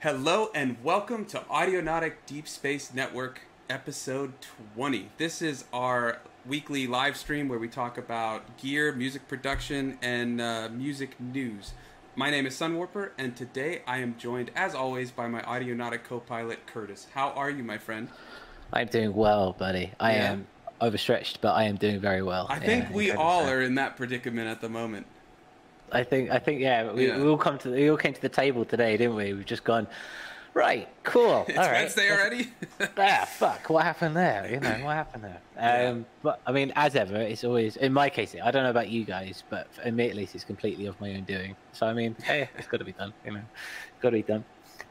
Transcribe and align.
Hello 0.00 0.50
and 0.54 0.76
welcome 0.84 1.24
to 1.26 1.38
Audionautic 1.50 2.12
Deep 2.26 2.46
Space 2.46 2.94
Network 2.94 3.40
episode 3.68 4.32
20. 4.76 5.08
This 5.18 5.42
is 5.42 5.64
our 5.72 6.20
weekly 6.46 6.86
live 6.86 7.16
stream 7.16 7.48
where 7.48 7.58
we 7.58 7.66
talk 7.66 7.98
about 7.98 8.56
gear, 8.58 8.92
music 8.92 9.26
production, 9.26 9.98
and 10.00 10.40
uh, 10.40 10.68
music 10.72 11.18
news. 11.18 11.72
My 12.14 12.30
name 12.30 12.46
is 12.46 12.54
Sunwarper, 12.54 13.10
and 13.18 13.36
today 13.36 13.82
I 13.88 13.98
am 13.98 14.16
joined, 14.16 14.52
as 14.54 14.72
always, 14.72 15.10
by 15.10 15.26
my 15.26 15.42
Audionautic 15.42 16.04
co 16.04 16.20
pilot, 16.20 16.64
Curtis. 16.66 17.08
How 17.14 17.30
are 17.30 17.50
you, 17.50 17.64
my 17.64 17.78
friend? 17.78 18.08
I'm 18.72 18.86
doing 18.86 19.12
well, 19.14 19.52
buddy. 19.52 19.92
I 19.98 20.12
Yeah. 20.14 20.30
am 20.32 20.46
overstretched, 20.80 21.40
but 21.40 21.54
I 21.54 21.64
am 21.64 21.74
doing 21.74 21.98
very 21.98 22.22
well. 22.22 22.46
I 22.48 22.60
think 22.60 22.84
Yeah, 22.90 22.94
we 22.96 23.10
all 23.10 23.48
are 23.48 23.60
in 23.60 23.74
that 23.74 23.96
predicament 23.96 24.48
at 24.48 24.60
the 24.60 24.68
moment. 24.68 25.06
I 25.92 26.02
think. 26.04 26.30
I 26.30 26.38
think. 26.38 26.60
Yeah. 26.60 26.92
We, 26.92 27.08
Yeah. 27.08 27.18
we 27.18 27.28
all 27.28 27.38
come 27.38 27.58
to. 27.58 27.70
We 27.70 27.90
all 27.90 27.96
came 27.96 28.12
to 28.14 28.20
the 28.20 28.28
table 28.28 28.64
today, 28.64 28.96
didn't 28.96 29.16
we? 29.16 29.32
We've 29.34 29.44
just 29.46 29.64
gone. 29.64 29.86
Right. 30.54 30.88
Cool. 31.04 31.44
It's 31.48 31.58
all 31.58 31.64
right. 31.66 31.82
Wednesday 31.82 32.10
already? 32.10 32.48
Ah, 32.96 33.28
fuck. 33.30 33.68
What 33.70 33.84
happened 33.84 34.16
there? 34.16 34.48
You 34.50 34.58
know, 34.60 34.70
what 34.84 34.94
happened 34.96 35.24
there? 35.24 35.40
Yeah. 35.56 35.90
Um, 35.90 36.06
but 36.22 36.40
I 36.46 36.52
mean, 36.52 36.72
as 36.76 36.96
ever, 36.96 37.16
it's 37.16 37.44
always 37.44 37.76
in 37.76 37.92
my 37.92 38.08
case. 38.08 38.34
I 38.42 38.50
don't 38.50 38.62
know 38.64 38.70
about 38.70 38.88
you 38.88 39.04
guys, 39.04 39.44
but 39.50 39.72
for 39.74 39.90
me 39.92 40.08
at 40.08 40.16
least, 40.16 40.34
it's 40.34 40.44
completely 40.44 40.86
of 40.86 41.00
my 41.00 41.14
own 41.14 41.24
doing. 41.24 41.54
So 41.72 41.86
I 41.86 41.92
mean, 41.94 42.16
hey, 42.24 42.48
it's 42.58 42.66
got 42.68 42.78
to 42.78 42.84
be 42.84 42.92
done. 42.92 43.12
You 43.24 43.32
know, 43.32 43.40
got 44.00 44.10
to 44.10 44.16
be 44.16 44.22
done. 44.22 44.44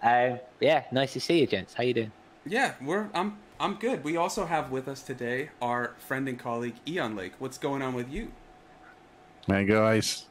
Um, 0.03 0.39
yeah. 0.59 0.83
Nice 0.91 1.13
to 1.13 1.19
see 1.19 1.39
you, 1.39 1.47
gents. 1.47 1.73
How 1.73 1.83
you 1.83 1.93
doing? 1.93 2.11
yeah, 2.45 2.73
we're 2.81 3.09
I'm 3.13 3.37
I'm 3.59 3.75
good. 3.75 4.03
We 4.05 4.15
also 4.15 4.45
have 4.45 4.71
with 4.71 4.87
us 4.87 5.01
today 5.01 5.49
our 5.61 5.95
friend 5.99 6.29
and 6.29 6.39
colleague 6.39 6.75
Eon 6.87 7.15
Lake. 7.15 7.33
What's 7.39 7.57
going 7.57 7.81
on 7.81 7.93
with 7.93 8.09
you? 8.09 8.31
Hey 9.47 9.65
guys, 9.65 10.25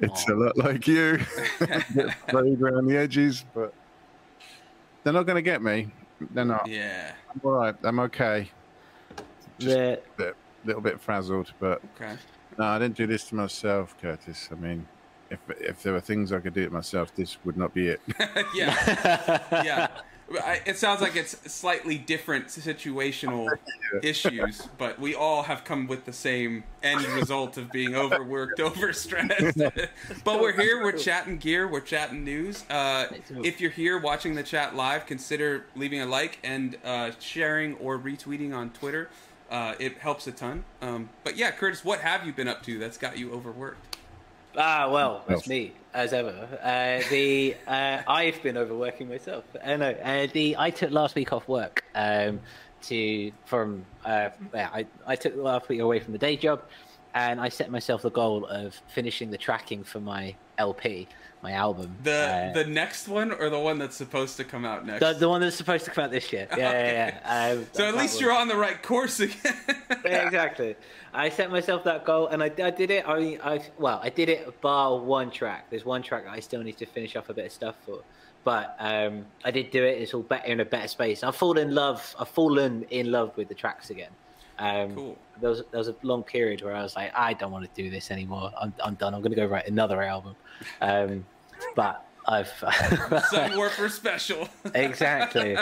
it's 0.00 0.28
Aw. 0.28 0.32
a 0.32 0.34
lot 0.34 0.56
like 0.58 0.86
you. 0.86 1.18
Bit 1.94 2.12
frayed 2.28 2.60
around 2.62 2.86
the 2.86 2.96
edges, 2.96 3.44
but 3.54 3.72
they're 5.04 5.12
not 5.12 5.24
going 5.24 5.36
to 5.36 5.42
get 5.42 5.62
me. 5.62 5.90
They're 6.32 6.44
not. 6.44 6.66
Yeah. 6.66 7.12
I'm 7.32 7.40
all 7.44 7.52
right. 7.52 7.74
I'm 7.82 7.98
okay. 8.00 8.50
Just 9.58 9.76
The, 9.76 9.92
a 9.94 10.16
bit, 10.16 10.36
little 10.64 10.82
bit 10.82 11.00
frazzled, 11.00 11.52
but 11.60 11.80
Okay. 12.00 12.14
no, 12.58 12.64
I 12.64 12.78
didn't 12.78 12.96
do 12.96 13.06
this 13.06 13.24
to 13.28 13.34
myself, 13.34 13.94
Curtis. 14.00 14.48
I 14.52 14.54
mean, 14.54 14.86
if 15.30 15.38
if 15.60 15.82
there 15.82 15.92
were 15.92 16.00
things 16.00 16.32
I 16.32 16.40
could 16.40 16.54
do 16.54 16.62
it 16.62 16.72
myself, 16.72 17.14
this 17.14 17.38
would 17.44 17.56
not 17.56 17.72
be 17.74 17.88
it. 17.88 18.00
yeah. 18.54 19.40
yeah. 19.64 19.88
It 20.28 20.76
sounds 20.76 21.00
like 21.00 21.14
it's 21.14 21.52
slightly 21.52 21.98
different 21.98 22.48
situational 22.48 23.48
issues, 24.02 24.68
but 24.76 24.98
we 24.98 25.14
all 25.14 25.44
have 25.44 25.64
come 25.64 25.86
with 25.86 26.04
the 26.04 26.12
same 26.12 26.64
end 26.82 27.04
result 27.06 27.56
of 27.56 27.70
being 27.70 27.94
overworked, 27.94 28.58
overstressed. 28.58 29.88
but 30.24 30.40
we're 30.40 30.52
here, 30.52 30.82
we're 30.82 30.92
chatting 30.92 31.38
gear, 31.38 31.68
we're 31.68 31.80
chatting 31.80 32.24
news. 32.24 32.64
Uh, 32.68 33.06
if 33.44 33.60
you're 33.60 33.70
here 33.70 33.98
watching 33.98 34.34
the 34.34 34.42
chat 34.42 34.74
live, 34.74 35.06
consider 35.06 35.66
leaving 35.76 36.00
a 36.00 36.06
like 36.06 36.40
and 36.42 36.76
uh, 36.84 37.12
sharing 37.20 37.74
or 37.76 37.98
retweeting 37.98 38.54
on 38.54 38.70
Twitter. 38.70 39.08
Uh, 39.48 39.74
it 39.78 39.98
helps 39.98 40.26
a 40.26 40.32
ton. 40.32 40.64
Um, 40.82 41.08
but 41.22 41.36
yeah, 41.36 41.52
Curtis, 41.52 41.84
what 41.84 42.00
have 42.00 42.26
you 42.26 42.32
been 42.32 42.48
up 42.48 42.64
to 42.64 42.80
that's 42.80 42.98
got 42.98 43.16
you 43.16 43.32
overworked? 43.32 43.95
Ah, 44.56 44.88
well, 44.90 45.22
that's 45.28 45.48
me 45.48 45.72
as 45.92 46.12
ever. 46.12 46.48
Uh, 46.62 47.08
the 47.10 47.54
uh, 47.66 48.02
I've 48.08 48.42
been 48.42 48.56
overworking 48.56 49.08
myself. 49.08 49.44
Uh, 49.62 49.76
no, 49.76 49.90
uh, 49.90 50.26
the 50.32 50.56
I 50.58 50.70
took 50.70 50.90
last 50.90 51.14
week 51.14 51.32
off 51.32 51.46
work 51.48 51.84
um, 51.94 52.40
to 52.82 53.32
from 53.44 53.84
uh, 54.04 54.30
yeah, 54.54 54.70
I 54.72 54.86
I 55.06 55.16
took 55.16 55.36
last 55.36 55.68
week 55.68 55.80
away 55.80 56.00
from 56.00 56.12
the 56.12 56.18
day 56.18 56.36
job, 56.36 56.62
and 57.14 57.40
I 57.40 57.48
set 57.48 57.70
myself 57.70 58.02
the 58.02 58.10
goal 58.10 58.46
of 58.46 58.80
finishing 58.88 59.30
the 59.30 59.38
tracking 59.38 59.84
for 59.84 60.00
my 60.00 60.34
LP, 60.58 61.08
my 61.42 61.52
album. 61.52 61.94
The 62.02 62.12
Uh, 62.12 62.52
the 62.52 62.64
next 62.64 63.08
one 63.08 63.30
or 63.32 63.48
the 63.50 63.58
one 63.58 63.78
that's 63.78 63.96
supposed 63.96 64.36
to 64.38 64.44
come 64.44 64.64
out 64.64 64.84
next? 64.86 65.00
the, 65.00 65.12
the 65.12 65.28
one 65.28 65.40
that's 65.40 65.56
supposed 65.56 65.84
to 65.84 65.90
come 65.90 66.04
out 66.04 66.10
this 66.10 66.32
year. 66.32 66.48
Yeah, 66.56 66.72
yeah, 66.72 67.20
yeah. 67.24 67.50
Um, 67.54 67.66
so 67.72 67.86
at 67.88 67.96
least 67.96 68.14
one. 68.16 68.22
you're 68.24 68.32
on 68.32 68.48
the 68.48 68.56
right 68.56 68.82
course 68.82 69.20
again. 69.20 69.36
Yeah, 70.04 70.24
exactly. 70.26 70.76
I 71.12 71.28
set 71.30 71.50
myself 71.50 71.82
that 71.84 72.04
goal, 72.04 72.28
and 72.28 72.40
I, 72.42 72.46
I 72.62 72.70
did 72.70 72.90
it. 72.92 73.08
I 73.08 73.18
mean, 73.18 73.40
I 73.42 73.60
well, 73.78 73.98
I 74.02 74.08
did 74.08 74.28
it 74.28 74.60
bar 74.60 74.98
one 74.98 75.30
track. 75.32 75.68
There's 75.70 75.84
one 75.84 76.02
track 76.02 76.26
I 76.28 76.38
still 76.40 76.62
need 76.62 76.76
to 76.78 76.86
finish 76.86 77.16
off 77.16 77.28
a 77.28 77.34
bit 77.34 77.46
of 77.46 77.52
stuff 77.52 77.74
for, 77.84 78.02
but 78.44 78.76
um, 78.78 79.26
I 79.44 79.50
did 79.50 79.70
do 79.72 79.82
it. 79.84 80.00
It's 80.00 80.14
all 80.14 80.22
better 80.22 80.46
in 80.46 80.60
a 80.60 80.64
better 80.64 80.86
space. 80.86 81.24
I've 81.24 81.34
fallen 81.34 81.58
in 81.68 81.74
love. 81.74 82.14
I've 82.20 82.28
fallen 82.28 82.84
in 82.90 83.10
love 83.10 83.36
with 83.36 83.48
the 83.48 83.54
tracks 83.54 83.90
again. 83.90 84.10
Um, 84.58 84.94
Cool. 84.94 85.18
There 85.40 85.50
was 85.50 85.62
there 85.72 85.78
was 85.78 85.88
a 85.88 85.96
long 86.02 86.22
period 86.22 86.62
where 86.62 86.74
I 86.74 86.82
was 86.82 86.94
like, 86.94 87.12
I 87.16 87.32
don't 87.34 87.50
want 87.50 87.64
to 87.74 87.82
do 87.82 87.90
this 87.90 88.10
anymore. 88.12 88.52
I'm 88.60 88.72
I'm 88.84 88.94
done. 88.94 89.12
I'm 89.12 89.20
going 89.22 89.32
to 89.32 89.36
go 89.36 89.46
write 89.46 89.66
another 89.66 90.02
album. 90.02 90.36
Um, 90.80 91.24
but 91.76 92.04
I've 92.26 92.48
Sunwarper 93.30 93.88
special. 93.88 94.48
exactly. 94.74 95.56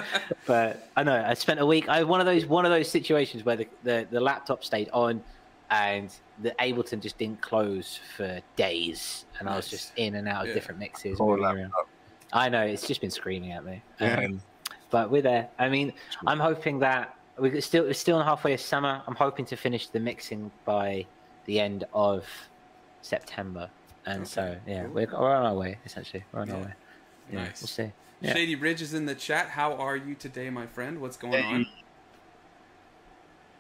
But 0.47 0.89
I 0.97 1.03
know 1.03 1.23
I 1.27 1.35
spent 1.35 1.61
a 1.61 1.67
week. 1.67 1.89
I 1.91 2.03
one 2.05 2.21
of 2.21 2.27
those 2.27 2.47
one 2.47 2.65
of 2.65 2.71
those 2.71 2.91
situations 2.91 3.45
where 3.45 3.57
the, 3.57 3.69
the, 3.83 4.07
the 4.11 4.21
laptop 4.21 4.65
stayed 4.65 4.89
on, 4.95 5.23
and 5.71 6.09
the 6.43 6.53
Ableton 6.53 7.01
just 7.03 7.19
didn't 7.19 7.43
close 7.43 8.01
for 8.17 8.41
days, 8.57 9.27
and 9.39 9.49
I 9.49 9.57
was 9.57 9.69
just 9.69 9.93
in 9.97 10.15
and 10.15 10.27
out 10.27 10.43
of 10.45 10.49
Yeah. 10.49 10.55
different 10.55 10.81
mixes. 10.81 11.19
Poor 11.19 11.37
moving 11.37 11.45
around. 11.45 11.59
laptop. 11.65 11.89
I 12.33 12.49
know 12.49 12.63
it's 12.63 12.87
just 12.89 13.01
been 13.03 13.11
screaming 13.11 13.53
at 13.53 13.65
me. 13.65 13.83
Yeah. 14.01 14.21
Um, 14.21 14.41
but 14.91 15.11
we're 15.11 15.23
there. 15.23 15.49
I 15.59 15.69
mean, 15.69 15.93
I'm 16.27 16.41
hoping 16.41 16.79
that 16.79 17.15
we're 17.37 17.61
still 17.61 17.85
we're 17.85 17.93
still 17.95 18.23
halfway 18.23 18.55
of 18.55 18.61
summer. 18.61 19.03
I'm 19.07 19.17
hoping 19.17 19.45
to 19.47 19.57
finish 19.57 19.89
the 19.89 20.01
mixing 20.01 20.51
by 20.65 21.05
the 21.45 21.61
end 21.61 21.85
of 21.93 22.25
September. 23.03 23.69
And 24.07 24.21
Okay, 24.23 24.25
so, 24.29 24.57
yeah, 24.67 24.83
cool. 24.85 24.93
we're, 24.93 25.07
we're 25.07 25.35
on 25.35 25.47
our 25.47 25.55
way. 25.55 25.79
Essentially, 25.87 26.25
we're 26.33 26.41
on 26.41 26.51
our 26.51 26.59
way. 26.61 26.73
Yeah, 27.33 27.45
Nice. 27.45 27.63
We'll 27.63 27.69
see. 27.69 27.93
Yeah. 28.21 28.35
Shady 28.35 28.55
Ridge 28.55 28.83
is 28.83 28.95
in 28.95 29.07
the 29.07 29.15
chat. 29.15 29.49
How 29.49 29.73
are 29.75 29.97
you 29.97 30.15
today, 30.15 30.51
my 30.51 30.67
friend? 30.67 31.01
What's 31.01 31.17
going 31.17 31.45
on? 31.45 31.67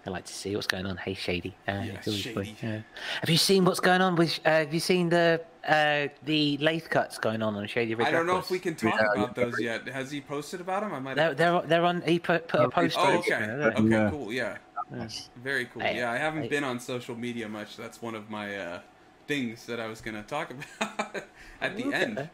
I 0.06 0.10
like 0.10 0.26
to 0.26 0.34
see 0.34 0.54
what's 0.54 0.66
going 0.66 0.84
on. 0.84 0.98
Hey, 0.98 1.14
Shady. 1.14 1.54
Uh, 1.66 1.82
Yeah, 1.84 2.00
Shady. 2.02 2.32
fun, 2.34 2.48
yeah. 2.62 2.80
Have 3.20 3.30
you 3.30 3.38
seen 3.38 3.64
what's 3.64 3.80
going 3.80 4.02
on 4.02 4.16
with? 4.16 4.38
Uh, 4.44 4.50
have 4.50 4.74
you 4.74 4.80
seen 4.80 5.08
the 5.08 5.40
uh, 5.66 6.08
the 6.24 6.58
lathe 6.58 6.88
cuts 6.90 7.16
going 7.18 7.42
on 7.42 7.54
on 7.56 7.66
Shady 7.66 7.94
Ridge? 7.94 8.06
I 8.08 8.10
don't 8.10 8.26
know 8.26 8.36
if 8.38 8.50
we 8.50 8.58
can 8.58 8.74
talk 8.74 8.94
Yeah, 9.00 9.12
about 9.22 9.34
those 9.34 9.58
yet. 9.58 9.88
Has 9.88 10.10
he 10.10 10.20
posted 10.20 10.60
about 10.60 10.82
them? 10.82 10.92
I 10.92 10.98
might. 11.00 11.14
They're 11.16 11.28
Have... 11.28 11.36
they're 11.38 11.62
they're 11.62 11.84
on. 11.86 12.02
He 12.02 12.18
put, 12.18 12.48
put 12.48 12.60
a 12.60 12.68
post. 12.68 12.96
Oh, 12.98 13.02
on 13.02 13.16
okay. 13.18 13.30
Instagram, 13.30 13.76
Okay, 14.06 14.10
cool. 14.16 14.30
Yeah, 14.30 14.58
Yes. 14.94 15.30
very 15.42 15.64
cool. 15.66 15.80
Hey, 15.80 15.96
Yeah, 15.96 16.12
I 16.12 16.18
haven't 16.18 16.42
hey. 16.42 16.48
been 16.48 16.64
on 16.64 16.78
social 16.80 17.14
media 17.16 17.48
much. 17.48 17.78
That's 17.78 18.02
one 18.02 18.14
of 18.14 18.28
my 18.28 18.56
uh, 18.56 18.80
things 19.26 19.66
that 19.66 19.80
I 19.80 19.86
was 19.86 20.00
going 20.00 20.16
to 20.16 20.22
talk 20.22 20.50
about 20.80 21.16
at 21.60 21.76
the 21.76 21.84
We'll 21.84 21.94
end. 21.94 22.16
there. 22.18 22.30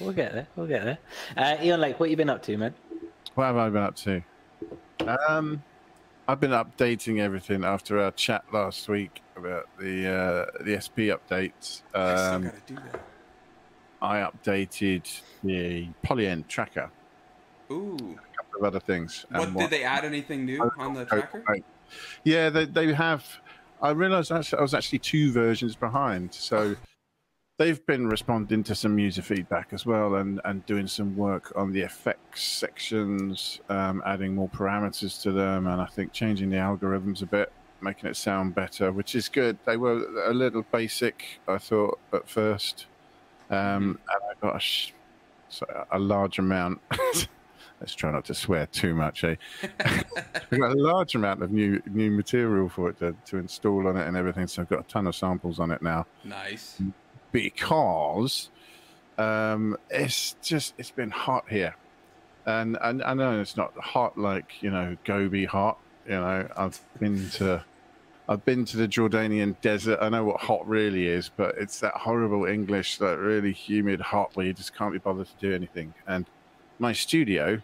We'll 0.00 0.12
get 0.12 0.32
there. 0.32 0.46
We'll 0.56 0.66
get 0.66 0.84
there. 0.84 0.98
Uh, 1.36 1.56
Eon 1.62 1.80
Lake, 1.80 2.00
what 2.00 2.10
you 2.10 2.16
been 2.16 2.30
up 2.30 2.42
to, 2.44 2.56
man? 2.56 2.74
What 3.34 3.44
have 3.46 3.56
I 3.56 3.68
been 3.70 3.82
up 3.82 3.96
to? 3.96 4.22
Um, 5.28 5.62
I've 6.26 6.40
been 6.40 6.50
updating 6.52 7.18
everything 7.20 7.64
after 7.64 8.00
our 8.00 8.10
chat 8.12 8.44
last 8.52 8.88
week 8.88 9.20
about 9.36 9.68
the 9.78 10.08
uh, 10.08 10.64
the 10.64 10.80
SP 10.80 11.12
updates. 11.12 11.82
I 11.94 12.16
still 12.16 12.34
Um, 12.34 12.42
got 12.44 12.66
to 12.66 12.74
do 12.74 12.74
that. 12.76 13.00
I 14.00 14.16
updated 14.18 15.20
the 15.42 15.88
Polyend 16.04 16.46
tracker, 16.48 16.90
Ooh, 17.70 17.96
a 17.96 18.36
couple 18.36 18.58
of 18.60 18.64
other 18.64 18.80
things. 18.80 19.24
what 19.30 19.48
and 19.48 19.56
did 19.56 19.70
they 19.70 19.82
add? 19.84 20.04
Anything 20.04 20.44
new 20.44 20.60
on 20.78 20.94
the 20.94 21.04
tracker? 21.04 21.42
Yeah, 22.24 22.50
they, 22.50 22.64
they 22.66 22.92
have. 22.92 23.24
I 23.84 23.90
realised 23.90 24.32
actually, 24.32 24.60
I 24.60 24.62
was 24.62 24.72
actually 24.72 25.00
two 25.00 25.30
versions 25.30 25.76
behind. 25.76 26.32
So 26.32 26.74
they've 27.58 27.84
been 27.86 28.06
responding 28.08 28.64
to 28.64 28.74
some 28.74 28.98
user 28.98 29.20
feedback 29.20 29.68
as 29.72 29.84
well 29.84 30.14
and, 30.14 30.40
and 30.46 30.64
doing 30.64 30.86
some 30.86 31.14
work 31.16 31.52
on 31.54 31.70
the 31.70 31.82
effects 31.82 32.42
sections, 32.42 33.60
um, 33.68 34.02
adding 34.06 34.34
more 34.34 34.48
parameters 34.48 35.20
to 35.22 35.32
them, 35.32 35.66
and 35.66 35.82
I 35.82 35.86
think 35.86 36.12
changing 36.12 36.48
the 36.48 36.56
algorithms 36.56 37.20
a 37.20 37.26
bit, 37.26 37.52
making 37.82 38.08
it 38.08 38.16
sound 38.16 38.54
better, 38.54 38.90
which 38.90 39.14
is 39.14 39.28
good. 39.28 39.58
They 39.66 39.76
were 39.76 40.02
a 40.28 40.32
little 40.32 40.64
basic, 40.72 41.40
I 41.46 41.58
thought, 41.58 41.98
at 42.14 42.26
first. 42.26 42.86
Um, 43.50 43.98
And 44.08 44.22
I 44.30 44.40
got 44.40 44.62
a, 45.60 45.86
a 45.92 45.98
large 45.98 46.38
amount. 46.38 46.80
Let's 47.84 47.94
try 47.94 48.10
not 48.10 48.24
to 48.24 48.34
swear 48.34 48.64
too 48.64 48.94
much, 48.94 49.24
eh? 49.24 49.36
We've 50.50 50.58
got 50.58 50.72
a 50.72 50.80
large 50.80 51.14
amount 51.14 51.42
of 51.42 51.52
new 51.52 51.82
new 51.84 52.10
material 52.10 52.70
for 52.70 52.88
it 52.88 52.98
to, 53.00 53.14
to 53.26 53.36
install 53.36 53.86
on 53.86 53.98
it 53.98 54.08
and 54.08 54.16
everything. 54.16 54.46
So 54.46 54.62
I've 54.62 54.70
got 54.70 54.80
a 54.80 54.88
ton 54.88 55.06
of 55.06 55.14
samples 55.14 55.60
on 55.60 55.70
it 55.70 55.82
now 55.82 56.06
Nice. 56.24 56.80
because 57.30 58.48
um, 59.18 59.76
it's 59.90 60.34
just 60.40 60.72
it's 60.78 60.92
been 60.92 61.10
hot 61.10 61.44
here, 61.50 61.76
and, 62.46 62.78
and 62.80 63.02
I 63.02 63.12
know 63.12 63.38
it's 63.38 63.54
not 63.54 63.74
hot 63.76 64.16
like 64.16 64.62
you 64.62 64.70
know 64.70 64.96
Gobi 65.04 65.44
hot. 65.44 65.78
You 66.06 66.12
know 66.12 66.48
I've 66.56 66.80
been 66.98 67.28
to 67.32 67.62
I've 68.30 68.46
been 68.46 68.64
to 68.64 68.78
the 68.78 68.88
Jordanian 68.88 69.60
desert. 69.60 69.98
I 70.00 70.08
know 70.08 70.24
what 70.24 70.40
hot 70.40 70.66
really 70.66 71.06
is, 71.06 71.28
but 71.28 71.54
it's 71.58 71.80
that 71.80 71.92
horrible 71.92 72.46
English, 72.46 72.96
that 72.96 73.18
really 73.18 73.52
humid 73.52 74.00
hot 74.00 74.34
where 74.36 74.46
you 74.46 74.54
just 74.54 74.74
can't 74.74 74.94
be 74.94 74.98
bothered 74.98 75.26
to 75.26 75.36
do 75.38 75.54
anything. 75.54 75.92
And 76.06 76.24
my 76.78 76.94
studio 76.94 77.60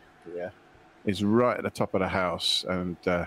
is 1.05 1.25
right 1.25 1.56
at 1.56 1.62
the 1.62 1.70
top 1.70 1.94
of 1.94 2.00
the 2.00 2.08
house, 2.08 2.64
and 2.69 2.96
uh, 3.06 3.25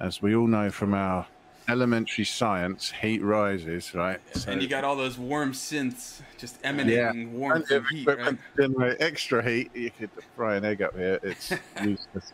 as 0.00 0.22
we 0.22 0.34
all 0.34 0.46
know 0.46 0.70
from 0.70 0.94
our 0.94 1.26
elementary 1.68 2.24
science, 2.24 2.92
heat 3.02 3.20
rises, 3.22 3.94
right? 3.94 4.20
So- 4.36 4.52
and 4.52 4.62
you 4.62 4.68
got 4.68 4.84
all 4.84 4.96
those 4.96 5.18
warm 5.18 5.52
synths 5.52 6.20
just 6.38 6.58
emanating 6.64 7.32
warmth 7.38 7.66
Plenty 7.68 7.76
and 7.88 7.98
heat, 7.98 8.06
right? 8.08 8.38
generate 8.56 9.00
extra 9.00 9.42
heat. 9.42 9.70
You 9.74 9.90
could 9.90 10.10
fry 10.36 10.56
an 10.56 10.64
egg 10.64 10.80
up 10.82 10.96
here. 10.96 11.18
It's 11.22 11.52
useless. 11.82 12.32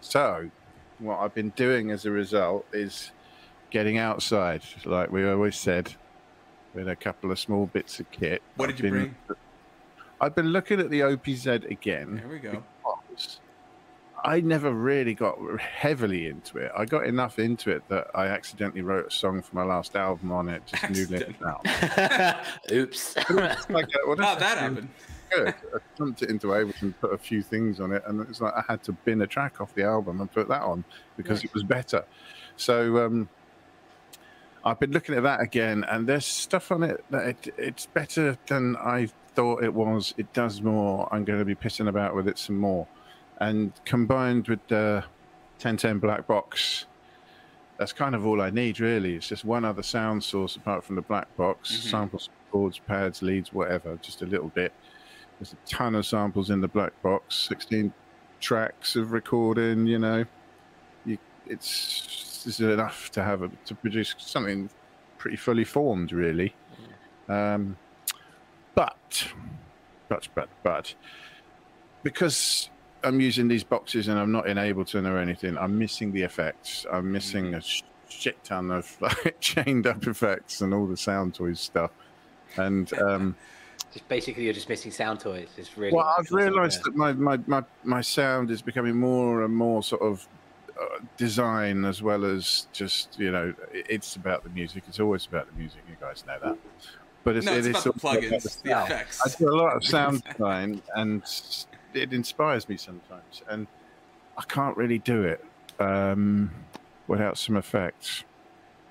So, 0.00 0.50
what 0.98 1.18
I've 1.18 1.34
been 1.34 1.50
doing 1.50 1.90
as 1.90 2.06
a 2.06 2.10
result 2.10 2.66
is 2.72 3.12
getting 3.70 3.98
outside, 3.98 4.62
like 4.84 5.10
we 5.12 5.28
always 5.28 5.56
said, 5.56 5.94
with 6.74 6.88
a 6.88 6.96
couple 6.96 7.30
of 7.30 7.38
small 7.38 7.66
bits 7.66 8.00
of 8.00 8.10
kit. 8.10 8.42
What 8.56 8.68
did 8.68 8.76
I've 8.76 8.84
you 8.84 8.90
been- 8.90 9.14
bring? 9.26 9.36
I've 10.22 10.34
been 10.34 10.48
looking 10.48 10.80
at 10.80 10.90
the 10.90 11.02
OP-Z 11.02 11.48
again. 11.50 12.16
There 12.16 12.28
we 12.28 12.38
go. 12.40 12.62
Because 13.20 13.40
I 14.22 14.40
never 14.40 14.72
really 14.72 15.14
got 15.14 15.38
heavily 15.60 16.26
into 16.26 16.58
it. 16.58 16.70
I 16.76 16.84
got 16.84 17.06
enough 17.06 17.38
into 17.38 17.70
it 17.70 17.82
that 17.88 18.08
I 18.14 18.26
accidentally 18.26 18.82
wrote 18.82 19.06
a 19.06 19.10
song 19.10 19.40
for 19.42 19.54
my 19.56 19.62
last 19.62 19.96
album 19.96 20.30
on 20.32 20.48
it, 20.48 20.62
just 20.66 20.90
newly 20.90 21.34
out. 21.46 21.66
Oops. 22.72 23.16
Like, 23.70 23.88
uh, 23.88 23.98
well, 24.06 24.16
that 24.16 24.42
actually 24.42 24.60
happen? 24.60 24.90
good. 25.30 25.48
I 25.74 25.78
dumped 25.96 26.22
it 26.22 26.30
into 26.30 26.48
Ableton 26.48 26.82
and 26.82 27.00
put 27.00 27.14
a 27.14 27.18
few 27.18 27.42
things 27.42 27.80
on 27.80 27.92
it, 27.92 28.02
and 28.06 28.20
it's 28.28 28.40
like 28.40 28.52
I 28.54 28.62
had 28.68 28.82
to 28.84 28.92
bin 28.92 29.22
a 29.22 29.26
track 29.26 29.60
off 29.60 29.74
the 29.74 29.84
album 29.84 30.20
and 30.20 30.30
put 30.30 30.48
that 30.48 30.62
on 30.62 30.84
because 31.16 31.38
Nice. 31.38 31.44
it 31.44 31.54
was 31.54 31.62
better. 31.62 32.04
So 32.56 33.06
um, 33.06 33.28
I've 34.64 34.78
been 34.78 34.90
looking 34.90 35.14
at 35.14 35.22
that 35.22 35.40
again, 35.40 35.84
and 35.88 36.06
there's 36.06 36.26
stuff 36.26 36.70
on 36.72 36.82
it 36.82 37.02
that 37.10 37.26
it, 37.26 37.54
it's 37.56 37.86
better 37.86 38.36
than 38.48 38.76
I 38.76 39.08
thought 39.34 39.62
it 39.64 39.72
was. 39.72 40.12
It 40.18 40.30
does 40.34 40.60
more. 40.60 41.08
I'm 41.10 41.24
going 41.24 41.38
to 41.38 41.44
be 41.46 41.54
pissing 41.54 41.88
about 41.88 42.14
with 42.14 42.28
it 42.28 42.36
some 42.36 42.58
more, 42.58 42.86
and 43.40 43.72
combined 43.84 44.48
with 44.48 44.60
the 44.68 45.02
1010 45.58 45.98
black 45.98 46.26
box. 46.26 46.86
That's 47.78 47.92
kind 47.92 48.14
of 48.14 48.26
all 48.26 48.42
I 48.42 48.50
need, 48.50 48.78
really. 48.80 49.14
It's 49.16 49.28
just 49.28 49.44
one 49.44 49.64
other 49.64 49.82
sound 49.82 50.22
source 50.22 50.56
apart 50.56 50.84
from 50.84 50.96
the 50.96 51.02
black 51.02 51.34
box, 51.36 51.70
Mhm. 51.72 51.90
samples, 51.90 52.28
chords, 52.50 52.78
pads, 52.78 53.22
leads, 53.22 53.52
whatever, 53.52 53.96
just 54.02 54.20
a 54.22 54.26
little 54.26 54.48
bit. 54.48 54.72
There's 55.38 55.54
a 55.54 55.56
ton 55.66 55.94
of 55.94 56.04
samples 56.04 56.50
in 56.50 56.60
the 56.60 56.68
black 56.68 56.92
box, 57.02 57.34
16 57.36 57.92
tracks 58.40 58.96
of 58.96 59.12
recording, 59.12 59.86
you 59.86 59.98
know. 59.98 60.26
You, 61.06 61.16
it's 61.46 62.60
enough 62.60 63.10
to 63.12 63.22
have 63.22 63.42
a, 63.42 63.48
to 63.66 63.74
produce 63.74 64.14
something 64.18 64.68
pretty 65.16 65.36
fully 65.38 65.64
formed, 65.64 66.12
really. 66.12 66.54
Um, 67.28 67.76
but, 68.74 69.32
but, 70.08 70.28
but, 70.34 70.48
but, 70.62 70.94
because 72.02 72.68
I'm 73.02 73.20
using 73.20 73.48
these 73.48 73.64
boxes 73.64 74.08
and 74.08 74.18
I'm 74.18 74.32
not 74.32 74.46
in 74.46 74.56
Ableton 74.56 75.08
or 75.08 75.18
anything, 75.18 75.56
I'm 75.58 75.78
missing 75.78 76.12
the 76.12 76.22
effects. 76.22 76.86
I'm 76.92 77.10
missing 77.10 77.54
a 77.54 77.62
shit 78.08 78.42
ton 78.44 78.70
of 78.70 78.96
like, 79.00 79.36
chained 79.40 79.86
up 79.86 80.06
effects 80.06 80.60
and 80.60 80.74
all 80.74 80.86
the 80.86 80.94
Soundtoys 80.94 81.58
stuff. 81.58 81.90
And 82.56 82.92
um, 83.00 83.36
Just 83.92 84.08
basically, 84.08 84.44
you're 84.44 84.54
just 84.54 84.68
missing 84.68 84.90
Soundtoys. 84.90 85.48
It's 85.56 85.76
really. 85.76 85.94
well, 85.94 86.14
I've 86.18 86.30
realised 86.30 86.84
that 86.84 86.96
my, 86.96 87.12
my, 87.12 87.38
my, 87.46 87.64
my 87.84 88.00
sound 88.00 88.50
is 88.50 88.62
becoming 88.62 88.96
more 88.96 89.44
and 89.44 89.54
more 89.54 89.82
sort 89.82 90.02
of 90.02 90.26
uh, 90.80 91.00
design 91.16 91.84
as 91.84 92.02
well 92.02 92.24
as 92.24 92.66
just 92.72 93.18
you 93.18 93.30
know 93.30 93.52
it's 93.72 94.16
about 94.16 94.42
the 94.44 94.50
music. 94.50 94.84
It's 94.88 95.00
always 95.00 95.26
about 95.26 95.46
the 95.50 95.58
music. 95.58 95.80
You 95.88 95.96
guys 96.00 96.24
know 96.26 96.38
that. 96.42 96.56
But 97.22 97.36
it's, 97.36 97.44
No, 97.44 97.52
it's 97.54 97.66
it 97.66 97.70
about 97.70 97.78
is 97.78 97.84
the 97.84 97.90
also 97.90 98.08
about 98.08 98.22
plugins, 98.22 98.62
the 98.62 98.82
effects. 98.82 99.20
I 99.24 99.38
do 99.38 99.48
a 99.50 99.56
lot 99.56 99.76
of 99.76 99.84
sound 99.94 100.24
design, 100.24 100.80
and 100.94 101.22
it 101.94 102.12
inspires 102.12 102.68
me 102.68 102.76
sometimes, 102.76 103.42
and 103.48 103.66
I 104.38 104.42
can't 104.42 104.76
really 104.76 104.98
do 104.98 105.22
it 105.24 105.44
um, 105.78 106.50
without 107.06 107.38
some 107.38 107.56
effects. 107.56 108.24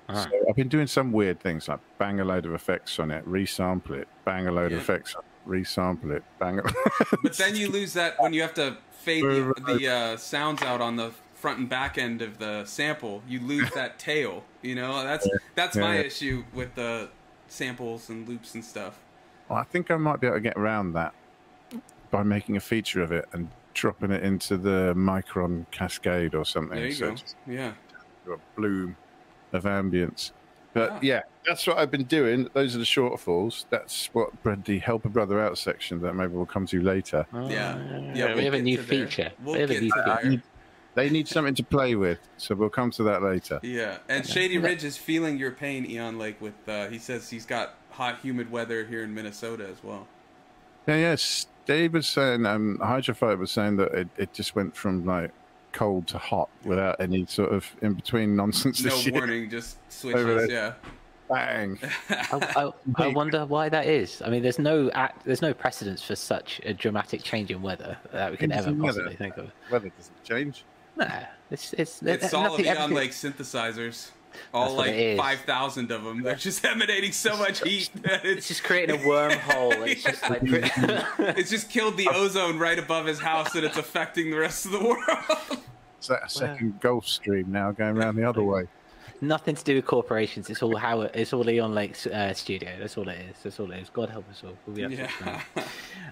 Ah. 0.08 0.26
So 0.30 0.44
I've 0.48 0.56
been 0.56 0.68
doing 0.68 0.86
some 0.86 1.12
weird 1.12 1.40
things 1.40 1.68
like 1.68 1.80
bang 1.98 2.20
a 2.20 2.24
load 2.24 2.46
of 2.46 2.54
effects 2.54 2.98
on 2.98 3.10
it, 3.10 3.24
resample 3.28 3.92
it, 3.92 4.08
bang 4.24 4.46
a 4.46 4.52
load 4.52 4.70
Yeah. 4.72 4.78
of 4.78 4.82
effects, 4.82 5.14
resample 5.46 6.10
it, 6.10 6.24
bang. 6.38 6.58
A... 6.58 6.62
But 7.22 7.36
then 7.36 7.54
you 7.54 7.68
lose 7.70 7.92
that 7.94 8.20
when 8.20 8.32
you 8.32 8.42
have 8.42 8.54
to 8.54 8.76
fade 8.90 9.24
the, 9.24 9.54
the 9.66 9.88
uh, 9.88 10.16
sounds 10.16 10.62
out 10.62 10.80
on 10.80 10.96
the 10.96 11.12
front 11.34 11.58
and 11.58 11.68
back 11.68 11.96
end 11.96 12.20
of 12.20 12.38
the 12.38 12.64
sample. 12.66 13.22
You 13.26 13.40
lose 13.40 13.70
that 13.70 13.98
tail. 13.98 14.44
You 14.62 14.74
know, 14.74 15.02
that's 15.02 15.28
that's 15.54 15.76
my 15.76 15.96
Yeah. 15.96 16.02
issue 16.02 16.44
with 16.52 16.74
the 16.74 17.08
samples 17.48 18.08
and 18.10 18.28
loops 18.28 18.54
and 18.54 18.64
stuff. 18.64 18.98
Well, 19.48 19.58
I 19.58 19.64
think 19.64 19.90
I 19.90 19.96
might 19.96 20.20
be 20.20 20.26
able 20.26 20.36
to 20.36 20.40
get 20.40 20.56
around 20.56 20.92
that 20.92 21.14
by 22.10 22.22
making 22.22 22.56
a 22.56 22.60
feature 22.60 23.02
of 23.02 23.12
it 23.12 23.26
and 23.32 23.48
dropping 23.74 24.10
it 24.10 24.22
into 24.22 24.56
the 24.56 24.92
Micron 24.96 25.66
Cascade 25.70 26.34
or 26.34 26.44
something. 26.44 26.76
There 26.76 26.86
you 26.88 26.92
so 26.92 27.10
go. 27.10 27.14
just 27.16 27.36
Yeah. 27.46 27.72
a 28.26 28.36
bloom 28.56 28.96
of 29.52 29.64
ambience. 29.64 30.32
But 30.72 30.90
Ah. 30.90 30.98
yeah, 31.02 31.22
that's 31.46 31.66
what 31.66 31.78
I've 31.78 31.90
been 31.90 32.04
doing. 32.04 32.48
Those 32.52 32.76
are 32.76 32.78
the 32.78 32.84
shortfalls. 32.84 33.64
That's 33.70 34.08
what 34.12 34.40
bred 34.42 34.64
the 34.64 34.78
help 34.78 35.04
a 35.04 35.08
brother 35.08 35.40
out 35.40 35.58
section 35.58 36.00
that 36.02 36.14
maybe 36.14 36.32
we'll 36.32 36.46
come 36.46 36.66
to 36.66 36.80
later. 36.80 37.26
Oh, 37.32 37.48
Yeah. 37.48 37.76
yeah, 37.78 38.14
Yeah, 38.14 38.26
we 38.28 38.34
we'll 38.34 38.44
have 38.44 38.54
a 38.54 38.62
new 38.62 38.78
feature. 38.78 39.32
We'll 39.42 39.54
we 39.54 39.60
have 39.62 39.70
a 39.70 39.74
get 39.74 39.82
new 39.82 39.90
feature. 39.90 40.18
there. 40.30 40.42
They 40.96 41.08
need 41.08 41.28
something 41.28 41.54
to 41.54 41.62
play 41.62 41.94
with, 41.94 42.18
so 42.36 42.54
we'll 42.56 42.68
come 42.68 42.90
to 42.92 43.04
that 43.04 43.22
later. 43.22 43.60
Yeah, 43.62 43.98
and 44.08 44.26
Shady 44.26 44.58
Ridge 44.58 44.82
is 44.82 44.96
feeling 44.96 45.38
your 45.38 45.52
pain, 45.52 45.88
Eon 45.88 46.18
Lake. 46.18 46.40
With 46.40 46.68
uh, 46.68 46.88
he 46.88 46.98
says 46.98 47.30
he's 47.30 47.46
got 47.46 47.74
hot, 47.90 48.18
humid 48.22 48.50
weather 48.50 48.84
here 48.84 49.04
in 49.04 49.14
Minnesota 49.14 49.66
as 49.68 49.82
well. 49.84 50.08
Yeah, 50.88 50.96
yes. 50.96 51.46
Dave 51.66 51.92
was 51.94 52.08
saying, 52.08 52.46
um, 52.46 52.78
Hydrofight 52.82 53.38
was 53.38 53.50
saying 53.50 53.76
that 53.76 53.92
it, 53.92 54.08
it 54.16 54.32
just 54.32 54.54
went 54.54 54.74
from 54.74 55.04
like 55.06 55.30
cold 55.72 56.06
to 56.08 56.18
hot 56.18 56.48
without 56.64 57.00
any 57.00 57.24
sort 57.26 57.52
of 57.52 57.64
in 57.82 57.94
between 57.94 58.34
nonsense. 58.34 58.82
No 58.82 58.90
this 58.90 59.06
year. 59.06 59.14
warning, 59.14 59.50
just 59.50 59.76
Over 60.04 60.18
switches. 60.40 60.50
Yeah. 60.50 60.72
Bang. 61.28 61.78
I, 62.10 62.52
I, 62.56 63.04
I 63.04 63.06
wonder 63.08 63.46
why 63.46 63.68
that 63.68 63.86
is. 63.86 64.20
I 64.20 64.30
mean, 64.30 64.42
there's 64.42 64.58
no 64.58 64.90
act, 64.90 65.24
there's 65.24 65.42
no 65.42 65.54
precedence 65.54 66.02
for 66.02 66.16
such 66.16 66.60
a 66.64 66.74
dramatic 66.74 67.22
change 67.22 67.52
in 67.52 67.62
weather 67.62 67.96
that 68.12 68.32
we 68.32 68.36
can 68.36 68.50
ever 68.50 68.70
in 68.70 68.82
weather. 68.82 69.02
possibly 69.02 69.16
think 69.16 69.36
of. 69.36 69.50
Weather 69.70 69.90
doesn't 69.96 70.24
change. 70.24 70.64
Nah, 70.96 71.08
it's 71.52 71.72
it's 71.74 72.02
It's 72.02 72.34
all 72.34 72.46
of 72.46 72.50
nothing- 72.52 72.64
Eon 72.66 72.76
everything- 72.76 72.96
Lake 72.96 73.10
synthesizers. 73.12 74.10
All 74.52 74.74
like 74.74 74.90
it 74.90 74.98
is. 74.98 75.18
five 75.18 75.40
thousand 75.40 75.90
of 75.90 76.04
them. 76.04 76.22
They're 76.22 76.34
just 76.34 76.64
emanating 76.64 77.12
so 77.12 77.36
much 77.36 77.62
heat 77.62 77.90
that 78.02 78.24
It's 78.24 78.38
it's 78.38 78.48
just 78.48 78.64
creating 78.64 78.96
a 78.96 78.98
wormhole. 78.98 79.86
It's 79.86 80.02
just 80.10 80.22
like 80.28 80.40
it's 81.36 81.50
just 81.50 81.70
killed 81.70 81.96
the 81.96 82.08
ozone 82.08 82.58
right 82.58 82.78
above 82.78 83.06
his 83.06 83.20
house, 83.20 83.54
and 83.54 83.64
it's 83.64 83.76
affecting 83.76 84.30
the 84.30 84.38
rest 84.38 84.66
of 84.66 84.72
the 84.72 84.82
world. 84.84 85.62
It's 85.98 86.08
that 86.08 86.24
a 86.24 86.28
second 86.28 86.80
Gulf 86.80 87.06
Stream 87.06 87.52
now 87.52 87.72
going 87.72 87.96
around 87.96 88.16
the 88.16 88.24
other 88.24 88.42
way. 88.42 88.66
nothing 89.20 89.54
to 89.54 89.62
do 89.64 89.74
with 89.76 89.84
corporations. 89.84 90.48
It's 90.48 90.62
all 90.62 90.76
how 90.76 91.02
it's 91.02 91.32
all 91.32 91.48
Eon 91.48 91.74
Lake's 91.74 92.06
uh, 92.06 92.32
studio. 92.32 92.70
That's 92.78 92.96
all 92.96 93.08
it 93.08 93.18
is. 93.30 93.36
That's 93.42 93.60
all 93.60 93.70
it 93.70 93.80
is. 93.80 93.90
God 93.90 94.08
help 94.08 94.28
us 94.30 94.42
all. 94.44 94.56
We'll 94.66 94.76
be 94.76 94.84
absolutely 94.84 95.14
yeah. 95.26 95.40
fine. 95.54 95.64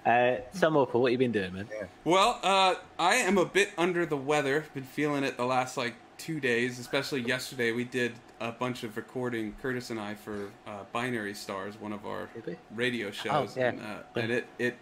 Uh, 0.05 0.41
some 0.53 0.75
more, 0.75 0.87
Paul. 0.87 1.03
What 1.03 1.13
you 1.13 1.19
been 1.19 1.33
doing, 1.33 1.55
man? 1.55 1.69
Well, 2.05 2.39
uh, 2.43 2.75
I 2.99 3.15
am 3.17 3.39
a 3.39 3.47
bit 3.47 3.71
under 3.79 4.05
the 4.05 4.17
weather. 4.17 4.67
Been 4.75 4.85
feeling 4.85 5.25
it 5.25 5.37
the 5.37 5.47
last 5.47 5.77
like 5.77 5.95
two 6.19 6.41
days, 6.41 6.79
especially 6.79 7.21
yesterday. 7.21 7.73
We 7.73 7.85
did 7.85 8.13
a 8.41 8.53
bunch 8.53 8.83
of 8.83 8.97
recording, 8.97 9.55
Curtis 9.63 9.91
and 9.91 9.99
I, 9.99 10.15
for 10.15 10.51
uh, 10.67 10.85
Binary 10.93 11.35
Stars, 11.35 11.81
one 11.81 11.93
of 11.93 12.05
our 12.05 12.29
radio 12.75 13.11
shows, 13.11 13.57
yeah. 13.57 13.69
and, 13.71 13.81
uh, 13.81 14.21
and 14.21 14.33
it 14.33 14.47
it 14.59 14.77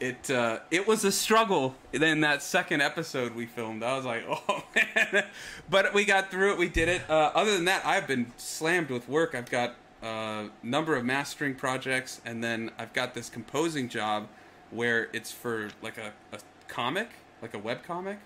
it 0.00 0.30
uh, 0.30 0.58
it 0.70 0.86
was 0.86 1.04
a 1.04 1.12
struggle. 1.12 1.74
Then 1.92 2.20
that 2.20 2.42
second 2.42 2.82
episode 2.82 3.34
we 3.34 3.46
filmed, 3.46 3.82
I 3.82 3.96
was 3.96 4.04
like, 4.04 4.24
oh 4.28 4.64
man, 4.74 5.24
but 5.68 5.94
we 5.94 6.04
got 6.04 6.30
through 6.30 6.52
it. 6.52 6.58
We 6.58 6.68
did 6.68 6.88
it. 6.88 7.02
Uh, 7.08 7.30
other 7.34 7.54
than 7.54 7.66
that, 7.66 7.86
I've 7.86 8.06
been 8.06 8.32
slammed 8.36 8.90
with 8.90 9.08
work. 9.08 9.34
I've 9.34 9.50
got 9.50 9.76
a 10.02 10.48
number 10.62 10.96
of 10.96 11.04
mastering 11.04 11.54
projects, 11.54 12.20
and 12.24 12.42
then 12.42 12.70
I've 12.78 12.92
got 12.92 13.14
this 13.14 13.28
composing 13.28 13.88
job 13.88 14.28
where 14.70 15.08
it's 15.12 15.32
for 15.32 15.68
like 15.82 15.98
a, 15.98 16.12
a 16.34 16.40
comic, 16.68 17.10
like 17.42 17.54
a 17.54 17.58
web 17.58 17.82
comic. 17.82 18.18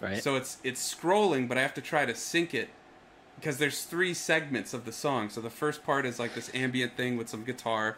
Right. 0.00 0.22
So 0.22 0.36
it's 0.36 0.58
it's 0.62 0.94
scrolling, 0.94 1.48
but 1.48 1.58
I 1.58 1.62
have 1.62 1.74
to 1.74 1.80
try 1.80 2.06
to 2.06 2.14
sync 2.14 2.54
it 2.54 2.70
because 3.36 3.58
there's 3.58 3.84
three 3.84 4.14
segments 4.14 4.74
of 4.74 4.84
the 4.84 4.92
song. 4.92 5.28
So 5.28 5.40
the 5.40 5.50
first 5.50 5.84
part 5.84 6.06
is 6.06 6.18
like 6.18 6.34
this 6.34 6.50
ambient 6.54 6.96
thing 6.96 7.16
with 7.16 7.28
some 7.28 7.44
guitar, 7.44 7.96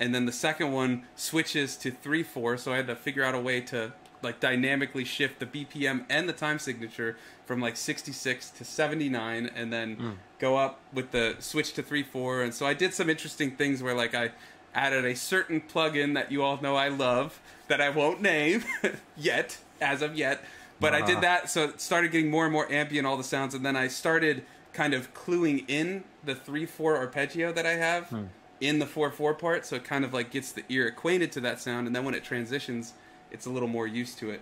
and 0.00 0.14
then 0.14 0.26
the 0.26 0.32
second 0.32 0.72
one 0.72 1.04
switches 1.14 1.76
to 1.78 1.90
three 1.90 2.22
four. 2.22 2.56
So 2.56 2.72
I 2.72 2.76
had 2.76 2.86
to 2.86 2.96
figure 2.96 3.24
out 3.24 3.34
a 3.34 3.40
way 3.40 3.60
to 3.62 3.92
like 4.22 4.40
dynamically 4.40 5.04
shift 5.04 5.40
the 5.40 5.46
BPM 5.46 6.04
and 6.08 6.28
the 6.28 6.32
time 6.32 6.58
signature 6.58 7.16
from 7.44 7.60
like 7.60 7.76
66 7.76 8.50
to 8.50 8.64
79, 8.64 9.50
and 9.54 9.72
then 9.72 9.96
hmm. 9.96 10.10
go 10.38 10.56
up 10.56 10.80
with 10.92 11.10
the 11.10 11.36
switch 11.38 11.72
to 11.74 11.82
three 11.82 12.02
four. 12.02 12.42
And 12.42 12.54
so 12.54 12.66
I 12.66 12.74
did 12.74 12.94
some 12.94 13.10
interesting 13.10 13.56
things 13.56 13.82
where 13.82 13.94
like 13.94 14.14
I 14.14 14.30
added 14.74 15.04
a 15.04 15.14
certain 15.14 15.60
plugin 15.60 16.14
that 16.14 16.32
you 16.32 16.42
all 16.42 16.60
know 16.60 16.76
I 16.76 16.88
love 16.88 17.40
that 17.68 17.80
I 17.80 17.90
won't 17.90 18.22
name 18.22 18.64
yet, 19.16 19.58
as 19.80 20.02
of 20.02 20.16
yet. 20.16 20.42
But 20.82 20.94
I 20.94 21.00
did 21.06 21.20
that, 21.22 21.48
so 21.48 21.64
it 21.64 21.80
started 21.80 22.10
getting 22.12 22.30
more 22.30 22.44
and 22.44 22.52
more 22.52 22.70
ambient, 22.70 23.06
all 23.06 23.16
the 23.16 23.24
sounds, 23.24 23.54
and 23.54 23.64
then 23.64 23.76
I 23.76 23.88
started 23.88 24.44
kind 24.72 24.94
of 24.94 25.14
cluing 25.14 25.64
in 25.68 26.04
the 26.24 26.34
three 26.34 26.66
four 26.66 26.96
arpeggio 26.96 27.52
that 27.52 27.66
I 27.66 27.74
have 27.74 28.12
in 28.60 28.78
the 28.78 28.86
four 28.86 29.10
four 29.10 29.34
part, 29.34 29.64
so 29.66 29.76
it 29.76 29.84
kind 29.84 30.04
of 30.04 30.12
like 30.12 30.30
gets 30.30 30.52
the 30.52 30.64
ear 30.68 30.86
acquainted 30.88 31.32
to 31.32 31.40
that 31.40 31.60
sound, 31.60 31.86
and 31.86 31.96
then 31.96 32.04
when 32.04 32.14
it 32.14 32.24
transitions, 32.24 32.92
it's 33.30 33.46
a 33.46 33.50
little 33.50 33.68
more 33.68 33.86
used 33.86 34.18
to 34.18 34.30
it. 34.30 34.40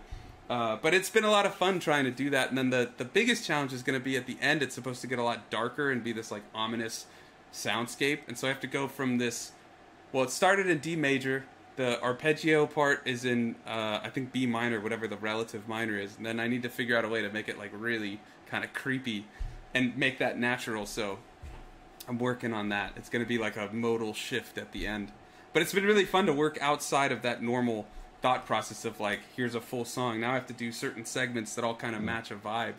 Uh, 0.51 0.77
but 0.83 0.93
it's 0.93 1.09
been 1.09 1.23
a 1.23 1.31
lot 1.31 1.47
of 1.47 1.55
fun 1.55 1.79
trying 1.79 2.05
to 2.05 2.11
do 2.11 2.29
that. 2.31 2.49
And 2.49 2.59
then 2.59 2.71
the 2.71 2.91
the 2.97 3.05
biggest 3.05 3.47
challenge 3.47 3.73
is 3.73 3.85
going 3.85 3.99
to 3.99 4.05
be 4.05 4.17
at 4.17 4.27
the 4.27 4.37
end. 4.41 4.63
It's 4.63 4.75
supposed 4.75 5.01
to 5.03 5.07
get 5.07 5.21
a 5.21 5.23
lot 5.23 5.49
darker 5.49 5.93
and 5.93 6.03
be 6.03 6.13
this 6.13 6.33
like 6.33 6.43
ominous 6.53 7.07
soundscape. 7.53 8.21
And 8.27 8.37
so 8.37 8.49
I 8.49 8.51
have 8.51 8.61
to 8.61 8.67
go 8.67 8.89
from 8.89 9.19
this. 9.19 9.53
Well, 10.13 10.25
it 10.25 10.31
started 10.31 10.67
in 10.67 10.79
D 10.79 10.97
major. 10.97 11.45
The 11.81 11.99
arpeggio 12.03 12.67
part 12.67 13.07
is 13.07 13.25
in 13.25 13.57
uh, 13.67 14.01
I 14.03 14.11
think 14.11 14.33
B 14.33 14.45
minor, 14.45 14.81
whatever 14.83 15.09
the 15.09 15.17
relative 15.17 15.67
minor 15.67 15.97
is. 15.97 16.15
And 16.15 16.27
then 16.27 16.39
I 16.39 16.47
need 16.47 16.63
to 16.65 16.69
figure 16.69 16.95
out 16.95 17.07
a 17.07 17.09
way 17.09 17.23
to 17.23 17.31
make 17.31 17.49
it 17.49 17.57
like 17.57 17.71
really 17.73 18.21
kind 18.45 18.65
of 18.65 18.75
creepy 18.75 19.25
and 19.73 19.97
make 19.97 20.19
that 20.19 20.39
natural. 20.39 20.85
So 20.85 21.21
I'm 22.07 22.19
working 22.19 22.53
on 22.53 22.69
that. 22.69 22.93
It's 22.97 23.09
going 23.09 23.25
to 23.25 23.27
be 23.27 23.39
like 23.39 23.57
a 23.57 23.71
modal 23.73 24.13
shift 24.13 24.59
at 24.59 24.73
the 24.73 24.87
end. 24.87 25.11
But 25.55 25.63
it's 25.63 25.73
been 25.73 25.87
really 25.87 26.05
fun 26.05 26.27
to 26.27 26.35
work 26.35 26.59
outside 26.61 27.13
of 27.13 27.23
that 27.23 27.43
normal 27.43 27.87
thought 28.21 28.45
process 28.45 28.85
of 28.85 29.01
like, 29.01 29.21
here's 29.35 29.55
a 29.55 29.61
full 29.63 29.87
song. 29.87 30.21
Now 30.21 30.33
I 30.33 30.35
have 30.35 30.49
to 30.49 30.53
do 30.53 30.73
certain 30.73 31.07
segments 31.07 31.55
that 31.55 31.65
all 31.65 31.75
kind 31.75 31.97
of 31.97 32.03
match 32.03 32.31
a 32.31 32.35
vibe. 32.35 32.75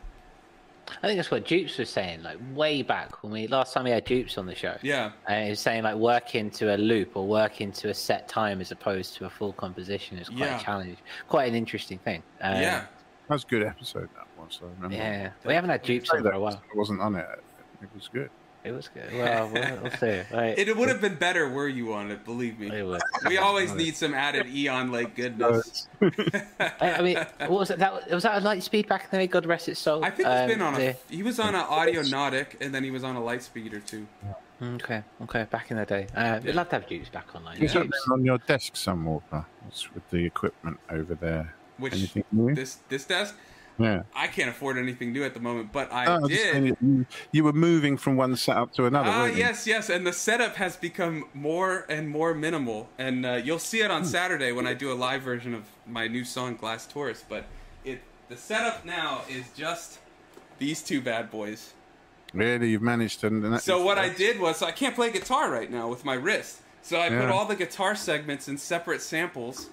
I 1.02 1.08
think 1.08 1.18
that's 1.18 1.32
what 1.32 1.46
Dupes 1.46 1.78
was 1.78 1.90
saying, 1.90 2.22
like 2.24 2.38
way 2.54 2.82
back 2.82 3.24
when 3.24 3.32
we 3.32 3.48
last 3.48 3.74
time 3.74 3.86
we 3.86 3.92
had 3.92 4.04
Dupes 4.04 4.38
on 4.38 4.46
the 4.46 4.56
show. 4.56 4.76
Yeah. 4.82 5.12
And 5.28 5.46
he 5.46 5.50
was 5.52 5.60
saying 5.60 5.84
like 5.84 5.96
work 5.96 6.36
into 6.36 6.76
a 6.76 6.78
loop 6.78 7.16
or 7.16 7.26
work 7.28 7.62
into 7.62 7.90
a 7.90 7.94
set 7.94 8.28
time 8.28 8.60
as 8.62 8.72
opposed 8.72 9.16
to 9.16 9.26
a 9.26 9.30
full 9.30 9.54
composition 9.54 10.18
is 10.18 10.28
quite 10.28 10.40
Yeah. 10.40 10.60
a 10.60 10.64
challenge, 10.64 10.98
quite 11.30 11.48
an 11.48 11.56
interesting 11.56 11.98
thing. 12.00 12.24
Um, 12.42 12.56
yeah. 12.56 12.86
That 13.28 13.36
was 13.36 13.44
a 13.44 13.48
good 13.48 13.64
episode. 13.64 14.10
That 14.16 14.28
was. 14.38 14.60
I 14.62 14.66
remember. 14.66 14.96
yeah. 14.98 15.30
We 15.46 15.54
haven't 15.54 15.70
had 15.70 15.82
Dupes 15.84 16.10
Say 16.12 16.18
on 16.18 16.24
for 16.24 16.32
a 16.32 16.40
while. 16.40 16.62
I 16.62 16.78
wasn't 16.78 17.00
on 17.00 17.16
it. 17.16 17.26
It 17.82 17.90
was 17.96 18.10
good. 18.12 18.30
It 18.64 18.72
was 18.74 18.88
good. 18.90 19.12
Well, 19.14 19.50
we'll, 19.52 19.80
we'll 19.82 19.92
see. 19.92 20.22
Right. 20.32 20.58
It 20.58 20.76
would 20.78 20.88
have 20.90 21.02
been 21.02 21.16
better 21.16 21.50
were 21.50 21.68
you 21.68 21.94
on 21.94 22.12
it, 22.12 22.24
believe 22.24 22.60
me. 22.60 22.68
It 22.68 22.86
was. 22.86 23.02
We 23.28 23.38
always 23.38 23.74
need 23.74 23.96
some 23.96 24.14
added 24.14 24.48
Eon 24.48 24.92
Lake 24.92 25.16
goodness. 25.16 25.88
I, 26.60 26.72
I 26.80 27.02
mean, 27.02 27.18
what 27.40 27.52
was 27.52 27.72
it? 27.72 27.80
That 27.80 28.10
was 28.12 28.24
that 28.24 28.42
a 28.42 28.46
Lightspeed 28.46 28.88
back 28.88 29.04
in 29.06 29.10
the 29.12 29.18
day? 29.18 29.28
God 29.28 29.46
rest 29.46 29.68
its 29.68 29.80
soul. 29.80 30.04
I 30.06 30.10
think 30.12 30.28
he's 30.30 30.38
Um, 30.38 30.48
been 30.48 30.62
on 30.62 30.76
a. 30.80 30.96
He 31.10 31.24
was 31.24 31.40
on 31.40 31.56
an 31.56 31.66
Audionautic, 31.66 32.62
and 32.62 32.74
then 32.74 32.84
he 32.84 32.92
was 32.92 33.04
on 33.04 33.16
a 33.16 33.20
Lightspeed 33.22 33.74
or 33.74 33.80
two. 33.80 34.08
Okay, 34.62 35.02
okay, 35.24 35.48
back 35.50 35.72
in 35.72 35.78
the 35.78 35.86
day. 35.86 36.06
Uh, 36.16 36.40
we'd 36.44 36.54
love 36.54 36.70
to 36.70 36.76
have 36.76 36.88
Dupes 36.88 37.10
back 37.10 37.34
online. 37.36 37.58
Is 37.58 37.74
that 37.74 37.82
Dupes. 37.84 38.06
been 38.06 38.14
on 38.14 38.24
your 38.26 38.38
desk 38.38 38.74
Sunwalker? 38.76 39.46
What's 39.64 39.92
with 39.92 40.08
the 40.12 40.24
equipment 40.24 40.80
over 40.90 41.16
there? 41.16 41.56
Which 41.80 41.94
Anything 41.94 42.26
new? 42.32 42.54
this 42.54 42.78
this 42.88 43.06
desk, 43.06 43.36
yeah. 43.84 44.04
I 44.16 44.28
can't 44.28 44.50
afford 44.50 44.78
anything 44.78 45.14
new 45.14 45.24
at 45.24 45.34
the 45.34 45.40
moment, 45.40 45.72
but 45.72 45.92
I 45.92 46.06
Oh, 46.06 46.28
did. 46.28 46.76
You, 46.82 47.06
you 47.32 47.44
were 47.44 47.54
moving 47.54 47.98
from 47.98 48.16
one 48.16 48.36
setup 48.36 48.74
to 48.74 48.86
another. 48.86 49.10
Ah, 49.10 49.26
you? 49.26 49.38
yes, 49.38 49.66
yes, 49.68 49.90
and 49.90 50.06
the 50.06 50.14
setup 50.14 50.56
has 50.56 50.76
become 50.78 51.26
more 51.34 51.86
and 51.90 52.10
more 52.10 52.34
minimal, 52.34 52.90
and 52.98 53.26
uh, 53.26 53.34
you'll 53.34 53.60
see 53.60 53.82
it 53.82 53.88
Hmm. 53.88 53.98
on 53.98 54.06
Saturday 54.06 54.52
when 54.52 54.68
I 54.68 54.74
do 54.74 54.92
a 54.92 54.96
live 54.96 55.22
version 55.22 55.54
of 55.54 55.64
my 55.88 56.08
new 56.08 56.24
song 56.24 56.56
"Glass 56.56 56.86
Taurus." 56.88 57.24
But 57.28 57.46
it, 57.84 58.02
the 58.30 58.38
setup 58.38 58.86
now 58.86 59.22
is 59.30 59.46
just 59.56 60.00
these 60.60 60.82
two 60.82 61.02
bad 61.02 61.30
boys. 61.32 61.74
Really, 62.34 62.70
you've 62.70 62.82
managed 62.82 63.20
to. 63.22 63.60
So 63.60 63.84
what 63.84 63.98
I 63.98 64.08
did 64.10 64.40
was 64.40 64.62
I 64.62 64.72
can't 64.72 64.96
play 64.96 65.12
guitar 65.12 65.52
right 65.52 65.70
now 65.70 65.90
with 65.90 66.06
my 66.06 66.14
wrist, 66.14 66.60
so 66.82 66.98
I 67.00 67.10
put 67.10 67.30
all 67.30 67.46
the 67.46 67.58
guitar 67.58 67.94
segments 67.96 68.48
in 68.48 68.58
separate 68.58 69.02
samples, 69.02 69.70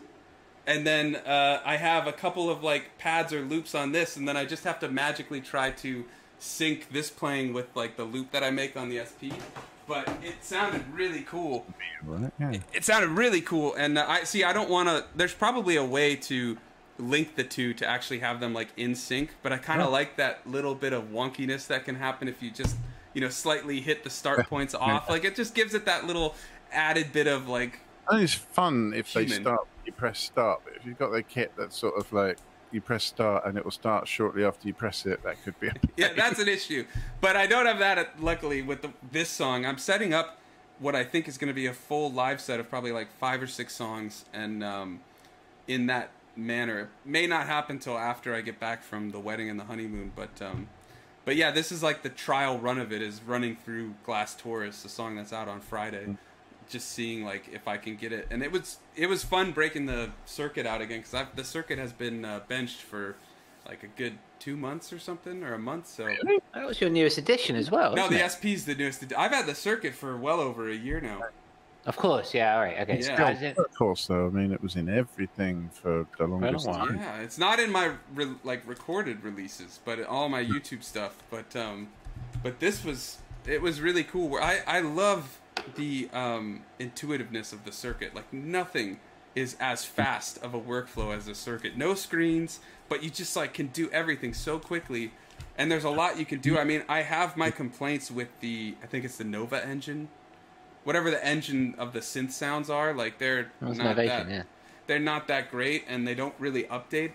and 0.69 0.87
then 0.87 1.17
uh, 1.17 1.61
I 1.65 1.77
have 1.77 2.07
a 2.07 2.13
couple 2.13 2.49
of 2.51 2.63
like 2.63 2.97
pads 2.99 3.33
or 3.33 3.41
loops 3.43 3.75
on 3.75 3.91
this, 3.93 4.17
and 4.17 4.29
then 4.29 4.37
I 4.37 4.45
just 4.45 4.63
have 4.65 4.79
to 4.81 4.89
magically 4.89 5.41
try 5.41 5.71
to 5.73 6.05
sync 6.39 6.91
this 6.93 7.11
playing 7.11 7.53
with 7.53 7.75
like 7.75 7.97
the 7.97 8.05
loop 8.05 8.31
that 8.31 8.45
I 8.45 8.51
make 8.51 8.77
on 8.77 8.89
the 8.89 9.01
SP. 9.03 9.35
But 9.89 10.07
it 10.23 10.45
sounded 10.45 10.85
really 10.93 11.23
cool. 11.23 11.65
Right, 12.05 12.31
yeah. 12.39 12.59
It 12.75 12.85
sounded 12.85 13.09
really 13.09 13.41
cool, 13.41 13.75
and 13.75 13.97
uh, 13.99 14.05
I 14.07 14.25
see. 14.25 14.45
I 14.45 14.53
don't 14.53 14.69
want 14.71 14.89
to. 14.91 15.05
There's 15.17 15.35
probably 15.35 15.77
a 15.77 15.85
way 15.85 16.15
to 16.17 16.59
link 16.99 17.37
the 17.37 17.45
two 17.45 17.73
to 17.75 17.87
actually 17.87 18.19
have 18.19 18.39
them 18.41 18.53
like 18.53 18.69
in 18.77 18.95
sync, 18.95 19.31
but 19.43 19.53
I 19.53 19.57
kind 19.57 19.81
of 19.81 19.87
Yeah. 19.87 19.93
like 19.93 20.17
that 20.17 20.47
little 20.47 20.75
bit 20.75 20.93
of 20.93 21.05
wonkiness 21.11 21.67
that 21.69 21.85
can 21.87 21.95
happen 21.95 22.29
if 22.29 22.43
you 22.43 22.51
just 22.51 22.77
you 23.15 23.21
know 23.23 23.31
slightly 23.31 23.81
hit 23.81 24.05
the 24.05 24.11
start 24.11 24.47
points 24.49 24.75
off. 24.75 25.09
Like 25.09 25.25
it 25.25 25.35
just 25.35 25.55
gives 25.55 25.73
it 25.75 25.87
that 25.87 26.07
little 26.07 26.35
added 26.71 27.13
bit 27.13 27.27
of 27.27 27.49
like 27.49 27.81
And 28.11 28.23
it's 28.23 28.35
fun 28.35 28.93
if 28.95 29.13
they 29.15 29.25
Human. 29.25 29.43
start. 29.43 29.67
You 29.88 29.92
press 29.92 30.18
start, 30.18 30.61
but 30.64 30.75
if 30.76 30.85
you've 30.85 30.99
got 30.99 31.12
the 31.12 31.23
kit 31.23 31.50
that's 31.57 31.75
sort 31.75 31.97
of 31.97 32.12
like 32.12 32.37
you 32.73 32.83
press 32.83 33.04
start 33.04 33.47
and 33.47 33.57
it 33.57 33.64
will 33.64 33.71
start 33.71 34.07
shortly 34.07 34.45
after 34.45 34.68
you 34.68 34.75
press 34.75 35.07
it, 35.07 35.23
that 35.23 35.42
could 35.42 35.59
be. 35.61 35.71
yeah, 35.97 36.12
that's 36.12 36.38
an 36.38 36.47
issue. 36.47 36.85
But 37.23 37.37
I 37.37 37.47
don't 37.47 37.64
have 37.64 37.78
that. 37.78 37.97
At, 37.97 38.23
luckily, 38.23 38.61
with 38.61 38.83
the, 38.83 38.92
this 39.11 39.30
song, 39.30 39.64
I'm 39.64 39.78
setting 39.78 40.12
up 40.12 40.40
what 40.78 40.95
I 40.95 41.04
think 41.04 41.26
is 41.26 41.38
going 41.38 41.49
to 41.49 41.54
be 41.54 41.64
a 41.64 41.73
full 41.73 42.12
live 42.12 42.38
set 42.38 42.61
of 42.61 42.68
probably 42.68 42.92
like 42.92 43.09
five 43.18 43.40
or 43.40 43.47
six 43.47 43.75
songs, 43.75 44.26
and 44.35 44.62
um, 44.62 45.00
in 45.66 45.87
that 45.87 46.11
manner, 46.37 46.80
it 46.80 46.88
may 47.07 47.26
not 47.26 47.47
happen 47.47 47.78
till 47.78 47.97
after 47.97 48.35
I 48.35 48.42
get 48.42 48.61
back 48.61 48.83
from 48.83 49.11
the 49.11 49.18
wedding 49.18 49.49
and 49.49 49.59
the 49.59 49.64
honeymoon. 49.64 50.12
But 50.14 50.42
um, 50.42 50.68
but 51.25 51.35
yeah, 51.37 51.50
this 51.50 51.73
is 51.73 51.83
like 51.83 52.02
the 52.02 52.11
trial 52.11 52.59
run 52.59 52.78
of 52.78 52.92
it 52.92 53.00
is 53.00 53.23
running 53.23 53.57
through 53.57 53.95
Glass 54.04 54.35
Taurus, 54.35 54.83
the 54.83 54.90
song 54.90 55.16
that's 55.16 55.33
out 55.33 55.49
on 55.49 55.61
Friday. 55.61 56.18
Just 56.69 56.93
seeing 56.93 57.25
like 57.25 57.49
if 57.53 57.67
I 57.67 57.77
can 57.79 57.97
get 57.97 58.13
it, 58.13 58.27
and 58.31 58.43
it 58.43 58.53
was 58.53 58.79
it 58.97 59.09
was 59.09 59.25
fun 59.25 59.53
breaking 59.53 59.87
the 59.87 60.11
circuit 60.27 60.67
out 60.67 60.81
again 60.81 61.01
because 61.03 61.27
the 61.35 61.45
circuit 61.45 61.79
has 61.79 61.93
been 61.93 62.25
uh, 62.25 62.41
benched 62.49 62.83
for 62.83 63.17
like 63.67 63.83
a 63.83 63.87
good 63.87 64.19
two 64.39 64.57
months 64.57 64.93
or 64.93 64.99
something 64.99 65.43
or 65.43 65.55
a 65.55 65.59
month. 65.59 65.87
So 65.89 66.09
That 66.55 66.67
was 66.67 66.81
your 66.81 66.91
newest 66.91 67.19
edition 67.19 67.57
as 67.57 67.71
well. 67.71 67.95
no, 67.95 68.09
the 68.09 68.25
it? 68.25 68.31
SP's 68.31 68.65
the 68.65 68.75
newest. 68.75 69.05
I've 69.17 69.31
had 69.33 69.47
the 69.47 69.55
circuit 69.55 69.95
for 69.95 70.17
well 70.17 70.41
over 70.41 70.69
a 70.71 70.75
year 70.75 71.01
now. 71.01 71.23
Of 71.87 71.97
course, 71.97 72.35
yeah. 72.35 72.55
All 72.55 72.61
right, 72.61 72.79
okay. 72.81 73.01
Yeah. 73.01 73.29
As 73.29 73.41
in- 73.43 73.55
Of 73.57 73.75
course, 73.75 74.07
though. 74.07 74.27
I 74.27 74.31
mean, 74.31 74.53
it 74.53 74.63
was 74.63 74.77
in 74.77 74.89
everything 74.91 75.71
for 75.73 76.07
the 76.19 76.27
longest 76.27 76.67
time. 76.67 76.97
Yeah, 76.97 77.21
it's 77.21 77.39
not 77.39 77.59
in 77.61 77.73
my 77.73 77.93
re- 78.15 78.35
like 78.45 78.63
recorded 78.67 79.25
releases, 79.25 79.81
but 79.87 80.05
all 80.05 80.29
my 80.29 80.45
YouTube 80.45 80.83
stuff. 80.83 81.17
But 81.31 81.57
um, 81.57 81.89
but 82.43 82.61
this 82.61 82.85
was 82.85 83.19
it 83.47 83.63
was 83.63 83.81
really 83.81 84.05
cool. 84.05 84.37
I 84.37 84.61
I 84.67 84.81
love 84.81 85.38
the 85.77 86.09
um 86.12 86.62
intuitiveness 86.79 87.53
of 87.53 87.65
the 87.65 87.73
circuit. 87.73 88.15
Like 88.15 88.33
nothing 88.33 89.00
is 89.35 89.57
as 89.61 89.85
fast 89.85 90.43
of 90.43 90.55
a 90.55 90.61
workflow 90.61 91.17
as 91.17 91.29
a 91.29 91.35
circuit. 91.35 91.77
No 91.77 91.95
screens, 91.95 92.61
but 92.88 93.03
you 93.03 93.11
just 93.11 93.37
like 93.37 93.55
can 93.55 93.69
do 93.69 93.91
everything 93.91 94.35
so 94.35 94.59
quickly. 94.59 95.12
And 95.57 95.71
there's 95.71 95.85
a 95.85 95.91
lot 95.91 96.19
you 96.19 96.25
can 96.25 96.41
do. 96.41 96.59
I 96.59 96.65
mean, 96.65 96.85
I 96.88 97.03
have 97.03 97.37
my 97.37 97.50
complaints 97.50 98.11
with 98.11 98.29
the 98.41 98.75
I 98.83 98.87
think 98.87 99.05
it's 99.05 99.17
the 99.17 99.25
Nova 99.25 99.65
engine. 99.65 100.09
Whatever 100.85 101.11
the 101.11 101.25
engine 101.25 101.75
of 101.77 101.93
the 101.93 102.00
synth 102.00 102.33
sounds 102.33 102.71
are, 102.71 102.95
like 102.95 103.19
they're 103.19 103.53
not 103.61 103.75
Novation, 103.75 104.07
that 104.07 104.31
yeah. 104.31 104.43
they're 104.87 104.99
not 104.99 105.29
that 105.29 105.50
great 105.50 105.85
and 105.87 106.07
they 106.07 106.15
don't 106.15 106.35
really 106.38 106.65
update 106.65 107.12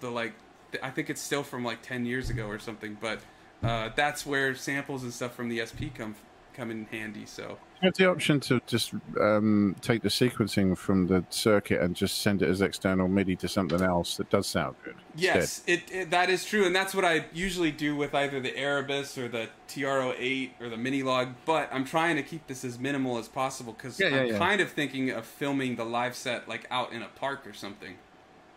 the 0.00 0.10
like 0.10 0.34
i 0.82 0.90
think 0.90 1.10
it's 1.10 1.20
still 1.20 1.42
from 1.42 1.64
like 1.64 1.82
10 1.82 2.06
years 2.06 2.30
ago 2.30 2.46
or 2.46 2.58
something 2.58 2.96
but 3.00 3.20
uh, 3.62 3.88
that's 3.96 4.26
where 4.26 4.54
samples 4.54 5.02
and 5.02 5.12
stuff 5.12 5.34
from 5.34 5.48
the 5.48 5.64
sp 5.64 5.88
come 5.94 6.14
come 6.54 6.70
in 6.70 6.86
handy 6.86 7.26
so 7.26 7.58
You 7.82 7.86
have 7.88 7.94
the 7.94 8.08
option 8.10 8.40
to 8.40 8.60
just 8.66 8.94
um, 9.20 9.76
take 9.82 10.02
the 10.02 10.08
sequencing 10.08 10.76
from 10.78 11.06
the 11.06 11.24
circuit 11.30 11.80
and 11.82 11.94
just 11.94 12.22
send 12.22 12.40
it 12.42 12.48
as 12.48 12.60
external 12.62 13.08
MIDI 13.08 13.36
to 13.36 13.48
something 13.48 13.82
else 13.82 14.16
that 14.16 14.30
does 14.30 14.46
sound 14.46 14.76
good. 14.84 14.94
yes 15.16 15.62
it, 15.66 15.82
it 15.92 16.10
that 16.10 16.30
is 16.30 16.44
true 16.44 16.64
and 16.66 16.74
that's 16.74 16.94
what 16.94 17.04
i 17.04 17.24
usually 17.34 17.70
do 17.72 17.94
with 17.96 18.14
either 18.14 18.40
the 18.40 18.56
erebus 18.56 19.18
or 19.18 19.28
the 19.28 19.48
TR-08 19.68 20.50
or 20.60 20.68
the 20.68 20.76
minilogue 20.76 21.34
but 21.44 21.68
i'm 21.72 21.84
trying 21.84 22.16
to 22.16 22.22
keep 22.22 22.46
this 22.46 22.64
as 22.64 22.78
minimal 22.78 23.18
as 23.18 23.28
possible 23.28 23.72
because 23.72 23.98
Yeah, 24.00 24.08
yeah, 24.08 24.16
i'm 24.20 24.26
yeah. 24.28 24.38
kind 24.38 24.60
of 24.60 24.70
thinking 24.70 25.10
of 25.10 25.26
filming 25.26 25.76
the 25.76 25.84
live 25.84 26.14
set 26.14 26.48
like 26.48 26.66
out 26.70 26.92
in 26.92 27.02
a 27.02 27.08
park 27.08 27.46
or 27.46 27.52
something 27.52 27.94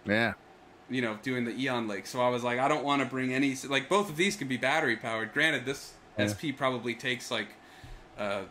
Yeah. 0.06 0.34
you 0.90 1.02
know, 1.02 1.18
doing 1.22 1.44
the 1.44 1.52
Eon 1.62 1.86
Lake. 1.90 2.08
So 2.08 2.22
I 2.22 2.30
was 2.30 2.44
like, 2.46 2.60
I 2.60 2.70
don't 2.70 2.86
want 2.86 3.02
to 3.02 3.06
bring 3.06 3.34
any. 3.34 3.54
Like 3.68 3.90
both 3.90 4.10
of 4.10 4.16
these 4.16 4.38
can 4.38 4.48
be 4.48 4.56
battery 4.56 4.96
powered. 4.96 5.34
Granted, 5.34 5.66
this 5.66 5.92
Yeah. 6.18 6.28
SP 6.32 6.56
probably 6.56 6.96
takes 6.96 7.30
like, 7.30 7.50
uh, 8.18 8.42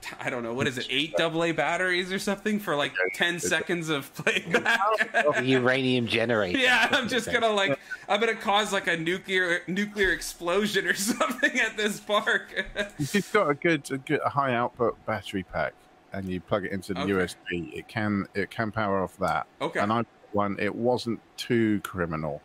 t- 0.00 0.16
I 0.20 0.30
don't 0.30 0.42
know, 0.42 0.54
what 0.54 0.66
is 0.66 0.78
it, 0.78 0.86
eight 0.90 1.14
AA 1.20 1.52
batteries 1.52 2.12
or 2.12 2.18
something 2.18 2.58
for 2.60 2.76
like 2.76 2.92
ten 3.14 3.40
seconds 3.40 3.88
of 3.88 4.12
playback. 4.14 4.78
The 5.12 5.44
uranium 5.44 6.06
generator. 6.06 6.58
yeah, 6.58 6.88
I'm 6.90 7.08
just 7.08 7.30
gonna 7.30 7.50
like, 7.50 7.78
I'm 8.08 8.20
gonna 8.20 8.34
cause 8.34 8.72
like 8.72 8.86
a 8.86 8.96
nuclear 8.96 9.62
nuclear 9.66 10.12
explosion 10.12 10.86
or 10.86 10.94
something 10.94 11.58
at 11.60 11.76
this 11.76 12.00
park. 12.00 12.66
If 12.98 13.14
you've 13.14 13.32
got 13.32 13.50
a 13.50 13.54
good, 13.54 13.90
a 13.90 13.98
good 13.98 14.20
a 14.24 14.30
high 14.30 14.54
output 14.54 15.04
battery 15.06 15.42
pack 15.44 15.74
and 16.12 16.28
you 16.28 16.40
plug 16.40 16.64
it 16.64 16.72
into 16.72 16.94
the 16.94 17.00
Okay. 17.00 17.12
USB, 17.12 17.76
it 17.76 17.88
can 17.88 18.26
it 18.34 18.50
can 18.50 18.72
power 18.72 19.02
off 19.02 19.16
that. 19.18 19.46
Okay. 19.60 19.80
And 19.80 19.92
I 19.92 20.04
one. 20.32 20.56
It 20.58 20.74
wasn't 20.74 21.20
too 21.36 21.80
criminal 21.80 22.42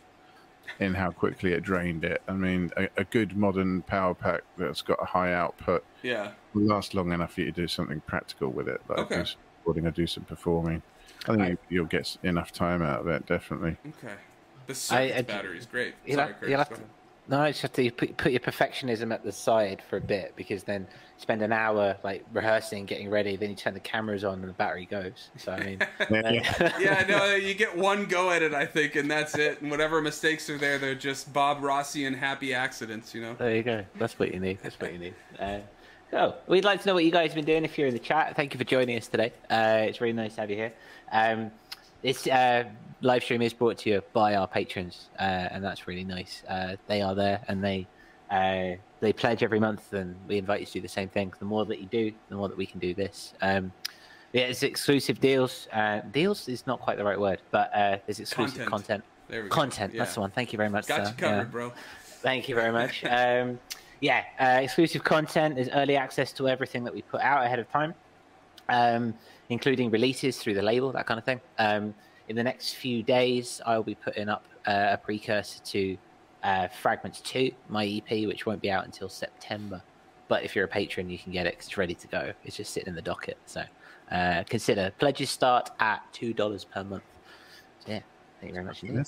in 0.80 0.94
how 0.96 1.12
quickly 1.12 1.54
it 1.54 1.62
drained 1.64 2.04
it. 2.04 2.22
I 2.28 2.34
mean, 2.34 2.72
a, 2.78 2.88
a 2.98 3.04
good 3.04 3.36
modern 3.38 3.82
power 3.84 4.14
pack 4.14 4.42
that's 4.58 4.82
got 4.82 5.02
a 5.02 5.06
high 5.06 5.34
output 5.34 5.84
yeah, 6.04 6.32
will 6.54 6.64
last 6.64 6.94
long 6.94 7.12
enough 7.12 7.34
for 7.34 7.42
you 7.42 7.48
to 7.48 7.52
do 7.62 7.68
something 7.68 8.02
practical 8.08 8.50
with 8.50 8.68
it, 8.68 8.82
like 8.88 9.00
Okay. 9.00 9.18
do 9.20 9.26
some 9.26 9.40
recording 9.60 9.88
or 9.88 9.92
do 9.92 10.08
some 10.08 10.24
performing. 10.24 10.82
I 11.28 11.36
think 11.36 11.60
you'll 11.70 11.86
get 11.86 12.18
enough 12.24 12.52
time 12.52 12.82
out 12.82 13.02
of 13.02 13.08
it, 13.08 13.26
definitely. 13.26 13.78
okay. 13.86 14.16
The 14.68 14.76
circuit 14.76 15.18
I- 15.18 15.22
battery 15.24 15.58
is 15.58 15.66
great. 15.66 15.96
You'll 16.06 16.16
Sorry, 16.18 16.28
have- 16.28 16.36
Curtis, 16.38 16.50
you'll 16.50 16.58
have 16.60 16.70
go 16.70 16.76
to- 16.76 16.82
ahead. 16.82 16.92
No, 17.32 17.44
it's 17.44 17.62
just 17.62 17.78
have 17.78 17.86
to 17.86 17.92
put, 17.92 18.18
put 18.18 18.32
your 18.34 18.42
perfectionism 18.42 19.14
at 19.14 19.24
the 19.24 19.32
side 19.32 19.82
for 19.90 19.96
a 19.96 20.02
bit 20.02 20.34
because 20.36 20.64
then 20.64 20.86
spend 21.18 21.42
an 21.42 21.54
hour 21.54 21.96
like 22.04 22.26
rehearsing, 22.34 22.86
getting 22.86 23.10
ready, 23.10 23.38
then 23.38 23.50
you 23.52 23.56
turn 23.56 23.74
the 23.74 23.80
cameras 23.80 24.26
on 24.26 24.42
and 24.42 24.50
the 24.50 24.54
battery 24.54 24.86
goes. 24.86 25.30
So 25.38 25.54
I 25.54 25.64
mean, 25.64 25.80
Yeah. 26.10 26.74
yeah, 26.78 27.06
no, 27.08 27.36
you 27.36 27.54
get 27.54 27.78
one 27.78 28.06
go 28.06 28.32
at 28.32 28.42
it, 28.42 28.54
I 28.54 28.66
think, 28.66 28.96
and 28.98 29.10
that's 29.10 29.36
it. 29.36 29.62
And 29.62 29.72
whatever 29.72 30.02
mistakes 30.02 30.50
are 30.50 30.58
there, 30.58 30.78
they're 30.78 30.94
just 30.94 31.32
Bob 31.32 31.64
Rossi 31.64 32.06
and 32.06 32.18
happy 32.18 32.54
accidents, 32.54 33.16
you 33.16 33.22
know. 33.22 33.36
there 33.36 33.56
you 33.56 33.64
go. 33.64 33.86
That's 33.98 34.20
what 34.20 34.34
you 34.34 34.40
need. 34.42 34.60
That's 34.62 34.78
what 34.78 34.92
you 34.92 35.00
need. 35.00 35.14
Uh, 35.40 35.60
so 36.10 36.36
we'd 36.48 36.66
like 36.66 36.82
to 36.82 36.88
know 36.88 36.96
what 36.96 37.06
you 37.06 37.12
guys 37.12 37.30
have 37.30 37.36
been 37.36 37.46
doing 37.46 37.64
if 37.64 37.78
you're 37.78 37.88
in 37.88 37.94
the 37.94 38.00
chat. 38.00 38.36
Thank 38.36 38.54
you 38.54 38.58
for 38.58 38.66
joining 38.66 38.98
us 38.98 39.08
today. 39.08 39.32
Uh, 39.50 39.86
it's 39.88 40.02
really 40.02 40.12
nice 40.12 40.36
to 40.36 40.42
have 40.42 40.50
you 40.50 40.58
here. 40.58 40.74
Um, 41.14 41.50
this 42.02 42.28
uh, 42.28 42.66
live 43.02 43.24
stream 43.24 43.42
is 43.42 43.54
brought 43.54 43.78
to 43.80 43.90
you 43.90 44.02
by 44.14 44.36
our 44.36 44.48
patrons, 44.48 45.10
uh, 45.20 45.24
and 45.24 45.64
that's 45.64 45.88
really 45.88 46.04
nice. 46.04 46.44
Uh, 46.48 46.76
they 46.88 47.02
are 47.02 47.16
there 47.16 47.44
and 47.48 47.64
they 47.64 47.88
uh, 48.30 48.76
they 49.02 49.12
pledge 49.12 49.44
every 49.44 49.60
month, 49.60 49.92
and 49.94 50.16
we 50.28 50.38
invite 50.38 50.62
you 50.62 50.66
to 50.66 50.72
do 50.74 50.82
the 50.82 50.88
same 50.88 51.10
thing. 51.10 51.34
The 51.40 51.46
more 51.46 51.66
that 51.66 51.80
you 51.80 51.86
do, 51.88 52.12
the 52.30 52.36
more 52.36 52.48
that 52.48 52.58
we 52.58 52.66
can 52.66 52.80
do 52.80 52.94
this. 52.94 53.34
Um, 53.42 53.74
yeah, 54.32 54.44
it's 54.44 54.64
exclusive 54.64 55.20
deals. 55.20 55.68
Uh, 55.74 56.00
deals 56.12 56.48
is 56.48 56.66
not 56.66 56.80
quite 56.80 56.98
the 56.98 57.04
right 57.04 57.20
word, 57.20 57.42
but 57.52 57.70
uh, 57.76 57.98
there's 58.06 58.22
exclusive 58.22 58.66
Content. 58.66 59.04
content. 59.50 59.92
Go. 59.94 60.00
That's 60.00 60.14
the 60.14 60.22
one. 60.22 60.32
Thank 60.32 60.54
you 60.54 60.58
very 60.58 60.70
much. 60.70 60.88
Got 60.88 61.08
sir. 61.08 61.12
you 61.12 61.18
covered, 61.18 61.38
Yeah. 61.38 61.44
bro. 61.46 61.74
Thank 62.22 62.48
you 62.48 62.56
very 62.56 62.72
much. 62.72 63.04
Um, 63.10 63.60
yeah, 64.00 64.24
uh, 64.40 64.62
exclusive 64.64 65.04
content. 65.04 65.60
is 65.60 65.70
early 65.74 65.96
access 65.96 66.32
to 66.34 66.48
everything 66.50 66.84
that 66.86 66.94
we 66.94 67.02
put 67.04 67.22
out 67.22 67.46
ahead 67.46 67.60
of 67.60 67.70
time, 67.70 67.94
um, 68.68 69.14
including 69.50 69.92
releases 69.92 70.38
through 70.38 70.56
the 70.56 70.62
label, 70.62 70.92
that 70.94 71.06
kind 71.06 71.20
of 71.20 71.24
thing. 71.26 71.40
In 72.32 72.38
the 72.38 72.44
next 72.44 72.76
few 72.76 73.04
days, 73.04 73.60
I'll 73.66 73.84
be 73.84 73.94
putting 73.94 74.30
up 74.30 74.46
uh, 74.66 74.92
a 74.92 74.98
precursor 74.98 75.62
to 75.66 75.98
uh, 76.44 76.70
Fragments 76.70 77.20
2, 77.20 77.52
my 77.68 77.86
EP, 77.86 78.26
which 78.26 78.46
won't 78.46 78.62
be 78.62 78.72
out 78.72 78.86
until 78.86 79.10
September. 79.10 79.82
But 80.30 80.46
if 80.46 80.56
you're 80.56 80.64
a 80.64 80.68
patron, 80.70 81.10
you 81.10 81.18
can 81.18 81.34
get 81.34 81.46
it 81.46 81.58
'cause 81.58 81.66
it's 81.68 81.78
ready 81.78 81.94
to 81.94 82.08
go. 82.08 82.32
It's 82.46 82.56
just 82.56 82.72
sitting 82.72 82.88
in 82.88 82.96
the 82.96 83.02
docket. 83.02 83.38
So 83.48 83.66
uh, 84.14 84.46
consider 84.48 84.94
pledges 84.98 85.30
start 85.30 85.72
at 85.82 86.04
$2 86.14 86.70
per 86.74 86.86
month. 86.86 87.04
So, 87.86 87.92
yeah, 87.92 88.00
thank 88.40 88.52
you 88.52 88.54
very 88.54 88.64
much 88.64 88.82
indeed. 88.82 89.06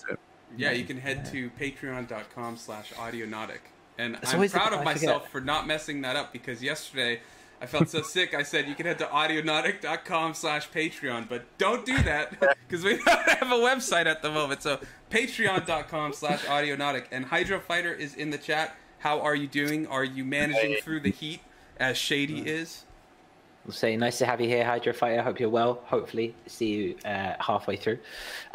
Yeah, 0.57 0.71
you 0.71 0.83
can 0.83 0.97
head 0.99 1.23
to 1.31 1.49
patreon.com 1.51 2.57
slash 2.57 2.91
audionautic. 2.95 3.59
And 3.97 4.15
It's 4.15 4.31
I'm 4.31 4.35
always 4.35 4.51
the- 4.51 4.59
proud 4.59 4.73
of 4.73 4.81
I 4.81 4.83
myself 4.83 5.21
forget. 5.21 5.31
for 5.31 5.39
not 5.39 5.65
messing 5.65 6.01
that 6.01 6.17
up 6.17 6.33
because 6.33 6.61
yesterday 6.61 7.21
I 7.63 7.65
felt 7.65 7.89
so 7.89 8.01
sick. 8.01 8.33
I 8.33 8.43
said 8.43 8.67
you 8.67 8.75
can 8.75 8.85
head 8.85 8.99
to 8.99 9.05
audionautic.com 9.05 10.33
slash 10.33 10.69
Patreon, 10.69 11.29
but 11.29 11.45
don't 11.57 11.85
do 11.85 11.95
that 12.03 12.37
because 12.67 12.83
we 12.83 12.97
don't 13.05 13.07
have 13.07 13.53
a 13.53 13.55
website 13.55 14.05
at 14.05 14.21
the 14.21 14.29
moment. 14.29 14.61
So 14.61 14.81
patreon.com 15.09 16.11
slash 16.11 16.43
audionautic. 16.43 17.05
And 17.09 17.23
Hydro 17.23 17.61
Fighter 17.61 17.93
is 17.93 18.15
in 18.15 18.31
the 18.31 18.37
chat. 18.37 18.75
How 18.99 19.21
are 19.21 19.33
you 19.33 19.47
doing? 19.47 19.87
Are 19.87 20.03
you 20.03 20.25
managing 20.25 20.75
through 20.83 20.99
the 20.99 21.11
heat 21.11 21.39
as 21.77 21.97
Shady 21.97 22.39
is? 22.39 22.83
We'll 23.65 23.71
say 23.71 23.95
nice 23.95 24.17
to 24.17 24.25
have 24.25 24.41
you 24.41 24.49
here, 24.49 24.65
Hydro 24.65 24.91
Fighter. 24.91 25.21
Hope 25.21 25.39
you're 25.39 25.49
well. 25.49 25.83
Hopefully, 25.85 26.35
see 26.47 26.73
you 26.73 26.97
uh, 27.05 27.35
halfway 27.39 27.77
through. 27.77 27.99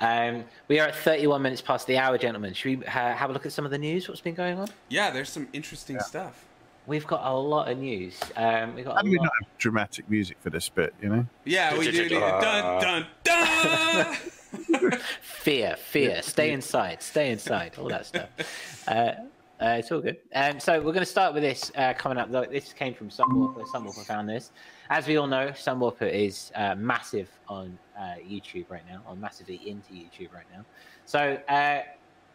Um, 0.00 0.44
we 0.68 0.80
are 0.80 0.88
at 0.88 0.96
31 0.96 1.40
minutes 1.40 1.62
past 1.62 1.86
the 1.86 1.96
hour, 1.96 2.18
gentlemen. 2.18 2.52
Should 2.52 2.80
we 2.80 2.86
uh, 2.86 2.90
have 2.90 3.30
a 3.30 3.32
look 3.32 3.46
at 3.46 3.52
some 3.52 3.64
of 3.64 3.70
the 3.70 3.78
news? 3.78 4.06
What's 4.06 4.20
been 4.20 4.34
going 4.34 4.58
on? 4.58 4.68
Yeah, 4.90 5.10
there's 5.10 5.30
some 5.30 5.48
interesting 5.54 5.98
stuff. 6.00 6.44
We've 6.88 7.06
got 7.06 7.20
a 7.22 7.36
lot 7.36 7.70
of 7.70 7.76
news. 7.76 8.18
Um, 8.34 8.74
we 8.74 8.82
got 8.82 8.94
How 8.94 9.02
a 9.02 9.04
we 9.04 9.18
lot. 9.18 9.24
not 9.24 9.32
have 9.42 9.58
dramatic 9.58 10.08
music 10.08 10.38
for 10.40 10.48
this 10.48 10.70
bit? 10.70 10.94
You 11.02 11.10
know. 11.10 11.26
Yeah, 11.44 11.76
we 11.76 11.90
do 11.90 12.02
need 12.04 12.08
dun 12.18 12.80
dun 12.80 13.06
dun. 13.22 14.14
fear, 15.20 15.76
fear. 15.76 16.22
Stay 16.22 16.50
inside. 16.50 17.02
Stay 17.02 17.30
inside. 17.30 17.76
All 17.78 17.90
that 17.90 18.06
stuff. 18.06 18.30
Uh, 18.88 19.12
uh, 19.60 19.76
it's 19.78 19.92
all 19.92 20.00
good. 20.00 20.16
Um, 20.34 20.58
so 20.60 20.76
we're 20.78 20.92
going 20.92 21.00
to 21.00 21.04
start 21.04 21.34
with 21.34 21.42
this 21.42 21.70
uh, 21.76 21.92
coming 21.92 22.16
up. 22.16 22.30
This 22.50 22.72
came 22.72 22.94
from 22.94 23.10
Sunwalker. 23.10 23.64
Sunwalker 23.66 24.06
found 24.06 24.26
this. 24.26 24.52
As 24.88 25.06
we 25.06 25.18
all 25.18 25.26
know, 25.26 25.48
Sunwalker 25.48 26.10
is 26.10 26.52
uh, 26.54 26.74
massive 26.74 27.28
on 27.48 27.78
uh, 27.98 28.14
YouTube 28.26 28.70
right 28.70 28.86
now, 28.88 29.02
or 29.06 29.14
massively 29.14 29.60
into 29.68 29.92
YouTube 29.92 30.32
right 30.32 30.46
now. 30.54 30.64
So 31.04 31.38
uh, 31.48 31.82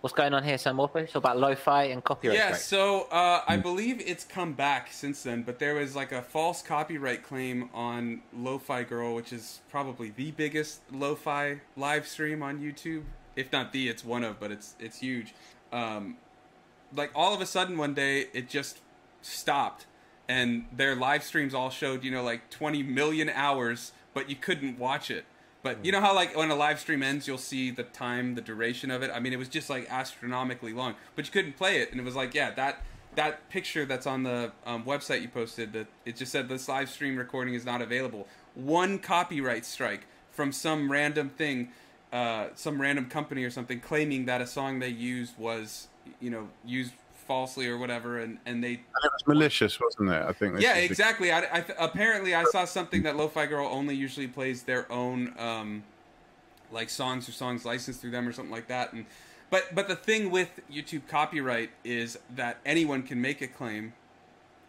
what's 0.03 0.13
going 0.13 0.33
on 0.33 0.43
here, 0.43 0.57
Sunwalker? 0.57 0.97
It's 0.97 1.15
all 1.15 1.19
about 1.19 1.37
lo-fi 1.37 1.85
and 1.85 2.03
copyright 2.03 2.37
Yeah, 2.37 2.55
so 2.55 3.03
uh, 3.03 3.41
I 3.47 3.55
believe 3.55 4.01
it's 4.05 4.25
come 4.25 4.51
back 4.51 4.91
since 4.91 5.23
then, 5.23 5.43
but 5.43 5.59
there 5.59 5.75
was 5.75 5.95
like 5.95 6.11
a 6.11 6.21
false 6.21 6.61
copyright 6.61 7.23
claim 7.23 7.69
on 7.73 8.21
Lo-Fi 8.35 8.83
Girl, 8.83 9.15
which 9.15 9.31
is 9.31 9.61
probably 9.69 10.09
the 10.09 10.31
biggest 10.31 10.81
lo-fi 10.91 11.61
live 11.77 12.05
stream 12.05 12.43
on 12.43 12.59
YouTube. 12.59 13.03
If 13.37 13.49
not 13.53 13.71
the, 13.71 13.87
it's 13.87 14.03
one 14.03 14.25
of, 14.25 14.41
but 14.41 14.51
it's 14.51 14.75
it's 14.77 14.99
huge. 14.99 15.33
Um, 15.71 16.17
like 16.93 17.11
all 17.15 17.33
of 17.33 17.39
a 17.39 17.45
sudden 17.45 17.77
one 17.77 17.93
day 17.93 18.27
it 18.33 18.49
just 18.49 18.79
stopped, 19.21 19.85
and 20.27 20.65
their 20.69 20.95
live 20.95 21.23
streams 21.23 21.53
all 21.53 21.69
showed 21.69 22.03
you 22.03 22.11
know 22.11 22.23
like 22.23 22.49
20 22.49 22.83
million 22.83 23.29
hours, 23.29 23.93
but 24.13 24.29
you 24.29 24.35
couldn't 24.35 24.77
watch 24.77 25.09
it. 25.09 25.23
But 25.63 25.83
you 25.85 25.93
know 25.93 26.01
how 26.01 26.13
like 26.13 26.35
when 26.35 26.51
a 26.51 26.55
live 26.55 26.79
stream 26.79 27.01
ends, 27.01 27.25
you'll 27.25 27.37
see 27.37 27.71
the 27.71 27.83
time, 27.83 28.35
the 28.35 28.41
duration 28.41 28.91
of 28.91 29.01
it. 29.01 29.09
I 29.13 29.21
mean, 29.21 29.31
it 29.31 29.39
was 29.39 29.47
just 29.47 29.69
like 29.69 29.89
astronomically 29.89 30.73
long, 30.73 30.95
but 31.15 31.25
you 31.25 31.31
couldn't 31.31 31.55
play 31.55 31.77
it, 31.77 31.91
and 31.91 31.99
it 31.99 32.03
was 32.03 32.15
like, 32.15 32.33
yeah, 32.33 32.51
that 32.51 32.83
that 33.15 33.49
picture 33.49 33.85
that's 33.85 34.05
on 34.05 34.23
the 34.23 34.51
um, 34.65 34.83
website 34.83 35.21
you 35.21 35.29
posted, 35.29 35.71
that 35.73 35.87
it 36.05 36.17
just 36.17 36.31
said 36.31 36.49
this 36.49 36.67
live 36.67 36.89
stream 36.89 37.15
recording 37.15 37.53
is 37.53 37.65
not 37.65 37.81
available. 37.81 38.27
One 38.55 38.99
copyright 38.99 39.65
strike 39.65 40.05
from 40.31 40.51
some 40.51 40.91
random 40.91 41.29
thing, 41.29 41.69
uh, 42.11 42.47
some 42.55 42.81
random 42.81 43.05
company 43.05 43.43
or 43.43 43.49
something 43.49 43.79
claiming 43.79 44.25
that 44.25 44.41
a 44.41 44.47
song 44.47 44.79
they 44.79 44.89
used 44.89 45.37
was, 45.37 45.87
you 46.19 46.29
know, 46.29 46.49
used 46.65 46.93
falsely 47.33 47.67
or 47.67 47.77
whatever, 47.79 48.19
and 48.19 48.37
and 48.45 48.63
they 48.63 48.73
And 48.73 49.03
it 49.07 49.11
was 49.17 49.25
malicious, 49.27 49.79
wasn't 49.79 50.09
it? 50.11 50.21
I 50.21 50.33
think. 50.33 50.59
yeah, 50.59 50.75
the- 50.75 50.85
exactly. 50.85 51.31
I, 51.31 51.39
I 51.39 51.65
apparently 51.79 52.35
I 52.35 52.43
saw 52.55 52.65
something 52.65 53.01
that 53.03 53.15
Lo-Fi 53.15 53.45
Girl 53.47 53.67
only 53.79 53.95
usually 53.95 54.27
plays 54.27 54.63
their 54.63 54.85
own 54.91 55.33
um, 55.39 55.83
like 56.71 56.89
songs 56.91 57.27
or 57.27 57.31
songs 57.31 57.65
licensed 57.65 58.01
through 58.01 58.11
them 58.11 58.27
or 58.27 58.33
something 58.33 58.51
like 58.59 58.67
that. 58.67 58.93
And 58.93 59.05
but 59.49 59.73
but 59.73 59.87
the 59.87 59.95
thing 59.95 60.29
with 60.29 60.51
YouTube 60.71 61.07
copyright 61.07 61.71
is 61.83 62.19
that 62.35 62.57
anyone 62.65 63.01
can 63.01 63.19
make 63.19 63.41
a 63.41 63.47
claim, 63.47 63.93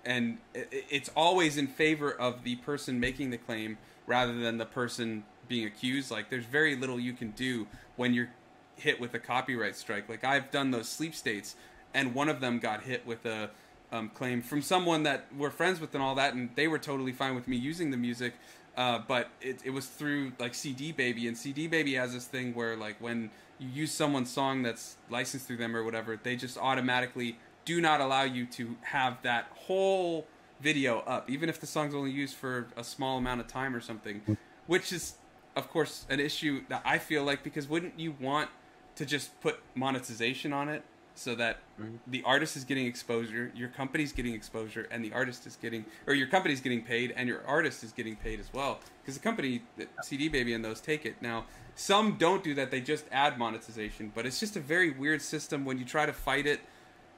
and 0.07 0.38
it's 0.55 1.11
always 1.14 1.59
in 1.59 1.66
favor 1.66 2.11
of 2.12 2.44
the 2.44 2.57
person 2.57 2.98
making 2.98 3.29
the 3.31 3.38
claim 3.38 3.77
rather 4.07 4.35
than 4.44 4.57
the 4.57 4.66
person 4.66 5.24
being 5.48 5.66
accused. 5.66 6.11
Like 6.11 6.31
there's 6.31 6.46
very 6.46 6.74
little 6.77 6.98
you 6.98 7.12
can 7.12 7.31
do 7.33 7.66
when 7.96 8.14
you're 8.14 8.31
hit 8.77 8.98
with 8.98 9.12
a 9.14 9.18
copyright 9.18 9.77
strike. 9.77 10.09
Like 10.09 10.24
I've 10.24 10.50
done 10.50 10.70
those 10.70 10.88
sleep 10.88 11.14
states, 11.14 11.57
and 11.94 12.14
one 12.14 12.28
of 12.28 12.40
them 12.40 12.59
got 12.59 12.83
hit 12.83 13.07
with 13.07 13.24
a 13.24 13.50
um, 13.92 14.11
claim 14.11 14.42
from 14.42 14.61
someone 14.61 15.04
that 15.04 15.26
we're 15.37 15.50
friends 15.50 15.80
with 15.80 15.94
and 15.94 16.02
all 16.02 16.16
that, 16.16 16.35
and 16.35 16.50
they 16.57 16.68
were 16.68 16.78
totally 16.78 17.12
fine 17.12 17.35
with 17.35 17.46
me 17.46 17.57
using 17.57 17.90
the 17.90 17.96
music. 17.96 18.35
Uh, 18.76 19.00
but 19.07 19.28
it, 19.40 19.61
it 19.64 19.70
was 19.70 19.87
through 19.87 20.33
like 20.40 20.52
CD 20.52 20.90
Baby, 20.90 21.28
and 21.28 21.38
CD 21.38 21.68
Baby 21.68 21.94
has 21.94 22.12
this 22.12 22.26
thing 22.26 22.54
where 22.54 22.76
like 22.76 22.96
when 23.00 23.30
you 23.61 23.68
use 23.68 23.92
someone's 23.92 24.30
song 24.30 24.62
that's 24.62 24.96
licensed 25.09 25.46
through 25.46 25.59
them 25.59 25.76
or 25.76 25.85
whatever, 25.85 26.18
they 26.20 26.35
just 26.35 26.59
automatically 26.59 27.38
do 27.64 27.80
not 27.80 28.00
allow 28.00 28.24
you 28.24 28.46
to 28.46 28.76
have 28.83 29.22
that 29.22 29.46
whole 29.54 30.26
video 30.61 31.00
up, 31.00 31.30
even 31.30 31.48
if 31.48 31.61
the 31.61 31.66
song's 31.66 31.94
only 31.94 32.11
used 32.11 32.35
for 32.35 32.66
a 32.76 32.83
small 32.83 33.16
amount 33.18 33.40
of 33.40 33.46
time 33.46 33.76
or 33.76 33.80
something, 33.80 34.37
which 34.66 34.92
is 34.92 35.14
of 35.54 35.70
course 35.70 36.04
an 36.09 36.18
issue 36.18 36.62
that 36.68 36.83
I 36.85 36.98
feel 36.98 37.22
like 37.22 37.44
because 37.44 37.68
wouldn't 37.68 37.98
you 37.98 38.16
want 38.20 38.50
to 38.96 39.07
just 39.07 39.40
put 39.40 39.61
monetization 39.74 40.52
on 40.52 40.68
it 40.68 40.83
so 41.14 41.35
that 41.37 41.59
mm-hmm. 41.81 41.96
the 42.09 42.22
artist 42.24 42.57
is 42.57 42.64
getting 42.64 42.87
exposure, 42.87 43.53
your 43.55 43.68
company's 43.68 44.12
getting 44.12 44.35
exposure, 44.35 44.88
and 44.90 45.05
the 45.05 45.12
artist 45.12 45.46
is 45.46 45.57
getting, 45.57 45.85
or 46.07 46.14
your 46.14 46.27
company's 46.27 46.61
getting 46.61 46.83
paid, 46.83 47.12
and 47.16 47.29
your 47.29 47.46
artist 47.46 47.85
is 47.85 47.92
getting 47.92 48.16
paid 48.16 48.40
as 48.40 48.53
well. 48.53 48.81
Because 49.00 49.14
the 49.14 49.22
company, 49.22 49.62
the 49.77 49.87
CD 50.03 50.29
Baby, 50.29 50.55
and 50.55 50.64
those 50.64 50.81
take 50.81 51.07
it. 51.07 51.16
Now, 51.20 51.44
some 51.77 52.16
don't 52.18 52.42
do 52.42 52.55
that; 52.55 52.70
they 52.70 52.81
just 52.81 53.05
add 53.12 53.38
monetization. 53.38 54.11
But 54.14 54.27
it's 54.27 54.40
just 54.40 54.57
a 54.57 54.61
very 54.61 54.90
weird 54.90 55.22
system. 55.22 55.64
When 55.64 55.79
you 55.79 55.85
try 55.85 56.05
to 56.05 56.12
fight 56.12 56.46
it, 56.46 56.61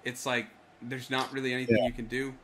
it's 0.04 0.26
like 0.26 0.48
there's 0.82 1.10
not 1.10 1.32
really 1.32 1.54
anything 1.54 1.82
you 1.82 1.92
can 1.92 2.06
do. 2.06 2.34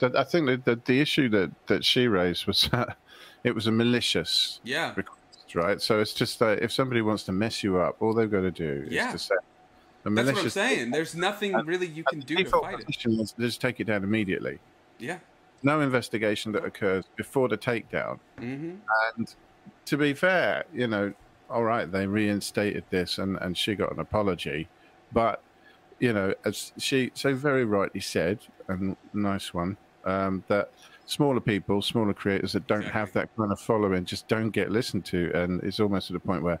I 0.00 0.24
think 0.24 0.46
that 0.46 0.64
the, 0.64 0.80
the 0.84 1.00
issue 1.00 1.28
that, 1.28 1.52
that 1.68 1.84
she 1.84 2.08
raised 2.08 2.46
was 2.46 2.68
that 2.72 2.96
it 3.44 3.54
was 3.54 3.68
a 3.68 3.70
malicious 3.70 4.60
Yeah, 4.64 4.94
request, 4.96 5.54
right? 5.54 5.80
So 5.80 6.00
it's 6.00 6.12
just 6.12 6.38
that 6.40 6.60
if 6.60 6.72
somebody 6.72 7.02
wants 7.02 7.22
to 7.24 7.32
mess 7.32 7.62
you 7.62 7.78
up, 7.78 7.96
all 8.00 8.12
they've 8.12 8.30
got 8.30 8.40
to 8.40 8.50
do 8.50 8.84
is 8.88 9.12
to 9.12 9.18
say 9.18 9.34
a 10.04 10.10
that's 10.10 10.26
what 10.26 10.28
I'm 10.28 10.34
malicious. 10.34 10.54
saying. 10.54 10.90
There's 10.90 11.14
nothing 11.14 11.54
really 11.66 11.86
you 11.86 12.04
can 12.04 12.20
do 12.20 12.36
to 12.36 12.44
fight 12.44 12.80
it. 12.80 13.34
just 13.38 13.60
take 13.60 13.80
it 13.80 13.84
down 13.84 14.04
immediately. 14.04 14.58
Yeah. 14.98 15.18
No 15.62 15.80
investigation 15.80 16.52
that 16.52 16.64
occurs 16.64 17.04
before 17.16 17.48
the 17.48 17.58
takedown. 17.58 18.18
hmm 18.38 18.74
And 19.16 19.34
to 19.86 19.96
be 19.96 20.14
fair, 20.14 20.64
you 20.72 20.86
know, 20.88 21.12
all 21.48 21.62
right, 21.62 21.90
they 21.90 22.06
reinstated 22.06 22.84
this 22.90 23.18
and, 23.18 23.36
and 23.38 23.56
she 23.56 23.74
got 23.74 23.92
an 23.92 24.00
apology. 24.00 24.68
But, 25.12 25.42
you 26.00 26.12
know, 26.12 26.34
as 26.44 26.72
she 26.78 27.12
so 27.14 27.34
very 27.34 27.64
rightly 27.64 28.00
said, 28.00 28.40
and 28.68 28.96
nice 29.12 29.52
one, 29.54 29.76
um, 30.04 30.42
that 30.48 30.70
smaller 31.06 31.40
people, 31.40 31.82
smaller 31.82 32.14
creators 32.14 32.52
that 32.54 32.66
don't 32.66 32.84
have 32.84 33.12
that 33.12 33.28
kind 33.36 33.52
of 33.52 33.60
following 33.60 34.04
just 34.04 34.26
don't 34.28 34.50
get 34.50 34.70
listened 34.70 35.04
to. 35.06 35.30
And 35.34 35.62
it's 35.62 35.78
almost 35.78 36.08
to 36.08 36.12
the 36.12 36.20
point 36.20 36.42
where 36.42 36.58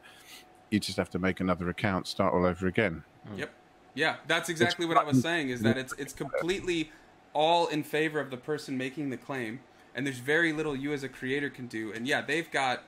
you 0.70 0.78
just 0.78 0.98
have 0.98 1.10
to 1.10 1.18
make 1.18 1.40
another 1.40 1.68
account, 1.70 2.06
start 2.06 2.34
all 2.34 2.46
over 2.46 2.66
again. 2.66 3.04
Yep. 3.36 3.52
Yeah, 3.94 4.16
that's 4.26 4.48
exactly 4.48 4.86
what 4.86 4.96
I 4.96 5.04
was 5.04 5.20
saying. 5.20 5.50
Is 5.50 5.60
that 5.62 5.76
it's 5.76 5.94
it's 5.98 6.12
completely 6.12 6.90
all 7.34 7.66
in 7.66 7.82
favor 7.82 8.20
of 8.20 8.30
the 8.30 8.36
person 8.36 8.76
making 8.76 9.10
the 9.10 9.16
claim, 9.16 9.60
and 9.94 10.06
there's 10.06 10.18
very 10.18 10.52
little 10.52 10.74
you 10.74 10.92
as 10.92 11.02
a 11.02 11.08
creator 11.08 11.50
can 11.50 11.66
do. 11.66 11.92
And 11.92 12.06
yeah, 12.06 12.22
they've 12.22 12.50
got 12.50 12.84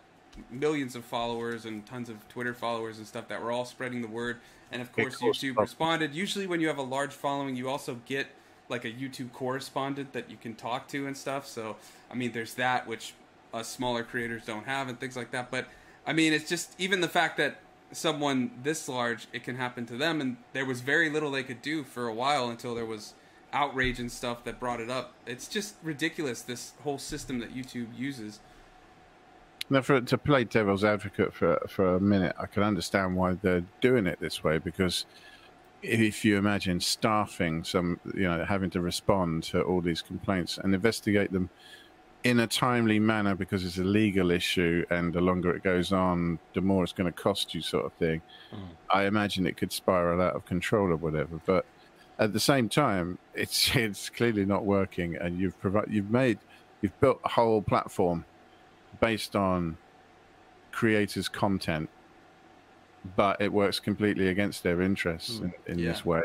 millions 0.50 0.96
of 0.96 1.04
followers 1.04 1.64
and 1.64 1.84
tons 1.86 2.08
of 2.08 2.26
Twitter 2.28 2.54
followers 2.54 2.98
and 2.98 3.06
stuff 3.06 3.28
that 3.28 3.42
were 3.42 3.52
all 3.52 3.64
spreading 3.64 4.02
the 4.02 4.08
word. 4.08 4.38
And 4.72 4.82
of 4.82 4.92
course, 4.92 5.20
YouTube 5.20 5.56
responded. 5.58 6.14
Usually, 6.14 6.46
when 6.46 6.60
you 6.60 6.68
have 6.68 6.78
a 6.78 6.82
large 6.82 7.12
following, 7.12 7.54
you 7.54 7.68
also 7.68 8.00
get 8.06 8.28
like 8.68 8.84
a 8.84 8.90
YouTube 8.90 9.32
correspondent 9.32 10.12
that 10.14 10.30
you 10.30 10.36
can 10.36 10.54
talk 10.54 10.88
to 10.88 11.06
and 11.06 11.16
stuff. 11.16 11.46
So, 11.46 11.76
I 12.10 12.14
mean, 12.14 12.32
there's 12.32 12.54
that 12.54 12.86
which 12.86 13.12
us 13.52 13.68
smaller 13.68 14.02
creators 14.02 14.44
don't 14.44 14.66
have 14.66 14.88
and 14.88 14.98
things 14.98 15.16
like 15.16 15.30
that. 15.32 15.50
But 15.50 15.68
I 16.06 16.12
mean, 16.12 16.32
it's 16.32 16.48
just 16.48 16.74
even 16.78 17.00
the 17.00 17.08
fact 17.08 17.36
that 17.36 17.58
someone 17.96 18.50
this 18.62 18.88
large, 18.88 19.26
it 19.33 19.44
can 19.44 19.57
happen 19.57 19.87
to 19.87 19.96
them, 19.96 20.20
and 20.20 20.37
there 20.52 20.66
was 20.66 20.80
very 20.80 21.11
little 21.11 21.30
they 21.30 21.42
could 21.42 21.62
do 21.62 21.85
for 21.85 22.07
a 22.07 22.14
while 22.14 22.48
until 22.48 22.74
there 22.74 22.87
was 22.87 23.14
outrage 23.52 24.00
and 24.00 24.11
stuff 24.11 24.44
that 24.44 24.59
brought 24.61 24.80
it 24.80 24.90
up. 24.90 25.14
It's 25.26 25.48
just 25.48 25.76
ridiculous 25.83 26.42
this 26.42 26.72
whole 26.83 26.98
system 26.98 27.38
that 27.38 27.54
YouTube 27.54 27.96
uses. 27.96 28.40
Now, 29.70 29.80
for 29.80 30.00
to 30.00 30.18
play 30.18 30.44
devil's 30.44 30.85
advocate 30.85 31.33
for 31.33 31.59
for 31.68 31.94
a 31.94 32.00
minute, 32.00 32.37
I 32.38 32.46
can 32.46 32.62
understand 32.62 33.16
why 33.16 33.35
they're 33.35 33.64
doing 33.80 34.07
it 34.07 34.20
this 34.20 34.44
way 34.44 34.59
because 34.59 35.07
if 35.83 36.24
you 36.24 36.37
imagine 36.37 36.80
staffing 36.80 37.62
some, 37.62 38.00
you 38.14 38.22
know, 38.22 38.44
having 38.44 38.70
to 38.70 38.80
respond 38.80 39.42
to 39.44 39.62
all 39.62 39.80
these 39.80 40.02
complaints 40.02 40.59
and 40.59 40.74
investigate 40.74 41.30
them 41.33 41.50
in 42.24 42.40
a 42.40 42.46
timely 42.46 42.98
manner 42.98 43.34
because 43.34 43.64
it's 43.64 43.76
a 43.76 43.84
legal 43.84 44.30
issue, 44.30 44.84
and 44.90 45.12
the 45.12 45.20
longer 45.20 45.54
it 45.54 45.62
goes 45.62 45.92
on, 45.92 46.38
the 46.54 46.60
more 46.62 46.82
it's 46.82 46.92
going 46.92 47.10
to 47.10 47.12
cost 47.12 47.54
you, 47.54 47.60
sort 47.60 47.84
of 47.84 47.92
thing. 47.92 48.22
Mm. 48.52 48.58
I 48.90 49.04
imagine 49.04 49.46
it 49.46 49.58
could 49.58 49.70
spiral 49.70 50.20
out 50.22 50.34
of 50.34 50.46
control 50.46 50.90
or 50.90 50.96
whatever. 50.96 51.38
But 51.44 51.66
at 52.18 52.32
the 52.32 52.40
same 52.40 52.70
time, 52.70 53.18
it's 53.34 53.76
it's 53.76 54.08
clearly 54.08 54.46
not 54.46 54.64
working, 54.64 55.16
and 55.16 55.38
you've 55.38 55.58
provided, 55.60 55.92
you've 55.92 56.10
made, 56.10 56.38
you've 56.80 56.98
built 56.98 57.20
a 57.24 57.28
whole 57.28 57.60
platform 57.60 58.24
based 59.00 59.37
on 59.37 59.76
creators' 60.72 61.28
content, 61.28 61.90
but 63.16 63.38
it 63.40 63.52
works 63.52 63.78
completely 63.78 64.28
against 64.28 64.62
their 64.62 64.80
interests 64.80 65.40
mm. 65.40 65.52
in, 65.66 65.72
in 65.74 65.78
yeah. 65.78 65.92
this 65.92 66.06
way. 66.06 66.22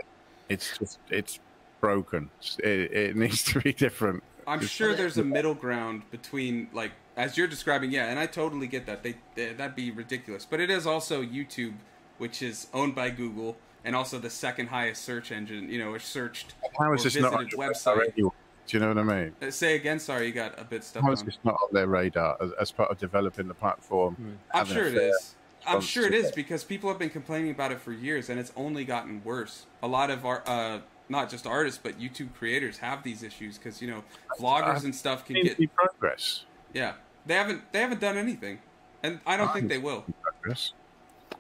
It's 0.48 0.78
just 0.78 1.00
it's 1.10 1.40
broken. 1.82 2.30
It, 2.60 2.92
it 2.94 3.16
needs 3.18 3.44
to 3.46 3.60
be 3.60 3.74
different. 3.86 4.24
I'm 4.50 4.66
sure 4.66 4.96
there's 4.96 5.18
a 5.18 5.24
middle 5.24 5.54
ground 5.54 6.04
between 6.12 6.70
like 6.74 6.92
as 7.16 7.38
you're 7.38 7.48
describing, 7.48 7.92
yeah, 7.92 8.06
and 8.06 8.18
I 8.18 8.26
totally 8.26 8.68
get 8.68 8.86
that. 8.86 9.04
They, 9.04 9.16
they, 9.36 9.54
that'd 9.54 9.76
be 9.76 9.92
ridiculous, 9.92 10.46
but 10.46 10.60
it 10.60 10.70
is 10.70 10.88
also 10.88 11.22
YouTube, 11.22 11.74
which 12.18 12.42
is 12.42 12.68
owned 12.74 12.96
by 12.96 13.10
Google 13.10 13.58
and 13.84 13.96
also 13.96 14.20
the 14.20 14.30
second 14.30 14.68
highest 14.68 15.04
search 15.04 15.32
engine. 15.32 15.70
You 15.70 15.80
know, 15.80 15.92
which 15.92 16.06
searched 16.06 16.56
How 16.78 16.94
is 16.94 17.04
this 17.04 17.16
not 17.18 17.34
on 17.34 17.48
website. 17.50 18.16
Do 18.16 18.32
you 18.78 18.80
know 18.80 18.90
what 18.90 19.00
I 19.00 19.04
mean? 19.04 19.36
Uh, 19.42 19.50
say 19.50 19.76
again. 19.76 20.00
Sorry, 20.00 20.28
you 20.28 20.32
got 20.32 20.60
a 20.60 20.64
bit 20.64 20.84
stuck. 20.84 21.04
How 21.04 21.12
is 21.12 21.24
this 21.24 21.38
not 21.44 21.56
on 21.56 21.70
their 21.72 21.88
radar 21.88 22.38
as, 22.40 22.52
as 22.60 22.72
part 22.72 22.92
of 22.92 22.98
developing 23.00 23.48
the 23.48 23.54
platform? 23.54 24.16
Hmm. 24.16 24.32
I'm 24.54 24.66
sure 24.66 24.86
it 24.86 24.96
is. 24.96 25.36
I'm 25.68 25.82
sure 25.82 26.06
it 26.06 26.14
is 26.14 26.32
because 26.32 26.64
people 26.64 26.90
have 26.90 27.00
been 27.00 27.10
complaining 27.10 27.52
about 27.52 27.72
it 27.72 27.82
for 27.82 27.92
years, 27.92 28.30
and 28.30 28.40
it's 28.40 28.54
only 28.56 28.86
gotten 28.86 29.22
worse. 29.24 29.66
A 29.84 29.88
lot 29.88 30.10
of 30.10 30.26
our 30.26 30.42
uh, 30.46 30.80
not 31.10 31.30
just 31.30 31.46
artists 31.48 31.80
but 31.82 32.00
YouTube 32.00 32.34
creators 32.34 32.78
have 32.78 33.04
these 33.04 33.24
issues 33.24 33.58
because 33.58 33.82
you 33.82 33.90
know 33.90 34.04
vloggers 34.40 34.84
and 34.84 34.96
stuff 34.96 35.26
can 35.26 35.42
get 35.44 35.58
progress. 35.76 36.46
Yeah, 36.74 36.94
they 37.26 37.34
haven't 37.34 37.72
they 37.72 37.80
haven't 37.80 38.02
done 38.02 38.18
anything, 38.18 38.60
and 39.04 39.20
I 39.26 39.38
don't 39.38 39.52
think 39.54 39.70
they 39.70 39.80
will. 39.80 40.06
Progress. 40.22 40.74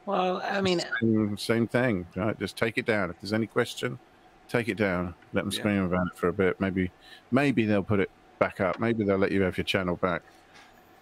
Well, 0.05 0.41
I 0.43 0.61
mean, 0.61 0.81
same, 1.01 1.37
same, 1.37 1.67
thing. 1.67 2.07
Right? 2.15 2.37
Just 2.39 2.57
take 2.57 2.77
it 2.77 2.85
down. 2.85 3.09
If 3.11 3.21
there's 3.21 3.33
any 3.33 3.47
question, 3.47 3.99
take 4.47 4.67
it 4.67 4.77
down. 4.77 5.13
Let 5.33 5.43
them 5.43 5.51
scream 5.51 5.77
yeah. 5.77 5.85
about 5.85 6.07
it 6.07 6.17
for 6.17 6.29
a 6.29 6.33
bit. 6.33 6.59
Maybe, 6.59 6.91
maybe 7.31 7.65
they'll 7.65 7.83
put 7.83 7.99
it 7.99 8.09
back 8.39 8.59
up. 8.59 8.79
Maybe 8.79 9.03
they'll 9.03 9.17
let 9.17 9.31
you 9.31 9.41
have 9.41 9.57
your 9.57 9.65
channel 9.65 9.95
back. 9.97 10.23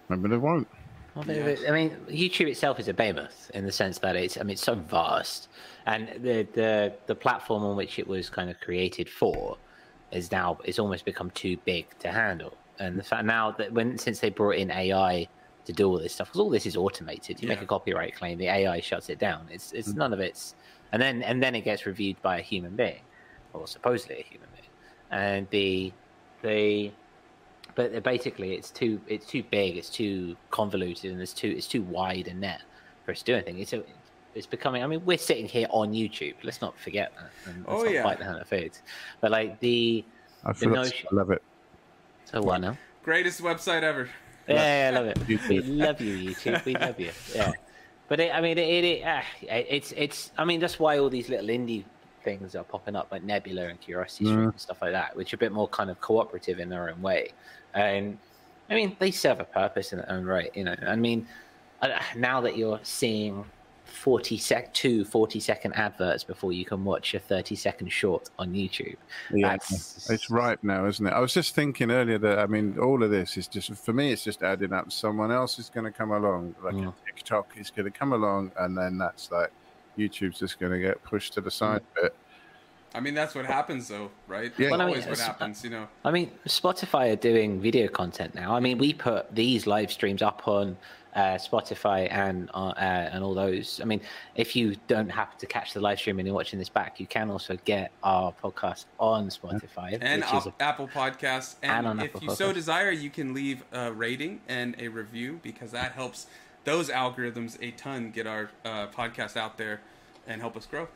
Maybe 0.08 0.28
they 0.28 0.36
won't. 0.36 0.68
I 1.66 1.70
mean, 1.70 1.96
YouTube 2.08 2.48
itself 2.48 2.78
is 2.78 2.88
a 2.88 2.94
behemoth 2.94 3.50
in 3.54 3.64
the 3.64 3.72
sense 3.72 3.98
that 3.98 4.16
it's, 4.16 4.36
I 4.36 4.42
mean, 4.42 4.50
it's 4.50 4.62
so 4.62 4.74
vast 4.74 5.48
and 5.88 6.08
the 6.22 6.46
the 6.52 6.92
the 7.06 7.14
platform 7.14 7.64
on 7.64 7.74
which 7.74 7.98
it 7.98 8.06
was 8.06 8.28
kind 8.28 8.50
of 8.50 8.60
created 8.60 9.08
for 9.08 9.56
is 10.12 10.30
now 10.30 10.58
it's 10.64 10.78
almost 10.78 11.04
become 11.04 11.30
too 11.30 11.56
big 11.64 11.86
to 12.00 12.12
handle. 12.12 12.54
And 12.78 12.98
the 12.98 13.02
fact 13.02 13.24
now 13.24 13.52
that 13.52 13.72
when 13.72 13.96
since 13.96 14.20
they 14.20 14.28
brought 14.28 14.56
in 14.56 14.70
AI 14.70 15.26
to 15.64 15.72
do 15.72 15.88
all 15.88 15.98
this 15.98 16.12
stuff, 16.12 16.28
because 16.28 16.40
all 16.40 16.50
this 16.50 16.66
is 16.66 16.76
automated, 16.76 17.40
you 17.40 17.48
yeah. 17.48 17.54
make 17.54 17.62
a 17.62 17.66
copyright 17.66 18.14
claim, 18.14 18.36
the 18.36 18.48
AI 18.48 18.80
shuts 18.80 19.08
it 19.08 19.18
down. 19.18 19.46
It's 19.50 19.72
it's 19.72 19.88
mm-hmm. 19.88 19.98
none 19.98 20.12
of 20.12 20.20
it's 20.20 20.54
and 20.92 21.00
then 21.00 21.22
and 21.22 21.42
then 21.42 21.54
it 21.54 21.62
gets 21.62 21.86
reviewed 21.86 22.20
by 22.20 22.38
a 22.38 22.42
human 22.42 22.76
being, 22.76 23.00
or 23.54 23.66
supposedly 23.66 24.16
a 24.20 24.24
human 24.24 24.48
being, 24.54 24.70
and 25.10 25.48
the 25.50 25.92
the 26.42 26.92
but 27.78 28.02
basically 28.02 28.54
it's 28.54 28.72
too 28.72 29.00
it's 29.06 29.24
too 29.24 29.44
big, 29.44 29.76
it's 29.76 29.88
too 29.88 30.36
convoluted, 30.50 31.12
and 31.12 31.22
it's 31.22 31.32
too 31.32 31.54
it's 31.56 31.68
too 31.68 31.82
wide 31.82 32.26
a 32.26 32.34
net 32.34 32.62
for 33.04 33.12
us 33.12 33.20
to 33.20 33.24
do 33.26 33.34
anything. 33.34 33.60
It's 33.60 33.72
a, 33.72 33.84
it's 34.34 34.48
becoming. 34.48 34.82
I 34.82 34.88
mean, 34.88 35.00
we're 35.04 35.16
sitting 35.16 35.46
here 35.46 35.68
on 35.70 35.92
YouTube. 35.92 36.34
Let's 36.42 36.60
not 36.60 36.76
forget 36.76 37.12
that. 37.14 37.30
And 37.48 37.64
oh 37.68 37.84
yeah. 37.84 38.02
Fight 38.02 38.18
the 38.18 38.24
hand 38.24 38.38
of 38.38 38.48
foods. 38.48 38.82
But 39.20 39.30
like 39.30 39.60
the, 39.60 40.04
I, 40.44 40.52
the 40.54 40.66
notion, 40.66 41.06
I 41.12 41.14
love 41.14 41.30
it. 41.30 41.40
So 42.24 42.42
what 42.42 42.60
now? 42.60 42.76
Greatest 43.04 43.40
website 43.42 43.84
ever. 43.84 44.08
Yeah, 44.48 44.90
I 44.92 44.98
love 44.98 45.06
it. 45.06 45.48
we 45.48 45.60
love 45.60 46.00
you, 46.00 46.30
YouTube. 46.30 46.64
We 46.64 46.74
love 46.74 46.98
you. 46.98 47.12
Yeah. 47.32 47.52
But 48.08 48.18
it, 48.18 48.34
I 48.34 48.40
mean, 48.40 48.58
it, 48.58 48.84
it, 48.84 49.04
uh, 49.04 49.22
it's 49.42 49.92
it's. 49.96 50.32
I 50.36 50.44
mean, 50.44 50.58
that's 50.58 50.80
why 50.80 50.98
all 50.98 51.10
these 51.10 51.28
little 51.28 51.46
indie 51.46 51.84
things 52.28 52.54
are 52.54 52.64
popping 52.64 52.94
up, 52.94 53.08
like 53.10 53.24
Nebula 53.24 53.68
and 53.68 53.80
Curiosity 53.80 54.26
Stream 54.26 54.40
mm. 54.40 54.50
and 54.50 54.60
stuff 54.60 54.82
like 54.82 54.92
that, 54.92 55.16
which 55.16 55.32
are 55.32 55.36
a 55.36 55.38
bit 55.38 55.52
more 55.52 55.68
kind 55.68 55.88
of 55.88 55.98
cooperative 56.00 56.58
in 56.58 56.68
their 56.68 56.90
own 56.90 57.00
way. 57.00 57.30
And 57.74 58.18
I 58.68 58.74
mean, 58.74 58.96
they 58.98 59.10
serve 59.10 59.40
a 59.40 59.44
purpose 59.44 59.92
in 59.92 59.98
their 59.98 60.12
own 60.12 60.24
right. 60.24 60.50
You 60.54 60.64
know, 60.64 60.76
I 60.86 60.96
mean, 60.96 61.26
now 62.14 62.40
that 62.42 62.56
you're 62.58 62.80
seeing 62.82 63.44
40 63.86 64.36
sec 64.36 64.74
two 64.74 65.02
40 65.06 65.40
second 65.40 65.72
adverts 65.72 66.22
before 66.22 66.52
you 66.52 66.66
can 66.66 66.84
watch 66.84 67.14
a 67.14 67.18
30 67.18 67.54
second 67.54 67.88
short 67.88 68.28
on 68.38 68.52
youtube 68.52 68.96
yeah 69.32 69.52
That's... 69.52 70.10
it's 70.10 70.28
ripe 70.28 70.62
now 70.62 70.84
isn't 70.84 71.06
it 71.06 71.10
i 71.10 71.18
was 71.18 71.32
just 71.32 71.54
thinking 71.54 71.90
earlier 71.90 72.18
that 72.18 72.38
i 72.38 72.46
mean 72.46 72.78
all 72.78 73.02
of 73.02 73.10
this 73.10 73.38
is 73.38 73.48
just 73.48 73.74
for 73.74 73.94
me 73.94 74.12
it's 74.12 74.22
just 74.22 74.42
adding 74.42 74.74
up 74.74 74.92
someone 74.92 75.32
else 75.32 75.58
is 75.58 75.70
going 75.70 75.84
to 75.84 75.90
come 75.90 76.12
along 76.12 76.54
like 76.62 76.74
mm. 76.74 76.92
tiktok 77.06 77.50
is 77.56 77.70
going 77.70 77.90
to 77.90 77.98
come 77.98 78.12
along 78.12 78.52
and 78.58 78.76
then 78.76 78.98
that's 78.98 79.30
like 79.30 79.50
youtube's 79.98 80.38
just 80.38 80.58
going 80.58 80.72
to 80.72 80.78
get 80.78 81.02
pushed 81.02 81.32
to 81.34 81.40
the 81.40 81.50
side 81.50 81.82
a 81.96 82.02
bit 82.02 82.14
I 82.94 83.00
mean, 83.00 83.14
that's 83.14 83.34
what 83.34 83.44
happens, 83.44 83.88
though, 83.88 84.10
right? 84.26 84.52
Yeah. 84.56 84.70
Well, 84.70 84.82
always 84.82 84.98
I 84.98 85.00
mean, 85.00 85.10
what 85.10 85.18
happens, 85.18 85.62
you 85.62 85.70
know. 85.70 85.86
I 86.04 86.10
mean, 86.10 86.30
Spotify 86.46 87.12
are 87.12 87.16
doing 87.16 87.60
video 87.60 87.88
content 87.88 88.34
now. 88.34 88.54
I 88.54 88.60
mean, 88.60 88.78
we 88.78 88.94
put 88.94 89.34
these 89.34 89.66
live 89.66 89.92
streams 89.92 90.22
up 90.22 90.48
on 90.48 90.76
uh, 91.14 91.36
Spotify 91.36 92.10
and 92.10 92.50
uh, 92.54 92.68
uh, 92.68 93.10
and 93.12 93.22
all 93.22 93.34
those. 93.34 93.80
I 93.82 93.84
mean, 93.84 94.00
if 94.36 94.56
you 94.56 94.76
don't 94.86 95.10
happen 95.10 95.38
to 95.38 95.46
catch 95.46 95.74
the 95.74 95.80
live 95.80 95.98
stream 95.98 96.18
and 96.18 96.26
you're 96.26 96.34
watching 96.34 96.58
this 96.58 96.68
back, 96.68 96.98
you 96.98 97.06
can 97.06 97.30
also 97.30 97.58
get 97.64 97.92
our 98.02 98.32
podcast 98.32 98.86
on 98.98 99.28
Spotify 99.28 99.98
and 100.00 100.22
a, 100.22 100.54
Apple 100.60 100.88
Podcasts. 100.88 101.56
And, 101.62 101.86
and 101.86 102.00
if 102.00 102.06
Apple 102.06 102.22
you 102.22 102.28
Podcasts. 102.30 102.36
so 102.36 102.52
desire, 102.52 102.90
you 102.90 103.10
can 103.10 103.34
leave 103.34 103.64
a 103.72 103.92
rating 103.92 104.40
and 104.48 104.76
a 104.78 104.88
review 104.88 105.40
because 105.42 105.72
that 105.72 105.92
helps 105.92 106.26
those 106.68 106.90
algorithms 106.90 107.56
a 107.62 107.70
ton 107.72 108.10
get 108.10 108.26
our 108.26 108.50
uh, 108.62 108.88
podcast 108.88 109.38
out 109.38 109.56
there 109.56 109.80
and 110.26 110.42
help 110.42 110.54
us 110.54 110.66
grow. 110.66 110.86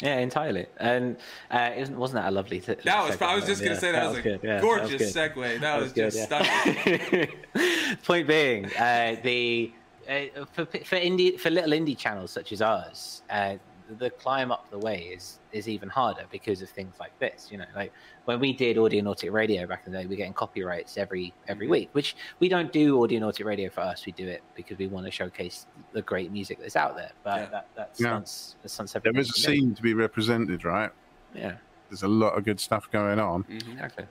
Yeah, 0.00 0.18
entirely. 0.18 0.66
And 0.78 1.16
uh, 1.50 1.70
wasn't 1.90 2.22
that 2.22 2.28
a 2.28 2.30
lovely? 2.30 2.60
T- 2.60 2.76
that 2.84 3.08
was. 3.08 3.20
I 3.20 3.34
was 3.34 3.44
just 3.44 3.60
gonna 3.60 3.74
yeah, 3.74 3.80
say 3.80 3.90
that, 3.90 4.00
that 4.00 4.24
was, 4.24 4.24
was 4.24 4.44
a 4.44 4.46
yeah, 4.46 4.60
gorgeous 4.60 5.12
that 5.12 5.34
segue. 5.34 5.60
That, 5.60 5.60
that 5.60 5.76
was, 5.76 5.84
was 5.84 5.92
good, 5.92 6.12
just 6.12 6.30
yeah. 6.30 7.28
stunning. 7.52 7.96
Point 8.04 8.28
being, 8.28 8.66
uh, 8.76 9.16
the 9.24 9.72
uh, 10.08 10.44
for 10.52 10.66
for 10.66 10.96
indie 10.96 11.40
for 11.40 11.50
little 11.50 11.72
indie 11.72 11.98
channels 11.98 12.30
such 12.30 12.52
as 12.52 12.62
ours, 12.62 13.22
uh, 13.28 13.56
the 13.98 14.10
climb 14.10 14.52
up 14.52 14.70
the 14.70 14.78
way 14.78 15.10
is 15.14 15.38
is 15.52 15.68
even 15.68 15.88
harder 15.88 16.24
because 16.30 16.60
of 16.62 16.68
things 16.68 16.94
like 17.00 17.16
this. 17.18 17.48
You 17.50 17.58
know, 17.58 17.64
like 17.74 17.92
when 18.26 18.40
we 18.40 18.52
did 18.52 18.76
Audionautic 18.76 19.32
Radio 19.32 19.66
back 19.66 19.82
in 19.86 19.92
the 19.92 19.98
day, 19.98 20.06
we're 20.06 20.16
getting 20.16 20.34
copyrights 20.34 20.98
every 20.98 21.32
every 21.48 21.66
mm-hmm. 21.66 21.72
week, 21.72 21.88
which 21.92 22.16
we 22.40 22.48
don't 22.48 22.72
do 22.72 22.96
Audionautic 22.98 23.44
Radio 23.44 23.70
for 23.70 23.80
us. 23.80 24.04
We 24.04 24.12
do 24.12 24.28
it 24.28 24.42
because 24.54 24.78
we 24.78 24.86
want 24.86 25.06
to 25.06 25.12
showcase 25.12 25.66
the 25.92 26.02
great 26.02 26.30
music 26.32 26.58
that's 26.60 26.76
out 26.76 26.96
there. 26.96 27.12
But 27.24 27.36
yeah. 27.36 27.46
that, 27.46 27.68
that's 27.74 28.00
yeah. 28.00 28.22
Sun's, 28.66 28.92
There 29.02 29.16
is 29.16 29.30
a 29.30 29.40
scene 29.40 29.74
to 29.74 29.82
be 29.82 29.94
represented, 29.94 30.64
right? 30.64 30.90
Yeah. 31.34 31.54
There's 31.88 32.02
a 32.02 32.08
lot 32.08 32.36
of 32.36 32.44
good 32.44 32.60
stuff 32.60 32.90
going 32.90 33.18
on. 33.18 33.44
Mm-hmm. 33.44 33.72
Exactly. 33.72 34.04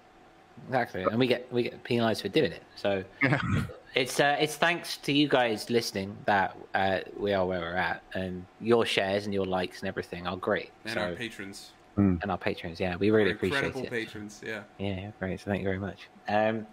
Exactly, 0.67 1.03
and 1.03 1.17
we 1.17 1.27
get 1.27 1.51
we 1.51 1.63
get 1.63 1.83
penalised 1.83 2.21
for 2.21 2.29
doing 2.29 2.51
it. 2.51 2.63
So 2.75 3.03
yeah. 3.23 3.39
it's 3.95 4.19
uh, 4.19 4.37
it's 4.39 4.55
thanks 4.55 4.97
to 4.97 5.11
you 5.11 5.27
guys 5.27 5.69
listening 5.69 6.15
that 6.25 6.55
uh, 6.73 6.99
we 7.17 7.33
are 7.33 7.45
where 7.45 7.59
we're 7.59 7.75
at, 7.75 8.03
and 8.13 8.45
your 8.61 8.85
shares 8.85 9.25
and 9.25 9.33
your 9.33 9.45
likes 9.45 9.79
and 9.79 9.87
everything 9.87 10.27
are 10.27 10.37
great. 10.37 10.71
And 10.85 10.93
so, 10.93 11.01
our 11.01 11.15
patrons. 11.15 11.71
Mm. 11.97 12.21
And 12.21 12.29
our 12.29 12.37
patrons, 12.37 12.79
yeah, 12.79 12.95
we 12.95 13.09
really 13.09 13.31
appreciate 13.31 13.63
it. 13.63 13.65
Incredible 13.65 13.89
patrons, 13.89 14.41
yeah. 14.45 14.61
Yeah, 14.77 15.09
great. 15.19 15.39
So 15.39 15.45
thank 15.45 15.61
you 15.61 15.67
very 15.67 15.79
much. 15.79 16.07
Um, 16.27 16.67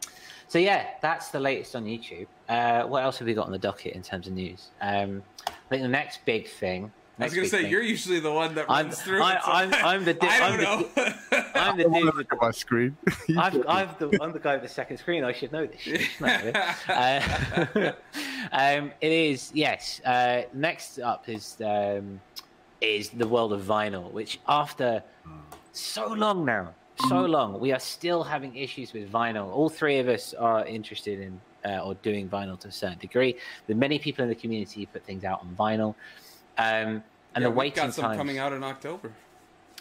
so 0.48 0.58
yeah, 0.58 0.88
that's 1.00 1.30
the 1.30 1.40
latest 1.40 1.74
on 1.74 1.86
YouTube. 1.86 2.26
Uh, 2.46 2.82
what 2.82 3.02
else 3.02 3.18
have 3.18 3.26
we 3.26 3.32
got 3.32 3.46
on 3.46 3.52
the 3.52 3.58
docket 3.58 3.94
in 3.94 4.02
terms 4.02 4.26
of 4.26 4.34
news? 4.34 4.68
Um, 4.82 5.22
I 5.48 5.68
think 5.70 5.80
the 5.82 5.88
next 5.88 6.26
big 6.26 6.46
thing 6.46 6.92
I 7.18 7.24
was 7.24 7.34
gonna 7.34 7.46
say 7.46 7.62
thing. 7.62 7.70
you're 7.70 7.82
usually 7.82 8.18
the 8.20 8.32
one 8.32 8.54
that 8.56 8.68
I'm- 8.68 8.86
runs 8.86 9.00
through. 9.00 9.22
I- 9.22 9.34
it, 9.36 9.42
so 9.44 9.50
I'm- 9.52 9.74
I'm 9.74 10.04
the 10.04 10.14
di- 10.22 10.26
I 10.28 10.40
I'm 10.48 10.60
don't 10.60 10.94
the 10.94 11.00
know. 11.00 11.14
I'm 11.54 11.76
the 11.76 11.84
I 11.84 11.88
dude 11.88 12.00
to 12.00 12.06
with 12.06 12.14
look 12.16 12.32
at 12.32 12.40
my 12.40 12.50
screen. 12.50 12.96
I've, 13.38 13.66
I've 13.68 13.98
the, 13.98 14.18
I'm 14.20 14.32
the 14.32 14.40
guy 14.40 14.54
with 14.54 14.62
the 14.64 14.68
second 14.68 14.96
screen. 14.98 15.22
I 15.24 15.32
should 15.32 15.52
know 15.52 15.66
this 15.66 15.80
shit. 15.80 16.00
uh, 16.88 17.92
um, 18.52 18.92
it 19.00 19.12
is 19.12 19.50
yes. 19.54 20.00
Uh, 20.04 20.42
next 20.52 20.98
up 20.98 21.28
is 21.28 21.56
um, 21.64 22.20
is 22.80 23.10
the 23.10 23.26
world 23.28 23.52
of 23.52 23.62
vinyl, 23.62 24.10
which 24.12 24.40
after 24.48 25.02
so 25.72 26.08
long 26.08 26.44
now, 26.44 26.74
so 27.08 27.22
long, 27.24 27.58
we 27.60 27.72
are 27.72 27.80
still 27.80 28.22
having 28.22 28.54
issues 28.56 28.92
with 28.92 29.10
vinyl. 29.10 29.48
All 29.52 29.68
three 29.68 29.98
of 29.98 30.08
us 30.08 30.34
are 30.34 30.64
interested 30.66 31.20
in 31.20 31.40
uh, 31.64 31.78
or 31.84 31.94
doing 31.94 32.28
vinyl 32.28 32.58
to 32.60 32.68
a 32.68 32.72
certain 32.72 32.98
degree. 32.98 33.36
The 33.68 33.74
many 33.74 33.98
people 33.98 34.22
in 34.22 34.28
the 34.28 34.34
community 34.34 34.86
put 34.86 35.04
things 35.04 35.24
out 35.24 35.40
on 35.40 35.56
vinyl, 35.58 35.94
um, 36.58 36.64
and 36.64 37.02
Yeah, 37.36 37.40
the 37.40 37.50
we've 37.50 37.56
waiting 37.56 37.84
got 37.84 37.94
some 37.94 38.04
times 38.04 38.16
coming 38.16 38.38
out 38.38 38.52
in 38.52 38.62
October. 38.62 39.12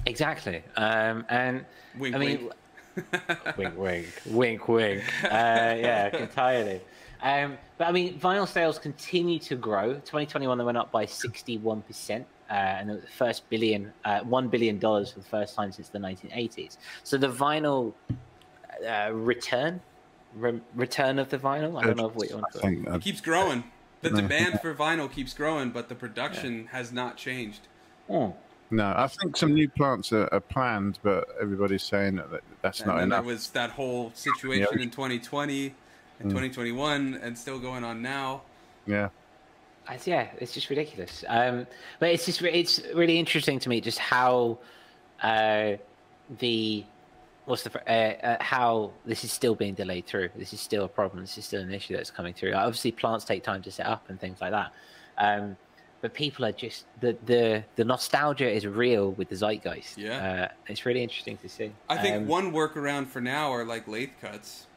exactly. 0.05 0.63
Um, 0.75 1.25
and 1.29 1.65
Wink, 1.97 2.15
I 2.15 2.17
mean, 2.17 2.49
wink. 2.95 3.57
wink, 3.57 3.77
wink, 3.77 4.07
wink, 4.25 4.67
wink. 4.67 5.03
Uh, 5.23 5.27
yeah, 5.27 6.15
entirely. 6.17 6.81
Um, 7.21 7.57
but 7.77 7.88
I 7.88 7.91
mean, 7.91 8.19
vinyl 8.19 8.47
sales 8.47 8.77
continue 8.77 9.39
to 9.39 9.55
grow. 9.55 9.93
2021, 9.93 10.57
they 10.57 10.63
went 10.63 10.77
up 10.77 10.91
by 10.91 11.05
61%, 11.05 12.19
uh, 12.19 12.53
and 12.53 12.89
it 12.89 12.93
was 12.93 13.01
the 13.03 13.07
first 13.07 13.49
billion, 13.49 13.93
uh, 14.03 14.21
$1 14.21 14.51
billion 14.51 14.79
for 14.79 15.03
the 15.03 15.23
first 15.29 15.55
time 15.55 15.71
since 15.71 15.88
the 15.89 15.99
1980s. 15.99 16.77
So 17.03 17.17
the 17.17 17.29
vinyl 17.29 17.93
uh, 18.88 19.12
return, 19.13 19.79
re- 20.36 20.59
return 20.75 21.17
of 21.17 21.29
the 21.29 21.38
vinyl, 21.38 21.81
I 21.81 21.86
don't 21.86 21.97
know 21.97 22.09
what 22.09 22.29
you 22.29 22.36
want 22.36 22.51
to 22.53 22.59
think 22.59 22.89
uh, 22.89 22.99
keeps 22.99 23.21
growing. 23.21 23.63
The 24.03 24.09
No. 24.11 24.21
demand 24.21 24.59
for 24.61 24.73
vinyl 24.75 25.11
keeps 25.11 25.33
growing, 25.33 25.71
but 25.71 25.89
the 25.89 25.95
production 25.95 26.67
has 26.71 26.91
not 26.91 27.17
changed. 27.17 27.61
Mm. 28.09 28.33
no. 28.69 28.93
I 28.97 29.07
think 29.07 29.37
some 29.37 29.53
new 29.53 29.69
plants 29.69 30.11
are, 30.11 30.27
are 30.33 30.41
planned, 30.41 30.99
but 31.03 31.25
everybody's 31.41 31.83
saying 31.83 32.15
that 32.17 32.41
that's 32.61 32.79
And 32.81 32.87
not 32.87 32.95
then 32.95 33.03
enough. 33.05 33.23
there 33.23 33.33
was 33.33 33.47
that 33.51 33.69
whole 33.71 34.11
situation 34.13 34.67
Yeah. 34.77 34.83
in 34.83 34.89
2020 34.91 35.73
and 36.19 36.29
2021, 36.29 37.15
and 37.23 37.37
still 37.37 37.59
going 37.59 37.83
on 37.85 38.01
now. 38.01 38.41
Yeah, 38.85 39.09
I- 39.87 39.99
yeah, 40.03 40.27
it's 40.39 40.53
just 40.53 40.69
ridiculous. 40.69 41.23
Um, 41.29 41.65
but 41.99 42.09
it's 42.09 42.25
just 42.25 42.41
re- 42.41 42.51
it's 42.51 42.81
really 42.93 43.17
interesting 43.17 43.57
to 43.59 43.69
me 43.69 43.79
just 43.79 43.99
how 43.99 44.57
uh, 45.21 45.73
the 46.39 46.83
what's 47.45 47.63
the 47.63 47.71
uh, 47.91 48.25
uh, 48.25 48.43
how 48.43 48.91
this 49.06 49.23
is 49.23 49.32
still 49.32 49.56
being 49.56 49.73
delayed 49.73 50.06
through. 50.06 50.29
This 50.36 50.53
is 50.53 50.62
still 50.62 50.86
a 50.86 50.88
problem. 50.89 51.21
This 51.21 51.38
is 51.38 51.45
still 51.45 51.62
an 51.62 51.73
issue 51.73 51.95
that's 51.95 52.12
coming 52.12 52.34
through. 52.34 52.53
Obviously, 52.53 52.91
plants 52.91 53.25
take 53.25 53.43
time 53.43 53.62
to 53.63 53.71
set 53.71 53.86
up 53.86 54.10
and 54.10 54.19
things 54.19 54.39
like 54.41 54.51
that. 54.51 54.71
Um, 55.17 55.58
but 56.01 56.13
people 56.13 56.45
are 56.45 56.51
just 56.51 56.86
the 56.99 57.15
the 57.25 57.63
the 57.75 57.86
nostalgia 57.86 58.49
is 58.49 58.65
real 58.67 59.12
with 59.12 59.29
the 59.29 59.36
zeitgeist. 59.36 59.97
Yeah. 59.97 60.49
uh, 60.49 60.53
it's 60.67 60.86
really 60.86 61.01
interesting 61.03 61.38
to 61.38 61.49
see. 61.49 61.71
I 61.89 61.97
think 61.97 62.15
Um, 62.17 62.27
one 62.27 62.51
workaround 62.51 63.08
for 63.08 63.21
now 63.21 63.51
are 63.53 63.63
like 63.65 63.88
lathe 63.88 64.10
cuts, 64.21 64.67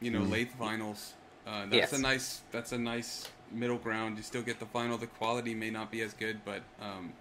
you 0.00 0.10
know, 0.10 0.22
lathe 0.22 0.52
vinyls. 0.58 1.12
Uh, 1.46 1.66
that's 1.66 1.74
Yes. 1.74 1.92
a 1.92 1.98
nice 1.98 2.42
that's 2.50 2.72
a 2.72 2.78
nice 2.78 3.28
middle 3.52 3.76
ground. 3.76 4.16
You 4.16 4.22
still 4.22 4.42
get 4.42 4.58
the 4.58 4.66
vinyl. 4.66 4.98
The 4.98 5.06
quality 5.06 5.54
may 5.54 5.70
not 5.70 5.90
be 5.90 6.00
as 6.00 6.12
good, 6.14 6.40
but 6.44 6.62
um, 6.80 7.12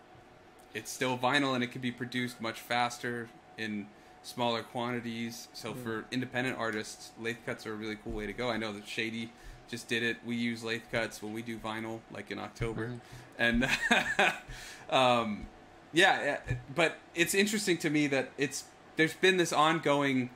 it's 0.73 0.91
still 0.91 1.17
vinyl, 1.17 1.55
and 1.55 1.63
it 1.63 1.71
can 1.71 1.81
be 1.81 1.91
produced 1.91 2.39
much 2.41 2.59
faster 2.61 3.29
in 3.57 3.87
smaller 4.25 4.63
quantities. 4.63 5.47
So 5.53 5.73
for 5.73 6.05
independent 6.11 6.57
artists, 6.57 7.11
lathe 7.19 7.37
cuts 7.45 7.65
are 7.67 7.73
a 7.73 7.75
really 7.75 7.97
cool 8.03 8.13
way 8.13 8.25
to 8.25 8.33
go. 8.33 8.49
I 8.49 8.57
know 8.57 8.73
that 8.73 8.87
Shady 8.87 9.31
just 9.67 9.87
did 9.87 10.03
it. 10.03 10.17
We 10.25 10.35
use 10.35 10.63
lathe 10.63 10.83
cuts 10.91 11.21
when 11.21 11.33
we 11.33 11.41
do 11.41 11.57
vinyl, 11.57 11.99
like 12.11 12.31
in 12.31 12.39
October, 12.39 12.93
and 13.37 13.63
um, 14.89 15.47
yeah, 15.93 16.23
yeah, 16.23 16.55
but 16.73 16.97
it's 17.13 17.33
interesting 17.33 17.77
to 17.79 17.89
me 17.89 18.07
that 18.07 18.31
it's 18.37 18.65
there's 18.95 19.13
been 19.13 19.37
this 19.37 19.53
ongoing 19.53 20.29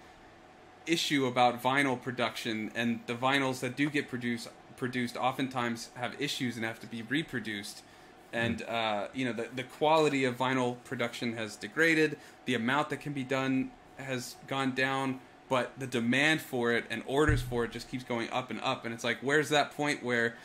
issue 0.85 1.25
about 1.25 1.61
vinyl 1.61 2.01
production 2.01 2.71
and 2.75 2.99
the 3.05 3.13
vinyls 3.13 3.59
that 3.59 3.75
do 3.75 3.89
get 3.89 4.07
produced 4.07 4.49
produced 4.77 5.17
oftentimes 5.17 5.89
have 5.95 6.19
issues 6.19 6.55
and 6.55 6.65
have 6.65 6.79
to 6.79 6.87
be 6.87 7.01
reproduced 7.03 7.83
and 8.31 8.61
uh, 8.63 9.07
you 9.13 9.25
know 9.25 9.33
the, 9.33 9.47
the 9.55 9.63
quality 9.63 10.23
of 10.23 10.37
vinyl 10.37 10.77
production 10.83 11.33
has 11.33 11.55
degraded 11.55 12.17
the 12.45 12.55
amount 12.55 12.89
that 12.89 12.97
can 12.97 13.13
be 13.13 13.23
done 13.23 13.71
has 13.99 14.35
gone 14.47 14.73
down 14.73 15.19
but 15.49 15.77
the 15.79 15.87
demand 15.87 16.39
for 16.39 16.71
it 16.71 16.85
and 16.89 17.03
orders 17.07 17.41
for 17.41 17.65
it 17.65 17.71
just 17.71 17.89
keeps 17.89 18.03
going 18.03 18.29
up 18.29 18.51
and 18.51 18.61
up. 18.61 18.85
And 18.85 18.93
it's 18.93 19.03
like 19.03 19.17
where's 19.21 19.49
that 19.49 19.71
point 19.75 20.03
where 20.03 20.35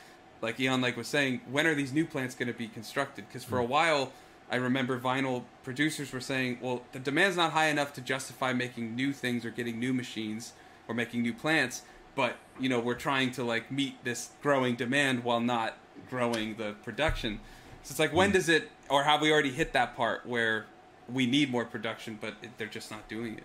like 0.40 0.58
Eon 0.58 0.80
Lake 0.80 0.96
was 0.96 1.06
saying 1.06 1.42
when 1.48 1.66
are 1.66 1.74
these 1.74 1.92
new 1.92 2.06
plants 2.06 2.34
going 2.34 2.48
to 2.48 2.54
be 2.54 2.66
constructed? 2.66 3.26
Because 3.28 3.44
for 3.44 3.58
a 3.58 3.62
hmm. 3.62 3.70
while 3.70 4.12
I 4.50 4.56
remember 4.56 4.98
vinyl 4.98 5.44
producers 5.62 6.12
were 6.12 6.20
saying, 6.20 6.58
well, 6.60 6.82
the 6.92 6.98
demand's 6.98 7.36
not 7.36 7.52
high 7.52 7.68
enough 7.68 7.92
to 7.94 8.00
justify 8.00 8.52
making 8.52 8.94
new 8.94 9.12
things 9.12 9.44
or 9.44 9.50
getting 9.50 9.78
new 9.78 9.92
machines 9.92 10.52
or 10.88 10.94
making 10.94 11.22
new 11.22 11.32
plants, 11.32 11.82
but 12.14 12.36
you 12.58 12.68
know, 12.68 12.78
we're 12.80 12.94
trying 12.94 13.30
to 13.32 13.44
like 13.44 13.70
meet 13.70 14.02
this 14.04 14.30
growing 14.42 14.74
demand 14.74 15.24
while 15.24 15.40
not 15.40 15.76
growing 16.08 16.56
the 16.56 16.74
production. 16.82 17.40
So 17.82 17.92
it's 17.92 17.98
like 17.98 18.14
when 18.14 18.30
hmm. 18.30 18.36
does 18.36 18.48
it 18.48 18.70
or 18.88 19.04
have 19.04 19.20
we 19.20 19.30
already 19.30 19.52
hit 19.52 19.74
that 19.74 19.96
part 19.96 20.24
where 20.24 20.66
we 21.12 21.26
need 21.26 21.50
more 21.50 21.64
production 21.64 22.18
but 22.20 22.34
they're 22.58 22.66
just 22.66 22.90
not 22.90 23.08
doing 23.08 23.38
it? 23.38 23.44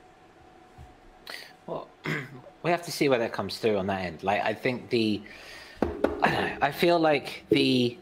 Well, 1.67 1.87
we 2.63 2.71
have 2.71 2.81
to 2.83 2.91
see 2.91 3.09
where 3.09 3.19
that 3.19 3.31
comes 3.31 3.57
through 3.57 3.77
on 3.77 3.87
that 3.87 4.01
end. 4.01 4.23
Like, 4.23 4.43
I 4.43 4.53
think 4.53 4.89
the, 4.89 5.21
I 5.81 6.31
don't 6.31 6.45
know, 6.45 6.57
I 6.61 6.71
feel 6.71 6.99
like 6.99 7.45
the, 7.49 7.97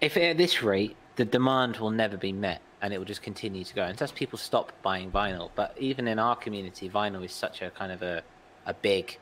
if 0.00 0.16
at 0.16 0.38
this 0.38 0.62
rate, 0.62 0.96
the 1.16 1.24
demand 1.24 1.76
will 1.76 1.90
never 1.90 2.16
be 2.16 2.32
met, 2.32 2.60
and 2.80 2.92
it 2.92 2.98
will 2.98 3.04
just 3.04 3.22
continue 3.22 3.64
to 3.64 3.74
go 3.74 3.82
unless 3.82 4.12
people 4.12 4.38
stop 4.38 4.72
buying 4.82 5.10
vinyl. 5.10 5.50
But 5.54 5.76
even 5.78 6.08
in 6.08 6.18
our 6.18 6.36
community, 6.36 6.88
vinyl 6.88 7.24
is 7.24 7.32
such 7.32 7.62
a 7.62 7.70
kind 7.70 7.92
of 7.92 8.02
a, 8.02 8.22
a 8.64 8.74
big, 8.74 9.18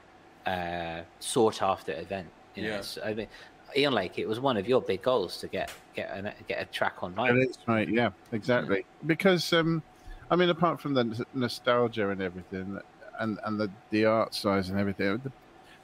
uh, 0.46 1.00
sought 1.18 1.62
after 1.62 1.92
event. 1.92 2.29
You 2.55 2.64
know, 2.64 2.81
Yeah. 2.96 3.05
I 3.05 3.14
mean, 3.14 3.29
Eon 3.77 3.93
Lake, 3.93 4.19
it 4.19 4.27
was 4.27 4.41
one 4.41 4.57
of 4.57 4.69
your 4.69 4.81
big 4.81 5.03
goals 5.03 5.39
to 5.39 5.49
get 5.49 5.71
get 5.95 6.11
a, 6.11 6.35
get 6.47 6.63
a 6.63 6.65
track 6.67 7.03
on 7.03 7.15
vinyl. 7.15 7.43
It 7.43 7.51
is, 7.51 7.59
right? 7.67 7.89
Yeah, 7.89 8.11
exactly. 8.33 8.85
Because 9.07 9.53
um, 9.53 9.83
I 10.31 10.37
mean, 10.37 10.51
apart 10.51 10.81
from 10.81 10.95
the 10.95 11.25
nostalgia 11.35 12.11
and 12.11 12.21
everything, 12.21 12.81
and 13.19 13.39
and 13.45 13.61
the 13.61 13.71
the 13.91 14.05
art 14.05 14.35
size 14.35 14.71
and 14.71 14.79
everything, 14.79 15.21
the, 15.25 15.33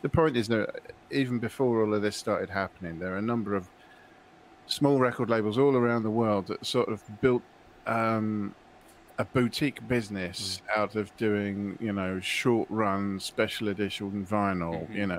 the 0.02 0.08
point 0.08 0.36
is 0.36 0.48
that 0.48 0.80
even 1.10 1.38
before 1.38 1.84
all 1.84 1.94
of 1.94 2.02
this 2.02 2.16
started 2.16 2.50
happening, 2.50 2.98
there 2.98 3.14
are 3.14 3.18
a 3.18 3.22
number 3.22 3.54
of 3.54 3.68
small 4.66 4.98
record 4.98 5.28
labels 5.28 5.58
all 5.58 5.76
around 5.76 6.04
the 6.04 6.10
world 6.10 6.46
that 6.46 6.64
sort 6.64 6.88
of 6.88 7.02
built 7.20 7.42
um, 7.86 8.54
a 9.18 9.24
boutique 9.24 9.86
business 9.88 10.62
out 10.74 10.96
of 10.96 11.14
doing, 11.16 11.76
you 11.80 11.92
know, 11.92 12.20
short 12.20 12.68
run 12.70 13.20
special 13.20 13.68
edition 13.68 14.26
vinyl. 14.28 14.88
Mhm. 14.88 14.94
You 14.94 15.06
know, 15.08 15.18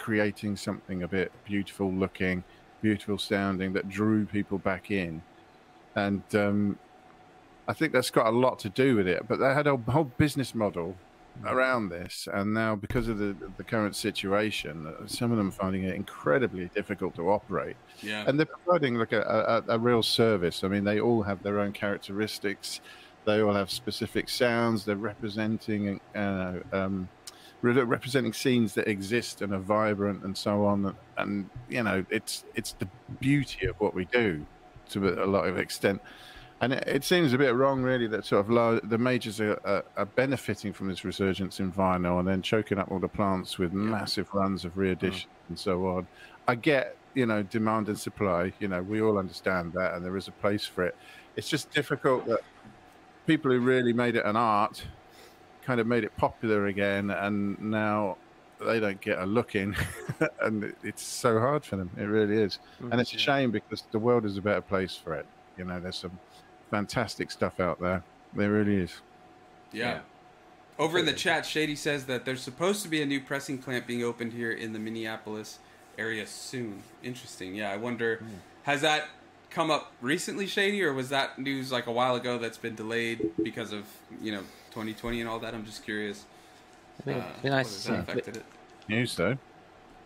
creating 0.00 0.56
something 0.56 1.02
a 1.04 1.08
bit 1.08 1.30
beautiful 1.44 1.92
looking, 1.92 2.42
beautiful 2.82 3.18
sounding 3.18 3.72
that 3.74 3.88
drew 3.88 4.24
people 4.26 4.58
back 4.58 4.90
in. 4.90 5.22
And 5.94 6.22
um, 6.34 6.78
I 7.68 7.72
think 7.72 7.92
that's 7.92 8.10
got 8.10 8.26
a 8.26 8.36
lot 8.36 8.58
to 8.60 8.68
do 8.68 8.96
with 8.96 9.06
it. 9.06 9.28
But 9.28 9.38
they 9.38 9.54
had 9.54 9.66
a 9.66 9.76
whole 9.76 10.10
business 10.18 10.54
model 10.54 10.96
around 11.46 11.90
this, 11.90 12.28
and 12.32 12.52
now 12.52 12.74
because 12.74 13.08
of 13.08 13.18
the 13.18 13.36
the 13.56 13.64
current 13.64 13.94
situation, 13.94 14.86
uh, 14.86 15.06
some 15.06 15.30
of 15.30 15.38
them 15.38 15.48
are 15.48 15.52
finding 15.64 15.84
it 15.84 15.94
incredibly 15.94 16.66
difficult 16.74 17.14
to 17.16 17.30
operate. 17.30 17.76
Yeah. 18.02 18.24
And 18.26 18.38
they're 18.38 18.46
providing 18.46 18.96
like 18.96 19.12
a, 19.12 19.62
a, 19.68 19.74
a 19.76 19.78
real 19.78 20.02
service. 20.02 20.64
I 20.64 20.68
mean, 20.68 20.84
they 20.84 21.00
all 21.00 21.22
have 21.22 21.42
their 21.42 21.60
own 21.60 21.72
characteristics. 21.72 22.80
They 23.26 23.40
all 23.42 23.54
have 23.54 23.70
specific 23.70 24.28
sounds. 24.28 24.84
They're 24.84 24.96
representing, 24.96 26.00
uh, 26.16 26.54
um, 26.72 27.08
re- 27.62 27.82
representing 27.82 28.32
scenes 28.32 28.74
that 28.74 28.88
exist 28.88 29.42
and 29.42 29.52
are 29.52 29.58
vibrant 29.58 30.24
and 30.24 30.36
so 30.36 30.64
on. 30.64 30.96
And 31.16 31.48
you 31.68 31.82
know, 31.82 32.04
it's 32.10 32.44
it's 32.54 32.72
the 32.72 32.88
beauty 33.20 33.66
of 33.66 33.76
what 33.80 33.94
we 33.94 34.04
do 34.06 34.44
to 34.90 35.24
a 35.24 35.26
lot 35.26 35.46
of 35.46 35.58
extent. 35.58 36.00
And 36.62 36.74
it, 36.74 36.84
it 36.86 37.04
seems 37.04 37.32
a 37.32 37.38
bit 37.38 37.54
wrong, 37.54 37.82
really, 37.82 38.06
that 38.08 38.26
sort 38.26 38.46
of 38.50 38.90
the 38.90 38.98
majors 38.98 39.40
are, 39.40 39.58
are, 39.64 39.84
are 39.96 40.04
benefiting 40.04 40.74
from 40.74 40.88
this 40.88 41.04
resurgence 41.04 41.58
in 41.58 41.72
vinyl 41.72 42.18
and 42.18 42.28
then 42.28 42.42
choking 42.42 42.78
up 42.78 42.90
all 42.90 42.98
the 42.98 43.08
plants 43.08 43.56
with 43.56 43.72
massive 43.72 44.28
runs 44.34 44.66
of 44.66 44.76
re-editions 44.76 45.24
mm. 45.24 45.48
and 45.48 45.58
so 45.58 45.86
on. 45.86 46.06
I 46.46 46.56
get, 46.56 46.96
you 47.14 47.24
know, 47.24 47.42
demand 47.42 47.88
and 47.88 47.98
supply. 47.98 48.52
You 48.60 48.68
know, 48.68 48.82
we 48.82 49.00
all 49.00 49.16
understand 49.16 49.72
that, 49.72 49.94
and 49.94 50.04
there 50.04 50.16
is 50.18 50.28
a 50.28 50.32
place 50.32 50.66
for 50.66 50.84
it. 50.84 50.96
It's 51.36 51.48
just 51.48 51.70
difficult 51.70 52.26
that 52.26 52.40
people 53.26 53.50
who 53.50 53.60
really 53.60 53.94
made 53.94 54.16
it 54.16 54.26
an 54.26 54.36
art 54.36 54.84
kind 55.64 55.80
of 55.80 55.86
made 55.86 56.04
it 56.04 56.16
popular 56.16 56.66
again, 56.66 57.10
and 57.10 57.60
now 57.60 58.16
they 58.64 58.78
don't 58.80 59.00
get 59.00 59.18
a 59.18 59.26
look 59.26 59.54
in, 59.54 59.74
and 60.40 60.74
it's 60.82 61.02
so 61.02 61.38
hard 61.38 61.64
for 61.64 61.76
them. 61.76 61.90
It 61.96 62.04
really 62.04 62.36
is, 62.36 62.58
and 62.90 63.00
it's 63.00 63.14
a 63.14 63.18
shame 63.18 63.50
because 63.50 63.82
the 63.90 63.98
world 63.98 64.24
is 64.24 64.36
a 64.36 64.42
better 64.42 64.60
place 64.60 64.94
for 64.96 65.14
it. 65.14 65.26
You 65.56 65.64
know, 65.64 65.80
there's 65.80 65.96
some 65.96 66.18
fantastic 66.70 67.30
stuff 67.30 67.60
out 67.60 67.80
there. 67.80 68.02
There 68.34 68.50
really 68.50 68.76
is. 68.76 69.00
Yeah. 69.72 69.84
Yeah. 69.94 69.98
Over 70.78 70.98
in 70.98 71.04
the 71.04 71.12
chat, 71.12 71.44
Shady 71.44 71.76
says 71.76 72.06
that 72.06 72.24
there's 72.24 72.40
supposed 72.40 72.82
to 72.84 72.88
be 72.88 73.02
a 73.02 73.06
new 73.06 73.20
pressing 73.20 73.58
plant 73.58 73.86
being 73.86 74.02
opened 74.02 74.32
here 74.32 74.50
in 74.50 74.72
the 74.72 74.78
Minneapolis 74.78 75.58
area 75.98 76.26
soon. 76.26 76.82
Interesting. 77.02 77.54
Yeah, 77.54 77.70
I 77.70 77.76
wonder 77.76 78.16
Hmm. 78.16 78.26
has 78.62 78.80
that 78.80 79.08
come 79.50 79.70
up 79.70 79.92
recently, 80.00 80.46
Shady, 80.46 80.82
or 80.82 80.92
was 80.94 81.08
that 81.10 81.38
news 81.38 81.70
like 81.70 81.86
a 81.86 81.92
while 81.92 82.14
ago 82.14 82.38
that's 82.38 82.56
been 82.56 82.76
delayed 82.76 83.30
because 83.42 83.72
of 83.72 83.84
you 84.22 84.32
know 84.32 84.42
2020 84.70 85.20
and 85.20 85.28
all 85.28 85.38
that? 85.40 85.54
I'm 85.54 85.64
just 85.64 85.84
curious. 85.84 86.24
It'd 87.00 87.14
be, 87.14 87.20
Uh, 87.20 87.24
it'd 87.30 87.42
be 87.42 87.48
nice 87.50 87.84
to 87.84 87.92
whether 87.92 88.02
that 88.02 88.10
affected 88.12 88.36
it. 88.38 88.44
News 88.88 89.14
though. 89.16 89.36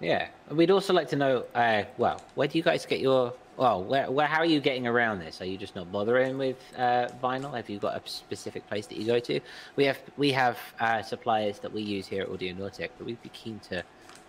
Yeah, 0.00 0.28
we'd 0.50 0.70
also 0.70 0.92
like 0.92 1.08
to 1.08 1.16
know. 1.16 1.44
Uh, 1.54 1.84
well, 1.98 2.20
where 2.34 2.48
do 2.48 2.58
you 2.58 2.64
guys 2.64 2.84
get 2.84 3.00
your? 3.00 3.32
Well, 3.56 3.84
where, 3.84 4.10
where, 4.10 4.26
how 4.26 4.40
are 4.40 4.46
you 4.46 4.60
getting 4.60 4.86
around 4.88 5.20
this? 5.20 5.40
Are 5.40 5.44
you 5.44 5.56
just 5.56 5.76
not 5.76 5.90
bothering 5.92 6.36
with 6.38 6.56
uh, 6.76 7.06
vinyl? 7.22 7.54
Have 7.54 7.70
you 7.70 7.78
got 7.78 7.96
a 7.96 8.08
specific 8.08 8.66
place 8.68 8.86
that 8.88 8.98
you 8.98 9.06
go 9.06 9.20
to? 9.20 9.40
We 9.76 9.84
have 9.84 9.98
we 10.16 10.32
have 10.32 10.58
uh, 10.80 11.02
suppliers 11.02 11.60
that 11.60 11.72
we 11.72 11.82
use 11.82 12.06
here 12.08 12.22
at 12.22 12.28
Audionautic, 12.28 12.90
but 12.98 13.06
we'd 13.06 13.22
be 13.22 13.28
keen 13.30 13.60
to 13.70 13.84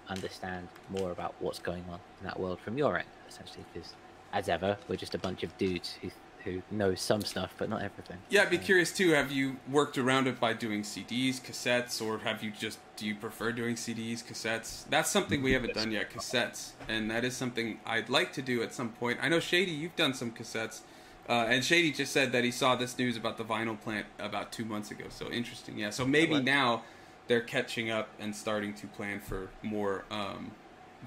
understand 0.07 0.67
more 0.91 1.11
about 1.11 1.33
what's 1.39 1.57
going 1.59 1.83
on 1.89 1.99
in 2.19 2.27
that 2.27 2.39
world 2.39 2.59
from 2.59 2.77
your 2.77 2.97
end, 2.97 3.07
essentially, 3.27 3.65
because 3.73 3.93
as 4.33 4.47
ever, 4.47 4.77
we're 4.87 4.95
just 4.95 5.15
a 5.15 5.17
bunch 5.17 5.41
of 5.41 5.57
dudes 5.57 5.97
who 6.01 6.11
who 6.45 6.61
know 6.71 6.95
some 6.95 7.21
stuff 7.21 7.53
but 7.57 7.69
not 7.69 7.81
everything. 7.81 8.17
Yeah, 8.29 8.43
I'd 8.43 8.49
be 8.49 8.57
curious 8.57 8.91
too. 8.91 9.11
Have 9.11 9.31
you 9.31 9.57
worked 9.69 9.97
around 9.97 10.27
it 10.27 10.39
by 10.39 10.53
doing 10.53 10.83
CDs, 10.83 11.41
cassettes, 11.41 12.01
or 12.01 12.19
have 12.19 12.41
you 12.43 12.51
just 12.51 12.79
do 12.95 13.05
you 13.05 13.15
prefer 13.15 13.51
doing 13.51 13.75
CDs, 13.75 14.23
cassettes? 14.23 14.85
That's 14.89 15.09
something 15.09 15.41
we 15.43 15.51
haven't 15.51 15.73
done 15.73 15.91
yet, 15.91 16.11
cassettes, 16.11 16.71
and 16.87 17.11
that 17.11 17.25
is 17.25 17.35
something 17.35 17.79
I'd 17.85 18.09
like 18.09 18.31
to 18.33 18.41
do 18.41 18.63
at 18.63 18.73
some 18.73 18.89
point. 18.89 19.19
I 19.21 19.27
know 19.27 19.39
Shady, 19.39 19.71
you've 19.71 19.95
done 19.95 20.13
some 20.13 20.31
cassettes, 20.31 20.81
uh, 21.27 21.45
and 21.49 21.63
Shady 21.63 21.91
just 21.91 22.13
said 22.13 22.31
that 22.31 22.43
he 22.43 22.51
saw 22.51 22.75
this 22.75 22.97
news 22.97 23.17
about 23.17 23.37
the 23.37 23.43
vinyl 23.43 23.79
plant 23.79 24.05
about 24.19 24.51
two 24.51 24.63
months 24.63 24.91
ago. 24.91 25.05
So 25.09 25.29
interesting, 25.29 25.77
yeah. 25.77 25.89
So 25.89 26.05
maybe 26.05 26.41
now 26.41 26.83
they're 27.27 27.41
catching 27.41 27.89
up 27.89 28.09
and 28.19 28.35
starting 28.35 28.73
to 28.75 28.87
plan 28.87 29.19
for 29.19 29.49
more 29.63 30.05
um, 30.11 30.51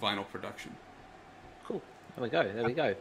vinyl 0.01 0.29
production. 0.29 0.77
Cool. 1.65 1.83
There 2.17 2.23
we 2.23 2.31
go. 2.31 2.53
There 2.53 2.65
we 2.65 2.73
go. 2.73 2.95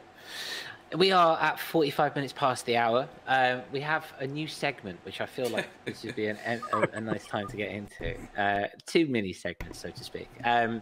We 0.95 1.11
are 1.11 1.37
at 1.39 1.59
45 1.59 2.15
minutes 2.15 2.33
past 2.33 2.65
the 2.65 2.77
hour. 2.77 3.09
Um, 3.27 3.61
we 3.73 3.81
have 3.81 4.05
a 4.19 4.27
new 4.27 4.47
segment, 4.47 4.99
which 5.03 5.19
I 5.19 5.25
feel 5.25 5.49
like 5.49 5.67
this 5.85 6.03
would 6.03 6.15
be 6.15 6.27
an, 6.27 6.37
a, 6.45 6.79
a 6.93 7.01
nice 7.01 7.25
time 7.25 7.47
to 7.47 7.57
get 7.57 7.71
into. 7.71 8.15
Uh, 8.37 8.67
two 8.85 9.05
mini 9.07 9.33
segments, 9.33 9.79
so 9.79 9.89
to 9.89 10.03
speak. 10.03 10.29
Um, 10.45 10.81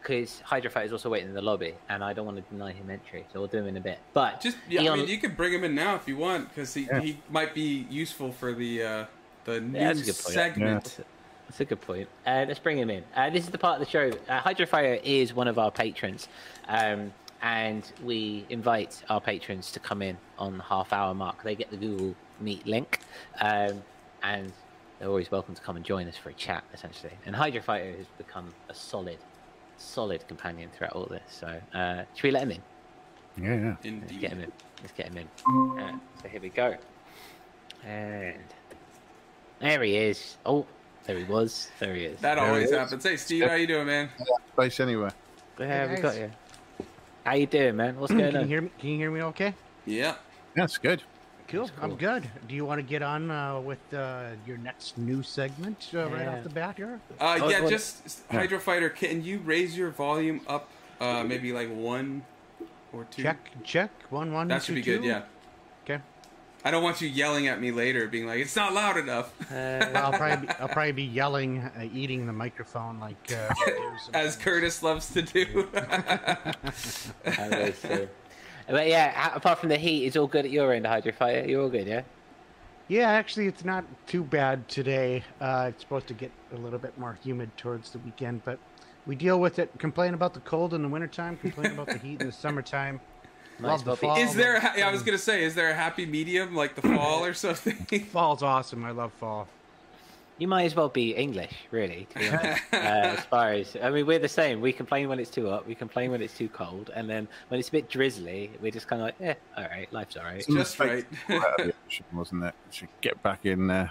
because 0.00 0.40
Hydrofight 0.48 0.86
is 0.86 0.92
also 0.92 1.10
waiting 1.10 1.28
in 1.28 1.34
the 1.34 1.42
lobby, 1.42 1.74
and 1.88 2.02
I 2.02 2.12
don't 2.12 2.24
want 2.26 2.38
to 2.38 2.42
deny 2.50 2.72
him 2.72 2.88
entry, 2.90 3.26
so 3.32 3.40
we'll 3.40 3.48
do 3.48 3.58
him 3.58 3.66
in 3.66 3.76
a 3.76 3.80
bit. 3.80 3.98
But 4.14 4.40
Just 4.40 4.56
yeah, 4.68 4.92
I 4.92 4.96
mean, 4.96 5.08
you 5.08 5.18
could 5.18 5.36
bring 5.36 5.52
him 5.52 5.64
in 5.64 5.74
now 5.74 5.96
if 5.96 6.06
you 6.08 6.16
want 6.16 6.48
because 6.48 6.72
he, 6.72 6.84
Yeah. 6.84 7.00
he 7.00 7.18
might 7.28 7.54
be 7.54 7.86
useful 7.90 8.32
for 8.32 8.54
the 8.54 8.82
uh, 8.82 9.04
the 9.44 9.54
Yeah, 9.56 9.92
that's 9.92 10.00
a 10.00 10.04
good 10.04 10.14
point. 10.14 10.34
segment. 10.34 10.84
That's 10.84 10.98
a, 11.00 11.04
that's 11.48 11.60
a 11.60 11.64
good 11.66 11.80
point. 11.82 12.08
Uh, 12.26 12.44
let's 12.48 12.60
bring 12.60 12.78
him 12.78 12.88
in. 12.88 13.04
Uh, 13.14 13.28
this 13.30 13.44
is 13.44 13.50
the 13.50 13.58
part 13.58 13.80
of 13.80 13.86
the 13.86 13.90
show. 13.90 14.10
Uh, 14.28 14.40
Hydrofire 14.40 15.00
is 15.02 15.34
one 15.34 15.48
of 15.48 15.58
our 15.58 15.70
patrons, 15.70 16.28
um, 16.68 17.12
and 17.42 17.90
we 18.04 18.44
invite 18.50 19.02
our 19.08 19.20
patrons 19.20 19.70
to 19.72 19.80
come 19.80 20.02
in 20.02 20.16
on 20.38 20.58
the 20.58 20.62
half 20.64 20.92
hour 20.92 21.14
mark. 21.14 21.42
They 21.42 21.54
get 21.54 21.70
the 21.70 21.76
Google 21.76 22.14
Meet 22.40 22.66
link, 22.66 23.00
um, 23.40 23.82
and 24.22 24.52
they're 24.98 25.08
always 25.08 25.30
welcome 25.30 25.54
to 25.54 25.60
come 25.62 25.76
and 25.76 25.84
join 25.84 26.06
us 26.08 26.16
for 26.16 26.30
a 26.30 26.34
chat, 26.34 26.64
essentially. 26.74 27.12
And 27.26 27.34
Hydrofighter 27.36 27.96
has 27.98 28.06
become 28.18 28.48
a 28.68 28.74
solid, 28.74 29.18
solid 29.76 30.26
companion 30.28 30.70
throughout 30.76 30.92
all 30.92 31.06
this. 31.06 31.22
So, 31.28 31.60
uh, 31.74 32.04
should 32.14 32.24
we 32.24 32.30
let 32.30 32.42
him 32.42 32.50
in? 32.52 32.62
Yeah, 33.42 33.76
yeah. 33.84 33.92
Let's 34.00 34.12
get 34.18 34.32
him 34.32 34.40
in. 34.40 34.52
Let's 34.80 34.92
get 34.92 35.06
him 35.08 35.16
in. 35.18 35.82
Uh, 35.82 35.98
so 36.22 36.28
here 36.28 36.40
we 36.40 36.48
go. 36.50 36.76
And 37.86 38.36
there 39.60 39.82
he 39.82 39.96
is. 39.96 40.36
Oh, 40.44 40.66
there 41.06 41.16
he 41.18 41.24
was. 41.24 41.70
There 41.78 41.94
he 41.94 42.04
is. 42.04 42.20
That 42.20 42.34
There 42.36 42.44
always 42.44 42.70
it 42.70 42.74
is. 42.74 42.78
happens. 42.78 43.02
Hey, 43.04 43.16
Steve, 43.16 43.44
how 43.48 43.54
you 43.54 43.66
doing, 43.66 43.86
man? 43.86 44.10
Place 44.54 44.80
anywhere. 44.80 45.12
yeah, 45.58 45.86
Hey, 45.88 45.94
we 45.94 46.00
got 46.00 46.16
you. 46.16 46.30
How 47.30 47.36
you 47.36 47.46
doing, 47.46 47.76
man? 47.76 47.96
What's 48.00 48.12
going 48.18 48.32
Can 48.32 48.40
you 48.40 48.46
hear 48.48 48.60
me? 48.60 48.70
Can 48.80 48.88
you 48.90 48.96
hear 48.96 49.10
me? 49.12 49.22
Okay. 49.22 49.54
Yeah. 49.86 50.16
That's 50.56 50.78
good. 50.78 51.04
Cool. 51.46 51.66
That's 51.66 51.78
I'm 51.80 51.94
good. 51.94 52.28
Do 52.48 52.56
you 52.56 52.64
want 52.64 52.80
to 52.80 52.82
get 52.82 53.02
on 53.02 53.30
uh, 53.30 53.60
with 53.60 53.78
uh, 53.94 54.30
your 54.48 54.58
next 54.58 54.98
new 54.98 55.22
segment 55.22 55.90
uh, 55.94 56.08
right 56.08 56.26
off 56.26 56.42
the 56.42 56.48
bat 56.48 56.76
here? 56.76 56.98
Uh, 57.20 57.38
Oh, 57.40 57.48
yeah, 57.48 57.60
what- 57.60 57.70
just 57.70 58.22
Hydro 58.32 58.58
Fighter. 58.58 58.90
Can 58.90 59.22
you 59.22 59.38
raise 59.44 59.78
your 59.78 59.90
volume 59.90 60.40
up, 60.48 60.70
uh, 61.00 61.22
maybe 61.22 61.52
like 61.52 61.72
one 61.72 62.24
or 62.92 63.04
two? 63.04 63.22
Check, 63.22 63.48
check. 63.62 63.92
One, 64.10 64.32
one. 64.32 64.48
That 64.48 64.64
should 64.64 64.74
two, 64.74 64.80
be 64.80 64.82
good. 64.82 65.02
two. 65.02 65.06
Yeah. 65.06 65.22
Okay. 66.60 66.68
I 66.68 66.70
don't 66.70 66.82
want 66.82 67.00
you 67.00 67.08
yelling 67.08 67.48
at 67.48 67.60
me 67.60 67.70
later, 67.72 68.06
being 68.08 68.26
like, 68.26 68.38
"It's 68.40 68.56
not 68.56 68.72
loud 68.74 68.96
enough," 68.96 69.32
Uh, 69.50 69.54
Well, 69.92 69.96
I'll 69.96 70.12
probably 70.12 70.46
be, 70.46 70.52
I'll 70.60 70.68
probably 70.68 70.92
be 70.92 71.02
yelling, 71.04 71.58
uh, 71.62 71.88
eating 71.92 72.26
the 72.26 72.32
microphone 72.32 73.00
like 73.00 73.32
uh, 73.32 73.54
as. 74.14 74.36
Curtis 74.36 74.82
loves 74.82 75.10
to 75.14 75.22
do. 75.22 75.68
I. 77.26 77.74
But 78.68 78.86
yeah, 78.86 79.34
apart 79.34 79.58
from 79.58 79.68
the 79.70 79.78
heat, 79.78 80.06
it's 80.06 80.16
all 80.16 80.28
good 80.28 80.44
at 80.44 80.50
your 80.50 80.72
end, 80.72 80.84
Hydrofighter. 80.86 81.48
You're 81.48 81.62
all 81.62 81.68
good, 81.68 81.86
yeah? 81.88 82.02
Yeah, 82.86 83.10
actually, 83.10 83.46
it's 83.46 83.64
not 83.64 83.84
too 84.06 84.22
bad 84.22 84.68
today. 84.68 85.24
Uh, 85.40 85.66
it's 85.70 85.82
supposed 85.82 86.06
to 86.08 86.14
get 86.14 86.30
a 86.52 86.56
little 86.56 86.78
bit 86.78 86.96
more 86.98 87.18
humid 87.22 87.56
towards 87.56 87.90
the 87.90 87.98
weekend, 87.98 88.44
but 88.44 88.58
we 89.06 89.16
deal 89.16 89.40
with 89.40 89.58
it. 89.58 89.70
Complain 89.78 90.14
about 90.14 90.34
the 90.34 90.40
cold 90.40 90.72
in 90.74 90.82
the 90.82 90.88
wintertime, 90.88 91.36
complain 91.36 91.72
about 91.72 91.86
the 91.88 91.98
heat 91.98 92.20
in 92.20 92.26
the 92.28 92.32
summertime. 92.44 93.00
Might 93.60 93.68
Love 93.68 93.84
the 93.84 93.96
fall. 93.96 94.16
is 94.16 94.34
there? 94.34 94.56
A, 94.56 94.60
ha- 94.60 94.68
love 94.68 94.78
yeah, 94.78 94.88
I 94.88 94.92
was 94.92 95.02
gonna 95.02 95.18
say, 95.18 95.44
is 95.44 95.54
there 95.54 95.70
a 95.70 95.74
happy 95.74 96.06
medium 96.06 96.54
like 96.54 96.74
the 96.74 96.82
fall 96.82 97.24
or 97.24 97.34
something? 97.34 97.76
Fall's 98.12 98.42
awesome. 98.42 98.84
I 98.84 98.90
love 98.90 99.12
fall. 99.12 99.48
You 100.38 100.48
might 100.48 100.64
as 100.64 100.74
well 100.74 100.88
be 100.88 101.14
English, 101.14 101.52
really, 101.70 102.06
to 102.10 102.18
be 102.18 102.28
honest. 102.28 102.62
uh, 102.72 102.76
as 102.76 103.20
far 103.26 103.52
as 103.52 103.76
I 103.82 103.90
mean, 103.90 104.06
we're 104.06 104.18
the 104.18 104.28
same. 104.28 104.62
We 104.62 104.72
complain 104.72 105.10
when 105.10 105.20
it's 105.20 105.30
too 105.30 105.50
hot. 105.50 105.66
We 105.66 105.74
complain 105.74 106.10
when 106.10 106.22
it's 106.22 106.36
too 106.36 106.48
cold, 106.48 106.90
and 106.94 107.10
then 107.10 107.28
when 107.48 107.60
it's 107.60 107.68
a 107.68 107.72
bit 107.72 107.90
drizzly, 107.90 108.50
we're 108.62 108.70
just 108.70 108.88
kind 108.88 109.02
of 109.02 109.06
like, 109.06 109.16
"Yeah, 109.20 109.34
all 109.58 109.64
right, 109.64 109.92
life's 109.92 110.16
all 110.16 110.24
right." 110.24 110.44
Just 110.48 110.80
right. 110.80 111.04
Out 111.28 111.60
of 111.60 111.66
the 111.66 111.74
ocean, 111.86 112.06
wasn't 112.14 112.44
it? 112.44 112.54
Should 112.70 112.88
get 113.02 113.22
back 113.22 113.44
in 113.44 113.66
there. 113.66 113.90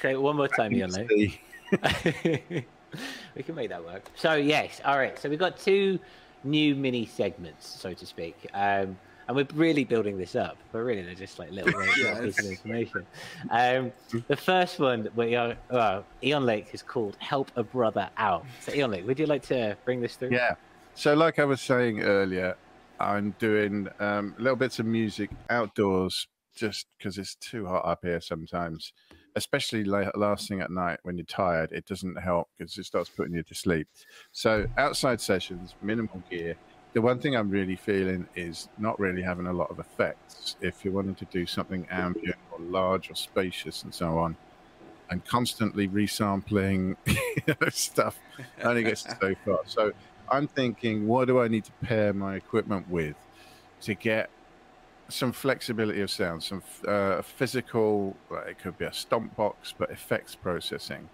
Say 0.00 0.12
it 0.12 0.22
one 0.22 0.36
more 0.36 0.48
time, 0.48 0.70
Yonlo. 0.70 1.08
See. 1.08 1.40
we 3.36 3.42
can 3.42 3.54
make 3.54 3.70
that 3.70 3.84
work. 3.84 4.08
So 4.14 4.34
yes, 4.34 4.80
all 4.84 4.96
right. 4.96 5.18
So 5.18 5.28
we've 5.28 5.38
got 5.38 5.58
two 5.58 5.98
new 6.44 6.74
mini 6.74 7.06
segments, 7.06 7.66
so 7.66 7.92
to 7.92 8.06
speak, 8.06 8.46
um, 8.54 8.96
and 9.26 9.36
we're 9.36 9.46
really 9.54 9.84
building 9.84 10.18
this 10.18 10.36
up. 10.36 10.56
But 10.72 10.80
really, 10.80 11.02
they're 11.02 11.14
just 11.14 11.38
like 11.38 11.50
little 11.50 11.72
Yeah, 11.98 12.18
of 12.18 12.24
pieces 12.24 12.44
of 12.44 12.52
information. 12.52 13.06
Um, 13.50 13.92
the 14.28 14.36
first 14.36 14.78
one, 14.78 15.04
that 15.04 15.16
we 15.16 15.34
are, 15.34 15.56
well, 15.70 16.04
Eon 16.22 16.44
Lake 16.44 16.68
is 16.72 16.82
called 16.82 17.16
"Help 17.20 17.50
a 17.56 17.62
Brother 17.62 18.10
Out." 18.16 18.44
So 18.60 18.72
Eon 18.72 18.90
Lake, 18.90 19.06
would 19.06 19.18
you 19.18 19.26
like 19.26 19.42
to 19.44 19.76
bring 19.84 20.00
this 20.00 20.16
through? 20.16 20.30
Yeah. 20.30 20.54
So, 20.94 21.14
like 21.14 21.38
I 21.38 21.44
was 21.44 21.60
saying 21.60 22.02
earlier, 22.02 22.56
I'm 23.00 23.34
doing 23.38 23.88
um, 23.98 24.34
little 24.38 24.56
bits 24.56 24.78
of 24.78 24.86
music 24.86 25.30
outdoors 25.50 26.28
just 26.54 26.86
because 26.96 27.18
it's 27.18 27.34
too 27.34 27.66
hot 27.66 27.84
up 27.84 28.00
here 28.02 28.20
sometimes, 28.20 28.92
especially 29.36 29.84
last 29.84 30.48
thing 30.48 30.60
at 30.60 30.70
night 30.70 31.00
when 31.02 31.16
you're 31.16 31.26
tired. 31.26 31.72
It 31.72 31.86
doesn't 31.86 32.16
help 32.16 32.48
because 32.56 32.76
it 32.78 32.84
starts 32.84 33.10
putting 33.10 33.34
you 33.34 33.42
to 33.42 33.54
sleep. 33.54 33.88
So, 34.32 34.66
outside 34.78 35.20
sessions, 35.20 35.74
minimal 35.82 36.22
gear. 36.30 36.56
The 36.92 37.02
one 37.02 37.18
thing 37.18 37.34
I'm 37.34 37.50
really 37.50 37.74
feeling 37.74 38.28
is 38.36 38.68
not 38.78 39.00
really 39.00 39.22
having 39.22 39.46
a 39.46 39.52
lot 39.52 39.68
of 39.70 39.80
effects. 39.80 40.54
If 40.60 40.84
you're 40.84 40.94
wanting 40.94 41.16
to 41.16 41.24
do 41.24 41.44
something 41.44 41.86
ambient 41.90 42.36
or 42.52 42.60
large 42.60 43.10
or 43.10 43.16
spacious 43.16 43.82
and 43.82 43.92
so 43.92 44.16
on, 44.16 44.36
and 45.10 45.24
constantly 45.24 45.88
resampling 45.88 46.96
you 47.06 47.54
know, 47.60 47.68
stuff 47.70 48.18
only 48.62 48.84
gets 48.84 49.02
so 49.02 49.34
far. 49.44 49.60
So 49.66 49.92
I'm 50.30 50.46
thinking, 50.46 51.06
what 51.06 51.26
do 51.26 51.40
I 51.40 51.48
need 51.48 51.64
to 51.64 51.72
pair 51.82 52.12
my 52.12 52.36
equipment 52.36 52.88
with 52.88 53.16
to 53.82 53.94
get 53.94 54.30
some 55.14 55.32
flexibility 55.32 56.00
of 56.00 56.10
sound, 56.10 56.42
some 56.42 56.62
uh, 56.86 57.22
physical, 57.22 58.16
well, 58.28 58.42
it 58.42 58.58
could 58.58 58.76
be 58.76 58.84
a 58.84 58.92
stomp 58.92 59.36
box, 59.36 59.72
but 59.76 59.90
effects 59.90 60.34
processing. 60.34 61.08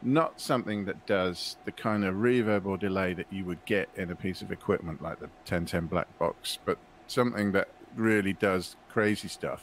Not 0.00 0.40
something 0.40 0.86
that 0.86 1.06
does 1.06 1.56
the 1.64 1.72
kind 1.72 2.04
of 2.04 2.16
reverb 2.16 2.64
or 2.64 2.76
delay 2.76 3.14
that 3.14 3.26
you 3.30 3.44
would 3.44 3.64
get 3.66 3.88
in 3.94 4.10
a 4.10 4.16
piece 4.16 4.42
of 4.42 4.50
equipment 4.50 5.02
like 5.02 5.20
the 5.20 5.26
1010 5.26 5.86
black 5.86 6.18
box, 6.18 6.58
but 6.64 6.78
something 7.06 7.52
that 7.52 7.68
really 7.94 8.32
does 8.32 8.74
crazy 8.88 9.28
stuff, 9.28 9.62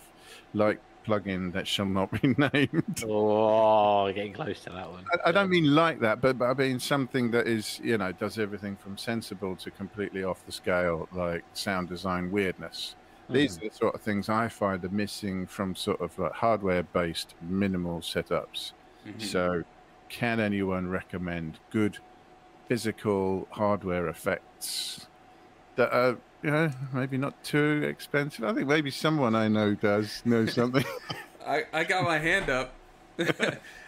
like 0.54 0.80
plugin 1.06 1.52
that 1.54 1.68
shall 1.68 1.86
not 1.86 2.12
be 2.22 2.28
named. 2.54 3.04
Oh, 3.12 4.12
getting 4.14 4.34
close 4.34 4.62
to 4.62 4.70
that 4.70 4.90
one. 4.90 5.04
I, 5.14 5.30
I 5.30 5.32
don't 5.32 5.50
mean 5.50 5.76
like 5.76 6.00
that, 6.00 6.22
but, 6.22 6.38
but 6.38 6.46
I 6.46 6.54
mean 6.54 6.80
something 6.80 7.32
that 7.32 7.48
is, 7.48 7.82
you 7.84 7.98
know, 7.98 8.12
does 8.12 8.40
everything 8.40 8.76
from 8.76 8.98
sensible 8.98 9.56
to 9.58 9.72
completely 9.72 10.24
off 10.24 10.46
the 10.46 10.52
scale, 10.52 11.10
like 11.12 11.44
sound 11.54 11.90
design 11.90 12.32
weirdness. 12.32 12.96
These 13.30 13.58
are 13.58 13.62
the 13.62 13.72
sort 13.72 13.96
of 13.96 14.02
things 14.02 14.30
I 14.30 14.48
find 14.48 14.84
are 14.84 14.90
missing 14.90 15.46
from 15.46 15.76
sort 15.76 16.02
of 16.02 16.18
like 16.18 16.34
hardware-based 16.34 17.36
minimal 17.42 18.02
setups. 18.02 18.74
Mhm. 19.06 19.22
So, 19.22 19.64
can 20.10 20.40
anyone 20.40 20.90
recommend 20.90 21.60
good 21.70 22.00
physical 22.68 23.48
hardware 23.52 24.08
effects 24.08 25.08
that 25.76 25.92
are, 25.94 26.18
you 26.42 26.52
know, 26.52 26.72
maybe 26.94 27.18
not 27.18 27.44
too 27.44 27.84
expensive? 27.88 28.44
I 28.44 28.54
think 28.54 28.68
maybe 28.68 28.92
someone 28.92 29.36
I 29.36 29.48
know 29.48 29.76
does 29.76 30.22
know 30.26 30.46
something. 30.60 30.86
I, 31.46 31.66
I 31.72 31.84
got 31.84 32.04
my 32.04 32.18
hand 32.18 32.50
up. 32.50 32.74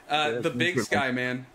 uh, 0.10 0.40
the 0.40 0.50
Big 0.56 0.80
Sky, 0.82 1.12
man. 1.12 1.46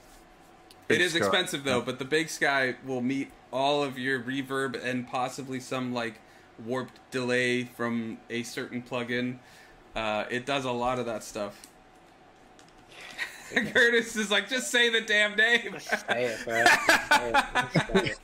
Big 0.88 1.00
it 1.00 1.04
is 1.04 1.12
Sky. 1.12 1.18
expensive 1.18 1.64
though, 1.64 1.80
but 1.80 1.98
the 1.98 2.04
Big 2.04 2.28
Sky 2.28 2.76
will 2.84 3.00
meet 3.00 3.30
all 3.52 3.82
of 3.82 3.98
your 3.98 4.20
reverb 4.20 4.82
and 4.84 5.08
possibly 5.08 5.60
some 5.60 5.92
like 5.92 6.20
warped 6.64 6.98
delay 7.10 7.64
from 7.64 8.18
a 8.30 8.42
certain 8.42 8.82
plugin. 8.82 9.36
Uh, 9.94 10.24
it 10.30 10.46
does 10.46 10.64
a 10.64 10.70
lot 10.72 10.98
of 10.98 11.06
that 11.06 11.22
stuff. 11.24 11.66
Curtis 13.54 14.16
is 14.16 14.30
like, 14.30 14.48
just 14.48 14.70
say 14.72 14.88
the 14.90 15.00
damn 15.00 15.36
name. 15.36 15.76
Say 15.78 16.24
it, 16.24 16.44
bro. 16.44 16.64
Say 16.64 18.10
it. 18.10 18.18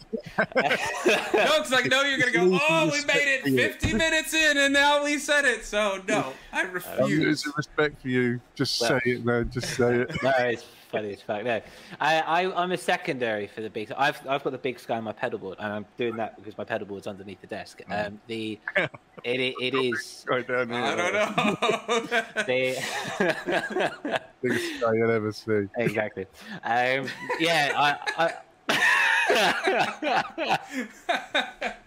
No, 1.35 1.57
it's 1.61 1.71
like, 1.71 1.87
no, 1.87 2.03
you're 2.03 2.19
gonna 2.19 2.33
go. 2.33 2.59
Oh, 2.69 2.87
we 2.87 3.05
made 3.05 3.41
it 3.45 3.45
50 3.45 3.95
minutes 3.95 4.35
in, 4.35 4.57
and 4.59 4.75
now 4.75 5.05
we 5.05 5.19
said 5.19 5.45
it. 5.45 5.65
So 5.65 6.01
no, 6.09 6.33
I 6.53 6.63
Um, 6.65 6.73
refuse. 6.73 7.45
it's 7.45 7.47
a 7.47 7.53
respect 7.57 8.03
for 8.03 8.09
you. 8.09 8.41
Just 8.57 8.81
Well- 8.81 8.99
say 9.05 9.11
it, 9.13 9.25
man. 9.25 9.49
Just 9.51 9.75
say 9.77 10.01
it. 10.01 10.11
no, 10.23 10.33
it's 10.39 10.65
funny 10.93 11.13
as 11.13 11.21
fuck. 11.23 11.43
No, 11.45 11.61
I, 12.01 12.21
I, 12.21 12.63
I'm 12.63 12.71
a 12.71 12.77
secondary 12.77 13.49
for 13.49 13.63
the 13.63 13.71
big. 13.71 13.91
I've, 13.97 14.21
I've 14.29 14.45
got 14.45 14.51
the 14.51 14.59
big 14.59 14.79
sky 14.79 14.97
on 14.99 15.03
my 15.05 15.13
pedal 15.13 15.39
board, 15.41 15.57
and 15.59 15.73
I'm 15.73 15.87
doing 15.97 16.15
that 16.17 16.37
because 16.37 16.57
my 16.57 16.63
pedal 16.65 16.87
board's 16.87 17.09
underneath 17.09 17.41
the 17.41 17.47
desk. 17.49 17.81
Um, 17.91 18.21
the, 18.29 18.61
it, 18.77 18.91
i- 19.25 19.55
it 19.61 19.75
is 19.75 20.25
Right 20.29 20.47
down 20.47 20.69
here. 20.69 20.79
I 20.79 20.95
don't 20.95 21.13
know. 21.13 21.27
the. 22.47 22.77
Biggest 24.43 24.81
guy 24.81 24.93
you'll 24.95 25.11
ever 25.11 25.33
see. 25.33 25.67
exactly. 25.79 26.27
Um, 26.63 27.09
yeah, 27.41 27.73
I. 27.77 27.97
I 28.19 28.33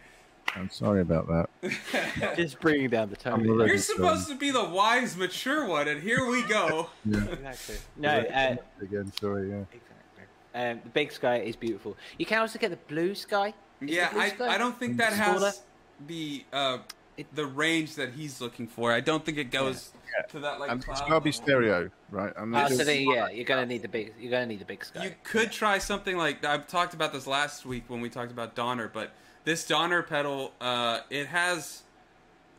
I'm 0.55 0.69
sorry 0.69 1.01
about 1.01 1.27
that. 1.27 2.35
just 2.37 2.59
bringing 2.59 2.89
down 2.89 3.09
the 3.09 3.15
tone. 3.15 3.43
You're 3.43 3.77
supposed 3.77 4.29
to 4.29 4.35
be 4.35 4.51
the 4.51 4.63
wise, 4.63 5.17
mature 5.17 5.65
one, 5.67 5.87
and 5.87 6.01
here 6.01 6.25
we 6.29 6.43
go. 6.43 6.89
Yeah. 7.05 7.23
Exactly. 7.25 7.75
No, 7.97 8.09
uh, 8.09 8.55
Again, 8.81 9.11
sorry. 9.19 9.49
Yeah. 9.49 10.71
um, 10.71 10.79
the 10.83 10.89
big 10.89 11.11
sky 11.11 11.37
is 11.39 11.55
beautiful. 11.55 11.95
You 12.17 12.25
can 12.25 12.39
also 12.39 12.57
get 12.57 12.71
the 12.71 12.77
blue 12.93 13.13
sky. 13.15 13.53
Is 13.81 13.89
Yeah, 13.89 14.11
blue 14.11 14.21
I, 14.21 14.29
sky 14.29 14.47
I 14.47 14.57
don't 14.57 14.77
think 14.79 14.97
that 14.97 15.13
smaller? 15.13 15.45
has 15.47 15.61
the 16.07 16.45
uh, 16.53 16.77
the 17.33 17.45
range 17.45 17.95
that 17.95 18.13
he's 18.13 18.39
looking 18.41 18.67
for. 18.67 18.91
I 18.91 19.01
don't 19.01 19.23
think 19.25 19.37
it 19.37 19.51
goes 19.51 19.91
to 20.29 20.39
that 20.39 20.59
like. 20.59 20.69
And 20.71 20.77
it's 20.79 20.85
cloud 20.85 21.09
got 21.09 21.15
to 21.19 21.21
be 21.21 21.31
stereo, 21.31 21.89
right? 22.11 22.33
And 22.37 22.55
Oh, 22.55 22.57
that's- 22.59 22.77
so 22.77 22.83
then, 22.85 23.01
yeah, 23.03 23.29
you're 23.29 23.45
gonna 23.45 23.65
need 23.65 23.81
the 23.81 23.87
big. 23.89 24.13
You're 24.19 24.31
gonna 24.31 24.45
need 24.45 24.59
the 24.59 24.65
big 24.65 24.83
sky. 24.85 25.03
You 25.05 25.11
could 25.23 25.51
try 25.51 25.77
something 25.77 26.17
like 26.17 26.43
I've 26.45 26.67
talked 26.67 26.93
about 26.93 27.11
this 27.13 27.27
last 27.27 27.65
week 27.65 27.83
when 27.89 27.99
we 28.01 28.09
talked 28.09 28.31
about 28.31 28.55
Donner, 28.55 28.89
but 28.91 29.11
this 29.45 29.65
Donner 29.65 30.03
pedal, 30.03 30.51
uh, 30.59 30.99
it 31.09 31.27
has 31.27 31.83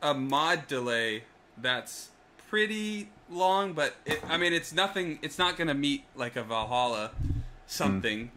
a 0.03 0.15
mod 0.15 0.67
delay 0.67 1.25
that's 1.59 2.11
pretty 2.49 3.11
long, 3.31 3.73
but 3.75 3.95
it, 4.07 4.21
I 4.29 4.39
mean, 4.39 4.53
it's 4.53 4.73
nothing. 4.73 5.19
It's 5.23 5.39
not 5.39 5.57
going 5.57 5.69
to 5.69 5.75
meet 5.75 6.05
like 6.15 6.37
a 6.37 6.43
Valhalla 6.43 7.11
something. 7.67 8.31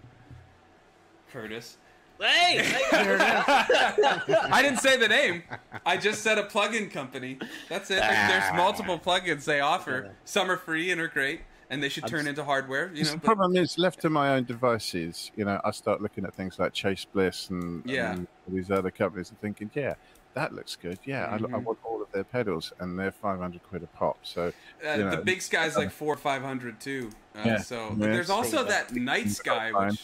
Curtis, 1.32 1.78
Hey, 2.20 2.60
I 2.91 4.60
didn't 4.62 4.80
say 4.80 4.97
the 4.97 5.08
name. 5.08 5.43
I 5.86 5.95
just 5.95 6.22
said 6.22 6.38
a 6.38 6.43
plugin 6.43 6.91
company. 6.91 7.38
That's 7.70 7.89
it. 7.91 8.00
Like, 8.00 8.10
there's 8.10 8.54
multiple 8.58 9.00
plugins 9.00 9.45
they 9.45 9.62
offer. 9.62 10.12
Some 10.26 10.52
are 10.52 10.58
free 10.58 10.91
and 10.91 11.00
are 11.00 11.08
great, 11.08 11.41
and 11.70 11.82
they 11.84 11.89
should 11.89 12.07
turn 12.07 12.28
into 12.28 12.43
hardware. 12.43 12.91
You 12.93 13.03
know, 13.03 13.11
the 13.11 13.20
problem 13.20 13.55
is, 13.55 13.78
left 13.78 14.01
to 14.01 14.09
my 14.09 14.30
own 14.36 14.43
devices, 14.45 15.32
you 15.36 15.45
know, 15.45 15.59
I 15.63 15.72
start 15.72 16.01
looking 16.01 16.26
at 16.26 16.34
things 16.34 16.57
like 16.59 16.74
Chase 16.74 17.05
Bliss 17.05 17.49
and, 17.49 17.84
Yeah. 17.86 18.11
and 18.13 18.28
all 18.47 18.55
these 18.55 18.72
other 18.72 18.91
companies 18.91 19.30
and 19.30 19.39
thinking, 19.39 19.70
yeah, 19.74 19.93
that 20.34 20.53
looks 20.53 20.76
good. 20.76 20.99
Yeah, 21.05 21.26
I, 21.26 21.36
I 21.36 21.38
Mhm. 21.39 21.63
want 21.63 21.80
all 21.84 22.01
of 22.01 22.11
their 22.11 22.24
pedals, 22.24 22.74
and 22.80 22.97
they're 22.97 23.11
500 23.11 23.61
quid 23.63 23.84
a 23.84 23.88
pop. 23.88 24.17
So, 24.24 24.51
Uh, 24.86 24.91
you 24.93 25.03
know, 25.03 25.11
the 25.11 25.17
big 25.17 25.41
sky's 25.41 25.76
like 25.76 25.91
four 25.91 26.15
five 26.15 26.41
hundred 26.41 26.80
too. 26.80 27.11
Uh, 27.36 27.41
Yeah. 27.45 27.57
So 27.59 27.89
Yeah, 27.97 28.07
there's 28.07 28.30
also 28.30 28.63
that 28.63 28.93
night 28.93 29.30
sky, 29.30 29.72
which 29.72 30.01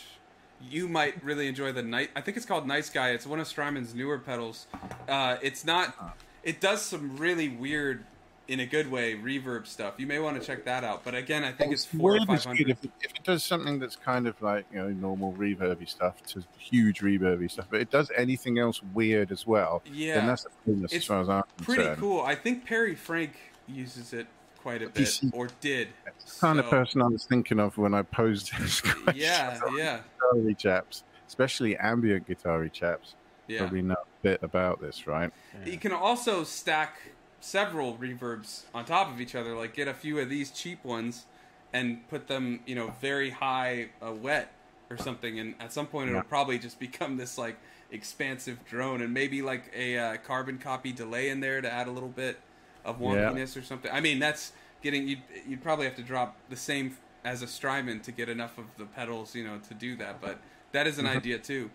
you 0.61 0.87
might 0.87 1.23
really 1.23 1.47
enjoy. 1.47 1.71
The 1.71 1.83
night, 1.83 2.09
I 2.15 2.21
think 2.21 2.37
it's 2.37 2.45
called 2.45 2.67
Night 2.67 2.85
Sky. 2.85 3.09
It's 3.11 3.25
one 3.27 3.39
of 3.39 3.47
Strymon's 3.47 3.93
newer 3.93 4.17
pedals. 4.19 4.67
Uh, 5.07 5.37
it's 5.41 5.65
not. 5.65 6.15
It 6.43 6.61
does 6.61 6.81
some 6.83 7.17
really 7.17 7.49
weird, 7.49 8.05
in 8.47 8.59
a 8.59 8.65
good 8.65 8.91
way, 8.91 9.15
reverb 9.15 9.65
stuff. 9.65 9.95
You 9.97 10.05
may 10.07 10.19
want 10.19 10.39
to 10.39 10.45
check 10.45 10.65
that 10.65 10.83
out. 10.83 11.03
But 11.03 11.15
again, 11.15 11.43
I 11.43 11.51
think 11.51 11.73
it's 11.73 11.85
four 11.85 12.11
or 12.11 12.13
weird 12.15 12.27
five 12.27 12.37
is 12.37 12.43
good. 12.45 12.47
hundred. 12.57 12.69
If 12.69 12.83
it, 12.85 12.91
if 13.01 13.11
it 13.15 13.23
does 13.23 13.43
something 13.43 13.79
that's 13.79 13.95
kind 13.95 14.27
of 14.27 14.39
like 14.41 14.65
you 14.71 14.77
know 14.79 14.89
normal 14.89 15.33
reverby 15.33 15.87
stuff 15.89 16.21
to 16.27 16.43
huge 16.57 16.99
reverby 17.01 17.49
stuff, 17.49 17.65
but 17.69 17.81
it 17.81 17.89
does 17.89 18.11
anything 18.15 18.59
else 18.59 18.81
weird 18.93 19.31
as 19.31 19.47
well, 19.47 19.81
then 19.85 19.93
Yeah, 19.95 20.25
that's 20.25 20.45
a 20.45 20.49
bonus 20.65 20.91
It's 20.93 21.03
as 21.03 21.05
far 21.05 21.21
as 21.21 21.29
I'm 21.29 21.43
pretty 21.57 21.81
concerned. 21.83 21.99
cool. 21.99 22.21
I 22.21 22.35
think 22.35 22.65
Perry 22.65 22.95
Frank 22.95 23.33
uses 23.67 24.13
it 24.13 24.27
quite 24.61 24.81
a 24.81 24.89
bit, 24.89 25.07
see- 25.07 25.29
or 25.33 25.47
did. 25.61 25.89
It's 26.07 26.39
the 26.39 26.47
kind 26.47 26.59
of 26.59 26.65
person 26.69 27.01
I 27.01 27.07
was 27.07 27.25
thinking 27.25 27.59
of 27.59 27.77
when 27.77 27.93
I 27.93 28.01
posed 28.03 28.51
this 28.59 28.81
question. 28.81 29.03
Yeah, 29.15 29.59
yeah, 29.75 29.99
guitar 30.33 30.53
chaps, 30.53 31.03
especially 31.27 31.77
ambient 31.77 32.27
guitar 32.27 32.67
chaps, 32.69 33.15
yeah. 33.47 33.59
probably 33.59 33.81
know 33.83 33.93
a 33.93 34.23
bit 34.23 34.41
about 34.43 34.81
this, 34.81 35.05
right? 35.07 35.31
You 35.65 35.77
can 35.77 35.91
also 35.91 36.43
stack 36.43 36.97
several 37.45 37.95
reverbs 37.97 38.63
on 38.73 38.85
top 38.85 39.11
of 39.11 39.21
each 39.21 39.35
other. 39.35 39.55
Like 39.55 39.73
get 39.75 39.87
a 39.87 39.93
few 39.93 40.17
of 40.19 40.29
these 40.29 40.49
cheap 40.51 40.83
ones 40.83 41.25
and 41.71 42.07
put 42.09 42.27
them, 42.27 42.61
you 42.65 42.73
know, 42.75 42.93
very 43.01 43.29
high 43.29 43.89
uh, 44.05 44.11
wet 44.11 44.51
or 44.89 44.97
something. 44.97 45.39
And 45.39 45.53
at 45.59 45.71
some 45.71 45.85
point, 45.87 46.09
it'll 46.09 46.23
probably 46.23 46.57
just 46.57 46.79
become 46.79 47.17
this 47.17 47.37
like 47.37 47.57
expansive 47.91 48.65
drone, 48.65 49.01
and 49.01 49.13
maybe 49.13 49.41
like 49.41 49.71
a 49.75 49.97
uh, 49.97 50.17
carbon 50.17 50.57
copy 50.57 50.91
delay 50.91 51.29
in 51.29 51.39
there 51.39 51.61
to 51.61 51.71
add 51.71 51.87
a 51.87 51.91
little 51.91 52.09
bit 52.09 52.39
of 52.83 52.99
Yeah. 52.99 53.31
or 53.55 53.61
something. 53.63 53.91
I 53.91 54.01
mean, 54.01 54.19
that's 54.19 54.51
getting 54.81 55.07
you'd 55.07 55.21
you'd 55.47 55.61
probably 55.63 55.85
have 55.85 55.95
to 55.95 56.03
drop 56.03 56.37
the 56.49 56.55
same 56.55 56.97
as 57.23 57.41
a 57.41 57.47
Strymon 57.47 57.99
to 58.01 58.11
get 58.11 58.27
enough 58.29 58.57
of 58.57 58.65
the 58.77 58.85
pedals, 58.85 59.35
you 59.35 59.43
know, 59.43 59.59
to 59.67 59.73
do 59.73 59.95
that. 59.97 60.19
But 60.21 60.39
that 60.71 60.87
is 60.87 60.97
an 60.97 61.05
Mm-hmm. 61.05 61.17
idea 61.17 61.37
too. 61.39 61.69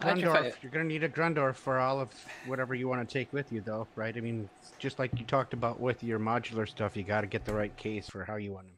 I 0.00 0.14
just 0.14 0.22
Grundorf. 0.24 0.32
find- 0.34 0.54
You're 0.62 0.72
going 0.72 0.84
to 0.86 0.92
need 0.92 1.02
a 1.04 1.08
Grundorf 1.08 1.54
for 1.56 1.78
all 1.78 2.00
of 2.00 2.08
whatever 2.46 2.74
you 2.74 2.88
want 2.88 3.06
to 3.06 3.12
take 3.12 3.32
with 3.32 3.52
you, 3.52 3.60
though, 3.60 3.86
right? 3.96 4.16
I 4.16 4.20
mean, 4.20 4.48
just 4.78 4.98
like 4.98 5.18
you 5.18 5.24
talked 5.26 5.52
about 5.52 5.80
with 5.80 6.02
your 6.02 6.18
modular 6.18 6.68
stuff, 6.68 6.96
you 6.96 7.02
got 7.02 7.20
to 7.22 7.26
get 7.26 7.44
the 7.44 7.52
right 7.54 7.74
case 7.76 8.08
for 8.08 8.24
how 8.24 8.36
you 8.36 8.52
want 8.52 8.66
to 8.66 8.72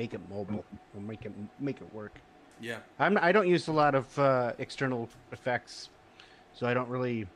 make 0.00 0.14
it 0.14 0.20
mobile 0.30 0.64
or 0.94 1.00
make 1.00 1.24
it 1.24 1.32
make 1.60 1.80
it 1.80 1.94
work. 1.94 2.18
Yeah. 2.60 2.78
I'm 2.98 3.18
I 3.18 3.32
don't 3.32 3.48
use 3.48 3.68
a 3.68 3.72
lot 3.72 3.94
of 3.94 4.18
uh, 4.18 4.52
external 4.58 5.08
effects, 5.32 5.90
so 6.54 6.66
I 6.66 6.74
don't 6.74 6.88
really 6.88 7.26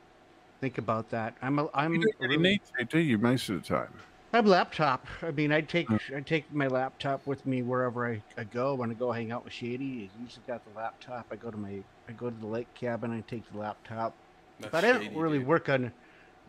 think 0.59 0.77
about 0.77 1.09
that. 1.11 1.35
I'm 1.41 1.59
a, 1.59 1.67
I'm 1.73 1.93
You 1.95 2.01
don't 2.01 2.15
really 2.19 2.37
really- 2.37 2.49
need 2.51 2.61
to, 2.79 2.85
do 2.85 2.99
you, 2.99 3.17
most 3.17 3.49
of 3.49 3.61
the 3.61 3.67
time? 3.67 3.89
I 4.33 4.37
have 4.37 4.45
a 4.45 4.49
laptop. 4.49 5.05
I 5.21 5.31
mean, 5.31 5.51
I 5.51 5.59
take 5.59 5.89
I 6.15 6.21
take 6.21 6.51
my 6.53 6.67
laptop 6.67 7.27
with 7.27 7.45
me 7.45 7.63
wherever 7.63 8.07
I, 8.09 8.21
I 8.37 8.45
go. 8.45 8.75
When 8.75 8.89
I 8.89 8.93
go 8.93 9.11
hang 9.11 9.31
out 9.31 9.43
with 9.43 9.51
Shady, 9.51 10.09
I 10.15 10.21
usually 10.23 10.43
got 10.47 10.63
the 10.63 10.77
laptop. 10.79 11.27
I 11.31 11.35
go 11.35 11.51
to 11.51 11.57
my 11.57 11.79
I 12.11 12.13
go 12.19 12.29
to 12.29 12.35
the 12.39 12.47
lake 12.47 12.71
cabin. 12.73 13.11
I 13.11 13.21
take 13.21 13.49
the 13.51 13.57
laptop. 13.59 14.13
That's 14.59 14.71
but 14.71 14.83
I 14.83 14.91
don't 14.91 15.01
shady, 15.03 15.15
really 15.15 15.39
dude. 15.39 15.47
work 15.47 15.69
on. 15.69 15.91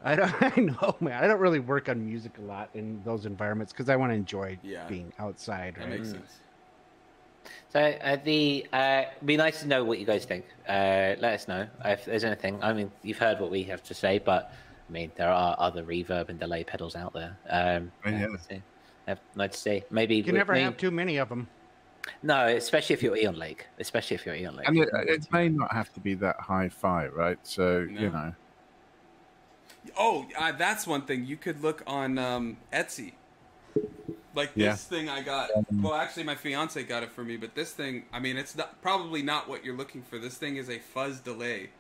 I 0.05 0.17
don't. 0.17 0.35
I 0.43 0.61
know, 0.61 0.97
man. 1.01 1.23
I 1.23 1.27
don't 1.29 1.41
really 1.41 1.61
work 1.61 1.89
on 1.89 2.05
music 2.05 2.33
a 2.39 2.43
lot 2.43 2.69
in 2.75 3.01
those 3.05 3.25
environments 3.27 3.73
because 3.73 3.89
I 3.89 3.97
want 3.97 4.11
to 4.11 4.17
enjoy 4.17 4.59
Yeah. 4.63 4.87
being 4.89 5.13
outside. 5.19 5.77
That 5.77 5.83
Right? 5.89 5.91
makes 5.99 6.11
sense. 6.11 6.41
So 7.71 7.81
uh, 7.81 8.17
the 8.25 8.67
uh, 8.73 9.05
be 9.25 9.37
nice 9.37 9.61
to 9.63 9.67
know 9.69 9.85
what 9.85 9.99
you 9.99 10.05
guys 10.07 10.25
think. 10.25 10.45
Uh, 10.69 11.15
let 11.19 11.25
us 11.35 11.49
know 11.49 11.67
if 11.85 12.05
there's 12.05 12.25
anything. 12.25 12.59
I 12.63 12.73
mean, 12.73 12.91
you've 13.03 13.19
heard 13.19 13.41
what 13.41 13.51
we 13.51 13.63
have 13.65 13.83
to 13.85 13.95
say, 13.95 14.19
but 14.19 14.53
I 14.89 14.93
mean, 14.93 15.11
there 15.17 15.31
are 15.31 15.57
other 15.59 15.83
reverb 15.83 16.29
and 16.29 16.39
delay 16.39 16.65
pedals 16.65 16.95
out 16.97 17.13
there. 17.15 17.37
Um, 17.49 17.91
Oh, 18.05 18.11
yeah. 18.11 18.27
so, 18.49 19.17
I'd 19.39 19.55
say 19.55 19.85
maybe 19.91 20.17
You 20.17 20.23
can 20.25 20.33
we- 20.35 20.39
never 20.39 20.53
maybe- 20.53 20.65
have 20.65 20.77
too 20.77 20.91
many 20.91 21.17
of 21.17 21.29
them. 21.29 21.49
No, 22.23 22.47
especially 22.47 22.95
if 22.95 23.03
you're 23.03 23.17
Eon 23.17 23.37
Lake. 23.39 23.67
Especially 23.79 24.15
if 24.17 24.27
you're 24.27 24.35
Eon 24.35 24.57
Lake. 24.57 24.69
And 24.69 24.79
it, 24.79 24.89
it 24.93 25.33
may 25.33 25.49
not 25.49 25.73
have 25.73 25.93
to 25.95 26.01
be 26.01 26.15
that 26.15 26.37
high 26.41 26.69
fi, 26.69 27.07
right? 27.07 27.39
So 27.43 27.85
No. 27.91 28.01
you 28.01 28.11
know, 28.11 28.35
Oh, 29.97 30.27
uh, 30.39 30.53
that's 30.53 30.87
one 30.87 31.03
thing. 31.03 31.25
You 31.27 31.37
could 31.37 31.61
look 31.63 31.83
on 31.87 32.17
um, 32.19 32.57
Etsy. 32.73 33.13
Like 34.35 34.55
this 34.55 34.63
Yeah. 34.63 34.75
thing 34.77 35.09
I 35.09 35.23
got. 35.23 35.51
Well, 35.73 35.95
actually, 35.95 36.23
my 36.25 36.35
fiance 36.37 36.83
got 36.85 37.03
it 37.03 37.11
for 37.13 37.25
me. 37.25 37.37
But 37.37 37.55
this 37.55 37.73
thing, 37.73 38.05
I 38.13 38.21
mean, 38.21 38.37
it's 38.37 38.57
not, 38.57 38.81
probably 38.81 39.23
not 39.23 39.49
what 39.49 39.65
you're 39.65 39.77
looking 39.77 40.03
for. 40.03 40.19
This 40.19 40.37
thing 40.37 40.57
is 40.57 40.71
a 40.71 40.79
fuzz 40.79 41.21
delay. 41.21 41.71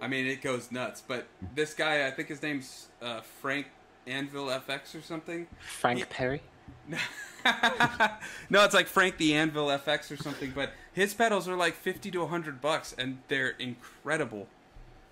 I 0.00 0.08
mean, 0.08 0.26
it 0.26 0.42
goes 0.42 0.72
nuts. 0.72 1.02
But 1.06 1.26
this 1.54 1.74
guy, 1.74 2.06
I 2.06 2.10
think 2.10 2.28
his 2.28 2.42
name's 2.42 2.88
uh, 3.02 3.20
Frank 3.20 3.66
Anvil 4.06 4.46
FX 4.46 4.94
or 4.98 5.02
something. 5.02 5.46
Frank 5.60 6.00
Yeah. 6.00 6.06
Perry. 6.10 6.42
no, 8.50 8.64
it's 8.64 8.74
like 8.74 8.86
Frank 8.86 9.18
the 9.18 9.34
Anvil 9.34 9.66
FX 9.68 10.10
or 10.10 10.16
something. 10.16 10.52
But 10.54 10.72
his 10.92 11.14
pedals 11.14 11.48
are 11.48 11.56
like 11.56 11.74
fifty 11.74 12.10
to 12.12 12.26
hundred 12.26 12.60
bucks, 12.60 12.94
and 12.96 13.18
they're 13.28 13.50
incredible. 13.58 14.48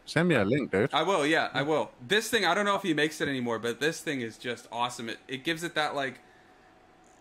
send 0.04 0.28
me 0.28 0.34
a 0.34 0.44
link, 0.44 0.70
dude. 0.70 0.92
I 0.92 1.02
will, 1.02 1.26
yeah, 1.26 1.48
I 1.52 1.62
will. 1.62 1.90
This 2.06 2.28
thing, 2.28 2.44
I 2.44 2.54
don't 2.54 2.64
know 2.64 2.76
if 2.76 2.82
he 2.82 2.94
makes 2.94 3.20
it 3.20 3.28
anymore, 3.28 3.58
but 3.58 3.80
this 3.80 4.00
thing 4.00 4.20
is 4.20 4.36
just 4.38 4.66
awesome. 4.72 5.08
It 5.08 5.18
it 5.28 5.44
gives 5.44 5.62
it 5.64 5.74
that 5.74 5.94
like 5.94 6.20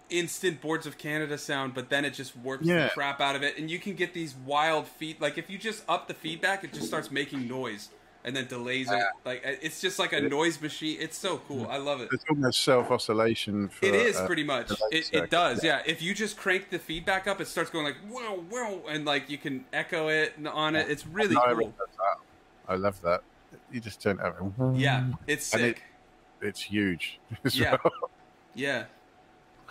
instant 0.10 0.62
Boards 0.62 0.86
of 0.86 0.98
Canada 0.98 1.38
sound, 1.38 1.74
but 1.74 1.90
then 1.90 2.06
it 2.06 2.14
just 2.14 2.36
warps 2.38 2.66
Yeah. 2.66 2.86
the 2.86 2.90
crap 2.92 3.20
out 3.22 3.36
of 3.36 3.42
it, 3.44 3.58
and 3.58 3.70
you 3.72 3.80
can 3.80 3.96
get 3.96 4.14
these 4.14 4.36
wild 4.36 4.88
feet 4.88 5.20
Like 5.22 5.38
if 5.38 5.50
you 5.50 5.58
just 5.58 5.84
up 5.90 6.08
the 6.08 6.14
feedback, 6.14 6.64
it 6.64 6.74
just 6.74 6.88
starts 6.88 7.10
making 7.10 7.48
noise 7.48 7.90
and 8.26 8.36
then 8.36 8.48
delays 8.48 8.90
it. 8.92 9.04
Like 9.26 9.42
it's 9.44 9.82
just 9.82 10.00
like 10.00 10.14
a 10.14 10.22
noise 10.22 10.62
machine. 10.62 10.98
It's 11.00 11.18
so 11.18 11.40
cool. 11.48 11.68
I 11.70 11.78
love 11.78 12.02
it. 12.02 12.10
It's 12.12 12.24
almost 12.30 12.64
self-oscillation. 12.64 13.70
It 13.82 13.94
is 13.96 14.18
uh, 14.18 14.26
pretty 14.26 14.44
much. 14.44 14.72
It, 14.92 15.10
it 15.14 15.30
does, 15.30 15.64
yeah. 15.64 15.82
If 15.86 16.02
you 16.02 16.14
just 16.14 16.38
crank 16.38 16.70
the 16.70 16.80
feedback 16.80 17.28
up, 17.28 17.42
it 17.42 17.48
starts 17.48 17.70
going 17.70 17.86
like 17.86 17.98
whoa, 18.10 18.38
whoa, 18.50 18.84
and 18.90 19.06
like 19.06 19.30
you 19.30 19.38
can 19.38 19.66
echo 19.74 20.08
it 20.08 20.34
on 20.52 20.76
it. 20.76 20.90
It's 20.90 21.06
really 21.06 21.36
I 21.36 21.54
cool. 21.54 21.66
love 21.66 21.74
that. 21.78 22.18
I 22.68 22.76
love 22.76 23.02
that. 23.02 23.24
you 23.72 23.80
just 23.82 24.02
turn 24.02 24.20
it 24.20 24.34
over. 24.40 24.74
Yeah, 24.78 25.06
it's 25.28 25.52
And 25.54 25.62
sick. 25.62 25.78
it- 25.78 25.84
it's 26.48 26.62
huge. 26.62 27.20
as 27.46 27.58
Yeah. 27.58 27.78
well. 27.84 28.10
yeah. 28.54 28.86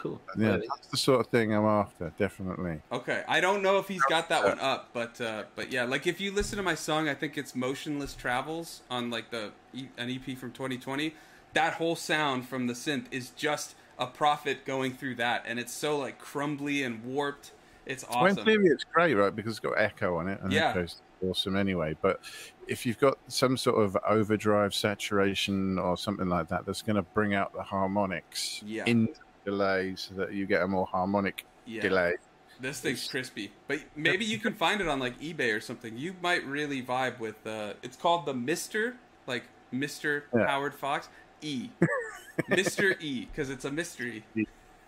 Cool. 0.03 0.21
yeah, 0.37 0.49
Well, 0.51 0.61
that's 0.69 0.89
the 0.89 0.97
sort 0.97 1.21
of 1.21 1.29
thing 1.29 1.55
I'm 1.55 1.65
after. 1.65 2.13
Definitely. 2.19 2.81
Okay, 2.91 3.23
I 3.29 3.41
don't 3.41 3.63
know 3.63 3.79
if 3.79 3.87
he's 3.87 4.03
got 4.03 4.29
that 4.31 4.43
one 4.45 4.59
up, 4.59 4.89
but 4.93 5.21
uh, 5.21 5.45
but 5.55 5.71
yeah, 5.71 5.85
like 5.85 6.09
if 6.09 6.21
you 6.21 6.33
listen 6.33 6.57
to 6.57 6.63
my 6.65 6.75
song, 6.75 7.09
I 7.09 7.15
think 7.15 7.39
it's 7.39 7.55
"Motionless 7.55 8.17
Travels" 8.17 8.83
on 8.91 9.11
like 9.11 9.31
the 9.31 9.53
E- 9.73 9.87
an 9.97 10.11
EP 10.11 10.37
from 10.37 10.51
2020. 10.51 11.15
That 11.55 11.75
whole 11.75 11.95
sound 11.95 12.49
from 12.49 12.67
the 12.67 12.73
synth 12.73 13.05
is 13.13 13.31
just 13.31 13.77
a 13.97 14.07
prophet 14.09 14.65
going 14.65 14.93
through 14.95 15.15
that, 15.17 15.45
and 15.47 15.61
it's 15.61 15.73
so 15.73 15.97
like 15.97 16.19
crumbly 16.19 16.83
and 16.83 17.05
warped. 17.05 17.53
It's 17.87 18.05
Well, 18.09 18.27
in 18.27 18.33
awesome. 18.33 18.45
theory, 18.45 18.67
it's 18.67 18.83
great, 18.85 19.15
right? 19.15 19.35
Because 19.35 19.51
it's 19.53 19.61
got 19.61 19.79
echo 19.79 20.17
on 20.17 20.27
it, 20.29 20.41
and 20.43 20.53
Yeah. 20.53 20.71
echo's 20.71 21.01
awesome 21.25 21.55
anyway. 21.57 21.97
But 22.03 22.21
if 22.67 22.85
you've 22.87 22.99
got 22.99 23.19
some 23.29 23.57
sort 23.57 23.81
of 23.85 23.97
overdrive 24.05 24.75
saturation 24.75 25.79
or 25.79 25.97
something 25.97 26.29
like 26.29 26.49
that, 26.49 26.67
that's 26.67 26.83
going 26.83 26.97
to 26.97 27.03
bring 27.03 27.35
out 27.35 27.53
the 27.55 27.63
harmonics 27.63 28.63
Yeah. 28.67 28.83
in 28.87 29.09
delay, 29.45 29.95
so 29.97 30.15
that 30.15 30.33
you 30.33 30.47
get 30.47 30.63
a 30.63 30.69
more 30.69 30.87
harmonic 30.87 31.45
Yeah, 31.67 31.83
delay. 31.83 32.15
this 32.61 32.81
thing's 32.81 33.07
crispy, 33.09 33.51
but 33.69 33.81
maybe 33.97 34.25
you 34.25 34.39
can 34.39 34.55
find 34.55 34.81
it 34.81 34.89
on 34.89 34.99
like 34.99 35.19
eBay 35.21 35.55
or 35.57 35.61
something. 35.61 35.97
You 35.97 36.15
might 36.23 36.45
really 36.47 36.83
vibe 36.83 37.19
with. 37.19 37.45
Uh, 37.47 37.75
it's 37.83 37.97
called 37.97 38.27
the 38.27 38.35
Mister, 38.35 38.97
like 39.27 39.45
Mister 39.71 40.25
Yeah. 40.35 40.47
Howard 40.47 40.75
Fox 40.75 41.09
E, 41.41 41.71
Mister 42.49 42.97
E, 43.01 43.27
because 43.27 43.51
it's 43.51 43.65
a 43.65 43.71
mystery. 43.71 44.25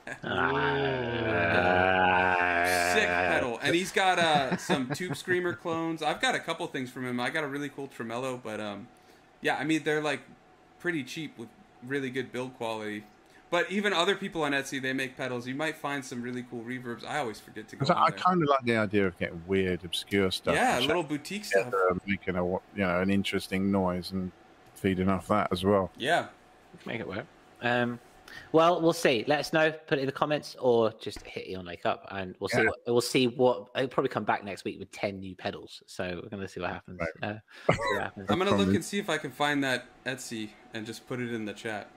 Sick 0.06 0.18
pedal, 3.08 3.58
and 3.62 3.74
he's 3.74 3.90
got 3.90 4.18
uh, 4.18 4.56
some 4.56 4.90
Tube 4.94 5.16
Screamer 5.16 5.54
clones. 5.54 6.02
I've 6.02 6.20
got 6.20 6.34
a 6.34 6.38
couple 6.38 6.66
things 6.68 6.90
from 6.90 7.06
him. 7.06 7.18
I 7.20 7.30
got 7.30 7.42
a 7.44 7.48
really 7.48 7.68
cool 7.68 7.88
tremolo, 7.88 8.40
but 8.42 8.60
um, 8.60 8.86
yeah, 9.40 9.56
I 9.56 9.64
mean 9.64 9.82
they're 9.84 10.02
like 10.02 10.20
pretty 10.78 11.02
cheap 11.04 11.38
with 11.38 11.48
really 11.86 12.10
good 12.10 12.30
build 12.32 12.54
quality. 12.56 13.04
But 13.54 13.70
even 13.70 13.92
other 13.92 14.16
people 14.16 14.42
on 14.42 14.50
Etsy, 14.50 14.82
they 14.82 14.92
make 14.92 15.16
pedals. 15.16 15.46
You 15.46 15.54
might 15.54 15.76
find 15.76 16.04
some 16.04 16.20
really 16.20 16.44
cool 16.50 16.64
reverbs. 16.64 17.06
I 17.06 17.18
always 17.18 17.38
forget 17.38 17.68
to 17.68 17.76
go. 17.76 17.86
Because 17.86 17.90
I, 17.96 18.06
I 18.06 18.10
kind 18.10 18.42
of 18.42 18.48
like 18.48 18.64
the 18.64 18.76
idea 18.76 19.06
of 19.06 19.16
getting 19.16 19.40
weird, 19.46 19.84
obscure 19.84 20.32
stuff. 20.32 20.56
yeah, 20.56 20.78
and 20.78 20.86
little 20.86 21.04
boutique 21.04 21.44
stuff. 21.44 21.72
and 21.88 22.00
making 22.04 22.34
a 22.34 22.44
you 22.44 22.60
know 22.74 23.00
an 23.00 23.10
interesting 23.10 23.70
noise 23.70 24.10
and 24.10 24.32
feeding 24.74 25.08
off 25.08 25.28
that 25.28 25.52
as 25.52 25.62
well. 25.62 25.92
Yeah, 25.96 26.26
Make 26.84 26.98
it 26.98 27.06
work. 27.06 27.26
Um, 27.62 28.00
well, 28.50 28.82
we'll 28.82 28.92
see. 28.92 29.24
Let 29.28 29.38
us 29.38 29.52
know. 29.52 29.70
Put 29.70 29.98
it 29.98 30.00
in 30.00 30.06
the 30.06 30.12
comments, 30.12 30.56
or 30.58 30.92
just 31.00 31.22
hit 31.22 31.46
Eon 31.46 31.64
Lake 31.64 31.86
up, 31.86 32.08
and 32.10 32.34
we'll 32.40 32.48
see. 32.48 32.58
Yeah. 32.58 32.64
What, 32.70 32.78
we'll 32.88 33.00
see 33.02 33.28
what. 33.28 33.68
I'll 33.76 33.86
probably 33.86 34.08
come 34.08 34.24
back 34.24 34.42
next 34.42 34.64
week 34.64 34.80
with 34.80 34.90
ten 34.90 35.20
new 35.20 35.36
pedals. 35.36 35.80
So 35.86 36.18
we're 36.20 36.28
gonna 36.28 36.48
see 36.48 36.58
what 36.58 36.70
happens. 36.70 37.00
Uh, 37.22 37.34
see 37.70 37.78
what 37.92 38.02
happens. 38.02 38.26
I'm 38.30 38.38
gonna 38.40 38.56
look 38.56 38.74
and 38.74 38.84
see 38.84 38.98
if 38.98 39.08
I 39.08 39.16
can 39.16 39.30
find 39.30 39.62
that 39.62 39.86
Etsy 40.04 40.48
and 40.72 40.84
just 40.84 41.06
put 41.06 41.20
it 41.20 41.32
in 41.32 41.44
the 41.44 41.52
chat. 41.52 41.88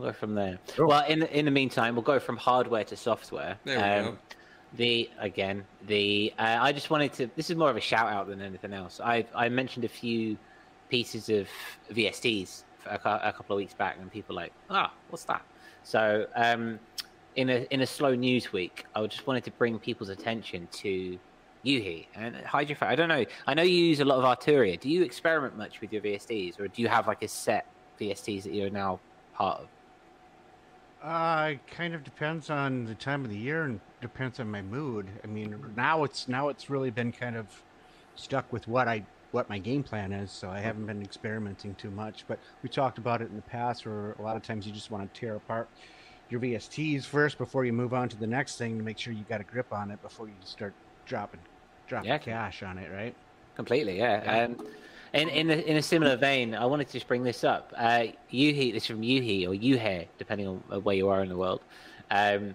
We'll 0.00 0.08
go 0.08 0.12
from 0.14 0.34
there. 0.34 0.58
Sure. 0.74 0.86
Well, 0.86 1.04
in 1.06 1.22
in 1.24 1.44
the 1.44 1.50
meantime, 1.50 1.94
we'll 1.94 2.02
go 2.02 2.18
from 2.18 2.38
hardware 2.38 2.84
to 2.84 2.96
software. 2.96 3.58
There 3.64 3.76
we 3.76 3.82
Um, 3.84 4.04
go. 4.14 4.18
The 4.74 5.10
again, 5.18 5.64
the 5.88 6.32
uh, 6.38 6.58
I 6.60 6.72
just 6.72 6.88
wanted 6.90 7.12
to. 7.14 7.30
This 7.36 7.50
is 7.50 7.56
more 7.56 7.68
of 7.68 7.76
a 7.76 7.80
shout 7.80 8.08
out 8.10 8.28
than 8.28 8.40
anything 8.40 8.72
else. 8.72 8.98
I 9.02 9.26
I 9.34 9.48
mentioned 9.50 9.84
a 9.84 9.88
few 9.88 10.38
pieces 10.88 11.28
of 11.28 11.48
VSTs 11.92 12.62
a, 12.86 12.94
a 12.94 13.32
couple 13.32 13.56
of 13.56 13.58
weeks 13.58 13.74
back, 13.74 13.98
and 14.00 14.10
people 14.10 14.34
were 14.34 14.40
like, 14.42 14.52
ah, 14.70 14.90
what's 15.10 15.24
that? 15.24 15.42
So 15.82 16.26
um, 16.34 16.78
in 17.36 17.50
a 17.50 17.66
in 17.70 17.82
a 17.82 17.86
slow 17.86 18.14
news 18.14 18.52
week, 18.54 18.86
I 18.94 19.06
just 19.06 19.26
wanted 19.26 19.44
to 19.44 19.50
bring 19.50 19.78
people's 19.78 20.08
attention 20.08 20.66
to 20.72 21.18
u-he 21.62 22.08
and 22.14 22.36
Hydra. 22.36 22.76
I 22.80 22.94
don't 22.94 23.08
know. 23.08 23.26
I 23.46 23.52
know 23.52 23.62
you 23.62 23.84
use 23.84 24.00
a 24.00 24.04
lot 24.06 24.18
of 24.18 24.24
Arturia. 24.24 24.80
Do 24.80 24.88
you 24.88 25.02
experiment 25.02 25.58
much 25.58 25.82
with 25.82 25.92
your 25.92 26.00
VSTs, 26.00 26.58
or 26.58 26.68
do 26.68 26.80
you 26.80 26.88
have 26.88 27.06
like 27.06 27.22
a 27.22 27.28
set 27.28 27.66
VSTs 28.00 28.44
that 28.44 28.54
you're 28.54 28.70
now 28.70 28.98
part 29.34 29.60
of? 29.60 29.68
Uh, 31.02 31.52
it 31.52 31.66
kind 31.66 31.94
of 31.94 32.04
depends 32.04 32.50
on 32.50 32.84
the 32.84 32.94
time 32.94 33.24
of 33.24 33.30
the 33.30 33.36
year 33.36 33.64
and 33.64 33.80
depends 34.02 34.38
on 34.38 34.50
my 34.50 34.60
mood. 34.60 35.08
I 35.24 35.26
mean, 35.26 35.54
now 35.74 36.04
it's 36.04 36.28
now 36.28 36.48
it's 36.48 36.68
really 36.68 36.90
been 36.90 37.10
kind 37.10 37.36
of 37.36 37.46
stuck 38.16 38.52
with 38.52 38.68
what 38.68 38.86
I 38.86 39.04
what 39.30 39.48
my 39.48 39.58
game 39.58 39.82
plan 39.82 40.12
is, 40.12 40.30
so 40.32 40.50
I 40.50 40.58
haven't 40.58 40.86
been 40.86 41.00
experimenting 41.02 41.74
too 41.76 41.90
much. 41.90 42.26
But 42.28 42.40
we 42.62 42.68
talked 42.68 42.98
about 42.98 43.22
it 43.22 43.30
in 43.30 43.36
the 43.36 43.42
past, 43.42 43.86
where 43.86 44.12
a 44.12 44.22
lot 44.22 44.36
of 44.36 44.42
times 44.42 44.66
you 44.66 44.72
just 44.72 44.90
want 44.90 45.12
to 45.12 45.20
tear 45.20 45.36
apart 45.36 45.68
your 46.28 46.40
VSTs 46.40 47.04
first 47.04 47.38
before 47.38 47.64
you 47.64 47.72
move 47.72 47.94
on 47.94 48.08
to 48.08 48.16
the 48.16 48.26
next 48.26 48.56
thing 48.56 48.76
to 48.76 48.84
make 48.84 48.98
sure 48.98 49.12
you 49.12 49.24
got 49.24 49.40
a 49.40 49.44
grip 49.44 49.72
on 49.72 49.90
it 49.90 50.00
before 50.02 50.28
you 50.28 50.34
start 50.44 50.74
dropping 51.06 51.40
dropping 51.88 52.10
Yeah. 52.10 52.18
cash 52.18 52.62
on 52.62 52.78
it, 52.78 52.90
right? 52.92 53.16
Completely, 53.56 53.98
yeah. 53.98 54.22
Yeah. 54.24 54.44
Um, 54.44 54.66
in 55.12 55.28
in 55.28 55.50
a, 55.50 55.54
in 55.54 55.76
a 55.76 55.82
similar 55.82 56.16
vein, 56.16 56.54
I 56.54 56.66
wanted 56.66 56.86
to 56.88 56.92
just 56.92 57.08
bring 57.08 57.22
this 57.22 57.44
up. 57.44 57.72
Uh, 57.76 58.04
u-he, 58.30 58.72
this 58.72 58.84
is 58.84 58.86
from 58.88 59.02
Yuhi 59.02 59.46
or 59.46 59.52
Yuhe, 59.54 60.06
depending 60.18 60.46
on 60.48 60.62
uh, 60.72 60.80
where 60.80 60.94
you 60.96 61.08
are 61.08 61.22
in 61.22 61.28
the 61.28 61.36
world. 61.36 61.60
Um, 62.10 62.54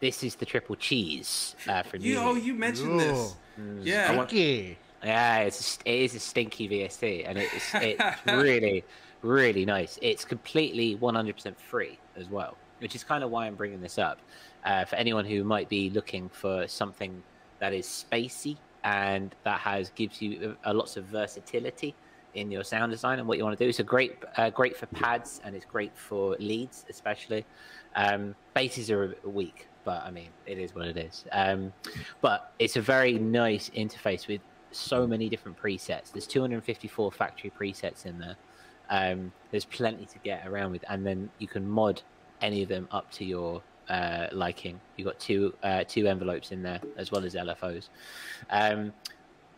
this 0.00 0.22
is 0.24 0.34
the 0.36 0.46
triple 0.46 0.76
cheese 0.76 1.54
uh, 1.68 1.82
from 1.82 2.00
You 2.00 2.14
u-he. 2.14 2.24
oh, 2.24 2.34
you 2.34 2.54
mentioned 2.54 2.98
this. 3.00 3.36
Mm. 3.60 3.80
Yeah. 3.84 4.08
I 4.10 4.16
want- 4.16 4.30
Stinky. 4.30 4.78
yeah, 5.04 5.38
it's 5.40 5.78
a, 5.84 5.90
it 5.90 6.02
is 6.04 6.14
a 6.14 6.20
stinky 6.20 6.68
VST, 6.68 7.28
and 7.28 7.38
it's 7.38 7.74
it's 7.74 8.26
really 8.26 8.84
really 9.22 9.66
nice. 9.66 9.98
It's 10.00 10.24
completely 10.24 10.96
100% 10.96 11.56
free 11.58 11.98
as 12.16 12.28
well, 12.30 12.56
which 12.78 12.94
is 12.94 13.04
kind 13.04 13.22
of 13.22 13.30
why 13.30 13.46
I'm 13.46 13.54
bringing 13.54 13.82
this 13.82 13.98
up 13.98 14.18
uh, 14.64 14.86
for 14.86 14.96
anyone 14.96 15.26
who 15.26 15.44
might 15.44 15.68
be 15.68 15.90
looking 15.90 16.30
for 16.30 16.66
something 16.66 17.22
that 17.58 17.74
is 17.74 17.86
spacey 17.86 18.56
and 18.84 19.34
that 19.44 19.60
has 19.60 19.90
gives 19.90 20.20
you 20.22 20.56
a, 20.64 20.70
a 20.70 20.74
lots 20.74 20.96
of 20.96 21.04
versatility 21.04 21.94
in 22.34 22.50
your 22.50 22.62
sound 22.62 22.92
design 22.92 23.18
and 23.18 23.26
what 23.26 23.38
you 23.38 23.44
want 23.44 23.58
to 23.58 23.64
do. 23.64 23.68
It's 23.68 23.80
a 23.80 23.84
great 23.84 24.16
uh, 24.36 24.50
great 24.50 24.76
for 24.76 24.86
pads 24.86 25.40
and 25.44 25.54
it's 25.54 25.64
great 25.64 25.96
for 25.96 26.36
leads 26.38 26.84
especially. 26.88 27.44
Um, 27.96 28.34
basses 28.54 28.90
are 28.90 29.16
weak, 29.24 29.68
but 29.84 30.02
I 30.02 30.10
mean 30.10 30.28
it 30.46 30.58
is 30.58 30.74
what 30.74 30.86
it 30.86 30.96
is. 30.96 31.24
Um, 31.32 31.72
but 32.20 32.52
it's 32.58 32.76
a 32.76 32.80
very 32.80 33.14
nice 33.14 33.70
interface 33.70 34.28
with 34.28 34.40
so 34.72 35.06
many 35.06 35.28
different 35.28 35.58
presets. 35.58 36.12
There's 36.12 36.26
254 36.26 37.10
factory 37.12 37.50
presets 37.50 38.06
in 38.06 38.18
there. 38.18 38.36
Um, 38.88 39.32
there's 39.50 39.64
plenty 39.64 40.04
to 40.06 40.18
get 40.18 40.46
around 40.46 40.72
with, 40.72 40.84
and 40.88 41.06
then 41.06 41.30
you 41.38 41.46
can 41.46 41.68
mod 41.68 42.02
any 42.40 42.62
of 42.62 42.68
them 42.68 42.88
up 42.90 43.10
to 43.12 43.24
your 43.24 43.62
uh, 43.90 44.28
liking. 44.32 44.80
You've 44.96 45.06
got 45.06 45.18
two 45.18 45.54
uh, 45.62 45.84
two 45.86 46.06
envelopes 46.06 46.52
in 46.52 46.62
there 46.62 46.80
as 46.96 47.10
well 47.10 47.24
as 47.24 47.34
LFOs. 47.34 47.88
Um, 48.50 48.92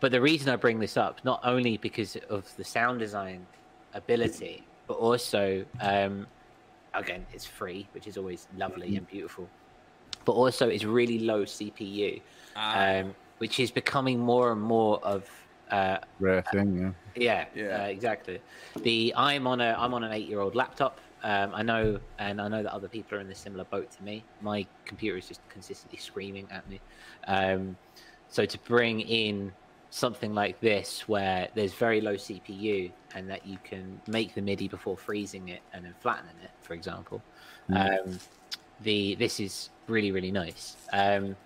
but 0.00 0.10
the 0.10 0.20
reason 0.20 0.48
I 0.48 0.56
bring 0.56 0.80
this 0.80 0.96
up, 0.96 1.24
not 1.24 1.40
only 1.44 1.76
because 1.76 2.16
of 2.28 2.44
the 2.56 2.64
sound 2.64 2.98
design 2.98 3.46
ability, 3.94 4.64
but 4.88 4.94
also 4.94 5.64
um, 5.80 6.26
again 6.94 7.24
it's 7.32 7.44
free, 7.44 7.86
which 7.92 8.06
is 8.06 8.16
always 8.16 8.48
lovely 8.56 8.96
and 8.96 9.06
beautiful. 9.06 9.48
But 10.24 10.32
also 10.32 10.68
it's 10.68 10.84
really 10.84 11.18
low 11.18 11.44
CPU 11.44 12.20
Ah, 12.54 12.98
um, 12.98 13.14
which 13.38 13.58
is 13.60 13.70
becoming 13.70 14.18
more 14.18 14.52
and 14.52 14.60
more 14.60 14.98
of 15.04 15.28
uh, 15.70 15.98
Rare 16.20 16.42
thing, 16.42 16.94
yeah. 17.16 17.44
yeah, 17.54 17.62
Yeah. 17.62 17.82
Uh, 17.82 17.86
exactly. 17.86 18.40
The 18.82 19.12
I'm 19.16 19.46
on 19.46 19.60
a 19.60 19.74
I'm 19.78 19.94
on 19.94 20.04
an 20.04 20.12
eight 20.12 20.28
year 20.28 20.40
old 20.40 20.54
laptop. 20.54 21.00
Um, 21.22 21.52
I 21.54 21.62
know, 21.62 22.00
and 22.18 22.40
I 22.40 22.48
know 22.48 22.62
that 22.62 22.72
other 22.72 22.88
people 22.88 23.18
are 23.18 23.20
in 23.20 23.30
a 23.30 23.34
similar 23.34 23.64
boat 23.64 23.90
to 23.92 24.02
me. 24.02 24.24
My 24.40 24.66
computer 24.84 25.16
is 25.16 25.28
just 25.28 25.40
consistently 25.48 25.98
screaming 25.98 26.48
at 26.50 26.68
me. 26.68 26.80
Um, 27.28 27.76
so 28.28 28.44
to 28.44 28.58
bring 28.60 29.00
in 29.00 29.52
something 29.90 30.34
like 30.34 30.58
this, 30.60 31.06
where 31.08 31.48
there's 31.54 31.74
very 31.74 32.00
low 32.00 32.14
CPU, 32.14 32.90
and 33.14 33.30
that 33.30 33.46
you 33.46 33.58
can 33.62 34.00
make 34.08 34.34
the 34.34 34.42
MIDI 34.42 34.66
before 34.66 34.96
freezing 34.96 35.48
it 35.48 35.60
and 35.72 35.84
then 35.84 35.94
flattening 36.00 36.34
it, 36.42 36.50
for 36.60 36.74
example, 36.74 37.22
um, 37.72 38.18
the 38.80 39.14
this 39.16 39.38
is 39.38 39.70
really 39.86 40.10
really 40.10 40.32
nice. 40.32 40.76
Um, 40.92 41.36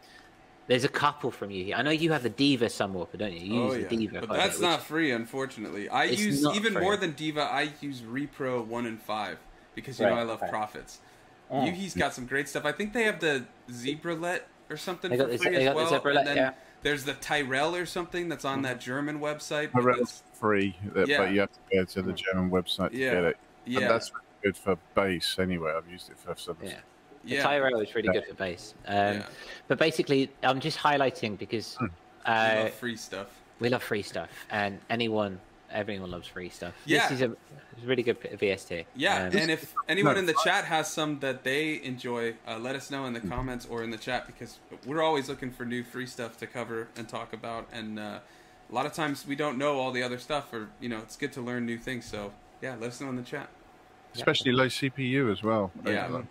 there's 0.68 0.85
a 0.85 0.89
couple 0.89 1.31
from 1.31 1.51
u-he. 1.51 1.72
I 1.72 1.83
know 1.83 1.91
you 1.91 2.11
have 2.12 2.24
the 2.24 2.31
Diva 2.31 2.66
Sunwalker, 2.66 3.18
don't 3.18 3.33
you? 3.33 3.55
You 3.55 3.62
oh 3.62 3.66
use 3.66 3.83
yeah, 3.83 3.89
the 3.89 3.97
Diva. 3.97 4.27
but 4.27 4.37
that's 4.37 4.59
not 4.59 4.83
free, 4.83 5.12
unfortunately. 5.12 5.89
I 5.89 6.05
use 6.05 6.45
even 6.45 6.72
free. 6.72 6.83
more 6.83 6.97
than 6.97 7.12
Diva. 7.12 7.43
I 7.43 7.70
use 7.81 8.01
Repro 8.01 8.66
one 8.66 8.87
and 8.87 9.01
five 9.01 9.39
because 9.77 10.01
you 10.01 10.07
know 10.07 10.14
I 10.14 10.22
love 10.24 10.41
right. 10.43 10.51
Prophets. 10.51 10.99
Oh. 11.49 11.64
u-he's 11.64 11.95
got 11.95 12.12
some 12.12 12.27
great 12.27 12.49
stuff. 12.49 12.64
I 12.64 12.72
think 12.72 12.93
they 12.93 13.05
have 13.05 13.20
the 13.20 13.45
Zebralette 13.70 14.41
or 14.68 14.77
something 14.77 15.12
They 15.12 15.16
got 15.16 15.27
for 15.27 15.31
the- 15.33 15.39
free 15.39 15.51
they 15.53 15.68
as 15.68 15.74
got 15.74 15.77
the 15.79 15.93
well. 15.93 16.01
Zebralette, 16.01 16.18
and 16.18 16.27
then 16.27 16.37
yeah. 16.37 16.53
there's 16.83 17.05
the 17.05 17.12
Tyrell 17.14 17.77
or 17.77 17.87
something 17.87 18.29
that's 18.29 18.45
on 18.45 18.62
that 18.62 18.81
German 18.81 19.20
website. 19.20 19.70
but 19.72 19.83
Tyrell's 19.83 20.24
free, 20.33 20.77
uh, 20.97 21.05
Yeah. 21.07 21.18
but 21.18 21.33
you 21.33 21.41
have 21.41 21.53
to 21.53 21.59
go 21.77 21.85
to 21.85 22.03
the 22.03 22.12
German 22.12 22.51
website 22.51 22.91
to 22.91 22.97
Yeah. 22.97 23.14
get 23.14 23.24
it. 23.24 23.37
Yeah, 23.64 23.81
And 23.83 23.91
that's 23.91 24.11
really 24.11 24.24
good 24.43 24.57
for 24.57 24.77
bass 24.97 25.37
anyway. 25.39 25.72
I've 25.77 25.89
used 25.89 26.11
it 26.11 26.18
for 26.18 26.35
some. 26.37 26.57
Yeah. 26.62 26.79
The 27.24 27.35
yeah, 27.35 27.43
Tyrell 27.45 27.81
is 27.81 27.95
really 27.95 28.09
good 28.09 28.24
for 28.27 28.35
bass. 28.35 28.74
Um, 28.87 28.97
yeah. 28.97 29.27
But 29.68 29.79
basically, 29.79 30.31
I'm 30.43 30.59
just 30.61 30.79
highlighting 30.79 31.39
because 31.39 31.77
I 32.24 32.59
uh, 32.59 32.62
love 32.64 32.74
free 32.74 32.97
stuff. 32.97 33.29
we 33.61 33.68
love 33.68 33.83
free 33.85 34.03
stuff, 34.03 34.31
and 34.51 34.81
anyone, 34.91 35.41
everyone 35.77 36.11
loves 36.11 36.27
free 36.27 36.49
stuff. 36.49 36.74
Yeah. 36.85 37.09
This 37.09 37.20
is 37.20 37.22
a, 37.22 37.33
it's 37.72 37.85
a 37.85 37.87
really 37.87 38.03
good 38.03 38.18
p- 38.20 38.29
VST. 38.31 38.87
Yeah, 38.97 39.27
Um, 39.27 39.37
and 39.37 39.51
if 39.51 39.74
anyone 39.89 40.16
in 40.16 40.27
the 40.27 40.35
chat 40.43 40.64
has 40.64 40.91
some 40.91 41.20
that 41.20 41.45
they 41.45 41.81
enjoy, 41.83 42.35
uh, 42.49 42.59
let 42.59 42.74
us 42.74 42.91
know 42.91 43.05
in 43.05 43.12
the 43.12 43.20
comments 43.20 43.66
or 43.68 43.83
in 43.85 43.91
the 43.91 43.97
chat 43.99 44.27
because 44.27 44.59
we're 44.87 45.03
always 45.03 45.29
looking 45.29 45.51
for 45.51 45.64
new 45.64 45.85
free 45.85 46.07
stuff 46.07 46.37
to 46.39 46.47
cover 46.47 46.89
and 46.97 47.09
talk 47.09 47.33
about. 47.33 47.68
And 47.72 47.99
uh, 47.99 48.18
a 48.70 48.74
lot 48.74 48.87
of 48.87 48.93
times 48.95 49.27
we 49.27 49.37
don't 49.37 49.59
know 49.59 49.79
all 49.79 49.93
the 49.93 50.03
other 50.03 50.18
stuff, 50.18 50.53
or 50.53 50.68
you 50.81 50.89
know, 50.89 50.99
it's 50.99 51.16
good 51.16 51.33
to 51.35 51.41
learn 51.43 51.66
new 51.66 51.79
things. 51.79 52.07
So 52.07 52.33
yeah, 52.62 52.74
let 52.81 52.89
us 52.89 53.01
know 53.01 53.09
in 53.11 53.16
the 53.16 53.22
chat. 53.22 53.49
especially 54.14 54.53
low 54.53 54.66
CPU 54.66 55.31
as 55.31 55.43
well. 55.43 55.70
Yeah. 55.85 56.22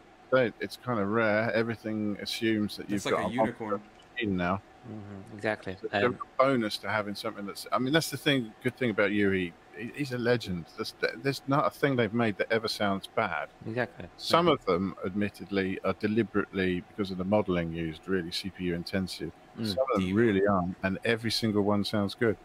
It's 0.60 0.78
kind 0.84 1.00
of 1.00 1.08
rare. 1.08 1.50
Everything 1.54 2.18
assumes 2.22 2.76
that 2.76 2.90
you've 2.90 2.98
It's 2.98 3.06
like 3.06 3.16
got 3.16 3.30
a 3.30 3.34
unicorn. 3.34 3.80
In 4.18 4.36
now. 4.36 4.64
Mhm, 4.86 5.34
exactly. 5.34 5.78
It's 5.82 5.94
Um, 5.94 6.20
a 6.40 6.44
bonus 6.44 6.78
to 6.80 6.90
having 6.90 7.16
something 7.16 7.46
that's. 7.46 7.68
I 7.72 7.80
mean, 7.80 7.94
that's 7.94 8.10
the 8.10 8.18
thing. 8.18 8.54
Good 8.62 8.78
thing 8.78 8.90
about 8.90 9.12
u-he, 9.12 9.56
he's 9.94 10.12
a 10.12 10.18
legend. 10.18 10.70
There's, 10.78 10.94
there's 11.18 11.42
not 11.48 11.68
a 11.68 11.72
thing 11.72 11.96
they've 11.96 12.14
made 12.14 12.38
that 12.38 12.48
ever 12.52 12.68
sounds 12.68 13.08
bad. 13.08 13.50
exactly. 13.66 14.10
Some 14.18 14.48
of 14.50 14.60
them, 14.68 14.96
admittedly, 15.06 15.80
are 15.84 15.96
deliberately 16.00 16.82
because 16.82 17.12
of 17.12 17.18
the 17.20 17.26
modeling 17.26 17.74
used, 17.74 18.08
really 18.08 18.32
CPU 18.32 18.76
intensive. 18.76 19.34
Mm. 19.56 19.78
Some 19.78 19.86
of 19.96 20.02
them 20.02 20.14
really 20.14 20.42
aren't, 20.48 20.78
and 20.84 21.00
every 21.06 21.32
single 21.32 21.64
one 21.64 21.86
sounds 21.86 22.16
good. 22.16 22.38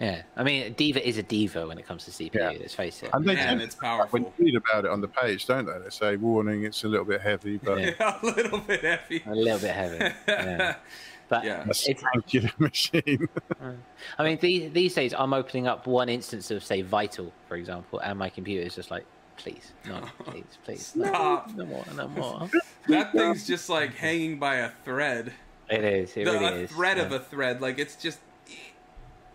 Yeah, 0.00 0.22
I 0.36 0.42
mean, 0.44 0.72
Diva 0.74 1.06
is 1.06 1.18
a 1.18 1.22
diva 1.22 1.66
when 1.66 1.78
it 1.78 1.86
comes 1.86 2.04
to 2.06 2.10
CPU. 2.10 2.34
Yeah. 2.34 2.52
Let's 2.58 2.74
face 2.74 3.02
it. 3.02 3.10
And 3.12 3.24
they 3.28 3.34
Man, 3.34 3.58
do- 3.58 3.64
it's 3.64 3.74
powerful. 3.74 4.08
When 4.10 4.22
you 4.24 4.32
read 4.46 4.56
about 4.56 4.84
it 4.84 4.90
on 4.90 5.00
the 5.00 5.08
page, 5.08 5.46
don't 5.46 5.66
they? 5.66 5.78
They 5.78 5.90
say, 5.90 6.16
"Warning, 6.16 6.64
it's 6.64 6.84
a 6.84 6.88
little 6.88 7.04
bit 7.06 7.20
heavy, 7.20 7.58
but 7.58 7.78
Yeah. 7.80 8.18
a 8.22 8.26
little 8.26 8.58
bit 8.60 8.82
heavy. 8.82 9.22
A 9.26 9.34
little 9.34 9.58
bit 9.58 9.74
heavy. 9.74 10.14
Yeah. 10.28 10.76
But 11.28 11.44
Yeah. 11.44 11.64
a 11.64 11.70
it's, 11.70 12.58
machine." 12.58 13.28
Uh, 13.62 13.72
I 14.18 14.24
mean, 14.24 14.38
these, 14.40 14.72
these 14.72 14.94
days 14.94 15.14
I'm 15.16 15.32
opening 15.32 15.68
up 15.68 15.86
one 15.86 16.08
instance 16.08 16.50
of, 16.50 16.64
say, 16.64 16.82
Vital, 16.82 17.32
for 17.46 17.56
example, 17.56 17.98
and 18.00 18.18
my 18.18 18.30
computer 18.30 18.66
is 18.66 18.74
just 18.74 18.90
like, 18.90 19.04
please, 19.36 19.72
no, 19.86 20.00
please, 20.24 20.44
please, 20.64 20.92
no, 20.96 21.04
Stop. 21.06 21.54
no 21.54 21.66
more, 21.66 21.84
no 21.94 22.08
more. 22.08 22.50
That 22.88 23.12
thing's 23.12 23.46
just 23.46 23.68
like 23.68 23.94
hanging 23.94 24.38
by 24.40 24.56
a 24.56 24.70
thread. 24.84 25.32
It 25.68 25.84
is. 25.84 26.16
It 26.16 26.24
The 26.24 26.32
really 26.32 26.46
a 26.46 26.52
is. 26.62 26.70
thread 26.72 26.96
yeah. 26.96 27.04
of 27.04 27.12
a 27.12 27.20
thread. 27.20 27.60
Like 27.60 27.78
it's 27.78 27.94
just. 27.96 28.18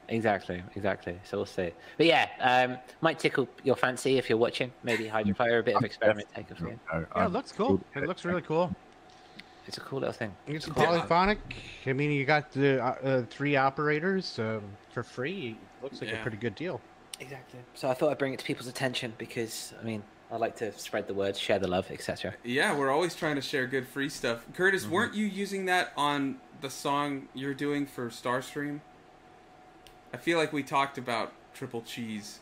Exactly, 0.10 0.62
exactly. 0.76 1.18
So 1.24 1.38
we'll 1.38 1.45
see. 1.45 1.72
But 1.97 2.06
yeah, 2.06 2.28
um, 2.39 2.78
might 3.01 3.20
tickle 3.20 3.47
your 3.64 3.76
fancy 3.76 4.18
if 4.18 4.30
you're 4.30 4.38
watching. 4.38 4.72
Maybe 4.84 5.06
Hydrofire, 5.06 5.60
a 5.60 5.64
bit 5.64 5.76
of 5.76 5.84
experiment 5.84 6.28
take 6.36 6.47
for 6.56 6.68
you. 6.70 6.80
No, 6.93 7.06
Yeah, 7.16 7.26
it 7.26 7.32
looks 7.32 7.51
cool. 7.51 7.82
It 7.95 8.08
looks 8.08 8.24
really 8.26 8.41
cool. 8.41 8.76
It's 9.68 9.78
a 9.78 9.82
cool 9.82 9.99
little 9.99 10.14
thing. 10.14 10.32
It's 10.45 10.68
polyphonic. 10.70 11.39
I 11.88 11.93
mean, 11.93 12.12
you 12.12 12.24
got 12.26 12.51
the 12.51 12.80
uh, 12.84 12.88
uh, 13.03 13.22
three 13.32 13.56
operators 13.56 14.38
um, 14.38 14.62
for 14.93 15.01
free. 15.01 15.58
Looks 15.82 16.01
like 16.01 16.12
Yeah. 16.12 16.20
a 16.20 16.22
pretty 16.22 16.38
good 16.38 16.53
deal. 16.53 16.80
Exactly. 17.20 17.60
So 17.74 17.89
I 17.89 17.93
thought 17.95 18.12
I'd 18.12 18.18
bring 18.20 18.34
it 18.34 18.39
to 18.39 18.45
people's 18.45 18.68
attention 18.68 19.14
because 19.18 19.74
I 19.82 19.84
mean 19.84 20.03
I 20.32 20.38
like 20.38 20.56
to 20.58 20.72
spread 20.78 21.08
the 21.08 21.14
word, 21.16 21.36
share 21.38 21.58
the 21.60 21.68
love, 21.68 21.89
etc. 21.89 22.36
Yeah, 22.43 22.78
we're 22.78 22.91
always 22.91 23.16
trying 23.16 23.36
to 23.38 23.41
share 23.41 23.66
good 23.68 23.88
free 23.88 24.10
stuff. 24.10 24.45
Curtis, 24.53 24.84
Mm-hmm. 24.84 24.91
weren't 24.93 25.14
you 25.16 25.26
using 25.26 25.66
that 25.66 25.93
on 25.97 26.38
the 26.62 26.70
song 26.70 27.28
you're 27.34 27.53
doing 27.53 27.86
for 27.88 28.10
Starstream? 28.10 28.82
I 30.16 30.18
feel 30.18 30.38
like 30.38 30.53
we 30.53 30.63
talked 30.63 30.97
about 30.97 31.34
triple 31.53 31.82
cheese. 31.82 32.39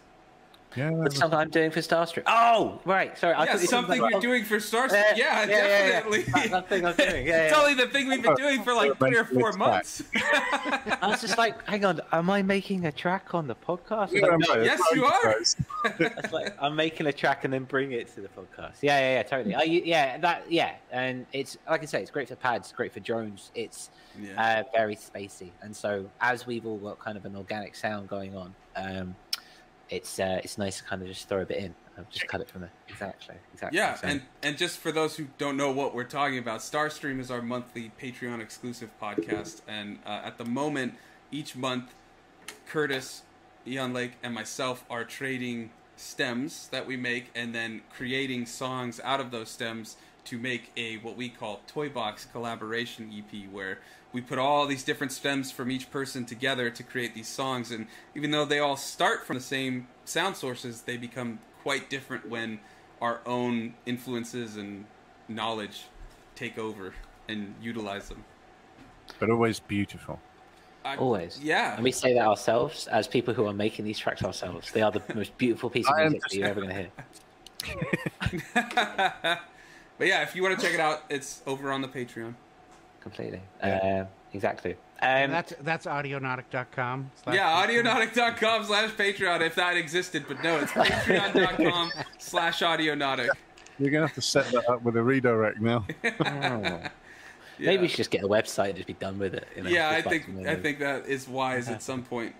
Yeah, 0.76 0.89
that 0.89 0.95
But 0.95 1.03
was- 1.05 1.17
something 1.17 1.39
I'm 1.39 1.49
doing 1.49 1.71
for 1.71 1.80
Starstream. 1.80 2.24
Oh, 2.28 2.80
right. 2.86 3.17
Sorry. 3.17 3.34
I 3.34 3.45
yeah, 3.45 3.51
thought 3.53 3.61
you 3.61 3.67
something 3.67 4.01
you're 4.09 4.19
doing 4.21 4.43
for 4.45 4.57
Starstream. 4.57 4.91
Yeah, 4.93 5.15
Yeah, 5.15 5.15
yeah, 5.15 5.47
yeah, 5.47 5.55
yeah. 5.55 5.89
definitely. 5.89 6.21
That- 6.24 6.51
that 6.51 6.69
thing 6.69 6.86
I'm 6.86 6.95
doing, 6.95 7.28
yeah, 7.28 7.45
yeah. 7.45 7.49
Totally 7.53 7.74
the 7.76 7.88
thing 7.88 8.07
we've 8.09 8.21
been 8.24 8.36
doing 8.36 8.63
for 8.63 8.74
like 8.74 8.97
three 8.99 9.17
or 9.17 9.26
four 9.26 9.51
months. 9.53 10.03
I 10.15 11.07
was 11.07 11.21
just 11.21 11.38
like, 11.38 11.63
hang 11.67 11.86
on, 11.86 12.01
am 12.11 12.30
I 12.30 12.41
making 12.41 12.86
a 12.86 12.91
track 12.91 13.34
on 13.34 13.47
the 13.47 13.55
podcast? 13.55 14.11
Yeah, 14.11 14.28
Like, 14.28 14.39
no, 14.49 14.61
yes, 14.61 14.82
you 14.93 15.05
are. 15.05 15.21
gross. 15.21 15.55
It's 15.99 16.32
like 16.32 16.55
I'm 16.61 16.76
making 16.78 17.07
a 17.07 17.13
track 17.13 17.43
and 17.43 17.53
then 17.53 17.65
bring 17.65 17.91
it 17.91 18.07
to 18.15 18.21
the 18.21 18.30
podcast. 18.30 18.76
Yeah, 18.82 18.99
yeah, 18.99 19.13
yeah, 19.15 19.24
totally. 19.24 19.53
I, 19.55 19.63
yeah, 19.63 20.17
that, 20.19 20.49
yeah, 20.49 20.76
and 20.91 21.26
it's 21.34 21.57
like 21.69 21.84
I 21.84 21.86
say, 21.86 22.01
it's 22.01 22.09
great 22.11 22.30
for 22.30 22.36
pads, 22.36 22.71
great 22.71 22.93
for 22.93 23.01
drones. 23.01 23.51
It's 23.53 23.89
yeah. 24.21 24.61
uh, 24.61 24.63
very 24.74 24.95
spacey, 24.95 25.49
and 25.61 25.76
so 25.76 26.09
as 26.21 26.47
we've 26.47 26.65
all 26.65 26.78
got 26.78 26.99
kind 26.99 27.17
of 27.17 27.26
an 27.26 27.36
organic 27.36 27.76
sound 27.76 28.07
going 28.07 28.34
on, 28.36 28.55
um, 28.78 29.13
it's 29.89 30.19
uh, 30.19 30.39
it's 30.43 30.57
nice 30.57 30.77
to 30.79 30.84
kind 30.84 31.01
of 31.01 31.07
just 31.07 31.27
throw 31.29 31.41
a 31.41 31.45
bit 31.45 31.57
in, 31.57 31.75
and 31.97 32.09
just 32.09 32.27
cut 32.27 32.41
it 32.41 32.49
from 32.49 32.61
there. 32.61 32.71
Exactly, 32.89 33.36
exactly. 33.53 33.77
Yeah, 33.77 33.95
So- 33.95 34.07
and 34.07 34.21
and 34.41 34.57
just 34.57 34.79
for 34.79 34.91
those 34.91 35.15
who 35.17 35.27
don't 35.38 35.57
know 35.57 35.71
what 35.71 35.93
we're 35.93 36.03
talking 36.03 36.38
about, 36.38 36.59
Starstream 36.61 37.19
is 37.19 37.29
our 37.29 37.41
monthly 37.41 37.91
Patreon 38.01 38.41
exclusive 38.41 38.89
podcast, 39.01 39.61
and 39.67 39.99
uh, 40.05 40.21
at 40.23 40.38
the 40.38 40.45
moment, 40.45 40.95
each 41.31 41.55
month, 41.55 41.93
Curtis, 42.67 43.23
Eon 43.67 43.93
Lake, 43.93 44.13
and 44.23 44.34
myself 44.34 44.84
are 44.89 45.03
trading 45.03 45.71
stems 45.95 46.67
that 46.69 46.88
we 46.88 46.97
make, 46.97 47.29
and 47.36 47.53
then 47.53 47.81
creating 47.89 48.45
songs 48.45 48.99
out 49.03 49.19
of 49.19 49.31
those 49.31 49.49
stems 49.49 49.95
to 50.26 50.38
make 50.38 50.71
a 50.78 50.97
what 50.97 51.17
we 51.17 51.30
call 51.30 51.61
Toy 51.67 51.89
Box 51.89 52.26
collaboration 52.32 53.11
EP, 53.15 53.49
where 53.51 53.80
we 54.13 54.21
put 54.21 54.38
all 54.38 54.65
these 54.65 54.84
different 54.84 55.11
stems 55.11 55.51
from 55.51 55.69
each 55.71 55.89
person 55.91 56.26
together 56.26 56.69
to 56.69 56.84
create 56.84 57.13
these 57.15 57.28
songs. 57.28 57.71
And 57.71 57.88
even 58.15 58.32
though 58.32 58.45
they 58.45 58.59
all 58.59 58.78
start 58.78 59.26
from 59.26 59.38
the 59.38 59.43
same 59.43 59.88
sound 60.05 60.36
sources, 60.38 60.82
they 60.82 60.97
become 60.97 61.39
quite 61.61 61.89
different 61.89 62.30
when 62.30 62.59
our 63.01 63.19
own 63.26 63.74
influences 63.86 64.55
and 64.55 64.86
knowledge 65.28 65.86
take 66.36 66.57
over 66.57 66.93
and 67.28 67.53
utilize 67.61 68.09
them. 68.09 68.24
but 69.19 69.30
always 69.30 69.59
beautiful. 69.59 70.19
I- 70.86 70.97
Always. 70.97 71.39
Yeah. 71.41 71.76
And 71.76 71.84
we 71.84 71.91
say 71.91 72.13
that 72.13 72.26
ourselves 72.28 72.88
as 72.88 73.07
people 73.07 73.34
who 73.34 73.45
are 73.47 73.53
making 73.53 73.86
these 73.86 73.97
tracks 73.97 74.24
ourselves. 74.24 74.71
They 74.71 74.82
are 74.82 74.91
the 74.91 75.01
most 75.15 75.38
beautiful 75.38 75.69
piece 75.69 75.88
of 75.89 75.97
music 75.97 76.21
that 76.21 76.34
you're 76.34 76.47
ever 76.47 76.61
going 76.61 76.76
to 76.76 76.89
hear. 77.65 79.39
but 80.04 80.10
yeah, 80.10 80.22
if 80.22 80.36
you 80.36 80.43
want 80.43 80.60
to 80.60 80.66
check 80.66 80.74
it 80.74 80.82
out, 80.82 81.04
it's 81.10 81.41
over 81.47 81.72
on 81.72 81.82
the 81.82 81.88
Patreon. 81.88 82.34
Completely. 82.99 83.39
Yeah. 83.64 83.78
Uh, 83.78 84.06
exactly. 84.34 84.76
And 84.99 85.32
Um, 85.32 85.32
that's 85.32 85.54
that's 85.62 85.86
audionautic.com. 85.86 87.10
Yeah, 87.32 87.66
audionautic.com 87.66 88.66
slash 88.66 88.89
Patreon 88.91 89.39
if 89.47 89.56
that 89.56 89.78
existed, 89.78 90.26
but 90.28 90.43
no, 90.43 90.58
it's 90.60 90.72
patreon.com 90.74 91.91
slash 92.18 92.60
audionautic. 92.60 93.30
You're 93.80 93.91
gonna 93.91 94.08
have 94.08 94.16
to 94.16 94.22
set 94.22 94.51
that 94.51 94.70
up 94.70 94.82
with 94.84 94.97
a 94.97 95.04
redirect 95.04 95.62
now. 95.62 95.86
oh. 96.04 96.10
Yeah. 96.20 96.89
Maybe 97.60 97.84
we 97.84 97.88
should 97.88 97.97
just 97.97 98.12
get 98.12 98.26
a 98.26 98.28
website 98.28 98.70
and 98.70 98.76
just 98.76 98.88
be 98.88 98.93
done 98.93 99.18
with 99.20 99.36
it. 99.36 99.47
you 99.56 99.64
know, 99.64 99.70
yeah, 99.70 99.89
I 99.89 100.01
think 100.01 100.28
I 100.45 100.56
think 100.56 100.80
that 100.80 101.06
is 101.06 101.30
wise 101.30 101.70
at 101.70 101.82
some 101.82 102.04
point. 102.04 102.36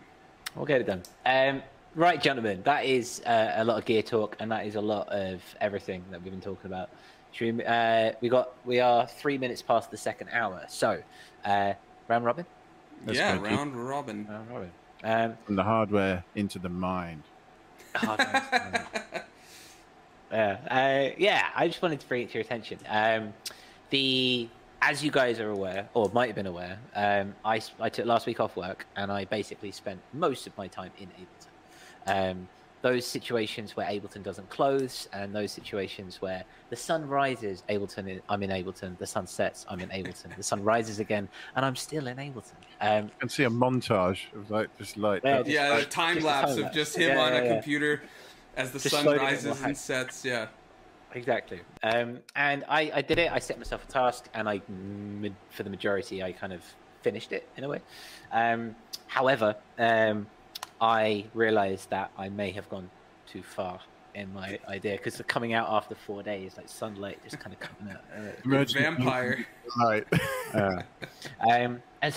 We'll 0.54 0.66
get 0.66 0.82
it 0.82 0.88
done. 0.88 1.04
Um, 1.26 1.64
right, 1.96 2.22
gentlemen, 2.22 2.62
that 2.64 2.84
is 2.84 3.22
uh, 3.26 3.54
a 3.56 3.64
lot 3.64 3.78
of 3.78 3.86
gear 3.86 4.02
talk, 4.02 4.36
and 4.40 4.52
that 4.52 4.66
is 4.66 4.76
a 4.76 4.82
lot 4.82 5.08
of 5.10 5.42
everything 5.62 6.04
that 6.12 6.22
we've 6.22 6.32
been 6.32 6.42
talking 6.42 6.66
about. 6.72 6.90
Should 7.34 7.58
we, 7.58 7.66
uh, 7.66 8.12
we 8.22 8.30
got 8.30 8.52
we 8.64 8.80
are 8.80 9.06
three 9.08 9.38
minutes 9.38 9.62
past 9.62 9.92
the 9.92 9.98
second 9.98 10.30
hour, 10.32 10.64
so 10.70 11.02
uh, 11.44 11.74
round 12.08 12.24
robin. 12.26 12.46
Let's 13.06 13.18
yeah, 13.20 13.36
go, 13.38 13.42
keep- 13.44 13.52
round 13.52 13.76
robin. 13.90 14.28
Round 14.30 14.50
robin. 14.50 14.72
Um, 15.04 15.38
From 15.46 15.56
the 15.58 15.64
hardware 15.64 16.24
into 16.36 16.60
the 16.60 16.70
mind. 16.70 17.24
yeah, 20.32 20.58
uh, 20.72 21.10
yeah. 21.18 21.48
I 21.56 21.68
just 21.68 21.82
wanted 21.82 22.00
to 22.00 22.08
bring 22.08 22.22
it 22.24 22.30
to 22.30 22.36
your 22.36 22.42
attention. 22.44 22.80
Um, 22.88 23.34
the 23.90 24.48
as 24.82 25.04
you 25.04 25.12
guys 25.12 25.40
are 25.40 25.50
aware, 25.50 25.88
or 25.94 26.10
might 26.14 26.28
have 26.28 26.36
been 26.36 26.48
aware, 26.48 26.78
um, 26.96 27.36
I 27.46 27.58
s- 27.58 27.72
I 27.80 27.90
took 27.90 28.06
last 28.06 28.26
week 28.26 28.40
off 28.40 28.56
work 28.56 28.86
and 28.96 29.12
I 29.12 29.26
basically 29.26 29.72
spent 29.72 30.00
most 30.14 30.46
of 30.48 30.58
my 30.58 30.68
time 30.68 30.92
in 31.00 31.08
Ableton. 31.08 32.32
Um, 32.32 32.48
those 32.84 33.06
situations 33.08 33.78
where 33.78 33.88
Ableton 33.90 34.22
doesn't 34.24 34.50
close, 34.50 35.08
and 35.14 35.34
those 35.34 35.52
situations 35.54 36.22
where 36.22 36.44
the 36.70 36.76
sun 36.76 37.08
rises, 37.08 37.64
Ableton, 37.70 38.18
i- 38.18 38.22
I'm 38.34 38.44
in 38.44 38.50
Ableton. 38.50 38.98
The 38.98 39.08
sun 39.08 39.26
sets, 39.26 39.66
I'm 39.70 39.80
in 39.80 39.88
Ableton. 39.90 40.36
The 40.36 40.44
sun 40.44 40.62
rises 40.64 41.00
again, 41.00 41.30
and 41.56 41.66
I'm 41.66 41.78
still 41.78 42.08
in 42.08 42.18
Ableton. 42.18 42.58
Um, 42.82 43.06
You 43.06 43.12
can 43.22 43.30
see 43.30 43.46
a 43.46 43.50
montage 43.50 44.32
of 44.36 44.52
like 44.52 44.78
just 44.78 44.98
like 44.98 45.24
Yeah, 45.24 45.38
just 45.38 45.50
yeah, 45.50 45.74
a 45.74 45.80
like- 45.80 45.90
time 45.90 46.20
lapse 46.20 46.50
time 46.52 46.58
of 46.58 46.64
lapse. 46.66 46.76
just 46.76 46.98
him 46.98 47.16
Yeah, 47.16 47.24
on 47.24 47.32
yeah, 47.32 47.40
a 47.40 47.44
yeah. 47.46 47.54
computer 47.54 48.02
as 48.58 48.72
the 48.72 48.80
Just 48.80 48.94
sun 48.96 49.06
rises 49.18 49.46
getting 49.46 49.64
and 49.66 49.78
sets. 49.78 50.26
Yeah. 50.26 50.48
Exactly. 51.16 51.62
Um, 51.84 52.20
and 52.36 52.66
I, 52.68 52.92
I 52.96 53.02
did 53.02 53.18
it. 53.18 53.32
I 53.32 53.40
set 53.40 53.58
myself 53.60 53.88
a 53.88 53.92
task, 53.92 54.28
and 54.34 54.50
I, 54.50 54.62
for 55.52 55.64
the 55.64 55.70
majority, 55.70 56.22
I 56.22 56.34
kind 56.34 56.52
of 56.52 56.62
finished 57.02 57.32
it 57.32 57.48
in 57.56 57.64
a 57.64 57.70
way. 57.70 57.80
Um, 58.32 58.76
however, 59.08 59.56
um, 59.78 60.28
I 60.84 61.24
realised 61.34 61.92
that 61.92 62.12
I 62.18 62.28
may 62.28 62.52
have 62.52 62.68
gone 62.68 62.90
too 63.26 63.42
far 63.42 63.80
in 64.16 64.34
my 64.34 64.60
idea 64.68 64.98
because 64.98 65.20
coming 65.28 65.54
out 65.54 65.70
after 65.70 65.96
four 65.96 66.22
days, 66.22 66.58
like 66.58 66.68
sunlight 66.68 67.20
just 67.24 67.40
kind 67.40 67.54
of 67.54 67.60
coming 67.62 67.94
out. 67.94 68.02
Uh, 68.14 68.32
Emergency 68.44 68.80
Vampire. 68.80 69.46
Right. 69.80 70.06
uh, 70.54 70.82
um, 71.50 71.82
and, 72.02 72.14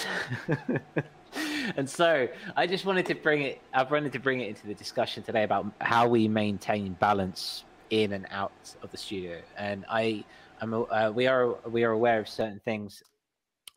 and 1.76 1.88
so 1.88 2.28
I 2.56 2.66
just 2.66 2.84
wanted 2.84 3.06
to 3.06 3.14
bring 3.14 3.42
it. 3.42 3.60
I 3.72 3.84
wanted 3.84 4.12
to 4.12 4.18
bring 4.18 4.40
it 4.40 4.48
into 4.48 4.66
the 4.66 4.74
discussion 4.74 5.22
today 5.22 5.44
about 5.44 5.66
how 5.80 6.08
we 6.08 6.26
maintain 6.26 6.94
balance 6.94 7.62
in 7.90 8.14
and 8.14 8.26
out 8.32 8.52
of 8.82 8.90
the 8.90 8.96
studio. 8.96 9.40
And 9.56 9.84
I, 9.88 10.24
I'm, 10.60 10.74
uh, 10.74 11.12
we 11.14 11.28
are 11.28 11.54
we 11.68 11.84
are 11.84 11.92
aware 11.92 12.18
of 12.18 12.28
certain 12.28 12.60
things. 12.64 13.04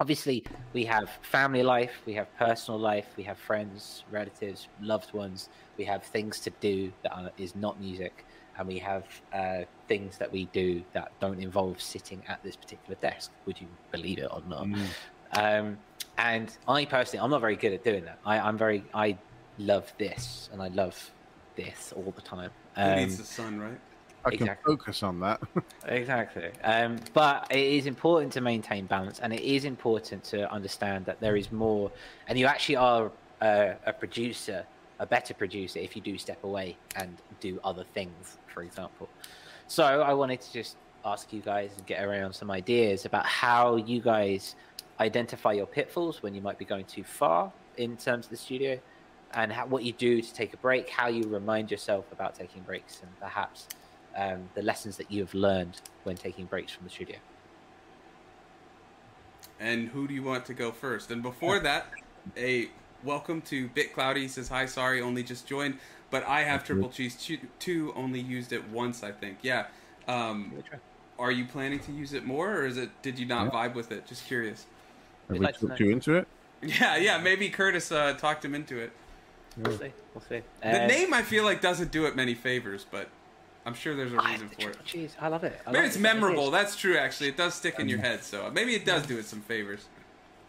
Obviously, 0.01 0.45
we 0.71 0.85
have 0.85 1.09
family 1.21 1.61
life, 1.61 1.91
we 2.05 2.13
have 2.13 2.33
personal 2.37 2.79
life, 2.79 3.07
we 3.17 3.23
have 3.23 3.37
friends, 3.37 4.05
relatives, 4.09 4.69
loved 4.81 5.11
ones. 5.13 5.49
We 5.77 5.83
have 5.83 6.03
things 6.03 6.39
to 6.39 6.51
do 6.61 6.93
that 7.03 7.11
are, 7.11 7.31
is 7.37 7.53
not 7.53 7.81
music, 7.81 8.25
and 8.57 8.65
we 8.65 8.79
have 8.79 9.03
uh, 9.33 9.63
things 9.89 10.17
that 10.17 10.31
we 10.31 10.45
do 10.53 10.83
that 10.93 11.11
don't 11.19 11.41
involve 11.41 11.81
sitting 11.81 12.21
at 12.29 12.41
this 12.43 12.55
particular 12.55 12.95
desk. 13.01 13.29
Would 13.45 13.59
you 13.59 13.67
believe 13.91 14.19
it 14.19 14.29
or 14.31 14.41
not? 14.47 14.67
Mm. 14.67 14.87
Um, 15.33 15.77
and 16.17 16.57
I 16.65 16.85
personally, 16.85 17.21
I'm 17.21 17.31
not 17.31 17.41
very 17.41 17.57
good 17.57 17.73
at 17.73 17.83
doing 17.83 18.05
that. 18.05 18.19
I, 18.25 18.39
I'm 18.39 18.57
very, 18.57 18.85
I 18.93 19.17
love 19.57 19.91
this 19.97 20.49
and 20.53 20.61
I 20.61 20.69
love 20.69 21.11
this 21.57 21.93
all 21.93 22.13
the 22.15 22.21
time. 22.21 22.51
Who 22.75 22.81
Um, 22.83 22.95
needs 22.95 23.17
the 23.17 23.25
sun, 23.25 23.59
right? 23.59 23.79
I 24.25 24.31
can 24.31 24.41
Exactly. 24.41 24.75
focus 24.75 25.03
on 25.03 25.19
that. 25.21 25.39
Exactly. 25.87 26.51
Um, 26.63 26.99
but 27.13 27.47
it 27.49 27.65
is 27.65 27.85
important 27.87 28.31
to 28.33 28.41
maintain 28.41 28.85
balance, 28.85 29.19
and 29.19 29.33
it 29.33 29.41
is 29.41 29.65
important 29.65 30.23
to 30.25 30.51
understand 30.51 31.05
that 31.05 31.19
there 31.19 31.35
is 31.35 31.51
more, 31.51 31.91
and 32.27 32.37
you 32.37 32.45
actually 32.45 32.75
are 32.75 33.11
a, 33.41 33.75
a 33.85 33.93
producer, 33.93 34.65
a 34.99 35.05
better 35.05 35.33
producer, 35.33 35.79
if 35.79 35.95
you 35.95 36.01
do 36.01 36.17
step 36.17 36.43
away 36.43 36.77
and 36.95 37.17
do 37.39 37.59
other 37.63 37.83
things, 37.83 38.37
for 38.47 38.61
example. 38.61 39.09
So 39.67 39.83
I 39.83 40.13
wanted 40.13 40.41
to 40.41 40.53
just 40.53 40.77
ask 41.05 41.31
you 41.33 41.41
guys 41.41 41.71
and 41.77 41.85
get 41.87 42.03
around 42.03 42.33
some 42.33 42.51
ideas 42.51 43.05
about 43.05 43.25
how 43.25 43.77
you 43.77 44.01
guys 44.01 44.55
identify 44.99 45.53
your 45.53 45.65
pitfalls 45.65 46.21
when 46.21 46.35
you 46.35 46.41
might 46.41 46.57
be 46.59 46.65
going 46.65 46.85
too 46.85 47.03
far 47.03 47.51
in 47.77 47.95
terms 47.95 48.25
of 48.25 48.31
the 48.31 48.37
studio, 48.37 48.77
and 49.33 49.51
how, 49.51 49.65
what 49.65 49.83
you 49.83 49.93
do 49.93 50.21
to 50.21 50.33
take 50.33 50.53
a 50.53 50.57
break, 50.57 50.89
how 50.89 51.07
you 51.07 51.23
remind 51.23 51.71
yourself 51.71 52.05
about 52.11 52.35
taking 52.35 52.61
breaks, 52.63 52.99
and 53.01 53.19
perhaps 53.19 53.67
um, 54.19 54.49
the 54.53 54.61
lessons 54.61 54.97
that 54.97 55.09
you 55.11 55.21
have 55.21 55.33
learned 55.33 55.79
when 56.03 56.17
taking 56.17 56.45
breaks 56.45 56.73
from 56.73 56.83
the 56.83 56.89
studio. 56.89 57.15
And 59.59 59.89
who 59.89 60.07
do 60.07 60.13
you 60.13 60.23
want 60.23 60.45
to 60.45 60.53
go 60.53 60.71
first? 60.71 61.11
And 61.11 61.21
before 61.21 61.59
that, 61.59 61.87
a 62.37 62.69
welcome 63.03 63.41
to 63.43 63.67
Bit 63.69 63.93
Cloudy 63.93 64.27
says 64.27 64.47
hi. 64.49 64.65
Sorry, 64.65 65.01
only 65.01 65.23
just 65.23 65.47
joined, 65.47 65.77
but 66.11 66.25
I 66.25 66.43
have 66.43 66.63
Triple 66.63 66.89
Cheese 66.89 67.15
two, 67.15 67.37
two. 67.59 67.93
Only 67.95 68.19
used 68.19 68.53
it 68.53 68.69
once, 68.69 69.03
I 69.03 69.11
think. 69.11 69.39
Yeah. 69.41 69.67
Um, 70.07 70.53
are 71.17 71.31
you 71.31 71.45
planning 71.45 71.79
to 71.79 71.91
use 71.91 72.13
it 72.13 72.25
more, 72.25 72.55
or 72.57 72.65
is 72.65 72.77
it? 72.77 72.89
Did 73.01 73.19
you 73.19 73.25
not 73.25 73.51
vibe 73.51 73.73
with 73.73 73.91
it? 73.91 74.05
Just 74.05 74.25
curious. 74.25 74.65
Have 75.27 75.33
We'd 75.33 75.39
we 75.39 75.45
like 75.45 75.59
talked 75.59 75.79
you 75.79 75.91
into 75.91 76.15
it? 76.15 76.27
Yeah, 76.61 76.95
yeah. 76.95 77.17
Maybe 77.17 77.49
Curtis 77.49 77.91
uh, 77.91 78.13
talked 78.13 78.43
him 78.43 78.55
into 78.55 78.77
it. 78.79 78.91
We'll 79.57 79.77
see. 79.77 79.91
We'll 80.13 80.23
see. 80.27 80.41
The 80.61 80.83
Uh, 80.83 80.87
name 80.87 81.13
I 81.13 81.21
feel 81.21 81.43
like 81.43 81.61
doesn't 81.61 81.91
do 81.91 82.05
it 82.05 82.15
many 82.15 82.33
favors, 82.33 82.85
but 82.89 83.09
I'm 83.69 83.75
sure 83.75 83.95
there's 83.95 84.11
a 84.13 84.17
reason 84.17 84.49
for 84.49 84.71
it. 84.71 84.77
Jeez, 84.83 85.11
I 85.21 85.27
love 85.27 85.43
it. 85.43 85.61
I 85.67 85.69
Maybe 85.71 85.77
love 85.81 85.85
it's 85.85 85.95
it. 85.95 85.99
memorable. 86.01 86.49
That's 86.49 86.75
true. 86.75 86.97
Actually, 86.97 87.29
it 87.29 87.37
does 87.37 87.53
stick 87.53 87.77
in 87.77 87.87
your 87.87 87.99
head, 87.99 88.23
so 88.23 88.49
maybe 88.51 88.73
it 88.73 88.83
does 88.83 89.05
do 89.05 89.19
it 89.19 89.25
some 89.25 89.41
favors. 89.41 89.85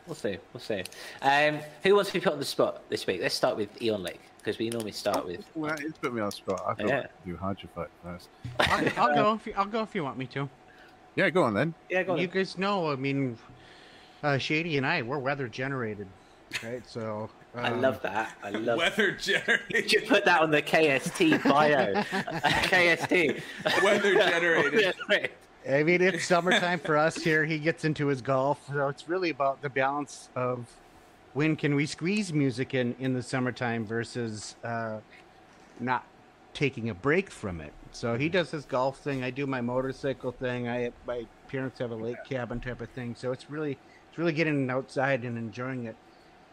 We'll 0.07 0.15
see. 0.15 0.39
We'll 0.55 0.61
see. 0.63 0.83
Um, 1.21 1.59
who 1.83 1.95
wants 1.95 2.11
to 2.13 2.15
be 2.19 2.25
put 2.25 2.33
on 2.33 2.39
the 2.39 2.45
spot 2.47 2.89
this 2.89 3.07
week? 3.07 3.21
Let's 3.21 3.35
start 3.35 3.59
with 3.59 3.83
Eon 3.83 4.03
Lake 4.03 4.23
because 4.39 4.57
we 4.59 4.71
normally 4.71 4.93
start 4.93 5.27
with. 5.27 5.45
Well, 5.55 5.75
it's 5.79 5.99
put 5.99 6.15
me 6.15 6.23
on 6.23 6.31
the 6.31 6.33
spot. 6.33 6.63
I 6.67 6.73
thought 6.75 6.89
Yeah. 6.89 7.01
I'd 7.01 7.27
do 7.27 7.37
Hydrofight 7.37 7.89
first. 8.03 8.29
I'll, 8.59 8.89
I'll 9.11 9.15
go. 9.15 9.35
If 9.35 9.47
you, 9.47 9.53
I'll 9.55 9.67
go 9.67 9.83
if 9.83 9.95
you 9.95 10.03
want 10.03 10.17
me 10.17 10.25
to. 10.29 10.49
Yeah, 11.15 11.29
go 11.29 11.43
on 11.43 11.53
then. 11.53 11.75
Yeah, 11.91 12.05
go 12.05 12.13
on. 12.15 12.19
You 12.19 12.27
guys 12.27 12.57
know. 12.57 12.91
I 12.91 12.97
mean, 12.97 13.37
uh, 14.23 14.39
Shady 14.39 14.79
and 14.79 14.87
I, 14.87 15.03
we're 15.03 15.19
weather 15.19 15.47
generated, 15.47 16.09
right? 16.65 16.83
So 16.89 17.29
I 17.55 17.71
um, 17.71 17.81
love 17.81 18.01
that. 18.03 18.37
I 18.43 18.51
love. 18.51 18.79
Weather 18.79 19.09
You 19.11 19.17
generated. 19.17 19.91
should 19.91 20.09
put 20.09 20.25
that 20.25 20.41
on 20.41 20.51
the 20.51 20.63
KST 20.63 21.43
bio. 21.45 21.95
KST. 22.03 23.43
Weather 23.83 24.15
generated. 24.15 24.95
I 25.69 25.83
mean, 25.83 26.01
it's 26.01 26.25
summertime 26.25 26.79
for 26.79 26.97
us 26.97 27.17
here. 27.17 27.45
He 27.45 27.59
gets 27.59 27.85
into 27.85 28.07
his 28.07 28.23
golf, 28.23 28.67
so 28.69 28.89
it's 28.89 29.09
really 29.09 29.31
about 29.31 29.61
the 29.61 29.69
balance 29.69 30.31
of 30.35 30.67
when 31.35 31.55
can 31.55 31.75
we 31.75 31.87
squeeze 31.87 32.33
music 32.33 32.75
in 32.75 32.95
in 32.99 33.13
the 33.13 33.23
summertime 33.23 33.85
versus 33.85 34.57
uh, 34.65 34.99
not 35.79 36.07
taking 36.55 36.91
a 36.91 36.95
break 36.95 37.31
from 37.31 37.61
it. 37.61 37.73
So 37.93 38.17
he 38.17 38.29
does 38.29 38.51
his 38.51 38.65
golf 38.65 38.99
thing. 38.99 39.23
I 39.23 39.31
do 39.31 39.47
my 39.47 39.61
motorcycle 39.61 40.33
thing. 40.33 40.69
I 40.69 40.93
my 41.07 41.27
parents 41.49 41.79
have 41.81 41.91
a 41.91 41.97
lake 41.97 42.25
cabin 42.29 42.61
type 42.61 42.81
of 42.81 42.89
thing. 42.91 43.15
So 43.15 43.33
it's 43.33 43.51
really 43.51 43.77
it's 44.09 44.19
really 44.19 44.33
getting 44.33 44.71
outside 44.71 45.25
and 45.25 45.37
enjoying 45.37 45.87
it. 45.87 45.97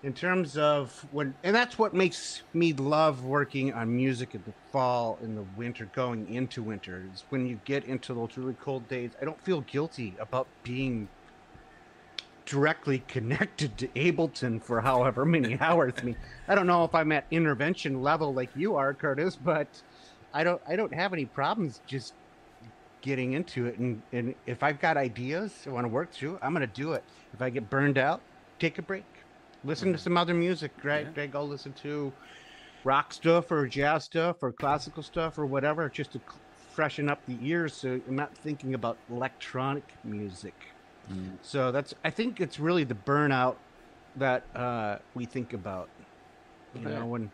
In 0.04 0.14
terms 0.14 0.58
of 0.58 1.06
when, 1.12 1.34
and 1.44 1.56
that's 1.56 1.80
what 1.80 1.94
makes 1.94 2.44
me 2.54 2.72
love 2.72 3.26
working 3.26 3.74
on 3.74 3.96
music 3.96 4.36
in 4.36 4.44
the 4.46 4.54
fall, 4.72 5.18
in 5.24 5.36
the 5.36 5.44
winter, 5.58 5.90
going 5.94 6.32
into 6.34 6.62
winter. 6.62 7.04
Is 7.14 7.24
when 7.30 7.48
you 7.48 7.60
get 7.66 7.84
into 7.86 8.14
those 8.14 8.38
really 8.38 8.54
cold 8.54 8.88
days. 8.88 9.12
I 9.20 9.26
don't 9.26 9.42
feel 9.42 9.62
guilty 9.62 10.14
about 10.20 10.48
being 10.64 11.08
directly 12.46 13.04
connected 13.08 13.78
to 13.78 13.88
Ableton 13.90 14.64
for 14.64 14.82
however 14.82 15.26
many 15.26 15.58
hours. 15.62 15.94
I 15.98 16.04
mean, 16.04 16.16
I 16.48 16.56
don't 16.56 16.68
know 16.68 16.84
if 16.84 16.96
I'm 16.96 17.12
at 17.12 17.26
intervention 17.30 18.02
level 18.02 18.34
like 18.34 18.50
you 18.56 18.76
are, 18.76 18.94
Curtis, 18.94 19.36
but 19.36 19.68
I 20.34 20.44
don't 20.44 20.62
I 20.68 20.76
don't 20.76 20.94
have 20.94 21.14
any 21.14 21.26
problems 21.26 21.82
just 21.88 22.14
getting 23.02 23.34
into 23.34 23.68
it 23.68 23.78
and, 23.78 24.02
and 24.12 24.36
if 24.46 24.64
I've 24.64 24.80
got 24.80 24.98
ideas 24.98 25.54
I 25.66 25.70
want 25.70 25.86
to 25.86 25.90
work 25.90 26.12
through, 26.12 26.40
I'm 26.42 26.54
gonna 26.54 26.68
do 26.68 26.94
it. 26.94 27.04
If 27.34 27.42
I 27.42 27.50
get 27.50 27.70
burned 27.70 27.98
out, 27.98 28.22
take 28.60 28.78
a 28.78 28.82
break. 28.82 29.06
Listen 29.64 29.92
to 29.92 29.98
some 30.00 30.18
other 30.18 30.34
music, 30.34 30.72
right? 30.84 31.08
Yeah. 31.16 31.24
I 31.24 31.28
go 31.28 31.44
listen 31.44 31.74
to 31.74 32.14
rock 32.84 33.14
stuff 33.14 33.52
or 33.52 33.68
jazz 33.68 34.06
stuff 34.06 34.38
or 34.42 34.52
classical 34.52 35.04
stuff 35.04 35.38
or 35.38 35.46
whatever, 35.46 35.90
just 35.90 36.14
to 36.14 36.22
freshen 36.74 37.10
up 37.10 37.26
the 37.26 37.38
ears 37.42 37.74
so 37.74 38.00
I'm 38.08 38.16
not 38.16 38.38
thinking 38.38 38.74
about 38.74 39.00
electronic 39.10 39.84
music. 40.04 40.54
So 41.42 41.72
that's 41.72 41.94
I 42.04 42.10
think 42.12 42.40
it's 42.40 42.60
really 42.60 42.84
the 42.84 42.96
burnout 42.96 43.58
that 44.16 44.44
uh, 44.56 44.98
we 45.16 45.26
think 45.26 45.54
about. 45.54 45.90
You 46.74 46.86
Okay. 46.86 46.94
know, 46.96 47.06
when 47.08 47.32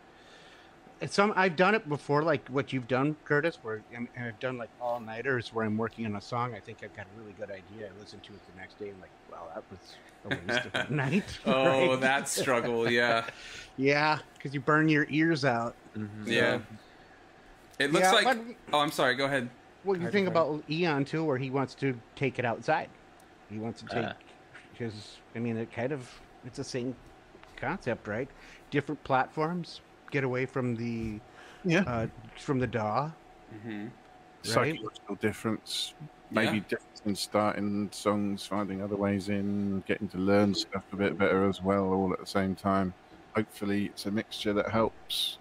some 1.06 1.32
I've 1.36 1.56
done 1.56 1.74
it 1.74 1.88
before, 1.88 2.22
like 2.22 2.46
what 2.48 2.72
you've 2.72 2.88
done, 2.88 3.16
Curtis, 3.24 3.58
where 3.62 3.82
I'm, 3.96 4.08
I've 4.20 4.38
done 4.40 4.58
like 4.58 4.70
all 4.80 5.00
nighters 5.00 5.52
where 5.52 5.64
I'm 5.64 5.76
working 5.76 6.06
on 6.06 6.16
a 6.16 6.20
song. 6.20 6.54
I 6.54 6.60
think 6.60 6.78
I've 6.82 6.94
got 6.96 7.06
a 7.06 7.20
really 7.20 7.32
good 7.32 7.50
idea. 7.50 7.88
I 7.88 8.00
listen 8.00 8.20
to 8.20 8.32
it 8.32 8.40
the 8.52 8.60
next 8.60 8.78
day 8.78 8.90
and 8.90 9.00
like, 9.00 9.10
wow, 9.30 9.46
that 9.54 9.64
was 9.70 9.96
a 10.24 10.28
waste 10.52 10.66
of 10.66 10.74
a 10.90 10.92
night. 10.94 11.38
Oh, 11.46 11.90
right? 11.90 12.00
that 12.00 12.28
struggle. 12.28 12.88
Yeah. 12.90 13.24
yeah, 13.76 14.18
because 14.34 14.54
you 14.54 14.60
burn 14.60 14.88
your 14.88 15.06
ears 15.10 15.44
out. 15.44 15.74
Yeah. 16.26 16.60
It 17.78 17.92
looks 17.92 18.04
Yeah, 18.06 18.12
like. 18.12 18.38
Oh, 18.72 18.78
I'm 18.78 18.90
sorry. 18.92 19.14
Go 19.16 19.24
ahead. 19.24 19.48
Well, 19.84 20.00
you 20.00 20.10
think 20.10 20.28
about 20.28 20.62
Eon 20.70 21.04
too, 21.04 21.24
where 21.24 21.36
he 21.38 21.50
wants 21.50 21.74
to 21.76 21.98
take 22.16 22.38
it 22.38 22.44
outside. 22.44 22.88
He 23.50 23.58
wants 23.58 23.82
to 23.82 23.86
take 23.88 24.04
Ah. 24.06 24.14
because 24.72 25.18
I 25.34 25.40
mean, 25.40 25.56
it 25.56 25.72
kind 25.72 25.92
of 25.92 26.08
it's 26.46 26.56
the 26.56 26.64
same 26.64 26.94
concept, 27.56 28.06
right? 28.08 28.28
Different 28.70 29.02
platforms, 29.04 29.80
get 30.14 30.24
away 30.24 30.46
from 30.46 30.76
the 30.76 31.20
Yeah. 31.64 31.82
uh, 31.86 32.06
from 32.38 32.58
the 32.60 32.66
DAW. 32.68 33.10
hmm 33.62 33.86
Psychological 34.42 35.16
difference. 35.16 35.94
Maybe 36.30 36.58
Yeah. 36.58 36.64
difference 36.68 37.00
in 37.04 37.14
starting 37.16 37.88
songs, 37.92 38.46
finding 38.46 38.82
other 38.82 38.96
ways 38.96 39.28
in, 39.28 39.82
getting 39.86 40.08
to 40.08 40.18
learn 40.18 40.54
stuff 40.54 40.84
a 40.92 40.96
bit 40.96 41.18
better 41.18 41.48
as 41.48 41.60
well, 41.62 41.84
all 41.92 42.12
at 42.12 42.20
the 42.20 42.26
same 42.26 42.54
time. 42.54 42.92
Hopefully, 43.34 43.86
it's 43.86 44.06
a 44.06 44.10
mixture 44.10 44.52
that 44.52 44.70
helps. 44.70 45.38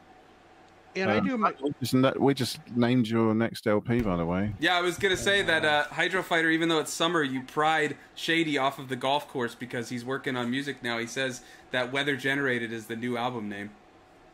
And 0.96 1.10
I 1.12 1.18
Um, 1.18 1.28
do 1.28 1.38
my 1.38 1.54
we 1.62 1.72
just, 1.82 1.94
na- 1.96 2.14
we 2.18 2.34
just 2.34 2.60
named 2.76 3.08
your 3.08 3.34
next 3.34 3.66
LP, 3.68 4.02
by 4.02 4.16
the 4.16 4.26
way. 4.26 4.54
Yeah, 4.60 4.78
I 4.78 4.82
was 4.82 4.98
gonna 4.98 5.18
say 5.18 5.42
that 5.42 5.66
uh, 5.66 5.84
Hydro 5.86 6.22
Fighter, 6.24 6.50
even 6.50 6.70
though 6.70 6.80
it's 6.80 6.94
summer, 6.94 7.24
you 7.24 7.42
pried 7.42 7.98
Shady 8.16 8.58
off 8.58 8.78
of 8.80 8.88
the 8.90 8.96
golf 8.96 9.28
course 9.28 9.54
because 9.56 9.90
he's 9.90 10.06
working 10.06 10.36
on 10.38 10.50
music 10.52 10.82
now. 10.84 10.98
He 11.00 11.08
says 11.08 11.42
that 11.72 11.92
Weather 11.92 12.16
Generated 12.16 12.72
is 12.72 12.86
the 12.88 12.96
new 12.96 13.18
album 13.18 13.50
name. 13.50 13.72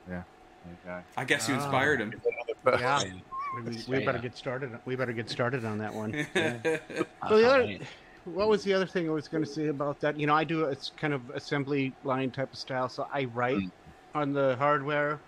Yeah. 0.10 0.24
There 0.66 1.00
you 1.00 1.04
I 1.18 1.24
guess 1.26 1.48
you 1.48 1.56
Ah. 1.56 1.64
inspired 1.64 2.02
him. 2.02 2.14
go. 2.66 2.78
yeah. 2.80 3.02
We, 3.66 3.84
we 3.88 4.06
better 4.06 4.20
get 4.20 4.38
started. 4.38 4.78
We 4.86 4.96
better 4.96 5.12
get 5.12 5.28
started 5.28 5.66
on 5.66 5.80
that 5.80 5.92
one. 5.92 6.14
I 6.36 6.70
So 7.30 7.38
the 7.40 7.48
other, 7.50 7.78
what 8.26 8.48
was 8.48 8.64
the 8.64 8.76
other 8.76 8.86
thing 8.86 9.10
I 9.10 9.12
was 9.12 9.28
going 9.28 9.44
to 9.44 9.50
say 9.50 9.68
about 9.70 10.00
that? 10.02 10.20
You 10.20 10.28
know, 10.28 10.36
I 10.36 10.44
do 10.44 10.66
it's 10.66 10.92
kind 10.92 11.14
of 11.16 11.32
assembly 11.32 11.96
line 12.04 12.30
type 12.30 12.54
of 12.54 12.60
style, 12.60 12.90
so 12.90 13.08
I 13.12 13.26
write 13.26 13.58
Mm. 13.58 13.72
on 14.14 14.34
the 14.34 14.56
hardware 14.58 15.20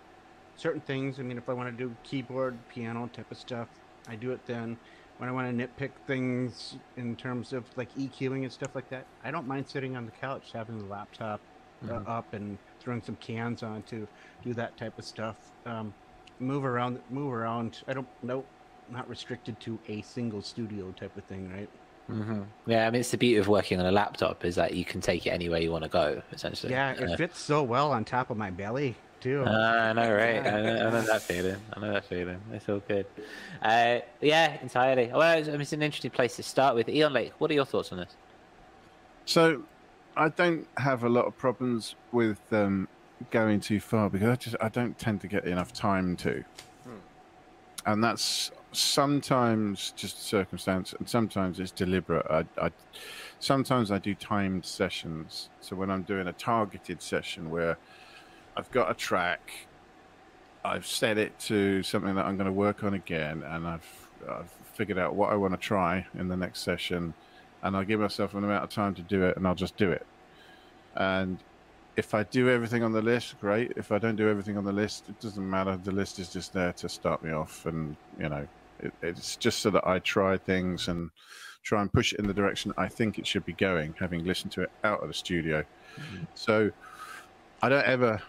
certain 0.54 0.80
things. 0.82 1.18
I 1.18 1.22
mean, 1.24 1.36
if 1.36 1.48
I 1.48 1.52
want 1.52 1.76
to 1.76 1.76
do 1.76 1.96
keyboard, 2.04 2.56
piano 2.68 3.08
type 3.08 3.26
of 3.32 3.38
stuff, 3.38 3.66
I 4.08 4.14
do 4.14 4.30
it 4.30 4.46
then. 4.46 4.76
When 5.18 5.28
I 5.28 5.32
want 5.32 5.58
to 5.58 5.66
nitpick 5.66 5.90
things 6.06 6.76
in 6.96 7.16
terms 7.16 7.52
of 7.52 7.64
like 7.76 7.92
EQing 7.94 8.42
and 8.44 8.52
stuff 8.52 8.70
like 8.76 8.88
that, 8.90 9.04
I 9.24 9.32
don't 9.32 9.48
mind 9.48 9.68
sitting 9.68 9.96
on 9.96 10.06
the 10.06 10.12
couch 10.12 10.50
having 10.54 10.78
the 10.78 10.84
laptop 10.86 11.40
uh, 11.84 11.86
Mhm. 11.94 12.08
up 12.08 12.32
and 12.34 12.56
throwing 12.82 13.02
some 13.02 13.16
cans 13.16 13.62
on 13.62 13.82
to 13.84 14.06
do 14.44 14.52
that 14.54 14.76
type 14.76 14.98
of 14.98 15.04
stuff. 15.04 15.36
Um, 15.66 15.94
move 16.40 16.64
around, 16.64 17.00
move 17.10 17.32
around. 17.32 17.82
I 17.88 17.94
don't 17.94 18.08
know, 18.22 18.44
not 18.90 19.08
restricted 19.08 19.58
to 19.60 19.78
a 19.88 20.02
single 20.02 20.42
studio 20.42 20.92
type 20.98 21.16
of 21.16 21.24
thing, 21.24 21.50
right? 21.52 21.68
Mhm. 22.10 22.46
Yeah, 22.66 22.86
I 22.86 22.90
mean, 22.90 23.00
it's 23.00 23.12
the 23.12 23.16
beauty 23.16 23.38
of 23.38 23.48
working 23.48 23.78
on 23.78 23.86
a 23.86 23.92
laptop 23.92 24.44
is 24.44 24.56
that 24.56 24.74
you 24.74 24.84
can 24.84 25.00
take 25.00 25.26
it 25.26 25.30
anywhere 25.30 25.60
you 25.60 25.70
want 25.70 25.84
to 25.84 25.90
go, 25.90 26.20
essentially. 26.32 26.72
Yeah, 26.72 26.92
it 26.92 27.10
Uh, 27.10 27.16
fits 27.16 27.38
so 27.38 27.62
well 27.62 27.92
on 27.92 28.04
top 28.04 28.30
of 28.30 28.36
my 28.36 28.50
belly 28.50 28.96
too. 29.20 29.44
I 29.44 29.92
know, 29.92 30.12
right? 30.12 30.44
I 30.44 30.60
know, 30.62 30.86
I 30.86 30.90
know 30.90 31.02
that 31.02 31.22
feeling. 31.22 31.56
I 31.72 31.80
know 31.80 31.92
that 31.92 32.04
feeling. 32.04 32.40
It's 32.52 32.68
all 32.68 32.80
good. 32.80 33.06
Uh, 33.62 34.00
yeah, 34.20 34.60
entirely. 34.60 35.10
Well, 35.14 35.38
it's, 35.38 35.46
it's 35.46 35.72
an 35.72 35.82
interesting 35.82 36.10
place 36.10 36.34
to 36.36 36.42
start 36.42 36.74
with. 36.74 36.88
Eon 36.88 37.12
Lake, 37.12 37.32
what 37.38 37.50
are 37.52 37.54
your 37.54 37.64
thoughts 37.64 37.92
on 37.92 37.98
this? 37.98 38.16
So, 39.24 39.62
I 40.16 40.28
don't 40.28 40.66
have 40.76 41.04
a 41.04 41.08
lot 41.08 41.26
of 41.26 41.36
problems 41.38 41.94
with 42.12 42.40
um, 42.52 42.88
going 43.30 43.60
too 43.60 43.80
far 43.80 44.10
because 44.10 44.28
I 44.28 44.36
just 44.36 44.56
I 44.60 44.68
don't 44.68 44.98
tend 44.98 45.20
to 45.22 45.26
get 45.28 45.44
enough 45.46 45.72
time 45.72 46.16
to, 46.18 46.44
and 47.86 48.02
that's 48.02 48.50
sometimes 48.72 49.92
just 49.96 50.22
circumstance, 50.22 50.94
and 50.98 51.08
sometimes 51.08 51.60
it's 51.60 51.70
deliberate. 51.70 52.26
I, 52.30 52.44
I 52.60 52.70
sometimes 53.40 53.90
I 53.90 53.98
do 53.98 54.14
timed 54.14 54.64
sessions. 54.66 55.48
So 55.60 55.76
when 55.76 55.90
I'm 55.90 56.02
doing 56.02 56.26
a 56.28 56.32
targeted 56.32 57.02
session 57.02 57.50
where 57.50 57.78
I've 58.56 58.70
got 58.70 58.90
a 58.90 58.94
track, 58.94 59.52
I've 60.64 60.86
set 60.86 61.18
it 61.18 61.38
to 61.40 61.82
something 61.82 62.14
that 62.14 62.26
I'm 62.26 62.36
going 62.36 62.46
to 62.46 62.52
work 62.52 62.84
on 62.84 62.94
again, 62.94 63.42
and 63.42 63.66
I've 63.66 64.08
I've 64.28 64.50
figured 64.74 64.98
out 64.98 65.14
what 65.14 65.32
I 65.32 65.36
want 65.36 65.54
to 65.54 65.58
try 65.58 66.06
in 66.18 66.28
the 66.28 66.36
next 66.36 66.60
session, 66.60 67.14
and 67.62 67.76
I 67.76 67.84
give 67.84 68.00
myself 68.00 68.34
an 68.34 68.44
amount 68.44 68.64
of 68.64 68.70
time 68.70 68.94
to 68.94 69.02
do 69.02 69.24
it, 69.24 69.36
and 69.36 69.46
I'll 69.46 69.54
just 69.54 69.76
do 69.76 69.90
it. 69.90 70.06
And 70.96 71.38
if 71.96 72.14
I 72.14 72.24
do 72.24 72.48
everything 72.48 72.82
on 72.82 72.92
the 72.92 73.02
list, 73.02 73.38
great. 73.40 73.72
If 73.76 73.92
I 73.92 73.98
don't 73.98 74.16
do 74.16 74.28
everything 74.28 74.56
on 74.56 74.64
the 74.64 74.72
list, 74.72 75.08
it 75.08 75.20
doesn't 75.20 75.48
matter. 75.48 75.78
The 75.82 75.92
list 75.92 76.18
is 76.18 76.28
just 76.28 76.52
there 76.52 76.72
to 76.74 76.88
start 76.88 77.22
me 77.22 77.32
off, 77.32 77.66
and 77.66 77.96
you 78.18 78.28
know, 78.28 78.46
it, 78.80 78.92
it's 79.02 79.36
just 79.36 79.60
so 79.60 79.70
that 79.70 79.86
I 79.86 79.98
try 80.00 80.36
things 80.36 80.88
and 80.88 81.10
try 81.62 81.80
and 81.80 81.92
push 81.92 82.12
it 82.12 82.18
in 82.18 82.26
the 82.26 82.34
direction 82.34 82.72
I 82.76 82.88
think 82.88 83.18
it 83.18 83.26
should 83.26 83.44
be 83.44 83.52
going, 83.52 83.94
having 83.98 84.24
listened 84.24 84.52
to 84.52 84.62
it 84.62 84.70
out 84.82 85.00
of 85.00 85.08
the 85.08 85.14
studio. 85.14 85.62
Mm-hmm. 85.96 86.24
So 86.34 86.70
I 87.62 87.68
don't 87.68 87.86
ever 87.86 88.20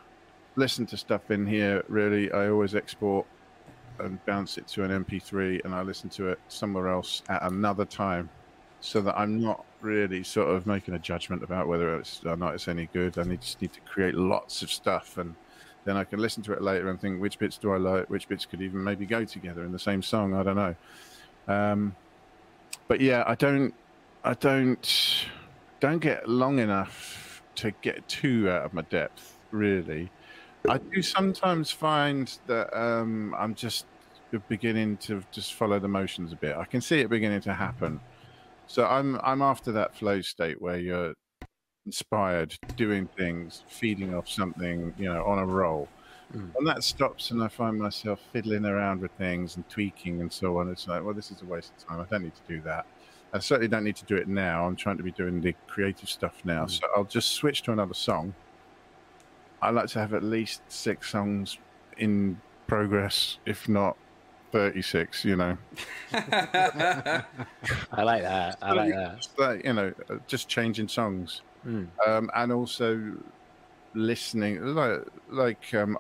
listen 0.56 0.86
to 0.88 0.98
stuff 0.98 1.32
in 1.32 1.48
here. 1.48 1.84
Really, 1.88 2.32
I 2.32 2.50
always 2.50 2.76
export 2.76 3.26
and 4.00 4.24
bounce 4.26 4.58
it 4.58 4.68
to 4.68 4.84
an 4.84 5.04
MP3, 5.04 5.64
and 5.66 5.74
I 5.74 5.82
listen 5.82 6.10
to 6.12 6.30
it 6.30 6.40
somewhere 6.50 6.90
else 6.90 7.24
at 7.30 7.42
another 7.44 7.86
time 7.86 8.30
so 8.84 9.00
that 9.00 9.18
I'm 9.18 9.42
not 9.42 9.64
really 9.80 10.24
sort 10.24 10.54
of 10.54 10.68
making 10.68 10.94
a 10.94 11.00
judgment 11.00 11.42
about 11.42 11.70
whether 11.70 11.96
it's 11.98 12.20
or 12.26 12.36
not 12.36 12.54
it's 12.54 12.68
any 12.68 12.90
good. 12.92 13.18
I 13.18 13.24
need, 13.24 13.40
just 13.40 13.62
need 13.62 13.72
to 13.72 13.80
create 13.80 14.14
lots 14.14 14.62
of 14.62 14.70
stuff, 14.70 15.18
and 15.18 15.36
then 15.86 15.96
I 15.96 16.04
can 16.04 16.20
listen 16.20 16.44
to 16.44 16.54
it 16.54 16.62
later 16.62 16.90
and 16.90 17.00
think 17.00 17.22
which 17.22 17.40
bits 17.40 17.58
do 17.58 17.72
I 17.72 17.78
like, 17.78 18.10
which 18.10 18.28
bits 18.28 18.46
could 18.46 18.62
even 18.62 18.84
maybe 18.84 19.06
go 19.06 19.24
together 19.24 19.64
in 19.64 19.72
the 19.72 19.80
same 19.80 20.02
song. 20.02 20.34
I 20.34 20.44
don't 20.44 20.58
know. 20.58 20.76
Um, 21.48 21.96
but 22.90 23.00
yeah, 23.00 23.24
I 23.26 23.36
don't, 23.36 23.74
I 24.26 24.34
don't, 24.34 25.28
don't 25.80 26.00
get 26.00 26.28
long 26.28 26.60
enough 26.60 27.42
to 27.56 27.72
get 27.82 28.06
too 28.10 28.50
out 28.50 28.66
of 28.66 28.74
my 28.74 28.82
depth. 28.82 29.40
Really, 29.52 30.12
I 30.68 30.78
do 30.78 31.02
sometimes 31.02 31.72
find 31.72 32.38
that 32.48 32.78
um, 32.78 33.34
I'm 33.40 33.56
just 33.56 33.86
beginning 34.50 34.98
to 34.98 35.24
just 35.32 35.54
follow 35.54 35.80
the 35.80 35.88
motions 35.88 36.34
a 36.34 36.36
bit. 36.36 36.58
I 36.58 36.66
can 36.66 36.82
see 36.82 37.00
it 37.00 37.10
beginning 37.10 37.40
to 37.42 37.54
happen 37.54 38.02
so 38.68 38.86
I'm 38.86 39.20
I'm 39.24 39.42
after 39.42 39.72
that 39.74 39.96
flow 39.96 40.22
state 40.22 40.62
where 40.62 40.78
you're 40.78 41.14
inspired, 41.86 42.56
doing 42.76 43.08
things, 43.18 43.64
feeding 43.68 44.14
off 44.14 44.30
something, 44.30 44.94
you 44.98 45.12
know, 45.12 45.24
on 45.26 45.40
a 45.40 45.46
roll. 45.46 45.88
Mm. 46.36 46.52
And 46.58 46.68
that 46.68 46.84
stops, 46.84 47.32
and 47.32 47.44
I 47.44 47.48
find 47.48 47.78
myself 47.78 48.20
fiddling 48.32 48.66
around 48.66 49.02
with 49.02 49.12
things 49.14 49.56
and 49.56 49.68
tweaking 49.70 50.22
and 50.22 50.32
so 50.32 50.58
on. 50.58 50.70
It's 50.70 50.88
like, 50.88 51.04
well, 51.04 51.14
this 51.14 51.32
is 51.32 51.42
a 51.42 51.46
waste 51.46 51.74
of 51.78 51.88
time. 51.88 52.00
I 52.00 52.06
don't 52.06 52.24
need 52.24 52.36
to 52.36 52.42
do 52.48 52.62
that. 52.62 52.86
I 53.34 53.40
certainly 53.40 53.68
don't 53.68 53.84
need 53.84 53.96
to 53.98 54.06
do 54.06 54.16
it 54.16 54.28
now. 54.28 54.66
I'm 54.66 54.76
trying 54.76 54.98
to 54.98 55.04
be 55.04 55.12
doing 55.12 55.42
the 55.42 55.56
creative 55.68 56.10
stuff 56.10 56.36
now. 56.44 56.66
Mm. 56.66 56.72
So 56.72 56.88
I'll 56.96 57.04
just 57.04 57.34
switch 57.34 57.64
to 57.64 57.72
another 57.72 57.94
song. 57.94 58.34
I 59.62 59.70
like 59.70 59.88
to 59.90 60.00
have 60.00 60.14
at 60.14 60.24
least 60.24 60.62
six 60.68 61.12
songs 61.12 61.58
in 61.98 62.40
progress, 62.68 63.38
if 63.46 63.70
not 63.70 63.98
36, 64.54 65.26
you 65.26 65.36
know. 65.36 65.58
I 66.14 67.24
like 67.98 68.22
that. 68.22 68.58
I 68.62 68.74
like 68.74 68.94
that. 68.94 69.28
But, 69.36 69.66
you 69.66 69.74
know, 69.74 69.92
uh, 70.12 70.18
just 70.28 70.48
changing 70.48 70.88
songs. 70.88 71.42
Mm. 71.66 71.88
Um, 72.08 72.30
and 72.36 72.52
also 72.52 73.14
listening, 73.96 74.64
like, 74.64 75.02
like 75.32 75.74
um, 75.74 75.98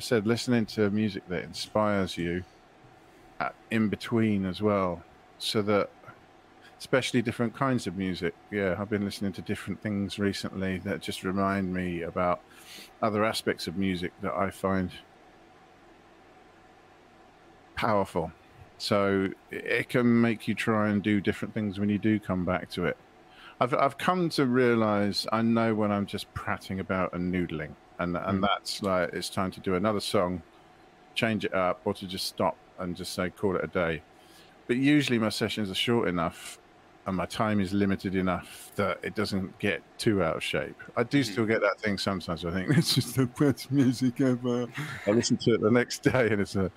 said, 0.00 0.26
listening 0.26 0.66
to 0.66 0.90
music 0.90 1.22
that 1.28 1.44
inspires 1.44 2.18
you 2.18 2.42
in 3.70 3.88
between 3.88 4.44
as 4.44 4.60
well. 4.60 5.00
So 5.38 5.62
that, 5.62 5.88
especially 6.80 7.22
different 7.22 7.54
kinds 7.54 7.86
of 7.86 7.96
music. 7.96 8.34
Yeah, 8.50 8.74
I've 8.76 8.90
been 8.90 9.04
listening 9.04 9.32
to 9.34 9.42
different 9.42 9.80
things 9.80 10.18
recently 10.18 10.78
that 10.78 11.00
just 11.00 11.22
remind 11.22 11.72
me 11.72 12.02
about 12.02 12.40
other 13.00 13.24
aspects 13.24 13.68
of 13.68 13.76
music 13.76 14.12
that 14.20 14.34
I 14.34 14.50
find 14.50 14.90
powerful. 17.84 18.32
So 18.78 19.28
it 19.50 19.88
can 19.88 20.20
make 20.20 20.48
you 20.48 20.54
try 20.54 20.88
and 20.88 21.02
do 21.02 21.20
different 21.20 21.54
things 21.54 21.78
when 21.78 21.88
you 21.88 21.98
do 21.98 22.18
come 22.18 22.44
back 22.44 22.70
to 22.70 22.86
it. 22.86 22.96
I've 23.60 23.72
I've 23.74 23.98
come 23.98 24.28
to 24.30 24.46
realize 24.46 25.26
I 25.32 25.42
know 25.42 25.74
when 25.74 25.92
I'm 25.92 26.06
just 26.06 26.32
prattling 26.34 26.80
about 26.80 27.12
and 27.12 27.32
noodling, 27.32 27.74
and 27.98 28.16
and 28.16 28.40
mm. 28.40 28.42
that's 28.42 28.82
like 28.82 29.10
it's 29.12 29.28
time 29.28 29.52
to 29.52 29.60
do 29.60 29.76
another 29.76 30.00
song, 30.00 30.42
change 31.14 31.44
it 31.44 31.54
up, 31.54 31.80
or 31.84 31.94
to 31.94 32.06
just 32.06 32.26
stop 32.26 32.56
and 32.78 32.96
just 32.96 33.12
say 33.12 33.30
call 33.30 33.56
it 33.56 33.64
a 33.64 33.68
day. 33.68 34.02
But 34.66 34.76
usually 34.76 35.18
my 35.18 35.28
sessions 35.28 35.70
are 35.70 35.74
short 35.74 36.08
enough, 36.08 36.58
and 37.06 37.16
my 37.16 37.26
time 37.26 37.60
is 37.60 37.72
limited 37.72 38.16
enough 38.16 38.72
that 38.74 38.98
it 39.02 39.14
doesn't 39.14 39.56
get 39.60 39.82
too 39.98 40.20
out 40.20 40.36
of 40.36 40.42
shape. 40.42 40.76
I 40.96 41.04
do 41.04 41.20
mm. 41.20 41.32
still 41.32 41.46
get 41.46 41.60
that 41.60 41.78
thing 41.78 41.96
sometimes. 41.96 42.44
I 42.44 42.50
think 42.50 42.70
it's 42.76 42.94
just 42.96 43.14
the 43.14 43.26
best 43.26 43.70
music 43.70 44.20
ever. 44.20 44.66
I 45.06 45.10
listen 45.12 45.36
to 45.38 45.54
it 45.54 45.60
the 45.60 45.70
next 45.70 46.02
day, 46.02 46.28
and 46.32 46.40
it's 46.40 46.56
a 46.56 46.72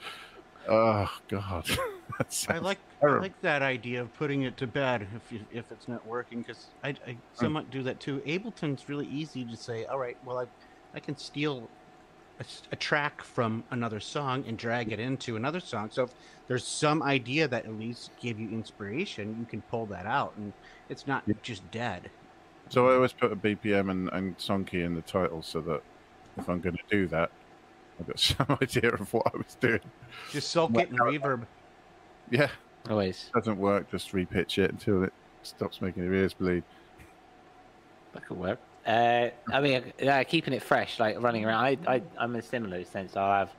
Oh 0.70 1.10
God, 1.28 1.70
I 2.50 2.58
like 2.58 2.80
terrible. 3.00 3.20
I 3.20 3.22
like 3.22 3.42
that 3.42 3.62
idea 3.62 4.02
of 4.02 4.14
putting 4.16 4.44
it 4.44 4.58
to 4.58 4.68
bed 4.68 5.08
if 5.16 5.32
you, 5.32 5.40
if 5.52 5.72
it's 5.72 5.88
not 5.88 6.06
working 6.06 6.42
because 6.42 6.68
I, 6.84 6.90
I 6.90 7.12
hmm. 7.12 7.18
somewhat 7.34 7.70
do 7.72 7.84
that 7.84 8.00
too. 8.00 8.22
Ableton's 8.26 8.90
really 8.90 9.08
easy 9.08 9.46
to 9.46 9.56
say. 9.56 9.86
All 9.86 10.00
right, 10.00 10.18
well 10.26 10.40
I 10.40 10.46
I 10.94 11.00
can 11.00 11.18
steal 11.18 11.70
a, 12.40 12.46
a, 12.72 12.76
track 12.76 13.24
from 13.24 13.64
another 13.72 14.00
song 14.00 14.44
and 14.48 14.58
drag 14.58 14.92
it 14.92 15.00
into 15.00 15.36
another 15.36 15.60
song. 15.60 15.90
So 15.92 16.04
if 16.04 16.12
there's 16.48 16.66
some 16.66 17.04
idea 17.04 17.48
that 17.48 17.66
at 17.66 17.74
least 17.74 18.12
give 18.20 18.40
you 18.40 18.50
inspiration, 18.50 19.38
you 19.40 19.46
can 19.46 19.62
pull 19.64 19.86
that 19.88 20.06
out, 20.06 20.34
and 20.38 20.54
it's 20.90 21.08
not 21.08 21.24
yeah. 21.26 21.36
just 21.42 21.70
dead. 21.72 22.10
So 22.70 22.90
I 22.90 22.96
always 22.96 23.14
put 23.14 23.32
a 23.32 23.36
BPM 23.36 23.90
and, 23.92 24.10
and 24.10 24.36
song 24.38 24.66
key 24.66 24.82
in 24.82 24.94
the 24.96 25.02
title 25.02 25.42
so 25.42 25.62
that 25.62 25.82
if 26.38 26.50
I'm 26.50 26.60
going 26.60 26.76
to 26.76 26.84
do 26.90 27.08
that, 27.08 27.32
I've 28.00 28.08
got 28.08 28.20
some 28.20 28.58
idea 28.62 28.92
of 28.92 29.12
what 29.14 29.28
I 29.34 29.38
was 29.38 29.56
doing. 29.60 29.80
Just 30.32 30.52
soak 30.52 30.76
it 30.78 30.90
in 30.90 30.98
reverb. 30.98 31.46
Yeah. 32.30 32.50
Always. 32.90 33.30
Doesn't 33.34 33.58
work, 33.58 33.90
just 33.92 34.12
repitch 34.12 34.58
it 34.58 34.72
until 34.72 35.04
it 35.04 35.14
stops 35.44 35.82
making 35.82 36.04
your 36.04 36.14
ears 36.14 36.34
bleed. 36.34 36.64
That 38.14 38.26
could 38.26 38.38
work. 38.38 38.60
Uh, 38.86 39.30
I 39.52 39.60
mean, 39.60 39.92
uh, 40.08 40.24
keeping 40.26 40.54
it 40.54 40.64
fresh, 40.64 41.00
like 41.00 41.22
running 41.22 41.44
around. 41.44 41.64
I, 41.64 41.78
I, 41.88 42.02
I'm 42.18 42.34
in 42.34 42.40
a 42.40 42.44
similar 42.44 42.84
sense. 42.86 43.18
I'll 43.18 43.40
have 43.40 43.50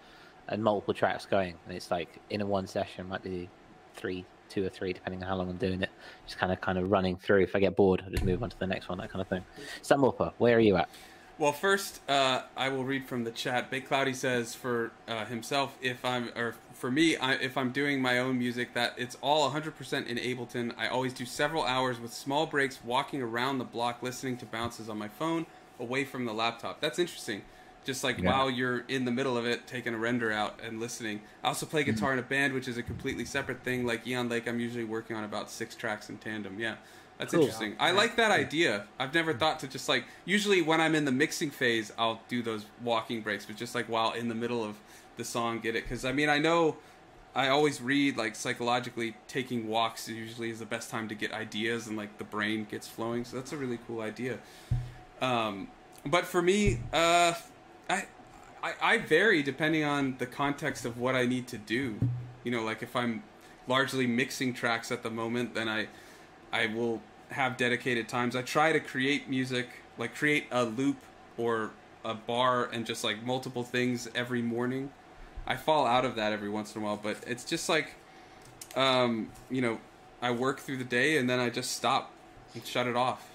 uh, 0.48 0.56
multiple 0.56 0.94
tracks 0.94 1.26
going, 1.26 1.54
and 1.66 1.76
it's 1.76 1.90
like 1.90 2.18
in 2.30 2.40
a 2.40 2.46
one 2.46 2.66
session 2.66 3.08
might 3.08 3.22
be 3.22 3.50
three, 3.94 4.24
two 4.48 4.64
or 4.64 4.70
three, 4.70 4.94
depending 4.94 5.22
on 5.22 5.28
how 5.28 5.36
long 5.36 5.50
I'm 5.50 5.58
doing 5.58 5.82
it. 5.82 5.90
Just 6.26 6.38
kind 6.38 6.50
of, 6.50 6.60
kind 6.62 6.78
of 6.78 6.90
running 6.90 7.18
through. 7.18 7.42
If 7.42 7.54
I 7.54 7.60
get 7.60 7.76
bored, 7.76 8.02
I'll 8.04 8.10
just 8.10 8.24
move 8.24 8.42
on 8.42 8.48
to 8.48 8.58
the 8.58 8.66
next 8.66 8.88
one, 8.88 8.96
that 8.98 9.10
kind 9.10 9.20
of 9.20 9.28
thing. 9.28 9.44
Sam 9.82 10.00
Whopper, 10.00 10.32
where 10.38 10.56
are 10.56 10.60
you 10.60 10.76
at? 10.76 10.88
Well, 11.38 11.52
first, 11.52 12.00
uh, 12.08 12.42
I 12.56 12.68
will 12.68 12.84
read 12.84 13.06
from 13.06 13.22
the 13.22 13.30
chat. 13.30 13.70
Bit 13.70 13.86
Cloudy 13.86 14.12
says 14.12 14.56
for 14.56 14.90
uh, 15.06 15.24
himself, 15.26 15.78
if 15.80 16.04
I'm 16.04 16.30
or 16.34 16.56
for 16.72 16.90
me, 16.90 17.16
I, 17.16 17.34
if 17.34 17.56
I'm 17.56 17.70
doing 17.70 18.02
my 18.02 18.18
own 18.18 18.38
music, 18.38 18.74
that 18.74 18.94
it's 18.96 19.16
all 19.20 19.48
100% 19.52 20.06
in 20.06 20.16
Ableton. 20.16 20.74
I 20.76 20.88
always 20.88 21.12
do 21.12 21.24
several 21.24 21.62
hours 21.62 22.00
with 22.00 22.12
small 22.12 22.46
breaks, 22.46 22.80
walking 22.84 23.22
around 23.22 23.58
the 23.58 23.64
block, 23.64 24.02
listening 24.02 24.36
to 24.38 24.46
bounces 24.46 24.88
on 24.88 24.98
my 24.98 25.06
phone, 25.06 25.46
away 25.78 26.04
from 26.04 26.24
the 26.24 26.34
laptop. 26.34 26.80
That's 26.80 26.98
interesting. 26.98 27.42
Just 27.84 28.02
like 28.02 28.18
yeah. 28.18 28.30
while 28.30 28.50
you're 28.50 28.80
in 28.88 29.04
the 29.04 29.12
middle 29.12 29.36
of 29.36 29.46
it, 29.46 29.68
taking 29.68 29.94
a 29.94 29.98
render 29.98 30.32
out 30.32 30.58
and 30.60 30.80
listening. 30.80 31.20
I 31.44 31.48
also 31.48 31.66
play 31.66 31.84
guitar 31.84 32.10
mm-hmm. 32.10 32.18
in 32.18 32.24
a 32.24 32.28
band, 32.28 32.52
which 32.52 32.66
is 32.66 32.76
a 32.78 32.82
completely 32.82 33.24
separate 33.24 33.62
thing. 33.62 33.86
Like 33.86 34.04
Eon 34.08 34.28
Lake, 34.28 34.48
I'm 34.48 34.58
usually 34.58 34.84
working 34.84 35.14
on 35.14 35.22
about 35.22 35.50
six 35.50 35.76
tracks 35.76 36.10
in 36.10 36.18
tandem. 36.18 36.58
Yeah. 36.58 36.74
That's 37.18 37.32
cool. 37.32 37.42
interesting. 37.42 37.74
I 37.80 37.90
like 37.90 38.16
that 38.16 38.30
idea. 38.30 38.86
I've 38.98 39.12
never 39.12 39.34
thought 39.34 39.58
to 39.60 39.68
just 39.68 39.88
like 39.88 40.04
usually 40.24 40.62
when 40.62 40.80
I'm 40.80 40.94
in 40.94 41.04
the 41.04 41.12
mixing 41.12 41.50
phase, 41.50 41.92
I'll 41.98 42.20
do 42.28 42.42
those 42.42 42.64
walking 42.82 43.22
breaks, 43.22 43.44
but 43.44 43.56
just 43.56 43.74
like 43.74 43.86
while 43.86 44.12
in 44.12 44.28
the 44.28 44.36
middle 44.36 44.64
of 44.64 44.76
the 45.16 45.24
song, 45.24 45.58
get 45.58 45.74
it? 45.74 45.82
Because 45.82 46.04
I 46.04 46.12
mean, 46.12 46.28
I 46.28 46.38
know 46.38 46.76
I 47.34 47.48
always 47.48 47.80
read 47.80 48.16
like 48.16 48.36
psychologically 48.36 49.16
taking 49.26 49.68
walks 49.68 50.08
usually 50.08 50.50
is 50.50 50.60
the 50.60 50.66
best 50.66 50.90
time 50.90 51.08
to 51.08 51.14
get 51.14 51.32
ideas 51.32 51.88
and 51.88 51.96
like 51.96 52.18
the 52.18 52.24
brain 52.24 52.66
gets 52.70 52.86
flowing. 52.86 53.24
So 53.24 53.36
that's 53.36 53.52
a 53.52 53.56
really 53.56 53.78
cool 53.86 54.00
idea. 54.00 54.38
Um, 55.20 55.68
but 56.06 56.24
for 56.24 56.40
me, 56.40 56.80
uh, 56.92 57.34
I, 57.90 58.06
I 58.62 58.72
I 58.80 58.98
vary 58.98 59.42
depending 59.42 59.82
on 59.82 60.16
the 60.18 60.26
context 60.26 60.84
of 60.84 60.98
what 60.98 61.16
I 61.16 61.26
need 61.26 61.48
to 61.48 61.58
do. 61.58 61.98
You 62.44 62.52
know, 62.52 62.62
like 62.62 62.82
if 62.82 62.94
I'm 62.94 63.24
largely 63.66 64.06
mixing 64.06 64.54
tracks 64.54 64.90
at 64.90 65.02
the 65.02 65.10
moment, 65.10 65.54
then 65.54 65.68
I 65.68 65.88
I 66.52 66.66
will 66.66 67.00
have 67.30 67.56
dedicated 67.56 68.08
times. 68.08 68.34
I 68.34 68.42
try 68.42 68.72
to 68.72 68.80
create 68.80 69.28
music, 69.28 69.68
like 69.96 70.14
create 70.14 70.46
a 70.50 70.64
loop 70.64 70.96
or 71.36 71.70
a 72.04 72.14
bar 72.14 72.68
and 72.72 72.86
just 72.86 73.04
like 73.04 73.22
multiple 73.24 73.62
things 73.62 74.08
every 74.14 74.42
morning. 74.42 74.90
I 75.46 75.56
fall 75.56 75.86
out 75.86 76.04
of 76.04 76.16
that 76.16 76.32
every 76.32 76.48
once 76.48 76.74
in 76.74 76.82
a 76.82 76.84
while, 76.84 76.98
but 77.02 77.16
it's 77.26 77.44
just 77.44 77.68
like, 77.68 77.94
um, 78.76 79.30
you 79.50 79.60
know, 79.60 79.78
I 80.20 80.30
work 80.30 80.60
through 80.60 80.78
the 80.78 80.84
day 80.84 81.18
and 81.18 81.28
then 81.28 81.38
I 81.38 81.50
just 81.50 81.72
stop 81.72 82.12
and 82.54 82.64
shut 82.66 82.86
it 82.86 82.96
off 82.96 83.28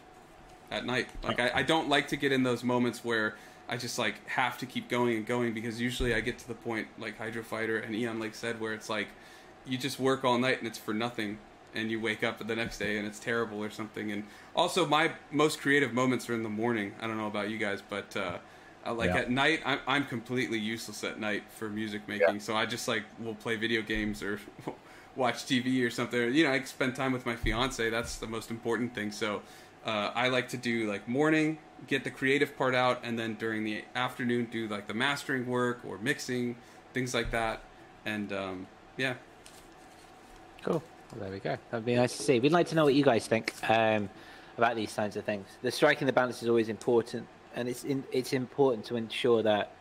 at 0.71 0.85
night. 0.85 1.07
Like 1.23 1.39
I, 1.39 1.51
I 1.55 1.63
don't 1.63 1.89
like 1.89 2.07
to 2.09 2.15
get 2.15 2.31
in 2.31 2.43
those 2.43 2.63
moments 2.63 3.03
where 3.03 3.35
I 3.69 3.77
just 3.77 3.97
like 3.97 4.27
have 4.27 4.57
to 4.59 4.65
keep 4.65 4.89
going 4.89 5.17
and 5.17 5.25
going 5.25 5.53
because 5.53 5.79
usually 5.79 6.13
I 6.13 6.19
get 6.19 6.37
to 6.39 6.47
the 6.47 6.53
point 6.53 6.87
like 6.99 7.17
Hydro 7.17 7.43
Fighter 7.43 7.77
and 7.77 7.95
Eon 7.95 8.19
Lake 8.19 8.35
said 8.35 8.59
where 8.59 8.73
it's 8.73 8.89
like 8.89 9.07
you 9.65 9.77
just 9.77 9.99
work 9.99 10.23
all 10.23 10.37
night 10.37 10.59
and 10.59 10.67
it's 10.67 10.77
for 10.77 10.93
nothing 10.93 11.37
and 11.75 11.89
you 11.91 11.99
wake 11.99 12.23
up 12.23 12.45
the 12.45 12.55
next 12.55 12.77
day 12.77 12.97
and 12.97 13.07
it's 13.07 13.19
terrible 13.19 13.63
or 13.63 13.69
something. 13.69 14.11
And 14.11 14.23
also 14.55 14.85
my 14.85 15.11
most 15.31 15.59
creative 15.59 15.93
moments 15.93 16.29
are 16.29 16.33
in 16.33 16.43
the 16.43 16.49
morning. 16.49 16.93
I 17.01 17.07
don't 17.07 17.17
know 17.17 17.27
about 17.27 17.49
you 17.49 17.57
guys 17.57 17.81
but 17.87 18.15
uh, 18.15 18.37
uh, 18.85 18.93
like 18.93 19.09
Yeah. 19.11 19.17
at 19.17 19.31
night 19.31 19.61
I'm, 19.65 19.79
I'm 19.87 20.05
completely 20.05 20.59
useless 20.59 21.03
at 21.03 21.19
night 21.19 21.43
for 21.57 21.69
music 21.69 22.07
making. 22.07 22.39
So 22.39 22.55
i 22.55 22.65
just 22.65 22.87
like 22.87 23.03
will 23.19 23.35
play 23.35 23.55
video 23.55 23.81
games 23.81 24.21
or 24.23 24.39
watch 25.15 25.45
tv 25.45 25.85
or 25.85 25.89
something. 25.89 26.33
You 26.33 26.45
know 26.45 26.51
i 26.51 26.61
spend 26.63 26.95
time 26.95 27.11
with 27.11 27.25
my 27.25 27.35
fiance. 27.35 27.89
That's 27.89 28.17
the 28.17 28.27
most 28.27 28.51
important 28.51 28.93
thing. 28.95 29.11
So 29.11 29.41
uh, 29.85 30.11
i 30.15 30.29
like 30.29 30.47
to 30.49 30.57
do 30.57 30.89
like 30.89 31.07
morning 31.07 31.57
get 31.87 32.03
the 32.05 32.11
creative 32.11 32.55
part 32.57 32.73
out 32.73 33.01
and 33.03 33.19
then 33.19 33.35
during 33.35 33.63
the 33.65 33.83
afternoon 33.95 34.47
do 34.49 34.67
like 34.69 34.87
the 34.87 34.93
mastering 34.93 35.45
work 35.45 35.81
or 35.85 35.97
mixing 35.97 36.55
things 36.93 37.13
like 37.13 37.31
that. 37.31 37.61
And 38.05 38.31
um, 38.31 38.67
yeah. 38.97 39.15
Cool. 40.63 40.81
Well, 41.13 41.23
there 41.23 41.31
we 41.31 41.39
go. 41.39 41.57
That'd 41.71 41.85
be 41.85 41.95
nice 41.95 42.15
to 42.17 42.23
see. 42.23 42.39
We'd 42.39 42.51
like 42.51 42.67
to 42.69 42.75
know 42.75 42.85
what 42.85 42.95
you 42.95 43.03
guys 43.03 43.27
think 43.27 43.53
um, 43.69 44.09
about 44.57 44.75
these 44.75 44.93
kinds 44.93 45.15
of 45.15 45.25
things. 45.25 45.47
The 45.61 45.71
striking 45.71 46.07
the 46.07 46.13
balance 46.13 46.41
is 46.41 46.49
always 46.49 46.69
important, 46.69 47.27
and 47.55 47.69
it's 47.69 47.83
in, 47.83 48.03
it's 48.11 48.33
important 48.33 48.85
to 48.85 48.95
ensure 48.95 49.43
that 49.43 49.71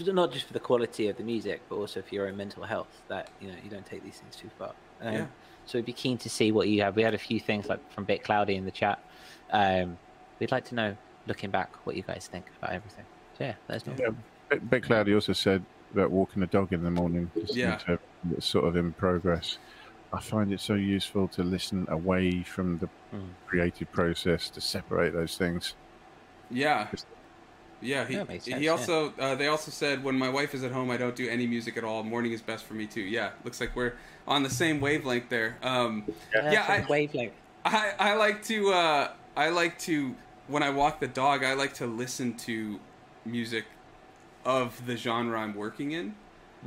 not 0.00 0.32
just 0.32 0.46
for 0.46 0.52
the 0.52 0.60
quality 0.60 1.08
of 1.08 1.16
the 1.16 1.22
music, 1.22 1.62
but 1.68 1.76
also 1.76 2.02
for 2.02 2.14
your 2.14 2.26
own 2.28 2.36
mental 2.36 2.64
health, 2.64 3.00
that 3.08 3.30
you 3.40 3.48
know 3.48 3.54
you 3.62 3.70
don't 3.70 3.86
take 3.86 4.02
these 4.04 4.16
things 4.16 4.36
too 4.36 4.50
far. 4.58 4.72
Um, 5.00 5.14
Yeah. 5.14 5.26
So 5.66 5.78
we'd 5.78 5.86
be 5.86 5.94
keen 5.94 6.18
to 6.18 6.28
see 6.28 6.52
what 6.52 6.68
you 6.68 6.82
have. 6.82 6.94
We 6.94 7.02
had 7.02 7.14
a 7.14 7.18
few 7.18 7.40
things 7.40 7.68
like 7.70 7.80
from 7.90 8.04
Bit 8.04 8.22
Cloudy 8.22 8.56
in 8.56 8.66
the 8.66 8.70
chat. 8.70 9.02
Um, 9.50 9.96
we'd 10.38 10.52
like 10.52 10.66
to 10.66 10.74
know, 10.74 10.94
looking 11.26 11.50
back, 11.50 11.74
what 11.86 11.96
you 11.96 12.02
guys 12.02 12.28
think 12.30 12.44
about 12.58 12.74
everything. 12.74 13.06
So 13.38 13.44
yeah, 13.44 13.54
let 13.70 13.76
us 13.76 13.86
know. 13.86 13.94
Yeah, 13.98 14.10
Bit, 14.50 14.68
Bit 14.68 14.82
Cloudy 14.82 15.14
also 15.14 15.32
said 15.32 15.64
about 15.94 16.10
walking 16.10 16.42
a 16.42 16.46
dog 16.46 16.74
in 16.74 16.84
the 16.84 16.90
morning. 16.90 17.30
listening 17.34 17.60
Yeah. 17.60 17.76
to 17.86 17.98
sort 18.40 18.66
of 18.66 18.76
in 18.76 18.92
progress. 18.92 19.56
I 20.14 20.20
find 20.20 20.52
it 20.52 20.60
so 20.60 20.74
useful 20.74 21.28
to 21.28 21.42
listen 21.42 21.86
away 21.90 22.42
from 22.42 22.78
the 22.78 22.88
Mm. 23.14 23.28
creative 23.46 23.90
process 23.92 24.50
to 24.50 24.60
separate 24.60 25.12
those 25.12 25.36
things. 25.36 25.74
Yeah. 26.50 26.88
Yeah, 27.80 28.06
he, 28.06 28.14
sense, 28.14 28.44
he 28.46 28.64
yeah. 28.64 28.70
also 28.70 29.12
uh, 29.18 29.34
they 29.34 29.48
also 29.48 29.70
said 29.70 30.02
when 30.02 30.18
my 30.18 30.28
wife 30.28 30.54
is 30.54 30.64
at 30.64 30.72
home 30.72 30.90
I 30.90 30.96
don't 30.96 31.14
do 31.14 31.28
any 31.28 31.46
music 31.46 31.76
at 31.76 31.84
all. 31.84 32.02
Morning 32.02 32.32
is 32.32 32.40
best 32.40 32.64
for 32.64 32.74
me 32.74 32.86
too. 32.86 33.02
Yeah, 33.02 33.30
looks 33.44 33.60
like 33.60 33.76
we're 33.76 33.92
on 34.26 34.42
the 34.42 34.50
same 34.50 34.80
wavelength 34.80 35.28
there. 35.28 35.58
Um, 35.62 36.04
yeah, 36.34 36.66
some 36.66 36.86
I, 36.86 36.86
wavelength. 36.88 37.34
I 37.64 37.92
I 37.98 38.14
like 38.14 38.42
to 38.44 38.72
uh, 38.72 39.08
I 39.36 39.50
like 39.50 39.78
to 39.80 40.14
when 40.48 40.62
I 40.62 40.70
walk 40.70 41.00
the 41.00 41.08
dog 41.08 41.44
I 41.44 41.54
like 41.54 41.74
to 41.74 41.86
listen 41.86 42.34
to 42.38 42.80
music 43.26 43.66
of 44.44 44.86
the 44.86 44.96
genre 44.96 45.38
I'm 45.38 45.54
working 45.54 45.92
in 45.92 46.14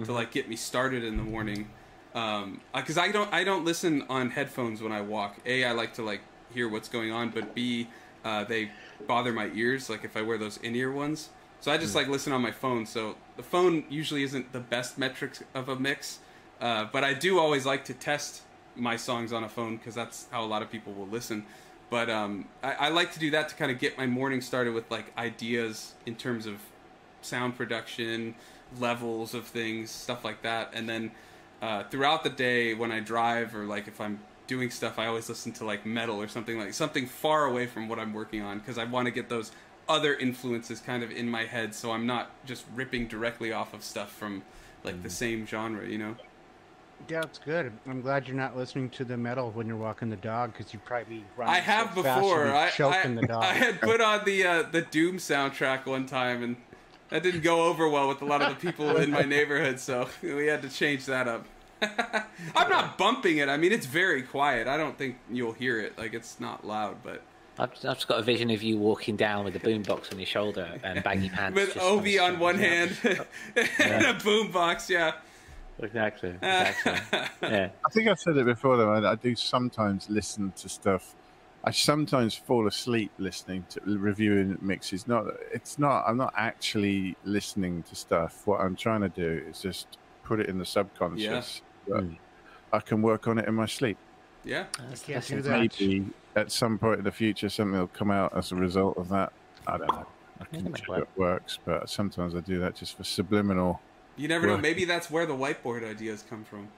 to 0.05 0.13
like 0.13 0.31
get 0.31 0.47
me 0.47 0.55
started 0.55 1.03
in 1.03 1.17
the 1.17 1.23
morning. 1.23 1.69
Um, 2.17 2.61
because 2.75 2.97
I 2.97 3.11
don't 3.11 3.31
I 3.31 3.43
don't 3.43 3.63
listen 3.63 4.03
on 4.09 4.31
headphones 4.31 4.81
when 4.81 4.91
I 4.91 5.01
walk. 5.01 5.37
A 5.45 5.65
I 5.65 5.71
like 5.73 5.93
to 5.95 6.03
like 6.03 6.21
hear 6.51 6.67
what's 6.67 6.89
going 6.89 7.11
on, 7.11 7.29
but 7.29 7.53
B 7.53 7.89
uh, 8.25 8.43
they 8.43 8.71
bother 9.05 9.31
my 9.31 9.51
ears. 9.53 9.87
Like 9.87 10.03
if 10.03 10.17
I 10.17 10.23
wear 10.23 10.39
those 10.39 10.57
in 10.57 10.75
ear 10.75 10.91
ones, 10.91 11.29
so 11.61 11.71
I 11.71 11.77
just 11.77 11.93
like 11.93 12.07
listen 12.07 12.33
on 12.33 12.41
my 12.41 12.51
phone. 12.51 12.87
So 12.87 13.15
the 13.35 13.43
phone 13.43 13.85
usually 13.87 14.23
isn't 14.23 14.51
the 14.51 14.59
best 14.59 14.97
metrics 14.97 15.43
of 15.53 15.69
a 15.69 15.75
mix, 15.75 16.17
uh, 16.59 16.85
but 16.91 17.03
I 17.03 17.13
do 17.13 17.37
always 17.37 17.67
like 17.67 17.85
to 17.85 17.93
test 17.93 18.41
my 18.75 18.95
songs 18.95 19.31
on 19.31 19.43
a 19.43 19.49
phone 19.49 19.77
because 19.77 19.93
that's 19.93 20.25
how 20.31 20.43
a 20.43 20.49
lot 20.53 20.63
of 20.63 20.71
people 20.71 20.93
will 20.93 21.07
listen. 21.07 21.45
But 21.91 22.09
um, 22.09 22.47
I, 22.63 22.71
I 22.73 22.89
like 22.89 23.13
to 23.13 23.19
do 23.19 23.29
that 23.31 23.49
to 23.49 23.55
kind 23.55 23.71
of 23.71 23.77
get 23.77 23.95
my 23.95 24.07
morning 24.07 24.41
started 24.41 24.73
with 24.73 24.89
like 24.89 25.15
ideas 25.19 25.93
in 26.07 26.15
terms 26.15 26.47
of 26.47 26.55
sound 27.21 27.55
production, 27.55 28.33
levels 28.79 29.35
of 29.35 29.45
things, 29.45 29.91
stuff 29.91 30.25
like 30.25 30.41
that. 30.41 30.71
And 30.73 30.89
then 30.89 31.11
uh, 31.61 31.83
throughout 31.83 32.23
the 32.23 32.29
day, 32.29 32.73
when 32.73 32.91
I 32.91 32.99
drive 32.99 33.55
or 33.55 33.65
like 33.65 33.87
if 33.87 33.99
I'm 33.99 34.19
doing 34.47 34.69
stuff, 34.69 34.97
I 34.99 35.07
always 35.07 35.29
listen 35.29 35.51
to 35.53 35.65
like 35.65 35.85
metal 35.85 36.21
or 36.21 36.27
something 36.27 36.57
like 36.57 36.73
something 36.73 37.05
far 37.05 37.45
away 37.45 37.67
from 37.67 37.87
what 37.87 37.99
I'm 37.99 38.13
working 38.13 38.41
on 38.41 38.59
because 38.59 38.77
I 38.77 38.85
want 38.85 39.05
to 39.05 39.11
get 39.11 39.29
those 39.29 39.51
other 39.89 40.15
influences 40.15 40.79
kind 40.79 41.03
of 41.03 41.11
in 41.11 41.29
my 41.29 41.45
head, 41.45 41.73
so 41.73 41.91
I'm 41.91 42.05
not 42.05 42.31
just 42.45 42.65
ripping 42.75 43.07
directly 43.07 43.51
off 43.51 43.73
of 43.73 43.83
stuff 43.83 44.11
from 44.11 44.43
like 44.83 45.01
the 45.03 45.09
same 45.09 45.45
genre, 45.45 45.87
you 45.87 45.97
know. 45.97 46.15
Yeah, 47.07 47.21
it's 47.21 47.37
good. 47.37 47.71
I'm 47.87 48.01
glad 48.01 48.27
you're 48.27 48.35
not 48.35 48.57
listening 48.57 48.89
to 48.91 49.05
the 49.05 49.15
metal 49.15 49.51
when 49.51 49.67
you're 49.67 49.77
walking 49.77 50.09
the 50.09 50.15
dog 50.15 50.53
because 50.53 50.73
you'd 50.73 50.83
probably 50.83 51.19
be 51.19 51.25
I 51.41 51.59
have 51.59 51.89
so 51.93 52.03
before. 52.03 52.51
I, 52.51 52.69
choking 52.69 53.11
I, 53.17 53.21
the 53.21 53.27
dog. 53.27 53.43
I 53.43 53.53
had 53.53 53.79
put 53.79 54.01
on 54.01 54.25
the 54.25 54.45
uh, 54.45 54.63
the 54.63 54.81
Doom 54.81 55.17
soundtrack 55.17 55.85
one 55.85 56.05
time, 56.05 56.43
and 56.43 56.55
that 57.09 57.23
didn't 57.23 57.41
go 57.41 57.63
over 57.65 57.87
well 57.87 58.07
with 58.07 58.21
a 58.21 58.25
lot 58.25 58.41
of 58.41 58.49
the 58.49 58.55
people 58.55 58.97
in 58.97 59.11
my 59.11 59.23
neighborhood. 59.23 59.79
So 59.79 60.07
we 60.21 60.47
had 60.47 60.61
to 60.61 60.69
change 60.69 61.05
that 61.05 61.27
up. 61.27 61.45
I'm 61.81 62.69
not 62.69 62.97
bumping 62.97 63.37
it. 63.37 63.49
I 63.49 63.57
mean, 63.57 63.71
it's 63.71 63.85
very 63.85 64.23
quiet. 64.23 64.67
I 64.67 64.77
don't 64.77 64.97
think 64.97 65.17
you'll 65.29 65.53
hear 65.53 65.79
it. 65.79 65.97
Like 65.97 66.13
it's 66.13 66.39
not 66.39 66.65
loud, 66.65 66.97
but 67.03 67.21
I've, 67.59 67.71
I've 67.71 67.95
just 67.95 68.07
got 68.07 68.19
a 68.19 68.23
vision 68.23 68.49
of 68.49 68.61
you 68.63 68.77
walking 68.77 69.15
down 69.15 69.45
with 69.45 69.55
a 69.55 69.59
boombox 69.59 70.11
on 70.11 70.19
your 70.19 70.27
shoulder 70.27 70.79
and 70.83 71.03
baggy 71.03 71.29
pants. 71.29 71.55
with 71.55 71.73
just 71.73 71.85
Obi 71.85 72.19
on 72.19 72.39
one 72.39 72.57
hand 72.57 72.97
and 73.03 73.17
a 74.05 74.13
boombox. 74.15 74.89
Yeah. 74.89 75.13
Exactly. 75.79 76.29
Exactly. 76.41 77.19
yeah. 77.43 77.69
I 77.85 77.89
think 77.91 78.07
I've 78.07 78.19
said 78.19 78.37
it 78.37 78.45
before, 78.45 78.77
though. 78.77 78.91
I, 78.91 79.11
I 79.11 79.15
do 79.15 79.35
sometimes 79.35 80.09
listen 80.09 80.51
to 80.57 80.69
stuff. 80.69 81.13
I 81.67 81.71
sometimes 81.71 82.33
fall 82.33 82.65
asleep 82.65 83.11
listening 83.17 83.65
to 83.71 83.81
reviewing 83.83 84.57
mixes. 84.61 85.05
Not, 85.05 85.25
it's 85.51 85.77
not. 85.77 86.05
I'm 86.07 86.15
not 86.15 86.33
actually 86.37 87.17
listening 87.25 87.83
to 87.89 87.95
stuff. 87.95 88.43
What 88.47 88.61
I'm 88.61 88.73
trying 88.77 89.01
to 89.01 89.09
do 89.09 89.43
is 89.49 89.59
just 89.61 89.97
put 90.23 90.39
it 90.39 90.47
in 90.47 90.57
the 90.59 90.65
subconscious. 90.65 91.61
but 91.85 92.05
Mm. 92.05 92.17
I 92.71 92.79
can 92.79 93.01
work 93.01 93.27
on 93.27 93.37
it 93.37 93.47
in 93.49 93.53
my 93.55 93.65
sleep. 93.65 93.97
Yeah. 94.45 94.65
That's, 94.89 95.01
can't 95.03 95.27
do 95.27 95.37
intense. 95.37 95.77
that. 95.77 95.85
Maybe 95.85 96.05
at 96.37 96.51
some 96.53 96.77
point 96.77 96.99
in 96.99 97.03
the 97.03 97.11
future, 97.11 97.49
something 97.49 97.77
will 97.77 97.87
come 97.87 98.11
out 98.11 98.31
as 98.37 98.53
a 98.53 98.55
result 98.55 98.95
of 98.97 99.09
that. 99.09 99.33
I 99.67 99.77
don't 99.77 99.91
know. 99.91 100.05
I 100.39 100.45
can 100.45 100.73
check 100.73 100.87
might 100.87 100.99
it 101.01 101.09
works, 101.17 101.59
but 101.65 101.89
sometimes 101.89 102.33
I 102.33 102.39
do 102.39 102.59
that 102.59 102.75
just 102.75 102.95
for 102.95 103.03
subliminal. 103.03 103.81
You 104.15 104.29
never 104.29 104.47
know. 104.47 104.57
Maybe 104.57 104.85
that's 104.85 105.11
where 105.11 105.25
the 105.25 105.33
whiteboard 105.35 105.83
ideas 105.89 106.23
come 106.29 106.45
from. 106.45 106.69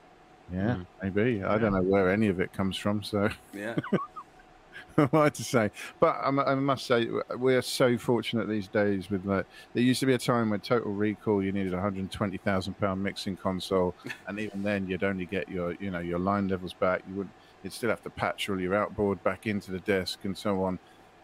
Yeah, 0.52 0.78
Mm. 0.78 0.86
maybe. 1.04 1.44
I 1.44 1.60
don't 1.60 1.74
know 1.74 1.84
where 1.84 2.10
any 2.12 2.28
of 2.28 2.40
it 2.40 2.54
comes 2.54 2.76
from, 2.76 3.04
so. 3.04 3.30
Yeah. 3.54 3.76
hard 5.12 5.34
to 5.36 5.44
say. 5.44 5.72
But 6.00 6.20
I 6.24 6.32
must 6.56 6.86
say, 6.86 7.08
we 7.38 7.56
are 7.56 7.62
so 7.62 7.98
fortunate 7.98 8.48
these 8.48 8.68
days. 8.68 9.10
With 9.10 9.26
like, 9.26 9.46
there 9.74 9.84
used 9.84 10.00
to 10.02 10.06
be 10.06 10.14
a 10.14 10.18
time 10.18 10.50
when 10.50 10.60
Total 10.60 10.92
Recall, 10.92 11.44
you 11.44 11.52
needed 11.52 11.74
a 11.74 11.82
hundred 11.82 12.12
twenty 12.12 12.38
thousand 12.38 12.76
pound 12.80 13.04
mixing 13.04 13.38
console, 13.38 13.96
and 14.28 14.40
even 14.40 14.64
then, 14.64 14.88
you'd 14.88 15.04
only 15.04 15.26
get 15.26 15.50
your, 15.50 15.74
you 15.80 15.92
know, 15.92 16.00
your 16.00 16.20
line 16.20 16.48
levels 16.48 16.74
back. 16.74 17.04
You 17.08 17.16
would, 17.16 17.30
you'd 17.64 17.74
still 17.74 17.90
have 17.90 18.04
to 18.04 18.10
patch 18.10 18.50
all 18.50 18.60
your 18.60 18.76
outboard 18.76 19.24
back 19.24 19.48
into 19.48 19.72
the 19.72 19.80
desk 19.80 20.20
and 20.24 20.38
so 20.38 20.64
on. 20.64 20.80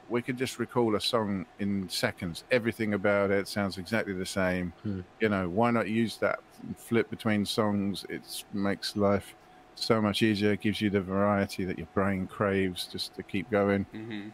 We 0.08 0.22
could 0.22 0.38
just 0.38 0.60
recall 0.60 0.96
a 0.96 1.02
song 1.02 1.48
in 1.58 1.90
seconds. 1.90 2.44
Everything 2.52 2.94
about 2.94 3.32
it 3.32 3.48
sounds 3.48 3.80
exactly 3.80 4.14
the 4.14 4.26
same. 4.26 4.72
Hmm. 4.84 5.00
You 5.20 5.30
know, 5.30 5.50
why 5.50 5.72
not 5.72 5.88
use 5.88 6.18
that 6.18 6.40
flip 6.78 7.10
between 7.10 7.44
songs? 7.44 8.06
It 8.08 8.22
makes 8.54 8.96
life 8.96 9.34
so 9.76 10.02
much 10.02 10.22
easier. 10.22 10.54
It 10.54 10.62
gives 10.62 10.82
you 10.82 10.90
the 10.90 11.02
variety 11.02 11.66
that 11.66 11.78
your 11.78 11.88
brain 11.94 12.28
craves 12.28 12.88
just 12.92 13.16
to 13.16 13.24
keep 13.24 13.50
going. 13.52 13.86
hmm 13.92 14.30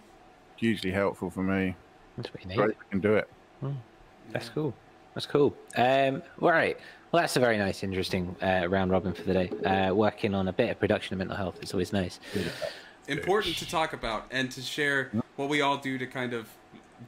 Hugely 0.55 0.91
helpful 0.91 1.31
for 1.31 1.41
me. 1.41 1.75
That's 2.17 2.31
what 2.31 2.43
you 2.43 2.49
need. 2.49 2.57
Great, 2.57 2.77
we 2.77 2.85
can 2.91 2.99
do 2.99 3.15
it. 3.15 3.27
That's 4.31 4.49
cool. 4.49 4.75
That's 5.15 5.25
cool. 5.25 5.55
Um, 5.75 6.21
all 6.39 6.51
right. 6.51 6.77
Well, 7.11 7.21
that's 7.21 7.35
a 7.35 7.39
very 7.39 7.57
nice, 7.57 7.83
interesting 7.83 8.35
uh, 8.41 8.67
round 8.69 8.91
robin 8.91 9.13
for 9.13 9.23
the 9.23 9.33
day. 9.33 9.49
Uh, 9.65 9.93
working 9.93 10.33
on 10.33 10.47
a 10.47 10.53
bit 10.53 10.69
of 10.69 10.79
production 10.79 11.13
of 11.15 11.17
mental 11.17 11.35
health 11.35 11.61
is 11.61 11.73
always 11.73 11.91
nice. 11.91 12.19
important 13.07 13.57
to 13.57 13.67
talk 13.67 13.93
about 13.93 14.25
and 14.31 14.51
to 14.51 14.61
share 14.61 15.11
what 15.35 15.49
we 15.49 15.61
all 15.61 15.77
do 15.77 15.97
to 15.97 16.05
kind 16.05 16.33
of 16.33 16.47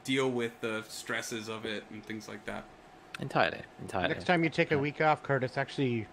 deal 0.02 0.30
with 0.30 0.52
the 0.60 0.84
stresses 0.88 1.48
of 1.48 1.64
it 1.64 1.84
and 1.90 2.04
things 2.04 2.28
like 2.28 2.44
that. 2.44 2.64
Entirely. 3.20 3.60
Entirely. 3.80 4.08
Next 4.08 4.24
time 4.26 4.42
you 4.44 4.50
take 4.50 4.72
a 4.72 4.78
week 4.78 5.00
off, 5.00 5.22
Curtis, 5.22 5.56
actually 5.56 6.06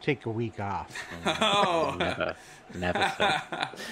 take 0.00 0.26
a 0.26 0.30
week 0.30 0.60
off. 0.60 0.90
Oh, 1.26 1.96
Never. 1.98 2.34
Never. 2.74 3.12
sir. 3.16 3.42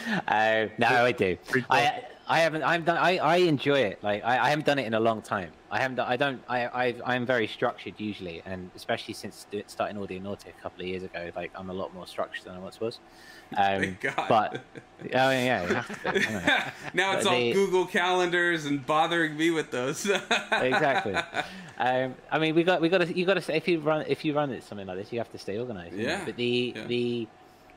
uh, 0.29 0.67
no, 0.79 1.05
I 1.05 1.13
do. 1.13 1.37
I 1.69 2.03
I 2.31 2.41
haven't. 2.41 2.63
I've 2.63 2.85
done. 2.85 2.99
I, 2.99 3.17
I 3.19 3.37
enjoy 3.37 3.79
it. 3.81 4.03
Like 4.03 4.23
I, 4.23 4.39
I 4.47 4.51
haven't 4.51 4.67
done 4.67 4.79
it 4.79 4.87
in 4.87 4.95
a 4.95 5.01
long 5.01 5.23
time. 5.23 5.51
I 5.71 5.81
haven't. 5.81 5.99
I 6.01 6.17
don't. 6.17 6.43
I 6.49 6.67
I 6.67 6.95
I'm 7.07 7.25
very 7.25 7.47
structured 7.47 7.95
usually, 7.99 8.43
and 8.45 8.71
especially 8.77 9.15
since 9.15 9.47
starting 9.67 9.97
Audionautic 9.97 10.49
a 10.59 10.63
couple 10.63 10.83
of 10.83 10.89
years 10.89 11.03
ago. 11.03 11.31
Like 11.35 11.51
I'm 11.55 11.71
a 11.71 11.73
lot 11.73 11.95
more 11.95 12.07
structured 12.07 12.45
than 12.45 12.55
I 12.55 12.59
once 12.59 12.81
was. 12.81 12.99
Um, 13.57 13.81
Thank 13.81 14.01
God. 14.03 14.27
But 14.29 14.61
oh 15.01 15.31
yeah, 15.31 15.63
you 15.67 15.75
have 15.75 16.03
to. 16.03 16.13
Be, 16.13 16.27
I 16.35 16.73
now 16.93 17.13
it's 17.15 17.25
But 17.25 17.33
all 17.33 17.39
they- 17.39 17.53
Google 17.55 17.87
calendars 17.87 18.67
and 18.67 18.85
bothering 18.85 19.39
me 19.39 19.51
with 19.51 19.71
those. 19.71 20.05
exactly. 20.53 21.15
Um, 21.79 22.15
I 22.31 22.39
mean, 22.39 22.55
we 22.55 22.63
got 22.63 22.83
we 22.83 22.91
got 22.91 22.99
to 22.99 23.19
you 23.19 23.25
got 23.25 23.43
to 23.43 23.57
if 23.57 23.67
you 23.67 23.81
run 23.81 24.05
if 24.07 24.23
you 24.23 24.35
run 24.35 24.51
it 24.51 24.65
something 24.65 24.87
like 24.87 24.99
this, 24.99 25.13
you 25.13 25.19
have 25.19 25.33
to 25.33 25.39
stay 25.39 25.59
organized. 25.59 25.97
you? 25.97 26.05
Yeah, 26.05 26.27
But 26.27 26.37
the 26.37 26.75
yeah. 26.77 26.85
the 26.87 27.29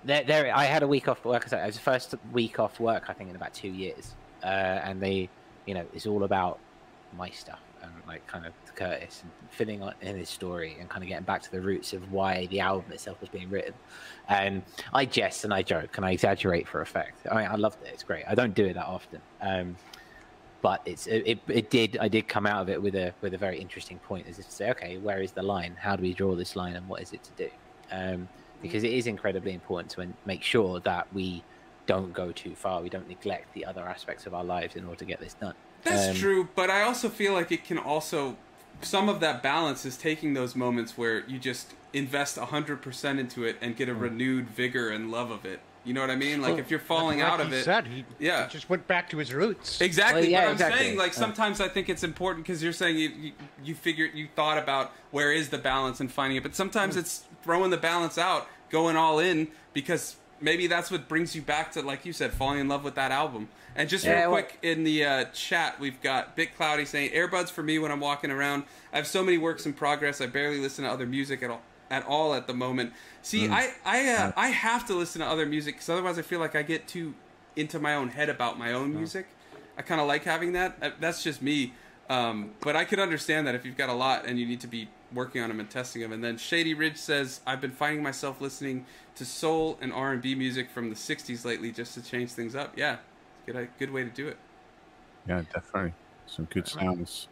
there, 0.03 0.23
there 0.25 0.53
I 0.53 0.65
had 0.65 0.83
a 0.83 0.87
week 0.87 1.07
off 1.07 1.23
work. 1.23 1.45
It 1.45 1.53
was 1.53 1.75
the 1.75 1.81
first 1.81 2.15
week 2.33 2.59
off 2.59 2.77
work 2.81 3.05
I 3.09 3.13
think 3.13 3.29
in 3.29 3.37
about 3.37 3.53
two 3.53 3.69
years, 3.69 4.13
uh, 4.43 4.81
and 4.83 5.01
they 5.01 5.29
you 5.65 5.73
know 5.73 5.85
it's 5.93 6.05
all 6.05 6.23
about 6.23 6.59
my 7.17 7.29
stuff 7.29 7.59
and 7.83 7.91
like 8.07 8.25
kind 8.27 8.45
of 8.45 8.53
Curtis 8.75 9.21
and 9.23 9.31
filling 9.49 9.83
in 10.01 10.15
his 10.15 10.29
story 10.29 10.77
and 10.79 10.89
kind 10.89 11.03
of 11.03 11.09
getting 11.09 11.25
back 11.25 11.41
to 11.43 11.51
the 11.51 11.61
roots 11.61 11.93
of 11.93 12.11
why 12.11 12.45
the 12.47 12.59
album 12.59 12.91
itself 12.91 13.19
was 13.21 13.29
being 13.29 13.49
written. 13.49 13.73
And 14.29 14.63
I 14.93 15.05
jest 15.05 15.43
and 15.43 15.53
I 15.53 15.61
joke 15.61 15.97
and 15.97 16.05
I 16.05 16.11
exaggerate 16.11 16.67
for 16.67 16.81
effect. 16.81 17.27
I 17.29 17.35
mean, 17.35 17.47
I 17.47 17.55
loved 17.55 17.81
it. 17.83 17.89
It's 17.93 18.03
great. 18.03 18.23
I 18.27 18.35
don't 18.35 18.53
do 18.53 18.65
it 18.65 18.73
that 18.73 18.85
often. 18.85 19.21
Um, 19.41 19.75
but 20.61 20.81
it's 20.85 21.07
it, 21.07 21.39
it 21.47 21.69
did 21.69 21.97
I 21.99 22.07
did 22.07 22.27
come 22.27 22.45
out 22.45 22.61
of 22.61 22.69
it 22.69 22.81
with 22.81 22.95
a 22.95 23.13
with 23.21 23.33
a 23.33 23.37
very 23.37 23.59
interesting 23.59 23.97
point 23.99 24.27
is 24.27 24.37
to 24.37 24.43
say 24.43 24.69
okay 24.69 24.97
where 24.97 25.19
is 25.19 25.31
the 25.31 25.41
line 25.41 25.75
how 25.79 25.95
do 25.95 26.03
we 26.03 26.13
draw 26.13 26.35
this 26.35 26.55
line 26.55 26.75
and 26.75 26.87
what 26.87 27.01
is 27.01 27.13
it 27.13 27.23
to 27.23 27.31
do 27.31 27.49
um, 27.91 28.29
because 28.61 28.83
it 28.83 28.91
is 28.91 29.07
incredibly 29.07 29.53
important 29.53 29.89
to 29.89 30.07
make 30.25 30.43
sure 30.43 30.79
that 30.81 31.11
we 31.15 31.43
don't 31.85 32.13
go 32.13 32.31
too 32.31 32.55
far 32.55 32.81
we 32.81 32.89
don't 32.89 33.07
neglect 33.07 33.53
the 33.53 33.65
other 33.65 33.81
aspects 33.81 34.25
of 34.25 34.33
our 34.33 34.43
lives 34.43 34.75
in 34.75 34.85
order 34.85 34.97
to 34.97 35.05
get 35.05 35.19
this 35.19 35.33
done 35.35 35.53
that's 35.83 36.09
um, 36.09 36.15
true 36.15 36.47
but 36.55 36.69
I 36.69 36.83
also 36.83 37.09
feel 37.09 37.33
like 37.33 37.51
it 37.51 37.63
can 37.63 37.77
also 37.77 38.37
some 38.81 39.09
of 39.09 39.19
that 39.19 39.43
balance 39.43 39.85
is 39.85 39.97
taking 39.97 40.33
those 40.33 40.55
moments 40.55 40.97
where 40.97 41.25
you 41.27 41.37
just 41.37 41.73
invest 41.93 42.37
100% 42.37 43.19
into 43.19 43.43
it 43.43 43.57
and 43.61 43.75
get 43.75 43.89
a 43.89 43.93
mm. 43.93 44.01
renewed 44.01 44.49
vigor 44.49 44.89
and 44.89 45.11
love 45.11 45.29
of 45.29 45.45
it 45.45 45.59
you 45.83 45.93
know 45.95 46.01
what 46.01 46.11
I 46.11 46.15
mean? 46.15 46.41
Like 46.41 46.51
well, 46.51 46.59
if 46.59 46.69
you're 46.69 46.79
falling 46.79 47.19
like 47.19 47.27
out 47.27 47.41
of 47.41 47.51
it, 47.51 47.65
said, 47.65 47.87
he, 47.87 48.05
yeah, 48.19 48.45
he 48.45 48.51
just 48.51 48.69
went 48.69 48.87
back 48.87 49.09
to 49.09 49.17
his 49.17 49.33
roots. 49.33 49.81
Exactly. 49.81 50.21
Well, 50.21 50.29
yeah, 50.29 50.41
but 50.41 50.47
I'm 50.47 50.53
exactly. 50.53 50.79
saying 50.79 50.97
like 50.97 51.13
sometimes 51.13 51.59
I 51.59 51.67
think 51.69 51.89
it's 51.89 52.03
important 52.03 52.45
because 52.45 52.61
you're 52.61 52.71
saying 52.71 52.97
you, 52.97 53.09
you 53.09 53.31
you 53.63 53.75
figured 53.75 54.11
you 54.13 54.27
thought 54.35 54.59
about 54.59 54.91
where 55.09 55.31
is 55.31 55.49
the 55.49 55.57
balance 55.57 55.99
and 55.99 56.11
finding 56.11 56.37
it, 56.37 56.43
but 56.43 56.55
sometimes 56.55 56.95
mm. 56.95 56.99
it's 56.99 57.23
throwing 57.41 57.71
the 57.71 57.77
balance 57.77 58.19
out, 58.19 58.47
going 58.69 58.95
all 58.95 59.17
in 59.17 59.47
because 59.73 60.17
maybe 60.41 60.67
that's 60.67 60.91
what 60.91 61.07
brings 61.07 61.35
you 61.35 61.41
back 61.41 61.71
to 61.73 61.81
like 61.81 62.05
you 62.05 62.13
said, 62.13 62.33
falling 62.33 62.59
in 62.59 62.67
love 62.67 62.83
with 62.83 62.95
that 62.95 63.11
album. 63.11 63.49
And 63.75 63.87
just 63.87 64.05
yeah, 64.05 64.21
real 64.21 64.31
quick 64.31 64.59
well, 64.61 64.71
in 64.71 64.83
the 64.83 65.05
uh, 65.05 65.23
chat, 65.25 65.79
we've 65.79 66.01
got 66.01 66.35
Bit 66.35 66.55
Cloudy 66.57 66.85
saying 66.85 67.11
earbuds 67.11 67.49
for 67.49 67.63
me 67.63 67.79
when 67.79 67.91
I'm 67.91 68.01
walking 68.01 68.29
around. 68.29 68.63
I 68.91 68.97
have 68.97 69.07
so 69.07 69.23
many 69.23 69.37
works 69.37 69.65
in 69.65 69.73
progress. 69.73 70.19
I 70.19 70.25
barely 70.25 70.59
listen 70.59 70.83
to 70.83 70.91
other 70.91 71.05
music 71.05 71.41
at 71.41 71.49
all 71.49 71.61
at 71.89 72.05
all 72.05 72.33
at 72.33 72.47
the 72.47 72.53
moment. 72.53 72.93
See, 73.21 73.47
mm. 73.47 73.51
I 73.51 73.73
I 73.85 74.09
uh, 74.09 74.31
I 74.35 74.49
have 74.49 74.85
to 74.87 74.93
listen 74.93 75.21
to 75.21 75.27
other 75.27 75.45
music 75.45 75.75
because 75.75 75.89
otherwise 75.89 76.17
I 76.17 76.21
feel 76.21 76.39
like 76.39 76.55
I 76.55 76.63
get 76.63 76.87
too 76.87 77.13
into 77.55 77.79
my 77.79 77.95
own 77.95 78.09
head 78.09 78.29
about 78.29 78.57
my 78.57 78.73
own 78.73 78.95
music. 78.95 79.27
I 79.77 79.81
kind 79.81 80.01
of 80.01 80.07
like 80.07 80.23
having 80.23 80.53
that. 80.53 80.77
Uh, 80.81 80.89
that's 80.99 81.23
just 81.23 81.41
me. 81.41 81.73
Um, 82.09 82.51
but 82.59 82.75
I 82.75 82.83
could 82.83 82.99
understand 82.99 83.47
that 83.47 83.55
if 83.55 83.65
you've 83.65 83.77
got 83.77 83.89
a 83.89 83.93
lot 83.93 84.25
and 84.25 84.37
you 84.37 84.45
need 84.45 84.59
to 84.61 84.67
be 84.67 84.89
working 85.13 85.41
on 85.41 85.49
them 85.49 85.59
and 85.59 85.69
testing 85.69 86.01
them. 86.01 86.11
And 86.11 86.23
then 86.23 86.37
Shady 86.37 86.73
Ridge 86.73 86.97
says, 86.97 87.41
"I've 87.45 87.61
been 87.61 87.71
finding 87.71 88.03
myself 88.03 88.41
listening 88.41 88.85
to 89.15 89.25
soul 89.25 89.77
and 89.81 89.91
R 89.93 90.11
and 90.11 90.21
B 90.21 90.35
music 90.35 90.69
from 90.69 90.89
the 90.89 90.95
'60s 90.95 91.45
lately, 91.45 91.71
just 91.71 91.93
to 91.95 92.01
change 92.01 92.31
things 92.31 92.55
up." 92.55 92.77
Yeah, 92.77 92.97
good 93.45 93.55
a 93.55 93.67
good 93.79 93.91
way 93.91 94.03
to 94.03 94.09
do 94.09 94.27
it. 94.27 94.37
Yeah, 95.27 95.43
definitely 95.53 95.93
some 96.25 96.45
good 96.45 96.67
sounds, 96.67 97.27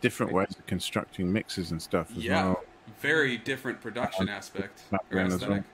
different 0.00 0.32
ways 0.32 0.56
of 0.58 0.66
constructing 0.66 1.32
mixes 1.32 1.70
and 1.70 1.80
stuff 1.80 2.10
as 2.16 2.24
yeah. 2.24 2.44
well 2.44 2.64
very 2.98 3.36
different 3.36 3.80
production 3.80 4.28
aspect 4.28 4.82
or 5.10 5.20
aesthetic. 5.20 5.64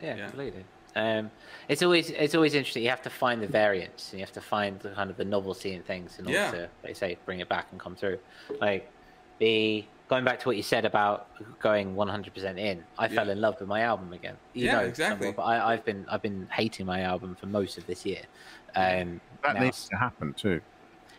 Yeah, 0.00 0.16
yeah, 0.16 0.26
completely. 0.26 0.64
Um, 0.96 1.30
it's 1.68 1.82
always 1.82 2.10
it's 2.10 2.34
always 2.34 2.54
interesting. 2.54 2.82
You 2.82 2.90
have 2.90 3.02
to 3.02 3.10
find 3.10 3.42
the 3.42 3.46
variants, 3.46 4.12
and 4.12 4.20
you 4.20 4.24
have 4.24 4.34
to 4.34 4.40
find 4.40 4.78
the 4.80 4.90
kind 4.90 5.10
of 5.10 5.16
the 5.16 5.24
novelty 5.24 5.72
in 5.72 5.82
things 5.82 6.18
in 6.18 6.26
order 6.26 6.38
yeah. 6.38 6.50
to, 6.50 6.68
like 6.84 6.96
say, 6.96 7.16
bring 7.24 7.40
it 7.40 7.48
back 7.48 7.66
and 7.72 7.80
come 7.80 7.96
through. 7.96 8.18
Like 8.60 8.90
the 9.38 9.84
going 10.08 10.24
back 10.24 10.38
to 10.40 10.48
what 10.48 10.56
you 10.56 10.62
said 10.62 10.84
about 10.84 11.28
going 11.60 11.94
100% 11.94 12.58
in, 12.58 12.84
I 12.98 13.06
yeah. 13.06 13.14
fell 13.14 13.30
in 13.30 13.40
love 13.40 13.58
with 13.60 13.68
my 13.68 13.80
album 13.80 14.12
again. 14.12 14.36
You 14.52 14.66
yeah, 14.66 14.72
know, 14.80 14.86
exactly. 14.86 15.32
But 15.32 15.42
I, 15.42 15.72
have 15.72 15.84
been 15.84 16.04
I've 16.10 16.22
been 16.22 16.46
hating 16.52 16.86
my 16.86 17.02
album 17.02 17.34
for 17.34 17.46
most 17.46 17.78
of 17.78 17.86
this 17.86 18.04
year. 18.04 18.22
Um, 18.76 19.20
that 19.42 19.54
now, 19.54 19.62
needs 19.62 19.88
to 19.88 19.96
happen 19.96 20.34
too. 20.34 20.60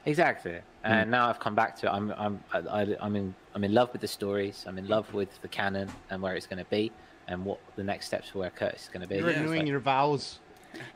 Exactly. 0.06 0.52
Mm. 0.52 0.62
And 0.84 1.12
now 1.12 1.30
I've 1.30 1.40
come 1.40 1.56
back 1.56 1.76
to 1.78 1.88
it. 1.88 1.90
I'm 1.90 2.12
I'm 2.12 2.44
I, 2.54 2.96
I'm 3.02 3.16
in 3.16 3.34
I'm 3.54 3.64
in 3.64 3.74
love 3.74 3.92
with 3.92 4.02
the 4.02 4.08
stories. 4.08 4.66
I'm 4.68 4.78
in 4.78 4.88
love 4.88 5.12
with 5.14 5.42
the 5.42 5.48
canon 5.48 5.90
and 6.10 6.22
where 6.22 6.36
it's 6.36 6.48
going 6.48 6.64
to 6.64 6.70
be, 6.70 6.92
and 7.28 7.44
what 7.44 7.60
the 7.76 7.84
next 7.84 8.08
steps 8.08 8.30
for 8.30 8.40
where 8.40 8.52
Curtis 8.52 8.84
is 8.84 8.90
going 8.90 9.02
to 9.02 9.08
be. 9.08 9.16
You're 9.16 9.28
renewing 9.28 9.60
like, 9.60 9.68
your 9.68 9.80
vows. 9.80 10.40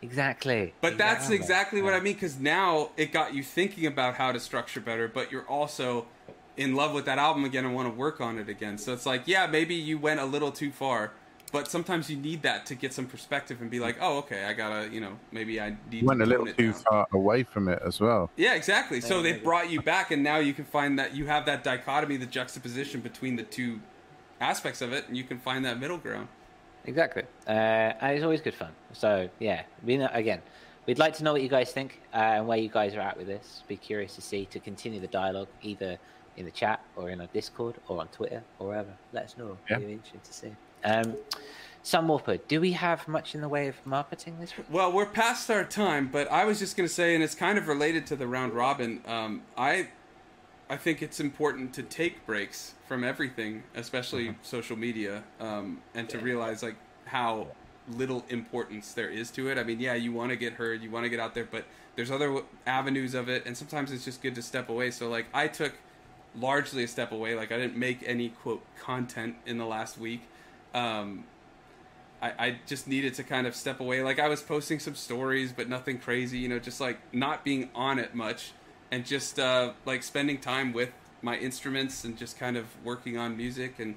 Exactly. 0.01 0.73
But 0.81 0.97
that's 0.97 1.29
exactly 1.29 1.81
what 1.81 1.93
I 1.93 2.01
mean 2.01 2.13
because 2.13 2.37
now 2.37 2.89
it 2.97 3.13
got 3.13 3.33
you 3.33 3.43
thinking 3.43 3.85
about 3.85 4.15
how 4.15 4.33
to 4.33 4.39
structure 4.39 4.81
better, 4.81 5.07
but 5.07 5.31
you're 5.31 5.47
also 5.47 6.05
in 6.59 6.75
love 6.75 6.93
with 6.93 7.05
that 7.05 7.17
album 7.17 7.45
again 7.45 7.63
and 7.63 7.73
want 7.73 7.87
to 7.87 7.95
work 7.97 8.19
on 8.19 8.37
it 8.37 8.49
again. 8.49 8.77
So 8.77 8.91
it's 8.91 9.05
like, 9.05 9.23
yeah, 9.25 9.47
maybe 9.47 9.73
you 9.73 9.97
went 9.97 10.19
a 10.19 10.25
little 10.25 10.51
too 10.51 10.71
far, 10.71 11.13
but 11.53 11.69
sometimes 11.69 12.09
you 12.09 12.17
need 12.17 12.41
that 12.41 12.65
to 12.65 12.75
get 12.75 12.93
some 12.93 13.05
perspective 13.05 13.61
and 13.61 13.71
be 13.71 13.79
like, 13.79 13.95
oh, 14.01 14.17
okay, 14.19 14.43
I 14.43 14.51
gotta, 14.51 14.89
you 14.89 14.99
know, 14.99 15.13
maybe 15.31 15.61
I 15.61 15.77
need. 15.89 16.03
Went 16.03 16.21
a 16.21 16.25
little 16.25 16.47
too 16.47 16.73
down. 16.73 16.81
far 16.81 17.07
away 17.13 17.43
from 17.43 17.69
it 17.69 17.81
as 17.83 18.01
well. 18.01 18.29
Yeah, 18.35 18.55
exactly. 18.55 18.99
So 18.99 19.21
they 19.21 19.37
brought 19.37 19.71
you 19.71 19.81
back, 19.81 20.11
and 20.11 20.21
now 20.21 20.37
you 20.39 20.53
can 20.53 20.65
find 20.65 20.99
that 20.99 21.15
you 21.15 21.27
have 21.27 21.45
that 21.45 21.63
dichotomy, 21.63 22.17
the 22.17 22.25
juxtaposition 22.25 22.99
between 22.99 23.37
the 23.37 23.43
two 23.43 23.79
aspects 24.41 24.81
of 24.81 24.91
it, 24.91 25.07
and 25.07 25.15
you 25.15 25.23
can 25.23 25.39
find 25.39 25.63
that 25.63 25.79
middle 25.79 25.97
ground. 25.97 26.27
Exactly, 26.83 27.23
uh, 27.47 27.51
and 28.01 28.15
it's 28.15 28.23
always 28.23 28.41
good 28.41 28.53
fun. 28.53 28.71
So 28.91 29.29
yeah, 29.39 29.63
we 29.85 29.95
know, 29.95 30.09
again, 30.11 30.41
we'd 30.87 30.99
like 30.99 31.13
to 31.15 31.23
know 31.23 31.31
what 31.31 31.41
you 31.41 31.49
guys 31.49 31.71
think 31.71 32.01
uh, 32.13 32.17
and 32.17 32.47
where 32.47 32.57
you 32.57 32.67
guys 32.69 32.95
are 32.95 33.01
at 33.01 33.17
with 33.17 33.27
this. 33.27 33.63
Be 33.69 33.77
curious 33.77 34.13
to 34.15 34.21
see 34.21 34.45
to 34.47 34.59
continue 34.59 34.99
the 34.99 35.07
dialogue 35.07 35.47
either 35.61 35.97
in 36.39 36.45
the 36.45 36.51
chat 36.51 36.81
or 36.95 37.09
in 37.09 37.21
our 37.21 37.27
Discord 37.27 37.75
or 37.87 37.99
on 37.99 38.07
Twitter 38.07 38.41
or 38.57 38.67
wherever. 38.69 38.93
Let 39.13 39.25
us 39.25 39.35
know. 39.37 39.57
Yeah. 39.69 39.79
Be 39.79 39.91
interesting 39.91 40.21
to 40.23 40.33
see. 40.33 40.51
Um, 40.83 41.15
Sam 41.83 42.07
Warper, 42.07 42.37
do 42.47 42.59
we 42.59 42.71
have 42.73 43.07
much 43.07 43.35
in 43.35 43.41
the 43.41 43.49
way 43.49 43.67
of 43.67 43.85
marketing 43.85 44.37
this 44.39 44.57
week? 44.57 44.67
Well, 44.69 44.91
we're 44.91 45.05
past 45.05 45.49
our 45.49 45.63
time, 45.63 46.09
but 46.11 46.29
I 46.31 46.45
was 46.45 46.59
just 46.59 46.75
going 46.75 46.87
to 46.87 46.93
say, 46.93 47.15
and 47.15 47.23
it's 47.23 47.35
kind 47.35 47.57
of 47.57 47.67
related 47.67 48.05
to 48.07 48.15
the 48.15 48.27
round 48.27 48.53
robin. 48.53 49.01
Um, 49.07 49.43
I, 49.57 49.89
I 50.69 50.77
think 50.77 51.01
it's 51.01 51.19
important 51.19 51.73
to 51.75 51.83
take 51.83 52.25
breaks 52.25 52.73
from 52.87 53.03
everything, 53.03 53.63
especially 53.75 54.25
mm-hmm. 54.25 54.43
social 54.43 54.77
media, 54.77 55.23
um, 55.39 55.81
and 55.93 56.09
to 56.09 56.19
realize 56.19 56.63
like 56.63 56.75
how 57.05 57.47
little 57.91 58.23
importance 58.29 58.93
there 58.93 59.09
is 59.09 59.31
to 59.31 59.49
it. 59.49 59.57
I 59.57 59.63
mean, 59.63 59.79
yeah, 59.79 59.95
you 59.95 60.11
want 60.11 60.31
to 60.31 60.35
get 60.35 60.53
heard, 60.53 60.83
you 60.83 60.91
want 60.91 61.05
to 61.05 61.09
get 61.09 61.19
out 61.19 61.33
there, 61.33 61.47
but 61.49 61.65
there's 61.95 62.11
other 62.11 62.43
avenues 62.67 63.13
of 63.13 63.29
it, 63.29 63.45
and 63.45 63.57
sometimes 63.57 63.91
it's 63.91 64.05
just 64.05 64.21
good 64.21 64.35
to 64.35 64.41
step 64.41 64.69
away. 64.69 64.91
So, 64.91 65.09
like, 65.09 65.25
I 65.33 65.47
took 65.47 65.73
largely 66.37 66.83
a 66.83 66.87
step 66.87 67.11
away. 67.11 67.35
Like, 67.35 67.51
I 67.51 67.57
didn't 67.57 67.77
make 67.77 68.03
any 68.05 68.29
quote 68.29 68.63
content 68.79 69.35
in 69.45 69.57
the 69.57 69.65
last 69.65 69.97
week 69.97 70.21
um, 70.73 71.23
I, 72.21 72.33
I 72.37 72.59
just 72.65 72.87
needed 72.87 73.13
to 73.15 73.23
kind 73.23 73.47
of 73.47 73.55
step 73.55 73.79
away. 73.79 74.03
Like 74.03 74.19
I 74.19 74.27
was 74.27 74.41
posting 74.41 74.79
some 74.79 74.95
stories, 74.95 75.51
but 75.51 75.69
nothing 75.69 75.99
crazy. 75.99 76.39
You 76.39 76.49
know, 76.49 76.59
just 76.59 76.81
like 76.81 76.99
not 77.13 77.43
being 77.43 77.69
on 77.73 77.99
it 77.99 78.13
much, 78.13 78.51
and 78.91 79.05
just 79.05 79.39
uh, 79.39 79.73
like 79.85 80.03
spending 80.03 80.39
time 80.39 80.73
with 80.73 80.91
my 81.21 81.37
instruments 81.37 82.03
and 82.03 82.17
just 82.17 82.37
kind 82.39 82.55
of 82.57 82.65
working 82.83 83.17
on 83.17 83.35
music 83.35 83.77
and 83.77 83.95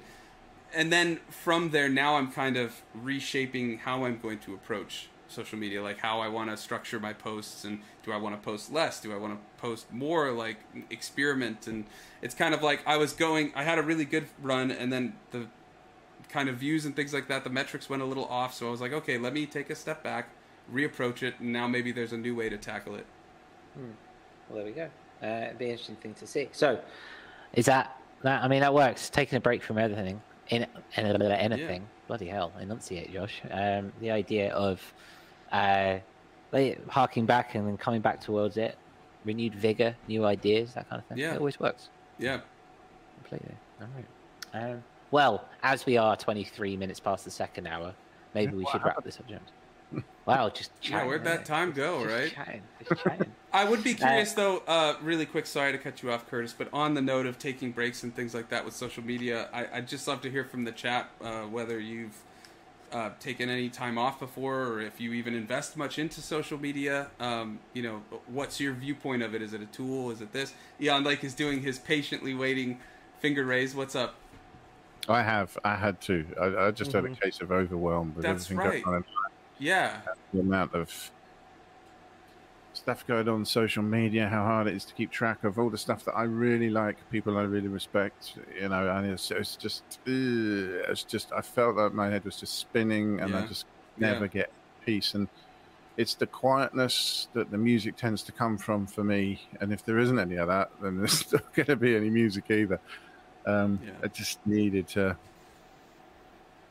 and 0.75 0.93
then 0.93 1.21
from 1.29 1.71
there 1.71 1.89
now 1.89 2.17
I'm 2.17 2.33
kind 2.33 2.57
of 2.57 2.83
reshaping 2.93 3.79
how 3.79 4.05
I'm 4.05 4.19
going 4.19 4.41
to 4.41 4.55
approach 4.55 5.07
social 5.33 5.59
media 5.59 5.83
like 5.83 5.99
how 5.99 6.21
I 6.21 6.29
want 6.29 6.51
to 6.51 6.57
structure 6.57 7.01
my 7.01 7.13
posts 7.13 7.65
and 7.65 7.81
do 8.05 8.13
I 8.13 8.17
want 8.17 8.35
to 8.35 8.45
post 8.45 8.73
less 8.73 9.01
do 9.01 9.13
I 9.13 9.17
want 9.17 9.35
to 9.35 9.61
post 9.61 9.93
more 9.93 10.31
like 10.31 10.59
experiment 10.91 11.67
and 11.67 11.85
it's 12.21 12.35
kind 12.35 12.55
of 12.55 12.63
like 12.63 12.83
I 12.87 12.97
was 12.97 13.13
going 13.13 13.53
I 13.55 13.65
had 13.65 13.79
a 13.79 13.83
really 13.83 14.05
good 14.05 14.27
run 14.41 14.71
and 14.71 14.93
then 14.93 15.15
the 15.31 15.47
kind 16.33 16.49
of 16.49 16.57
views 16.57 16.85
and 16.85 16.97
things 16.97 17.13
like 17.13 17.29
that, 17.29 17.45
the 17.45 17.51
metrics 17.51 17.89
went 17.89 18.03
a 18.03 18.05
little 18.05 18.25
off. 18.25 18.55
So 18.55 18.67
I 18.67 18.71
was 18.71 18.81
like, 18.81 18.93
okay, 18.93 19.19
let 19.19 19.33
me 19.33 19.47
take 19.47 19.71
a 19.71 19.75
step 19.75 20.03
back, 20.03 20.31
reapproach 20.73 21.23
it, 21.23 21.35
and 21.39 21.53
now 21.53 21.69
maybe 21.69 21.93
there's 21.93 22.13
a 22.13 22.17
new 22.17 22.35
way 22.35 22.49
to 22.49 22.57
tackle 22.57 22.95
it. 22.97 23.07
Hmm. 23.75 23.91
Well, 24.49 24.57
there 24.57 24.65
we 24.65 24.73
go. 24.73 24.89
Uh, 25.23 25.47
it'd 25.47 25.59
be 25.59 25.67
an 25.67 25.71
interesting 25.73 25.97
thing 25.97 26.15
to 26.15 26.27
see. 26.27 26.49
So, 26.53 26.81
is 27.53 27.67
that 27.67 27.97
that? 28.23 28.43
I 28.43 28.49
mean, 28.49 28.61
that 28.61 28.75
works. 28.75 29.09
Taking 29.09 29.37
a 29.37 29.41
break 29.41 29.63
from 29.63 29.79
everything, 29.79 30.21
in, 30.49 30.67
in 30.97 31.23
anything. 31.23 31.83
Yeah. 31.83 32.07
Bloody 32.09 32.27
hell, 32.27 32.53
enunciate, 32.61 33.13
Josh. 33.13 33.41
Um, 33.51 33.93
the 34.01 34.11
idea 34.11 34.53
of 34.53 34.83
uh, 35.53 35.99
harking 36.89 37.27
back 37.27 37.55
and 37.55 37.67
then 37.67 37.77
coming 37.77 38.01
back 38.01 38.21
towards 38.21 38.57
it, 38.57 38.77
renewed 39.25 39.55
vigor, 39.55 39.95
new 40.09 40.25
ideas, 40.25 40.75
that 40.75 40.89
kind 40.89 41.01
of 41.01 41.07
thing. 41.09 41.19
Yeah, 41.19 41.35
it 41.35 41.39
always 41.39 41.61
works. 41.61 41.89
Yeah, 42.19 42.41
completely. 43.17 43.55
All 43.81 43.89
right. 43.95 44.71
Um, 44.71 44.85
well, 45.11 45.45
as 45.63 45.87
we 45.87 45.97
are 45.99 46.17
23 46.17 46.77
minutes 46.77 46.99
past 46.99 47.25
the 47.25 47.31
second 47.31 47.67
hour, 47.67 47.95
maybe 48.35 48.57
we 48.57 48.65
wow. 48.65 48.71
should 48.73 48.85
wrap 48.85 49.05
this 49.05 49.19
up, 49.19 49.29
James. 49.29 49.51
Wow, 50.25 50.49
just 50.49 50.71
chatting, 50.81 50.99
yeah. 51.01 51.07
Where'd 51.07 51.25
that 51.25 51.45
time 51.45 51.73
go? 51.73 52.03
Just 52.05 52.15
right? 52.15 52.33
Chatting, 52.33 52.63
just 52.89 53.03
chatting. 53.03 53.33
I 53.53 53.65
would 53.65 53.85
be 53.85 53.93
curious 53.93 54.33
uh, 54.33 54.37
though. 54.37 54.63
Uh, 54.67 54.95
really 55.03 55.27
quick, 55.27 55.47
sorry 55.47 55.73
to 55.73 55.79
cut 55.79 56.03
you 56.03 56.11
off, 56.11 56.27
Curtis, 56.29 56.55
but 56.57 56.69
on 56.73 56.95
the 56.95 57.03
note 57.03 57.27
of 57.27 57.39
taking 57.39 57.73
breaks 57.73 58.03
and 58.03 58.15
things 58.15 58.33
like 58.33 58.49
that 58.49 58.65
with 58.65 58.75
social 58.75 59.05
media, 59.05 59.49
I, 59.53 59.67
would 59.75 59.89
just 59.89 60.09
love 60.09 60.23
to 60.23 60.31
hear 60.31 60.45
from 60.45 60.65
the 60.65 60.73
chat 60.73 61.11
uh, 61.21 61.43
whether 61.43 61.79
you've 61.79 62.17
uh, 62.93 63.11
taken 63.21 63.49
any 63.49 63.69
time 63.69 63.99
off 63.99 64.21
before, 64.21 64.63
or 64.65 64.81
if 64.81 65.01
you 65.01 65.13
even 65.13 65.35
invest 65.35 65.77
much 65.77 65.99
into 65.99 66.21
social 66.21 66.59
media. 66.59 67.09
Um, 67.21 67.59
you 67.73 67.83
know, 67.83 68.03
what's 68.27 68.61
your 68.61 68.75
viewpoint 68.75 69.23
of 69.23 69.35
it? 69.35 69.43
Is 69.43 69.53
it 69.55 69.63
a 69.63 69.67
tool? 69.67 70.11
Is 70.11 70.21
it 70.21 70.33
this? 70.33 70.55
Eon 70.81 71.05
Lake 71.05 71.25
is 71.25 71.35
doing 71.35 71.63
his 71.63 71.79
patiently 71.79 72.35
waiting 72.35 72.81
finger 73.21 73.45
raise. 73.45 73.75
What's 73.75 73.95
up? 73.97 74.15
I 75.09 75.23
have. 75.23 75.57
I 75.65 75.75
had 75.77 76.01
to. 76.03 76.25
I, 76.41 76.67
I 76.67 76.71
just 76.71 76.91
mm-hmm. 76.91 76.99
had 76.99 77.05
a 77.05 77.09
mm-hmm. 77.09 77.23
case 77.23 77.41
of 77.41 77.51
overwhelm 77.51 78.13
with 78.15 78.25
That's 78.25 78.45
everything 78.51 78.59
right. 78.59 78.85
going 78.85 78.97
on. 78.97 79.05
Yeah. 79.59 80.01
The 80.33 80.41
amount 80.41 80.75
of 80.75 81.11
stuff 82.75 83.07
going 83.07 83.29
on 83.29 83.45
social 83.45 83.83
media, 83.83 84.29
how 84.29 84.45
hard 84.45 84.67
it 84.67 84.75
is 84.75 84.85
to 84.87 84.95
keep 84.95 85.11
track 85.13 85.45
of 85.45 85.59
all 85.59 85.71
the 85.71 85.79
stuff 85.79 86.05
that 86.05 86.13
I 86.15 86.23
really 86.25 86.71
like, 86.71 86.99
people 87.11 87.37
I 87.37 87.43
really 87.43 87.69
respect, 87.69 88.39
you 88.61 88.69
know, 88.69 88.89
and 88.91 89.07
it's, 89.07 89.31
it's 89.31 89.57
just, 89.57 90.01
it's 90.07 91.05
just, 91.05 91.33
I 91.33 91.43
felt 91.43 91.77
that 91.77 91.93
my 91.95 92.09
head 92.11 92.25
was 92.25 92.37
just 92.37 92.59
spinning 92.59 93.21
and 93.21 93.37
I 93.37 93.47
just 93.47 93.67
never 93.97 94.25
Yeah. 94.25 94.29
get 94.29 94.53
peace. 94.81 95.15
And 95.15 95.29
it's 95.97 96.15
the 96.15 96.27
quietness 96.27 97.29
that 97.35 97.51
the 97.51 97.59
music 97.59 97.97
tends 97.97 98.23
to 98.25 98.33
come 98.33 98.57
from 98.57 98.87
for 98.87 99.05
me. 99.05 99.41
And 99.61 99.73
if 99.73 99.85
there 99.85 99.99
isn't 99.99 100.19
any 100.19 100.37
of 100.37 100.49
that, 100.49 100.69
then 100.81 100.97
there's 100.99 101.31
not 101.33 101.53
going 101.53 101.67
to 101.67 101.77
be 101.77 101.95
any 101.95 102.11
music 102.11 102.51
either. 102.51 102.81
Um, 103.47 103.81
Yeah. 103.83 103.99
I 104.03 104.09
just 104.09 104.39
needed 104.47 104.89
to, 104.89 105.19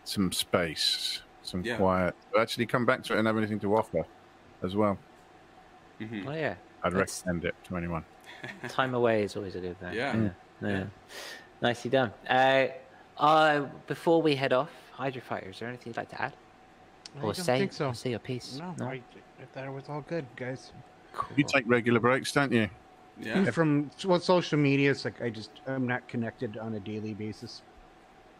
some 0.03 0.31
space, 0.31 1.21
some 1.43 1.63
Yeah. 1.63 1.77
quiet, 1.77 2.15
to 2.33 2.39
actually 2.41 2.65
come 2.65 2.85
back 2.85 3.03
to 3.03 3.13
it 3.13 3.19
and 3.19 3.27
have 3.27 3.37
anything 3.37 3.59
to 3.59 3.75
offer 3.75 4.03
as 4.63 4.75
well. 4.75 4.97
Mhm. 6.01 6.27
Oh 6.27 6.31
yeah, 6.33 6.55
I'd 6.83 6.93
That's- 6.93 7.23
recommend 7.25 7.45
it 7.45 7.55
to 7.65 7.77
anyone. 7.77 8.03
time 8.69 8.95
away 8.95 9.23
is 9.23 9.35
always 9.35 9.55
a 9.55 9.59
good 9.59 9.79
thing. 9.79 9.93
Yeah. 9.93 10.15
yeah. 10.61 10.67
yeah. 10.67 10.83
Nicely 11.61 11.91
done. 11.91 12.11
Uh, 12.27 12.67
uh, 13.17 13.67
before 13.85 14.21
we 14.21 14.35
head 14.35 14.51
off, 14.51 14.71
Hydro 14.93 15.21
Fighter, 15.21 15.49
is 15.51 15.59
there 15.59 15.67
anything 15.69 15.91
you'd 15.91 15.97
like 15.97 16.09
to 16.09 16.19
add 16.21 16.33
I 17.15 17.19
or 17.19 17.33
don't 17.33 17.35
say? 17.35 17.59
think 17.59 17.73
so. 17.73 17.87
Or 17.89 17.93
say 17.93 18.09
your 18.09 18.19
piece? 18.19 18.57
No, 18.57 18.73
I, 18.81 18.93
I 18.93 19.01
thought 19.53 19.65
it 19.65 19.71
was 19.71 19.89
all 19.89 20.01
good, 20.01 20.25
guys. 20.35 20.71
Cool. 21.13 21.37
You 21.37 21.43
take 21.43 21.65
regular 21.67 21.99
breaks, 21.99 22.31
don't 22.31 22.51
you? 22.51 22.67
Yeah. 23.19 23.51
From 23.51 23.91
well, 24.05 24.19
social 24.19 24.57
media, 24.57 24.89
it's 24.89 25.05
like 25.05 25.21
I 25.21 25.29
just 25.29 25.51
I'm 25.67 25.87
not 25.87 26.07
connected 26.07 26.57
on 26.57 26.73
a 26.73 26.79
daily 26.79 27.13
basis. 27.13 27.61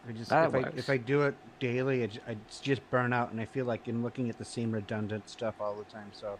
I 0.10 0.14
just 0.14 0.32
That 0.32 0.48
if 0.48 0.56
I, 0.56 0.70
if 0.76 0.90
I 0.90 0.98
do 0.98 1.22
it 1.24 1.36
daily, 1.60 2.04
I, 2.04 2.08
ju- 2.08 2.22
I 2.28 2.32
it's 2.32 2.60
just 2.60 2.82
burn 2.90 3.14
out, 3.14 3.32
and 3.32 3.40
I 3.40 3.46
feel 3.46 3.66
like 3.66 3.88
I'm 3.88 4.02
looking 4.02 4.32
at 4.32 4.40
the 4.40 4.46
same 4.46 4.72
redundant 4.72 5.30
stuff 5.30 5.56
all 5.60 5.76
the 5.76 5.84
time. 5.84 6.10
So. 6.12 6.40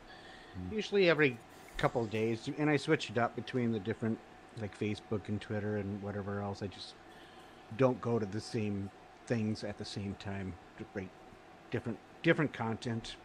Usually 0.72 1.10
every 1.10 1.38
couple 1.78 2.02
of 2.04 2.10
days, 2.10 2.50
and 2.58 2.70
I 2.70 2.78
switch 2.78 3.10
it 3.10 3.18
up 3.18 3.36
between 3.36 3.72
the 3.72 3.80
different 3.80 4.18
like 4.60 4.78
Facebook 4.78 5.28
and 5.30 5.40
Twitter 5.40 5.78
and 5.78 6.02
whatever 6.02 6.42
else. 6.42 6.62
I 6.62 6.68
just 6.68 6.94
don't 7.78 8.00
go 8.02 8.20
to 8.20 8.26
the 8.26 8.42
same 8.42 8.90
things 9.28 9.64
at 9.64 9.78
the 9.78 9.86
same 9.86 10.16
time. 10.20 10.54
to 10.78 10.84
Great, 10.94 11.10
different 11.72 11.98
different 12.24 12.54
content. 12.54 13.16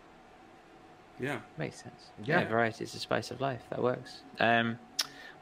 Yeah. 1.18 1.40
Makes 1.56 1.82
sense. 1.82 2.10
Yeah. 2.24 2.40
Yeah, 2.42 2.48
variety 2.48 2.84
is 2.84 2.92
the 2.92 2.98
spice 2.98 3.30
of 3.30 3.40
life. 3.40 3.62
That 3.70 3.82
works. 3.82 4.20
Um, 4.38 4.78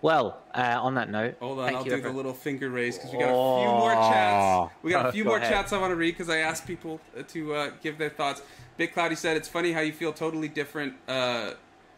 well, 0.03 0.39
uh, 0.55 0.79
on 0.81 0.95
that 0.95 1.11
note, 1.11 1.37
Hold 1.41 1.59
on, 1.59 1.65
thank 1.67 1.77
I'll 1.79 1.85
you 1.85 1.91
do 1.91 1.97
everyone- 1.97 2.13
the 2.13 2.17
little 2.17 2.33
finger 2.35 2.69
raise 2.71 2.97
because 2.97 3.13
we 3.13 3.19
got 3.19 3.25
a 3.31 3.61
few 3.63 3.71
more 3.71 3.93
chats. 3.95 4.75
We 4.83 4.91
got 4.93 5.07
a 5.07 5.13
few 5.17 5.25
Go 5.25 5.31
more 5.31 5.39
ahead. 5.39 5.51
chats 5.53 5.73
I 5.73 5.79
want 5.79 5.91
to 5.91 5.97
read 5.97 6.13
because 6.13 6.29
I 6.29 6.39
asked 6.39 6.67
people 6.67 7.01
uh, 7.19 7.23
to 7.29 7.55
uh, 7.55 7.71
give 7.83 7.99
their 7.99 8.11
thoughts. 8.11 8.43
Bit 8.77 8.93
Cloudy 8.93 9.15
said 9.17 9.37
it's 9.37 9.49
funny 9.49 9.73
how 9.73 9.81
you 9.81 9.93
feel 9.93 10.13
totally 10.13 10.49
different. 10.49 10.95
Uh, 11.09 11.53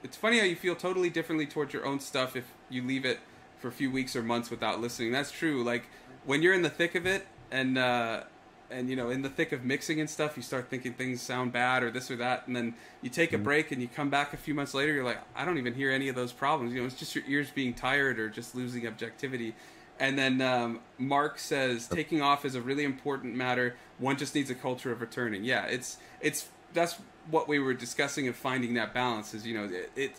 it's 0.06 0.16
funny 0.16 0.38
how 0.38 0.44
you 0.44 0.54
feel 0.54 0.76
totally 0.76 1.10
differently 1.10 1.46
towards 1.46 1.74
your 1.74 1.84
own 1.84 1.98
stuff 1.98 2.36
if 2.36 2.44
you 2.70 2.80
leave 2.80 3.04
it 3.04 3.18
for 3.58 3.66
a 3.66 3.72
few 3.72 3.90
weeks 3.90 4.14
or 4.14 4.22
months 4.22 4.50
without 4.50 4.80
listening. 4.80 5.10
That's 5.10 5.32
true. 5.32 5.64
Like 5.64 5.88
when 6.24 6.42
you're 6.42 6.54
in 6.54 6.62
the 6.62 6.70
thick 6.70 6.94
of 6.94 7.06
it 7.06 7.26
and 7.50 7.76
uh, 7.76 8.22
and 8.70 8.88
you 8.88 8.94
know 8.94 9.10
in 9.10 9.22
the 9.22 9.28
thick 9.28 9.50
of 9.50 9.64
mixing 9.64 9.98
and 9.98 10.08
stuff, 10.08 10.36
you 10.36 10.44
start 10.44 10.70
thinking 10.70 10.92
things 10.92 11.20
sound 11.20 11.52
bad 11.52 11.82
or 11.82 11.90
this 11.90 12.08
or 12.08 12.16
that, 12.16 12.46
and 12.46 12.54
then 12.54 12.74
you 13.02 13.10
take 13.10 13.32
a 13.32 13.38
break 13.38 13.72
and 13.72 13.82
you 13.82 13.88
come 13.88 14.08
back 14.08 14.32
a 14.32 14.36
few 14.36 14.54
months 14.54 14.74
later. 14.74 14.92
You're 14.92 15.04
like, 15.04 15.18
I 15.34 15.44
don't 15.44 15.58
even 15.58 15.74
hear 15.74 15.90
any 15.90 16.08
of 16.08 16.14
those 16.14 16.32
problems. 16.32 16.72
You 16.72 16.82
know, 16.82 16.86
it's 16.86 16.94
just 16.94 17.16
your 17.16 17.24
ears 17.26 17.50
being 17.50 17.74
tired 17.74 18.20
or 18.20 18.28
just 18.28 18.54
losing 18.54 18.86
objectivity. 18.86 19.56
And 19.98 20.16
then 20.16 20.40
um, 20.40 20.80
Mark 20.98 21.40
says 21.40 21.88
taking 21.88 22.22
off 22.22 22.44
is 22.44 22.54
a 22.54 22.60
really 22.60 22.84
important 22.84 23.34
matter. 23.34 23.74
One 23.98 24.16
just 24.16 24.36
needs 24.36 24.50
a 24.50 24.54
culture 24.54 24.92
of 24.92 25.00
returning. 25.00 25.42
Yeah, 25.42 25.64
it's 25.64 25.96
it's 26.20 26.46
that's 26.72 26.94
what 27.30 27.48
we 27.48 27.58
were 27.58 27.74
discussing 27.74 28.28
of 28.28 28.36
finding 28.36 28.74
that 28.74 28.94
balance. 28.94 29.34
Is 29.34 29.46
you 29.46 29.54
know 29.54 29.64
it, 29.64 29.90
it 29.96 30.12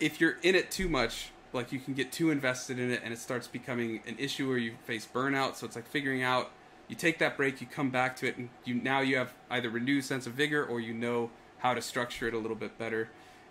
if 0.00 0.20
you're 0.20 0.36
in 0.42 0.54
it 0.54 0.70
too 0.70 0.88
much, 0.88 1.30
like 1.52 1.72
you 1.72 1.80
can 1.80 1.94
get 1.94 2.12
too 2.12 2.30
invested 2.30 2.78
in 2.78 2.90
it, 2.90 3.00
and 3.04 3.12
it 3.12 3.18
starts 3.18 3.46
becoming 3.46 4.00
an 4.06 4.16
issue 4.18 4.48
where 4.48 4.58
you 4.58 4.74
face 4.84 5.06
burnout. 5.12 5.56
So 5.56 5.66
it's 5.66 5.76
like 5.76 5.86
figuring 5.86 6.22
out. 6.22 6.50
You 6.88 6.96
take 6.96 7.18
that 7.18 7.36
break, 7.36 7.60
you 7.60 7.66
come 7.66 7.90
back 7.90 8.16
to 8.16 8.26
it, 8.26 8.38
and 8.38 8.48
you 8.64 8.74
now 8.74 9.00
you 9.00 9.18
have 9.18 9.34
either 9.50 9.68
renewed 9.68 10.04
sense 10.04 10.26
of 10.26 10.32
vigor 10.32 10.64
or 10.64 10.80
you 10.80 10.94
know 10.94 11.30
how 11.58 11.74
to 11.74 11.82
structure 11.82 12.26
it 12.26 12.34
a 12.34 12.38
little 12.38 12.56
bit 12.56 12.78
better. 12.78 13.10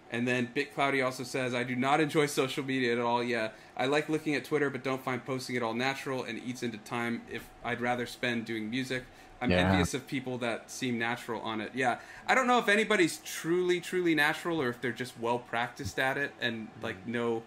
And 0.10 0.28
then 0.28 0.50
Bit 0.54 0.74
Cloudy 0.74 1.02
also 1.02 1.24
says, 1.24 1.54
I 1.54 1.64
do 1.64 1.76
not 1.76 2.00
enjoy 2.00 2.26
social 2.28 2.64
media 2.64 2.94
at 2.94 3.00
all. 3.00 3.24
Yeah, 3.24 3.50
I 3.76 3.86
like 3.86 4.10
looking 4.10 4.36
at 4.36 4.46
Twitter, 4.46 4.70
but 4.70 4.84
don't 4.84 5.02
find 5.02 5.24
posting 5.24 5.56
it 5.56 5.64
all 5.64 5.74
natural 5.74 6.24
and 6.24 6.40
eats 6.40 6.64
into 6.64 6.78
time 6.78 7.22
if 7.30 7.48
I'd 7.64 7.82
rather 7.82 8.06
spend 8.06 8.46
doing 8.46 8.70
music. 8.70 9.04
I'm 9.42 9.52
Yeah. 9.52 9.70
envious 9.70 9.94
of 9.94 10.08
people 10.08 10.38
that 10.40 10.70
seem 10.72 10.98
natural 10.98 11.42
on 11.42 11.62
it. 11.62 11.72
Yeah, 11.76 12.00
I 12.28 12.34
don't 12.36 12.48
know 12.48 12.58
if 12.60 12.68
anybody's 12.68 13.18
truly, 13.20 13.80
truly 13.80 14.16
natural 14.16 14.62
or 14.62 14.70
if 14.70 14.82
they're 14.82 14.92
just 14.92 15.14
well 15.20 15.40
practiced 15.40 16.00
at 16.00 16.18
it 16.18 16.32
and 16.42 16.70
like 16.82 17.06
know 17.08 17.44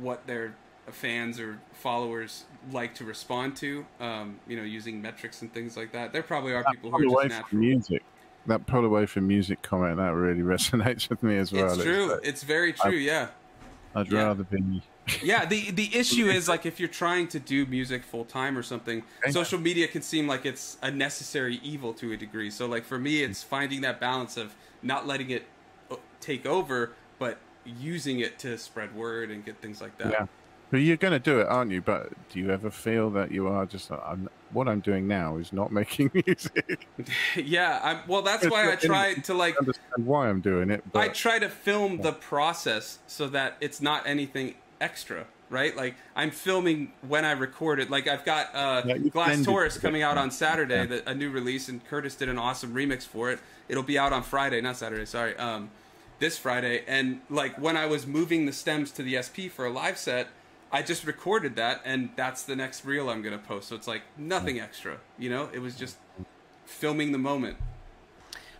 what 0.00 0.26
their 0.26 0.54
fans 0.90 1.38
or 1.40 1.58
followers 1.74 2.44
like 2.72 2.94
to 2.94 3.04
respond 3.04 3.56
to. 3.56 3.84
Um, 4.00 4.40
you 4.48 4.56
know, 4.56 4.62
using 4.62 5.02
metrics 5.02 5.42
and 5.42 5.52
things 5.52 5.76
like 5.76 5.92
that. 5.92 6.12
There 6.12 6.22
probably 6.22 6.52
are 6.54 6.64
people 6.64 6.90
who 6.90 6.96
are 6.96 7.04
away 7.04 7.28
just 7.28 7.48
from 7.48 7.58
natural. 7.58 7.60
music. 7.60 8.02
That 8.46 8.64
pull 8.66 8.84
away 8.84 9.06
from 9.06 9.26
music 9.26 9.60
comment 9.62 9.96
that 9.96 10.14
really 10.14 10.40
resonates 10.42 11.08
with 11.10 11.22
me 11.22 11.36
as 11.36 11.52
well. 11.52 11.74
It's 11.74 11.82
true. 11.82 12.12
like, 12.12 12.20
It's 12.24 12.42
very 12.44 12.72
true. 12.72 12.92
Yeah. 12.92 13.28
I'd 13.94 14.10
yeah. 14.10 14.22
rather 14.22 14.44
be. 14.44 14.82
Yeah 15.22 15.44
the 15.44 15.70
the 15.70 15.94
issue 15.94 16.26
is 16.26 16.48
like 16.48 16.66
if 16.66 16.80
you're 16.80 16.88
trying 16.88 17.28
to 17.28 17.38
do 17.38 17.64
music 17.66 18.02
full 18.02 18.24
time 18.24 18.56
or 18.58 18.62
something 18.62 19.02
social 19.30 19.58
media 19.58 19.86
can 19.86 20.02
seem 20.02 20.26
like 20.26 20.44
it's 20.44 20.78
a 20.82 20.90
necessary 20.90 21.60
evil 21.62 21.92
to 21.92 22.12
a 22.12 22.16
degree 22.16 22.50
so 22.50 22.66
like 22.66 22.84
for 22.84 22.98
me 22.98 23.22
it's 23.22 23.42
finding 23.42 23.80
that 23.80 24.00
balance 24.00 24.36
of 24.36 24.54
not 24.82 25.06
letting 25.06 25.30
it 25.30 25.44
uh, 25.90 25.96
take 26.20 26.44
over 26.44 26.92
but 27.18 27.38
using 27.64 28.20
it 28.20 28.38
to 28.38 28.58
spread 28.58 28.94
word 28.94 29.30
and 29.30 29.44
get 29.44 29.56
things 29.58 29.80
like 29.80 29.96
that 29.98 30.10
Yeah. 30.10 30.26
But 30.70 30.78
you're 30.78 30.96
going 30.96 31.12
to 31.12 31.20
do 31.20 31.38
it, 31.38 31.46
aren't 31.46 31.70
you? 31.70 31.80
But 31.80 32.08
do 32.30 32.40
you 32.40 32.50
ever 32.50 32.70
feel 32.70 33.10
that 33.10 33.30
you 33.30 33.46
are 33.46 33.66
just? 33.66 33.90
I'm, 33.92 34.28
what 34.50 34.66
I'm 34.68 34.80
doing 34.80 35.06
now 35.06 35.36
is 35.36 35.52
not 35.52 35.70
making 35.80 36.10
music. 36.12 36.88
yeah 37.36 37.80
I'm, 37.82 37.98
well 38.08 38.22
that's 38.22 38.48
why 38.48 38.72
i 38.72 38.76
try 38.76 39.14
to 39.14 39.34
like 39.34 39.56
understand 39.58 40.06
why 40.06 40.28
I'm 40.28 40.40
doing 40.40 40.70
it, 40.70 40.82
but 40.92 41.00
I 41.00 41.08
try 41.08 41.38
to 41.38 41.48
film 41.48 41.98
the 41.98 42.12
process 42.12 42.98
so 43.06 43.28
that 43.28 43.56
it's 43.60 43.80
not 43.80 44.06
anything 44.06 44.54
extra, 44.80 45.26
right? 45.50 45.76
Like 45.76 45.94
I'm 46.14 46.30
filming 46.30 46.92
when 47.06 47.24
I 47.24 47.32
record 47.32 47.80
it. 47.80 47.90
Like 47.90 48.06
I've 48.08 48.24
got 48.24 48.54
uh, 48.54 48.82
Yeah, 48.86 48.98
Glass 48.98 49.44
Taurus 49.44 49.78
coming 49.78 50.02
out 50.02 50.18
on 50.18 50.30
Saturday, 50.30 50.76
Yeah. 50.80 50.86
the, 50.86 51.10
a 51.10 51.14
new 51.14 51.30
release, 51.30 51.68
and 51.68 51.84
Curtis 51.86 52.14
did 52.14 52.28
an 52.28 52.38
awesome 52.38 52.74
remix 52.74 53.04
for 53.04 53.30
it. 53.30 53.38
It'll 53.68 53.82
be 53.82 53.98
out 53.98 54.12
on 54.12 54.22
Friday, 54.22 54.60
not 54.60 54.76
Saturday. 54.76 55.04
Sorry, 55.06 55.36
um, 55.36 55.70
this 56.18 56.38
Friday. 56.38 56.84
And 56.86 57.20
like 57.30 57.58
when 57.60 57.76
I 57.76 57.86
was 57.86 58.06
moving 58.06 58.46
the 58.46 58.52
stems 58.52 58.90
to 58.92 59.02
the 59.02 59.20
SP 59.22 59.50
for 59.50 59.66
a 59.66 59.70
live 59.70 59.98
set. 59.98 60.28
I 60.72 60.82
just 60.82 61.06
recorded 61.06 61.54
that, 61.56 61.80
and 61.84 62.10
that's 62.16 62.42
the 62.42 62.56
next 62.56 62.84
reel 62.84 63.08
I'm 63.08 63.22
gonna 63.22 63.38
post. 63.38 63.68
So 63.68 63.76
it's 63.76 63.86
like 63.86 64.02
nothing 64.18 64.58
extra, 64.58 64.98
you 65.16 65.30
know. 65.30 65.48
It 65.54 65.60
was 65.60 65.76
just 65.76 65.96
filming 66.66 67.12
the 67.12 67.18
moment. 67.18 67.56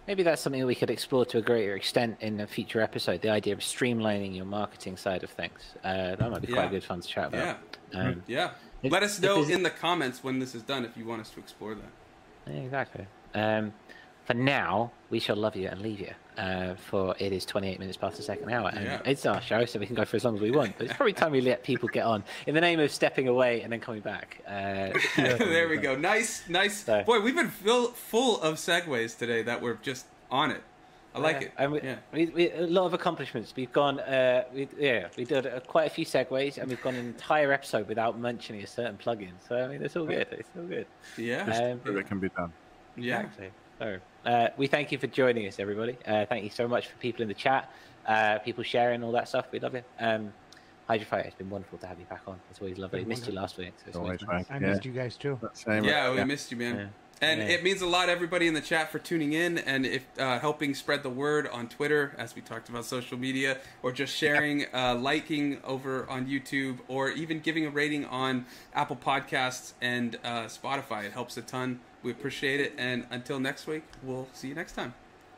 Maybe 0.06 0.22
that's 0.22 0.40
something 0.40 0.64
we 0.66 0.74
could 0.76 0.90
explore 0.90 1.24
to 1.26 1.38
a 1.38 1.42
greater 1.42 1.74
extent 1.74 2.18
in 2.20 2.40
a 2.40 2.46
future 2.46 2.80
episode. 2.80 3.22
The 3.22 3.30
idea 3.30 3.54
of 3.54 3.60
streamlining 3.60 4.36
your 4.36 4.44
marketing 4.44 4.96
side 4.96 5.24
of 5.24 5.30
things. 5.30 5.74
Uh, 5.82 6.14
that 6.16 6.30
might 6.30 6.40
be 6.42 6.46
quite 6.52 6.64
Yeah. 6.64 6.70
good 6.70 6.84
fun 6.84 7.00
to 7.00 7.08
chat 7.08 7.28
about. 7.28 7.58
Yeah. 7.92 8.00
Um, 8.00 8.22
Yeah. 8.26 8.50
Let 8.84 9.02
us 9.02 9.20
know 9.20 9.42
in 9.42 9.62
the 9.64 9.70
comments 9.70 10.22
when 10.22 10.38
this 10.38 10.54
is 10.54 10.62
done 10.62 10.84
if 10.84 10.96
you 10.96 11.04
want 11.04 11.22
us 11.22 11.30
to 11.30 11.40
explore 11.40 11.74
that. 11.74 12.52
exactly. 12.52 13.06
Um, 13.34 13.72
for 14.26 14.34
now, 14.34 14.90
we 15.08 15.18
shall 15.20 15.36
love 15.36 15.56
you 15.56 15.68
and 15.68 15.80
leave 15.80 16.00
you. 16.00 16.12
Uh, 16.36 16.74
for 16.74 17.14
it 17.18 17.32
is 17.32 17.46
28 17.46 17.78
minutes 17.78 17.96
past 17.96 18.18
the 18.18 18.22
second 18.22 18.50
hour, 18.52 18.68
and 18.74 18.84
Yeah. 18.84 19.00
it's 19.06 19.24
our 19.24 19.40
show, 19.40 19.64
so 19.64 19.78
we 19.78 19.86
can 19.86 19.94
go 19.94 20.04
for 20.04 20.16
as 20.16 20.24
long 20.24 20.34
as 20.34 20.40
we 20.42 20.50
want. 20.50 20.76
But 20.76 20.86
it's 20.88 20.94
probably 20.96 21.14
time 21.14 21.32
we 21.32 21.40
let 21.40 21.62
people 21.64 21.88
get 21.88 22.04
on 22.04 22.24
in 22.46 22.54
the 22.54 22.60
name 22.60 22.78
of 22.78 22.90
stepping 22.90 23.26
away 23.26 23.62
and 23.62 23.72
then 23.72 23.80
coming 23.80 24.02
back. 24.02 24.42
Uh, 24.46 24.90
there 25.16 25.66
we 25.68 25.78
go. 25.78 25.96
Nice, 25.96 26.46
nice. 26.48 26.84
So- 26.84 27.02
Boy, 27.04 27.20
we've 27.20 27.34
been 27.34 27.48
fill, 27.48 27.88
full 27.88 28.38
of 28.42 28.56
segues 28.56 29.16
today 29.16 29.42
that 29.44 29.62
were 29.62 29.78
just 29.80 30.04
on 30.30 30.50
it. 30.50 30.62
I 31.14 31.20
like 31.20 31.36
Yeah, 31.40 31.46
it. 31.46 31.52
And 31.56 31.72
we, 31.72 31.80
yeah. 31.80 31.96
we, 32.12 32.26
we, 32.26 32.50
a 32.50 32.66
lot 32.66 32.84
of 32.84 32.92
accomplishments. 32.92 33.54
We've 33.56 33.72
gone, 33.72 34.00
uh, 34.00 34.44
we, 34.52 34.68
yeah, 34.78 35.08
we 35.16 35.24
did 35.24 35.46
uh, 35.46 35.60
quite 35.60 35.86
a 35.86 35.90
few 35.90 36.04
segues, 36.04 36.58
and 36.58 36.68
we've 36.68 36.82
gone 36.82 36.96
an 36.96 37.06
entire 37.06 37.50
episode 37.52 37.88
without 37.88 38.18
mentioning 38.18 38.62
a 38.62 38.66
certain 38.66 38.98
plugin. 38.98 39.30
So 39.48 39.56
I 39.56 39.68
mean, 39.68 39.82
it's 39.82 39.96
all 39.96 40.04
good. 40.04 40.26
It's 40.32 40.50
all 40.54 40.64
good. 40.64 40.86
Yeah. 41.16 41.76
Um, 41.86 41.96
it 41.96 42.06
can 42.06 42.18
be 42.18 42.28
done. 42.28 42.52
yeah. 42.96 43.20
Exactly. 43.20 43.50
So, 43.78 43.98
uh, 44.24 44.48
we 44.56 44.66
thank 44.66 44.90
you 44.90 44.98
for 44.98 45.06
joining 45.06 45.46
us, 45.46 45.58
everybody. 45.58 45.96
Uh, 46.06 46.24
thank 46.26 46.44
you 46.44 46.50
so 46.50 46.66
much 46.66 46.86
for 46.88 46.96
people 46.96 47.22
in 47.22 47.28
the 47.28 47.34
chat, 47.34 47.70
uh, 48.06 48.38
people 48.38 48.64
sharing 48.64 49.02
all 49.04 49.12
that 49.12 49.28
stuff. 49.28 49.46
We 49.52 49.60
love 49.60 49.74
it. 49.74 49.84
Um, 50.00 50.32
Hydro 50.88 51.04
Fighter, 51.06 51.26
it's 51.26 51.34
been 51.36 51.50
wonderful 51.50 51.78
to 51.78 51.86
have 51.86 51.98
you 51.98 52.06
back 52.06 52.22
on. 52.26 52.38
It's 52.50 52.60
always 52.60 52.78
lovely. 52.78 53.00
Been 53.00 53.08
Missed 53.08 53.26
you 53.26 53.32
last 53.34 53.58
week. 53.58 53.72
So 53.78 53.84
it's 53.88 53.96
Always 53.96 54.22
always 54.22 54.46
back. 54.46 54.56
I 54.56 54.64
yeah. 54.64 54.70
missed 54.72 54.84
you 54.84 54.92
guys 54.92 55.16
too. 55.16 55.38
Same. 55.52 55.84
Yeah, 55.84 56.14
we 56.14 56.24
missed 56.24 56.50
you, 56.50 56.56
man. 56.56 56.76
Yeah. 56.76 56.86
And 57.22 57.40
Yeah. 57.40 57.48
it 57.48 57.64
means 57.64 57.80
a 57.80 57.86
lot, 57.86 58.08
everybody 58.08 58.46
in 58.46 58.52
the 58.54 58.60
chat, 58.60 58.92
for 58.92 58.98
tuning 58.98 59.32
in 59.32 59.58
and 59.58 59.84
if 59.86 60.06
uh, 60.18 60.38
helping 60.38 60.74
spread 60.74 61.02
the 61.02 61.10
word 61.10 61.48
on 61.48 61.66
Twitter, 61.68 62.14
as 62.18 62.36
we 62.36 62.42
talked 62.42 62.68
about 62.68 62.84
social 62.84 63.18
media, 63.18 63.58
or 63.82 63.90
just 63.90 64.14
sharing, 64.14 64.66
uh, 64.74 64.94
liking 64.94 65.58
over 65.64 66.08
on 66.10 66.26
YouTube, 66.26 66.78
or 66.88 67.10
even 67.10 67.40
giving 67.40 67.66
a 67.66 67.70
rating 67.70 68.04
on 68.04 68.44
Apple 68.74 68.96
Podcasts 68.96 69.72
and 69.80 70.18
uh, 70.22 70.42
Spotify. 70.44 71.04
It 71.04 71.12
helps 71.12 71.36
a 71.36 71.42
ton. 71.42 71.80
We 72.06 72.12
appreciate 72.12 72.60
it. 72.60 72.72
And 72.78 73.04
until 73.10 73.40
next 73.40 73.66
week, 73.66 73.82
we'll 74.04 74.28
see 74.32 74.46
you 74.46 74.54
next 74.54 74.74
time. 74.74 74.94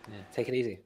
Yeah, 0.06 0.18
take 0.34 0.50
it 0.50 0.54
easy. 0.54 0.80